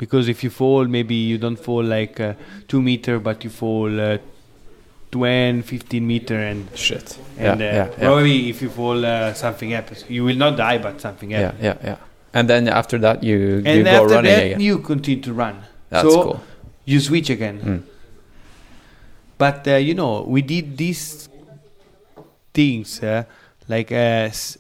Because 0.05 0.29
if 0.29 0.45
you 0.45 0.51
fall, 0.51 0.85
maybe 0.87 1.15
you 1.15 1.39
don't 1.39 1.57
fall 1.57 1.83
like 1.83 2.21
uh, 2.21 2.35
two 2.69 2.83
meter, 2.83 3.19
but 3.19 3.43
you 3.45 3.49
fall 3.51 3.99
uh, 4.01 4.19
20, 5.11 5.63
15 5.63 6.07
meter, 6.07 6.39
and 6.39 6.69
Shit. 6.77 7.19
and 7.39 7.61
yeah, 7.61 7.67
uh, 7.67 7.75
yeah, 7.75 7.87
yeah. 7.87 8.07
probably 8.09 8.51
if 8.51 8.61
you 8.61 8.69
fall, 8.69 9.03
uh, 9.05 9.33
something 9.33 9.71
happens. 9.71 10.05
You 10.09 10.25
will 10.25 10.37
not 10.37 10.57
die, 10.59 10.77
but 10.79 11.01
something 11.01 11.31
yeah, 11.31 11.41
happens. 11.41 11.63
yeah, 11.65 11.77
yeah. 11.85 11.97
And 12.35 12.51
then 12.51 12.69
after 12.69 12.99
that, 12.99 13.23
you 13.23 13.39
you 13.39 13.63
And 13.65 13.85
go 13.85 13.91
after 14.03 14.15
running 14.17 14.37
that, 14.37 14.45
again. 14.47 14.61
you 14.61 14.79
continue 14.81 15.23
to 15.23 15.33
run. 15.33 15.57
That's 15.89 16.13
so 16.13 16.23
cool. 16.23 16.41
you 16.85 17.01
switch 17.01 17.31
again. 17.31 17.61
Mm. 17.65 17.83
But 19.39 19.67
uh, 19.69 19.77
you 19.77 19.95
know, 19.95 20.23
we 20.29 20.43
did 20.43 20.77
these 20.77 21.29
things 22.53 23.03
uh, 23.03 23.25
like 23.69 23.91
uh, 23.93 24.29
s- 24.31 24.59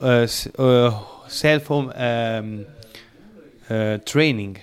uh, 0.00 0.24
s- 0.30 0.46
uh, 0.58 0.90
self 1.28 1.66
home 1.66 1.92
um, 1.96 2.66
uh, 3.68 3.98
training 4.04 4.58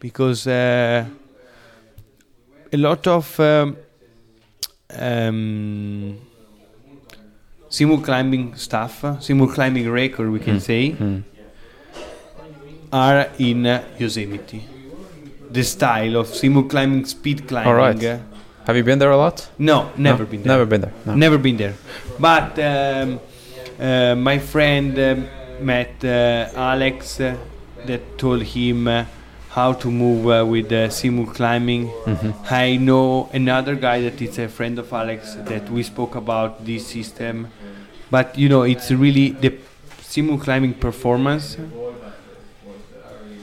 because 0.00 0.46
uh, 0.46 1.04
a 2.72 2.76
lot 2.76 3.06
of 3.06 3.38
um, 3.40 3.76
um, 4.98 6.18
simul 7.68 8.00
climbing 8.00 8.54
stuff, 8.56 9.04
uh, 9.04 9.18
simul 9.20 9.48
climbing 9.48 9.90
record, 9.90 10.30
we 10.30 10.38
can 10.40 10.56
Mm. 10.56 10.60
say, 10.60 10.90
Mm. 10.92 11.22
are 12.92 13.28
in 13.38 13.66
uh, 13.66 13.82
Yosemite. 13.98 14.64
The 15.50 15.62
style 15.64 16.16
of 16.16 16.26
simul 16.28 16.64
climbing, 16.64 17.04
speed 17.06 17.46
climbing. 17.48 17.74
right. 17.74 18.04
uh, 18.04 18.18
Have 18.66 18.76
you 18.76 18.84
been 18.84 18.98
there 18.98 19.10
a 19.10 19.16
lot? 19.16 19.48
no, 19.58 19.90
never 19.96 20.24
No? 20.24 20.30
been 20.30 20.42
there. 20.42 20.52
Never 20.52 20.66
been 20.66 20.80
there. 20.82 20.92
No. 21.06 21.14
Never 21.14 21.38
been 21.38 21.56
there. 21.56 21.74
But 22.18 22.58
um, 22.58 23.20
uh, 23.80 24.14
my 24.14 24.38
friend 24.38 24.98
um, 24.98 25.26
met 25.60 26.04
uh, 26.04 26.48
Alex 26.54 27.20
uh, 27.20 27.34
that 27.86 28.18
told 28.18 28.42
him 28.42 28.86
uh, 28.88 29.04
how 29.50 29.72
to 29.72 29.90
move 29.90 30.26
uh, 30.28 30.44
with 30.44 30.68
the 30.68 30.90
simul 30.90 31.26
climbing. 31.26 31.88
Mhm. 32.06 32.34
I 32.50 32.76
know 32.76 33.28
another 33.32 33.74
guy 33.76 34.00
that 34.02 34.20
is 34.22 34.38
a 34.38 34.48
friend 34.48 34.78
of 34.78 34.92
Alex 34.92 35.36
that 35.46 35.70
we 35.70 35.82
spoke 35.82 36.14
about 36.16 36.64
this 36.64 36.86
system. 36.86 37.48
But 38.10 38.36
you 38.38 38.48
know, 38.48 38.62
it's 38.62 38.90
really 38.90 39.30
the 39.30 39.52
simul 40.02 40.38
climbing 40.38 40.74
performance 40.74 41.56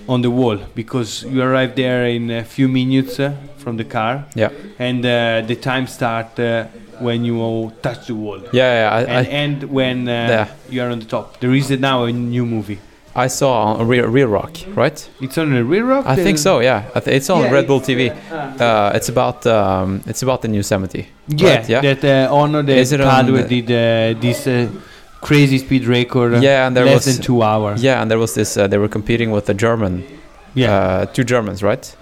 on 0.07 0.21
the 0.21 0.29
wall 0.29 0.57
because 0.75 1.23
you 1.23 1.41
arrive 1.41 1.75
there 1.75 2.05
in 2.05 2.29
a 2.29 2.43
few 2.43 2.67
minutes 2.67 3.19
uh, 3.19 3.33
from 3.57 3.77
the 3.77 3.83
car 3.83 4.25
Yeah. 4.35 4.49
and 4.77 5.03
uh, 5.05 5.41
the 5.47 5.55
time 5.55 5.87
start 5.87 6.39
uh, 6.39 6.65
when 6.99 7.25
you 7.25 7.71
touch 7.81 8.07
the 8.07 8.13
wall 8.15 8.39
Yeah, 8.53 8.71
yeah. 8.81 8.95
I, 8.95 9.01
and 9.01 9.27
I, 9.27 9.29
end 9.29 9.63
when 9.63 10.07
uh, 10.07 10.11
Yeah. 10.11 10.47
you 10.69 10.81
are 10.83 10.89
on 10.91 10.99
the 10.99 11.05
top. 11.05 11.39
There 11.39 11.53
is 11.55 11.71
uh, 11.71 11.75
now 11.79 12.03
a 12.05 12.11
new 12.11 12.45
movie. 12.45 12.79
I 13.17 13.27
saw 13.27 13.63
on 13.79 13.87
Reel, 13.87 14.07
Reel 14.07 14.27
Rock, 14.27 14.57
right? 14.75 15.09
It's 15.21 15.37
on 15.37 15.53
a 15.55 15.63
real 15.63 15.83
rock. 15.85 16.05
I 16.05 16.15
think 16.15 16.37
so. 16.37 16.59
Yeah, 16.59 16.83
I 16.93 16.99
th- 16.99 17.15
it's 17.15 17.29
on 17.29 17.43
Yeah, 17.43 17.51
Red 17.53 17.65
Bull 17.67 17.79
TV. 17.79 18.09
uh, 18.11 18.63
Uh, 18.63 18.91
it's 18.97 19.07
about 19.09 19.45
um, 19.47 20.01
it's 20.05 20.21
about 20.21 20.41
the 20.41 20.47
new 20.49 20.57
Yosemite. 20.57 21.07
yeah, 21.27 21.49
right, 21.55 21.69
yeah. 21.69 21.81
that 21.81 22.03
uh, 22.03 22.35
Honor 22.35 22.61
the 22.63 22.75
Is 22.75 22.91
it 22.91 22.99
on 23.01 23.07
Padua 23.07 23.43
did 23.47 23.71
uh, 23.71 24.19
this 24.19 24.45
uh, 24.47 24.67
crazy 25.21 25.57
speed 25.59 25.85
record. 25.85 26.33
uh, 26.33 26.39
Yeah, 26.41 26.67
and 26.67 26.75
there 26.75 26.85
less 26.85 27.05
was 27.05 27.15
than 27.17 27.23
two 27.25 27.41
hours. 27.41 27.81
yeah, 27.81 28.01
and 28.01 28.11
there 28.11 28.19
was 28.19 28.33
this. 28.33 28.57
Uh, 28.57 28.67
they 28.67 28.77
were 28.77 28.89
competing 28.89 29.31
with 29.31 29.45
the 29.45 29.53
German, 29.53 30.03
Yeah. 30.53 30.73
uh, 30.75 31.05
two 31.05 31.23
Germans, 31.23 31.61
right? 31.63 31.95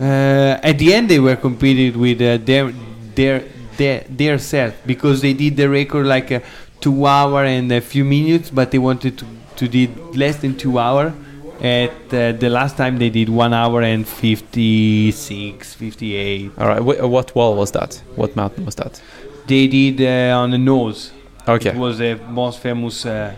Uh, 0.00 0.58
at 0.70 0.78
the 0.78 0.92
end, 0.94 1.08
they 1.08 1.20
were 1.20 1.36
competing 1.36 1.98
with 1.98 2.20
uh, 2.20 2.36
their 2.44 2.72
their 3.14 3.42
their 3.78 4.04
their 4.08 4.38
self 4.38 4.74
because 4.86 5.20
they 5.20 5.32
did 5.34 5.56
the 5.56 5.68
record 5.68 6.06
like 6.06 6.30
uh, 6.32 6.40
two 6.80 7.06
hour 7.06 7.44
and 7.44 7.70
a 7.72 7.80
few 7.80 8.04
minutes, 8.04 8.50
but 8.50 8.70
they 8.70 8.78
wanted 8.78 9.16
to 9.18 9.24
to 9.60 9.68
did 9.68 9.90
less 10.16 10.36
than 10.42 10.56
two 10.56 10.78
hour. 10.78 11.12
At 11.60 11.92
uh, 12.14 12.32
the 12.32 12.48
last 12.48 12.76
time 12.78 12.98
they 12.98 13.10
did 13.10 13.28
one 13.28 13.52
hour 13.52 13.82
and 13.82 14.08
56, 14.08 15.74
58. 15.74 16.52
All 16.58 16.66
right. 16.68 16.80
Wh- 16.80 17.10
what 17.14 17.34
wall 17.34 17.54
was 17.54 17.70
that? 17.72 18.02
What 18.16 18.34
mountain 18.34 18.64
was 18.64 18.76
that? 18.76 19.00
They 19.46 19.66
did 19.66 20.00
uh, 20.00 20.38
on 20.42 20.50
the 20.52 20.58
nose. 20.58 21.12
Okay. 21.46 21.70
It 21.70 21.76
was 21.76 21.98
the 21.98 22.14
most 22.28 22.60
famous 22.60 23.04
uh, 23.04 23.34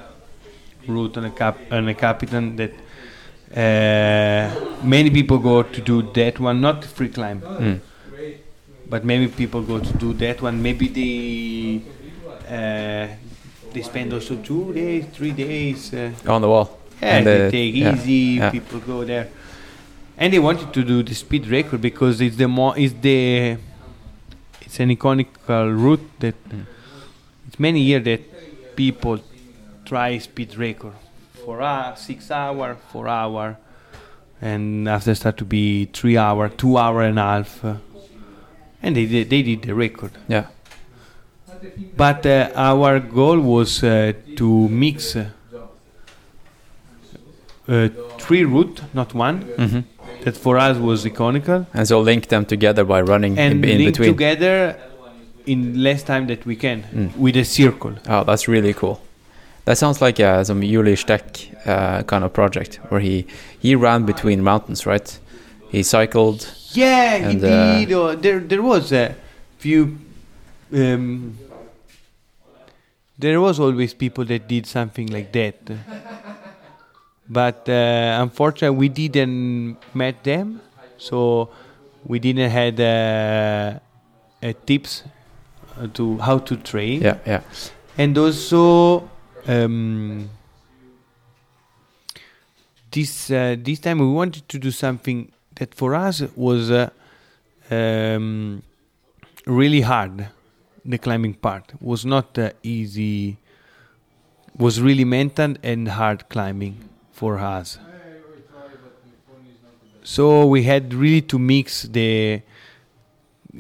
route 0.87 1.17
on 1.17 1.25
a 1.25 1.31
cap 1.31 1.59
on 1.73 1.89
a 1.89 1.95
Capitan 1.95 2.57
that 2.57 2.73
uh, 3.63 4.85
many 4.85 5.11
people 5.11 5.39
go 5.39 5.63
to 5.65 5.81
do 5.81 6.03
that 6.13 6.39
one, 6.39 6.61
not 6.61 6.85
free 6.85 7.09
climb. 7.09 7.41
Mm. 7.41 7.81
but 8.89 9.05
many 9.05 9.27
people 9.27 9.63
go 9.63 9.79
to 9.81 9.93
do 10.05 10.13
that 10.15 10.41
one. 10.43 10.63
Maybe 10.63 10.87
they 10.99 11.83
uh, 12.59 13.09
they 13.73 13.83
spend 13.83 14.13
also 14.13 14.37
two 14.37 14.73
days, 14.73 15.07
three 15.13 15.33
days. 15.33 15.93
Uh, 15.95 16.11
On 16.27 16.41
the 16.43 16.49
wall. 16.49 16.79
yeah, 17.01 17.17
And 17.17 17.27
they 17.27 17.39
the- 17.39 17.51
take 17.51 17.75
yeah, 17.75 17.95
easy. 17.95 18.13
yeah. 18.39 18.51
People 18.51 18.81
go 18.81 19.05
there, 19.05 19.29
and 20.19 20.33
they 20.33 20.39
wanted 20.39 20.73
to 20.73 20.83
do 20.85 21.03
the 21.03 21.15
speed 21.15 21.47
record 21.49 21.81
because 21.81 22.21
it's 22.21 22.37
the 22.37 22.49
more 22.49 22.75
it's 22.79 22.95
the 23.01 23.57
it's 24.61 24.81
an 24.81 24.89
iconic 24.97 25.27
route 25.49 26.07
that 26.21 26.35
Mm. 26.49 26.67
it's 27.49 27.59
many 27.59 27.81
years 27.81 28.05
that 28.05 28.21
people 28.77 29.19
try 29.85 30.19
speed 30.19 30.57
record 30.57 30.95
for 31.45 31.61
uh, 31.61 31.95
six 31.95 32.31
hour, 32.31 32.77
four 32.93 33.09
hour, 33.09 33.57
and 34.41 34.89
after 34.89 35.15
start 35.15 35.37
to 35.39 35.45
be 35.45 35.87
three 35.93 36.17
hour, 36.17 36.49
two 36.49 36.79
hour 36.79 37.03
and 37.03 37.19
a 37.19 37.23
half, 37.23 37.65
uh, 37.65 37.75
and 38.83 38.97
they 38.97 39.07
did, 39.07 39.29
they 39.29 39.43
did 39.43 39.63
the 39.63 39.75
record. 39.75 40.13
Yeah. 40.29 40.47
But 41.97 42.27
uh, 42.27 42.51
our 42.55 43.01
goal 43.01 43.39
was 43.41 43.83
uh, 43.85 44.13
to 44.37 44.69
mix 44.69 45.17
uh, 45.17 45.27
uh, 47.69 47.89
three 48.19 48.45
route, 48.45 48.81
not 48.95 49.15
one. 49.15 49.43
hmm 49.57 49.81
That 50.25 50.37
for 50.37 50.57
us 50.59 50.79
was 50.79 51.05
iconical, 51.05 51.67
And 51.75 51.87
so 51.87 52.01
link 52.01 52.27
them 52.29 52.45
together 52.45 52.85
by 52.85 53.01
running 53.03 53.39
and 53.39 53.65
in, 53.65 53.71
in 53.71 53.79
link 53.79 53.91
between. 53.97 54.13
together 54.15 54.77
in 55.47 55.83
less 55.83 56.03
time 56.05 56.27
that 56.29 56.47
we 56.47 56.55
can 56.57 56.85
Mm. 56.95 57.17
with 57.17 57.37
a 57.37 57.45
circle. 57.45 57.95
Oh, 58.09 58.25
that's 58.25 58.47
really 58.49 58.73
cool. 58.75 59.01
That 59.65 59.79
sounds 59.79 60.01
like 60.01 60.21
uh, 60.21 60.45
some 60.45 60.61
Ueli 60.63 60.97
Steck 60.97 61.25
uh, 61.67 62.03
kind 62.05 62.25
of 62.25 62.33
project 62.33 62.81
where 62.89 63.01
he 63.01 63.25
he 63.61 63.75
ran 63.77 64.05
between 64.07 64.43
mountains, 64.43 64.87
right? 64.87 65.19
He 65.71 65.83
cycled. 65.83 66.41
Yeah, 66.75 67.15
And, 67.29 67.41
he 67.43 67.47
uh, 67.47 67.87
did. 68.13 68.23
There, 68.23 68.41
there 68.41 68.63
was 68.63 68.93
a 68.93 69.15
few. 69.59 69.99
Um, 70.75 71.37
there 73.19 73.41
was 73.41 73.61
always 73.61 73.95
people 73.95 74.25
that 74.27 74.49
did 74.49 74.67
something 74.67 75.07
like 75.09 75.33
that, 75.33 75.57
but 77.29 77.69
uh, 77.69 78.19
unfortunately, 78.23 78.77
we 78.77 78.89
didn't 78.89 79.77
met 79.95 80.23
them, 80.25 80.61
so 80.99 81.49
we 82.05 82.19
didn't 82.19 82.51
had 82.51 82.81
uh, 82.81 83.79
uh, 84.43 84.53
tips 84.67 85.05
uh, 85.79 85.87
to 85.95 86.19
how 86.19 86.39
to 86.39 86.57
train, 86.57 87.03
Yeah, 87.03 87.19
yeah. 87.27 87.41
and 87.99 88.17
also. 88.19 89.09
Um, 89.47 90.29
this 92.93 93.31
uh, 93.31 93.57
this 93.59 93.81
time 93.81 93.99
we 93.99 94.07
wanted 94.07 94.49
to 94.49 94.59
do 94.59 94.71
something 94.71 95.33
that 95.57 95.75
for 95.75 95.95
us 95.95 96.23
was 96.37 96.71
uh, 96.71 96.91
um, 97.71 98.63
really 99.47 99.81
hard. 99.81 100.29
The 100.85 100.99
climbing 100.99 101.35
part 101.35 101.73
was 101.81 102.05
not 102.05 102.39
uh, 102.39 102.51
easy. 102.63 103.39
Was 104.59 104.81
really 104.81 105.05
mental 105.05 105.55
and 105.63 105.89
hard 105.89 106.29
climbing 106.29 106.77
for 107.13 107.39
us. 107.39 107.79
So 110.05 110.47
we 110.47 110.65
had 110.65 110.93
really 110.93 111.23
to 111.23 111.39
mix 111.39 111.83
the 111.85 112.43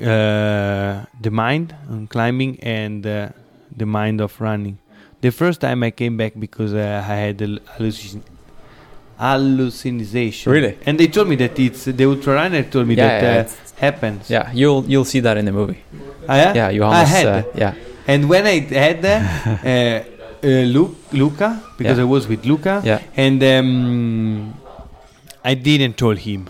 uh, 0.00 1.04
the 1.20 1.30
mind 1.30 1.74
on 1.88 2.06
climbing 2.08 2.58
and 2.60 3.06
uh, 3.06 3.28
the 3.76 3.86
mind 3.86 4.20
of 4.20 4.40
running. 4.40 4.78
The 5.20 5.30
first 5.30 5.60
time 5.60 5.82
I 5.84 5.90
came 5.92 6.16
back 6.16 6.32
because 6.38 6.74
uh, 6.74 7.04
I 7.08 7.14
had 7.14 7.40
a 7.42 7.46
hallucin- 7.78 8.22
hallucination. 9.18 10.52
Really? 10.52 10.78
And 10.84 10.98
they 10.98 11.06
told 11.06 11.28
me 11.28 11.36
that 11.36 11.58
it's 11.58 11.84
the 11.84 12.04
ultra 12.04 12.34
runner 12.34 12.62
told 12.64 12.88
me 12.88 12.94
Yeah, 12.96 13.20
that 13.20 13.22
yeah, 13.22 13.52
uh, 13.52 13.80
happens. 13.80 14.28
Yeah, 14.28 14.50
you'll 14.52 14.84
you'll 14.86 15.04
see 15.04 15.20
that 15.20 15.36
in 15.36 15.44
the 15.44 15.52
movie. 15.52 15.82
Ah, 16.28 16.36
yeah? 16.54 16.70
Yeah, 16.70 16.88
I 16.88 17.04
had. 17.04 17.26
Uh, 17.26 17.42
yeah, 17.54 17.74
And 18.06 18.28
when 18.28 18.46
I 18.46 18.60
had 18.60 19.04
uh, 19.04 19.10
uh, 19.46 19.68
uh, 19.68 20.46
Lu- 20.74 20.94
Luca, 21.12 21.60
because 21.78 21.98
Yeah. 21.98 22.04
I 22.04 22.06
was 22.06 22.26
with 22.28 22.44
Luca, 22.44 22.82
yeah. 22.84 23.00
and 23.16 23.42
um, 23.42 24.54
I 25.44 25.54
didn't 25.54 25.96
tell 25.98 26.16
him. 26.16 26.48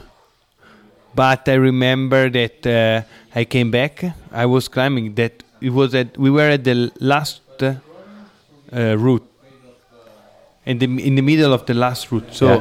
But 1.14 1.48
I 1.48 1.54
remember 1.54 2.30
that 2.30 2.66
uh, 2.66 3.02
I 3.38 3.44
came 3.44 3.70
back. 3.70 4.02
I 4.32 4.46
was 4.46 4.68
climbing. 4.68 5.14
That 5.14 5.42
it 5.60 5.70
was 5.72 5.94
at 5.94 6.16
we 6.16 6.30
were 6.30 6.48
at 6.56 6.64
the 6.64 6.90
last 7.00 7.40
uh, 7.60 7.74
uh, 8.72 8.96
route, 8.96 9.24
in 10.64 10.78
the 10.78 10.86
in 10.86 11.14
the 11.16 11.22
middle 11.22 11.52
of 11.52 11.66
the 11.66 11.74
last 11.74 12.10
route. 12.12 12.28
So 12.32 12.46
Yeah. 12.46 12.60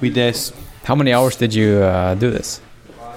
with 0.00 0.14
this 0.14 0.52
How 0.84 0.94
many 0.94 1.12
hours 1.12 1.36
did 1.36 1.52
you 1.54 1.82
uh, 1.82 2.14
do 2.14 2.30
this? 2.30 2.60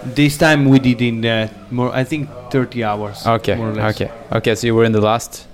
This 0.04 0.38
time 0.38 0.66
we 0.70 0.80
did 0.80 1.02
in 1.02 1.26
uh, 1.26 1.50
more. 1.72 1.92
I 1.94 2.04
think 2.04 2.30
thirty 2.52 2.84
hours. 2.84 3.26
Okay, 3.28 3.56
more 3.56 3.70
or 3.70 3.74
less. 3.74 3.96
okay, 3.96 4.12
okay. 4.32 4.56
So 4.56 4.68
you 4.68 4.76
were 4.76 4.86
in 4.86 4.94
the 4.94 5.02
last, 5.02 5.46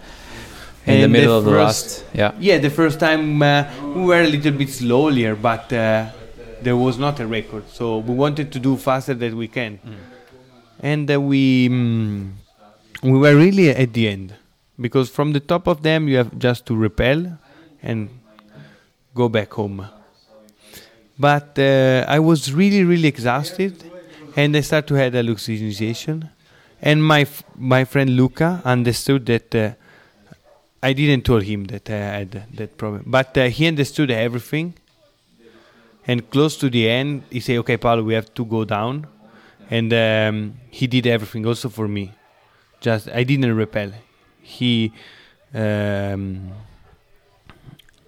in 0.85 0.95
the 0.95 1.07
the 1.07 1.07
middle 1.07 1.37
of 1.37 1.45
the 1.45 1.51
last. 1.51 2.05
Yeah, 2.13 2.31
Yeah, 2.39 2.59
the 2.59 2.69
first 2.69 2.99
time 2.99 3.41
uh, 3.41 3.65
we 3.95 4.01
were 4.05 4.21
a 4.21 4.27
little 4.27 4.51
bit 4.51 4.69
slower, 4.69 5.35
but 5.35 5.73
uh, 5.73 6.11
there 6.61 6.77
was 6.77 6.97
not 6.99 7.19
a 7.19 7.25
record, 7.27 7.63
so 7.69 7.97
we 7.97 8.13
wanted 8.13 8.51
to 8.51 8.59
do 8.59 8.77
faster 8.77 9.13
that 9.15 9.33
we 9.33 9.47
can, 9.47 9.79
and 10.79 11.09
uh, 11.11 11.19
we 11.19 11.69
mm, 11.69 12.29
we 13.01 13.17
were 13.17 13.35
really 13.35 13.69
at 13.71 13.93
the 13.93 14.07
end 14.07 14.35
because 14.79 15.09
from 15.09 15.33
the 15.33 15.39
top 15.39 15.67
of 15.67 15.81
them 15.81 16.07
you 16.07 16.17
have 16.17 16.37
just 16.37 16.65
to 16.67 16.75
rappel 16.75 17.37
and 17.81 18.09
go 19.15 19.27
back 19.27 19.53
home. 19.53 19.87
But 21.17 21.57
uh, 21.57 22.05
I 22.07 22.19
was 22.19 22.53
really 22.53 22.83
really 22.83 23.07
exhausted, 23.07 23.73
and 24.35 24.55
I 24.55 24.61
started 24.61 24.87
to 24.87 24.95
have 24.95 25.13
hallucination, 25.13 26.29
and 26.81 27.03
my 27.03 27.21
f- 27.21 27.43
my 27.57 27.85
friend 27.85 28.09
Luca 28.17 28.61
understood 28.65 29.25
that. 29.27 29.55
Uh, 29.55 29.71
I 30.83 30.93
didn't 30.93 31.23
tell 31.25 31.39
him 31.39 31.63
that 31.65 31.89
I 31.89 31.93
had 32.17 32.43
that 32.57 32.77
problem, 32.77 33.03
but 33.07 33.35
uh, 33.37 33.45
he 33.45 33.65
understood 33.67 34.11
everything. 34.11 34.75
And 36.07 36.29
close 36.29 36.55
to 36.57 36.69
the 36.69 36.87
end, 36.87 37.23
he 37.31 37.39
say, 37.39 37.57
"Okay, 37.57 37.77
Paolo, 37.77 38.03
we 38.03 38.13
have 38.13 38.31
to 38.35 38.45
go 38.45 38.65
down," 38.65 39.07
and 39.71 39.91
um, 39.93 40.53
he 40.69 40.85
did 40.85 41.07
everything 41.07 41.45
also 41.47 41.69
for 41.69 41.87
me. 41.87 42.11
Just 42.81 43.09
I 43.09 43.23
didn't 43.23 43.55
rappel. 43.57 43.93
He, 44.43 44.91
um, 45.55 46.51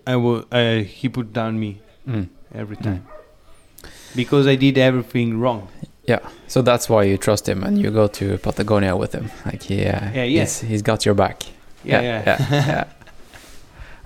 I 0.05 0.15
will. 0.15 0.45
Uh, 0.51 0.79
he 0.81 1.09
put 1.09 1.33
down 1.33 1.59
me 1.59 1.81
Mm. 2.07 2.27
every 2.53 2.77
time 2.77 3.05
because 4.15 4.47
I 4.47 4.55
did 4.55 4.77
everything 4.77 5.39
wrong. 5.39 5.67
Yeah, 6.07 6.19
so 6.47 6.61
that's 6.61 6.87
why 6.89 7.03
you 7.03 7.17
trust 7.17 7.47
him 7.49 7.63
and 7.63 7.77
you 7.77 7.91
go 7.91 8.07
to 8.07 8.37
Patagonia 8.37 8.95
with 8.95 9.11
him. 9.13 9.29
Like 9.45 9.63
he, 9.63 9.85
uh, 9.85 9.99
Yeah, 10.13 10.23
yeah. 10.23 10.41
He's, 10.41 10.61
he's 10.61 10.81
got 10.81 11.05
your 11.05 11.15
back. 11.15 11.43
Yeah, 11.83 12.01
yeah, 12.01 12.23
yeah. 12.25 12.47
yeah. 12.49 12.67
yeah. 12.67 12.83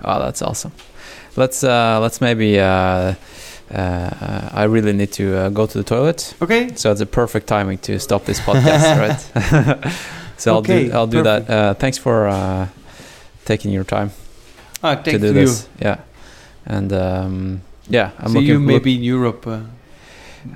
Oh, 0.04 0.18
that's 0.18 0.42
awesome. 0.42 0.72
Let's 1.36 1.62
uh, 1.62 2.00
let's 2.00 2.20
maybe. 2.20 2.58
Uh, 2.58 3.14
uh, 3.72 4.48
I 4.52 4.64
really 4.64 4.92
need 4.92 5.12
to 5.12 5.24
uh, 5.36 5.48
go 5.50 5.66
to 5.66 5.78
the 5.78 5.84
toilet, 5.84 6.34
Okay. 6.42 6.74
so 6.74 6.90
it's 6.92 7.00
a 7.00 7.06
perfect 7.06 7.46
timing 7.46 7.78
to 7.78 7.98
stop 7.98 8.24
this 8.24 8.40
podcast, 8.40 8.98
right? 9.84 9.92
so 10.36 10.52
I'll 10.54 10.58
Okay, 10.58 10.88
do 10.88 10.92
I'll 10.92 11.06
do 11.06 11.22
perfect. 11.22 11.46
that. 11.46 11.56
Uh, 11.70 11.74
thanks 11.74 11.98
for 11.98 12.26
uh, 12.28 12.66
taking 13.44 13.72
your 13.72 13.84
time 13.84 14.10
Ah, 14.82 14.96
to 14.96 15.18
do 15.18 15.32
this. 15.32 15.68
Yeah, 15.80 16.00
and 16.66 16.92
um, 16.92 17.60
yeah, 17.88 18.10
I'm 18.18 18.28
See 18.32 18.34
looking. 18.34 18.48
you 18.48 18.58
look- 18.58 18.66
maybe 18.66 18.94
in 18.96 19.02
Europe 19.04 19.46
uh, 19.46 19.60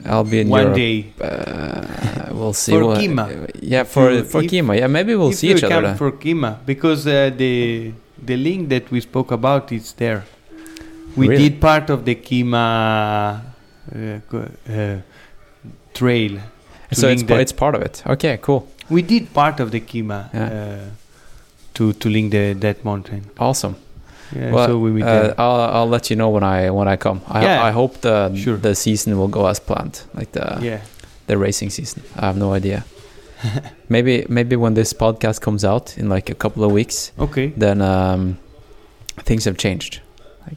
I'll 0.05 0.25
be 0.25 0.41
in 0.41 0.49
one 0.49 0.63
Europe. 0.63 0.77
day. 0.77 1.07
Uh, 1.21 2.35
we'll 2.35 2.53
see. 2.53 2.73
For 2.73 2.83
Kima. 2.97 3.51
Yeah, 3.61 3.85
for 3.85 4.23
for 4.25 4.43
if- 4.43 4.51
Kima. 4.51 4.77
Yeah, 4.79 4.87
maybe 4.89 5.15
we'll 5.15 5.33
see 5.33 5.51
each 5.51 5.63
other. 5.65 5.75
come 5.75 5.85
then. 5.85 5.97
for 5.97 6.13
Kima 6.13 6.59
because 6.67 7.07
uh, 7.07 7.31
the 7.37 7.93
the 8.25 8.37
link 8.37 8.69
that 8.69 8.91
we 8.91 9.01
spoke 9.01 9.31
about 9.33 9.73
is 9.73 9.93
there. 9.95 10.25
We 11.17 11.29
Really? 11.29 11.49
did 11.49 11.61
part 11.61 11.89
of 11.91 12.05
the 12.05 12.15
Kima 12.15 13.41
uh, 13.95 14.19
uh, 14.73 14.97
trail. 15.95 16.39
so 16.93 17.09
it's 17.09 17.23
it's 17.23 17.53
part 17.53 17.75
of 17.75 17.83
it. 17.83 18.03
Okay, 18.07 18.39
cool, 18.43 18.69
We 18.91 19.03
did 19.03 19.33
part 19.33 19.61
of 19.61 19.71
the 19.71 19.81
Kima 19.81 20.19
Yeah. 20.35 20.47
uh, 20.47 20.91
to 21.75 21.93
to 21.93 22.09
link 22.09 22.33
the 22.33 22.55
that 22.55 22.85
mountain. 22.85 23.23
awesome. 23.39 23.77
Yeah, 24.35 24.53
well, 24.53 24.67
so 24.67 24.79
we 24.79 25.03
uh. 25.03 25.35
I'll 25.39 25.61
I'll 25.77 25.89
let 25.89 26.11
you 26.11 26.17
know 26.17 26.31
when 26.31 26.43
I 26.43 26.71
when 26.71 26.89
I 26.89 26.97
come. 26.97 27.21
I 27.29 27.43
Yeah. 27.43 27.69
I 27.69 27.71
hope 27.71 28.01
the 28.01 28.35
Sure. 28.35 28.57
the 28.57 28.75
season 28.75 29.17
will 29.19 29.29
go 29.29 29.47
as 29.47 29.61
planned, 29.61 30.03
like 30.15 30.33
the 30.33 30.59
yeah. 30.63 30.81
the 31.27 31.37
racing 31.39 31.71
season. 31.71 32.03
I 32.17 32.27
have 32.27 32.37
no 32.37 32.53
idea. 32.53 32.85
maybe 33.89 34.25
maybe 34.29 34.57
when 34.57 34.75
this 34.75 34.93
podcast 34.93 35.41
comes 35.41 35.65
out 35.65 35.97
in 35.99 36.09
like 36.09 36.31
a 36.33 36.35
couple 36.35 36.65
of 36.65 36.73
weeks, 36.73 37.13
Okay. 37.19 37.53
then 37.57 37.81
um, 37.81 38.39
things 39.25 39.45
have 39.45 39.57
changed. 39.57 40.01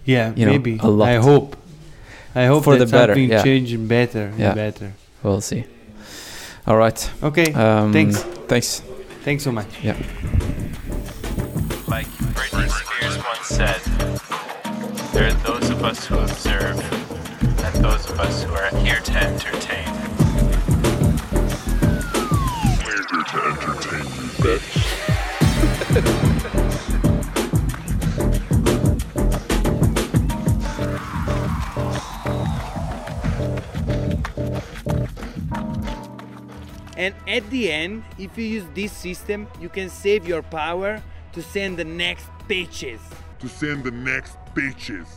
Yeah. 0.05 0.33
you 0.35 0.45
know, 0.45 0.51
maybe. 0.51 0.77
a 0.81 0.87
lot. 0.87 1.09
I 1.09 1.15
hope. 1.15 1.55
I 2.35 2.45
hope 2.45 2.63
For 2.63 2.77
the 2.77 2.85
better, 2.85 3.13
something 3.13 3.29
yeah. 3.31 3.43
changing 3.43 3.87
better. 3.87 4.31
Yeah. 4.37 4.53
Better. 4.53 4.93
We'll 5.23 5.41
see. 5.41 5.65
All 6.67 6.77
right. 6.77 7.09
Okay. 7.23 7.53
Um, 7.53 7.91
Thanks. 7.91 8.21
Thanks. 8.47 8.81
Thanks 9.23 9.43
so 9.43 9.51
much. 9.51 9.67
Like 9.83 9.95
once 9.97 10.88
said, 13.49 13.81
there 15.11 15.27
are 15.27 15.33
those 15.41 15.69
of 15.71 15.83
us 15.83 16.05
who 16.05 16.19
observe 16.19 16.77
and 17.65 17.83
those 17.83 18.07
of 18.07 18.19
us 18.19 18.43
who 18.43 18.53
are 18.53 18.69
here 18.77 18.99
to 18.99 19.11
entertain. 19.17 19.87
We're 22.85 23.03
here 23.09 23.23
to 23.23 23.37
entertain 23.49 24.05
you, 24.05 24.29
bitch. 24.37 24.69
And 36.95 37.15
at 37.27 37.49
the 37.49 37.71
end, 37.71 38.03
if 38.19 38.37
you 38.37 38.45
use 38.45 38.65
this 38.75 38.91
system, 38.91 39.47
you 39.59 39.69
can 39.69 39.89
save 39.89 40.27
your 40.27 40.43
power 40.43 41.01
to 41.33 41.41
send 41.41 41.77
the 41.77 41.85
next 41.85 42.27
pitches. 42.47 43.01
To 43.39 43.47
send 43.47 43.85
the 43.85 43.91
next 43.91 44.37
bitches. 44.53 45.07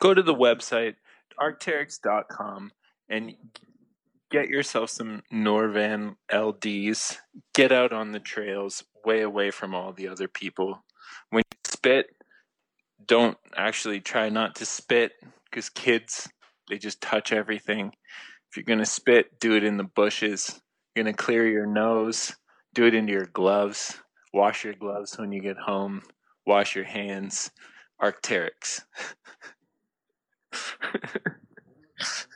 Go 0.00 0.14
to 0.14 0.22
the 0.22 0.34
website, 0.34 0.94
arcteryx.com, 1.38 2.70
and 3.10 3.34
get 4.30 4.48
yourself 4.48 4.90
some 4.90 5.22
Norvan 5.32 6.16
LDs. 6.32 7.16
Get 7.54 7.72
out 7.72 7.92
on 7.92 8.12
the 8.12 8.20
trails, 8.20 8.84
way 9.04 9.20
away 9.20 9.50
from 9.50 9.74
all 9.74 9.92
the 9.92 10.08
other 10.08 10.28
people. 10.28 10.82
When 11.30 11.42
you 11.50 11.58
spit, 11.64 12.06
don't 13.06 13.36
actually 13.56 14.00
try 14.00 14.28
not 14.28 14.56
to 14.56 14.64
spit 14.64 15.12
because 15.50 15.68
kids, 15.68 16.28
they 16.68 16.78
just 16.78 17.00
touch 17.00 17.32
everything. 17.32 17.92
If 18.50 18.56
you're 18.56 18.64
going 18.64 18.78
to 18.78 18.86
spit, 18.86 19.38
do 19.40 19.56
it 19.56 19.64
in 19.64 19.76
the 19.76 19.84
bushes. 19.84 20.60
You're 20.94 21.04
going 21.04 21.14
to 21.14 21.22
clear 21.22 21.46
your 21.46 21.66
nose, 21.66 22.34
do 22.74 22.86
it 22.86 22.94
into 22.94 23.12
your 23.12 23.26
gloves. 23.26 23.98
Wash 24.32 24.64
your 24.64 24.74
gloves 24.74 25.18
when 25.18 25.32
you 25.32 25.40
get 25.40 25.56
home 25.56 26.02
wash 26.48 26.74
your 26.74 26.86
hands, 26.86 27.52
Arc'teryx. 28.02 28.80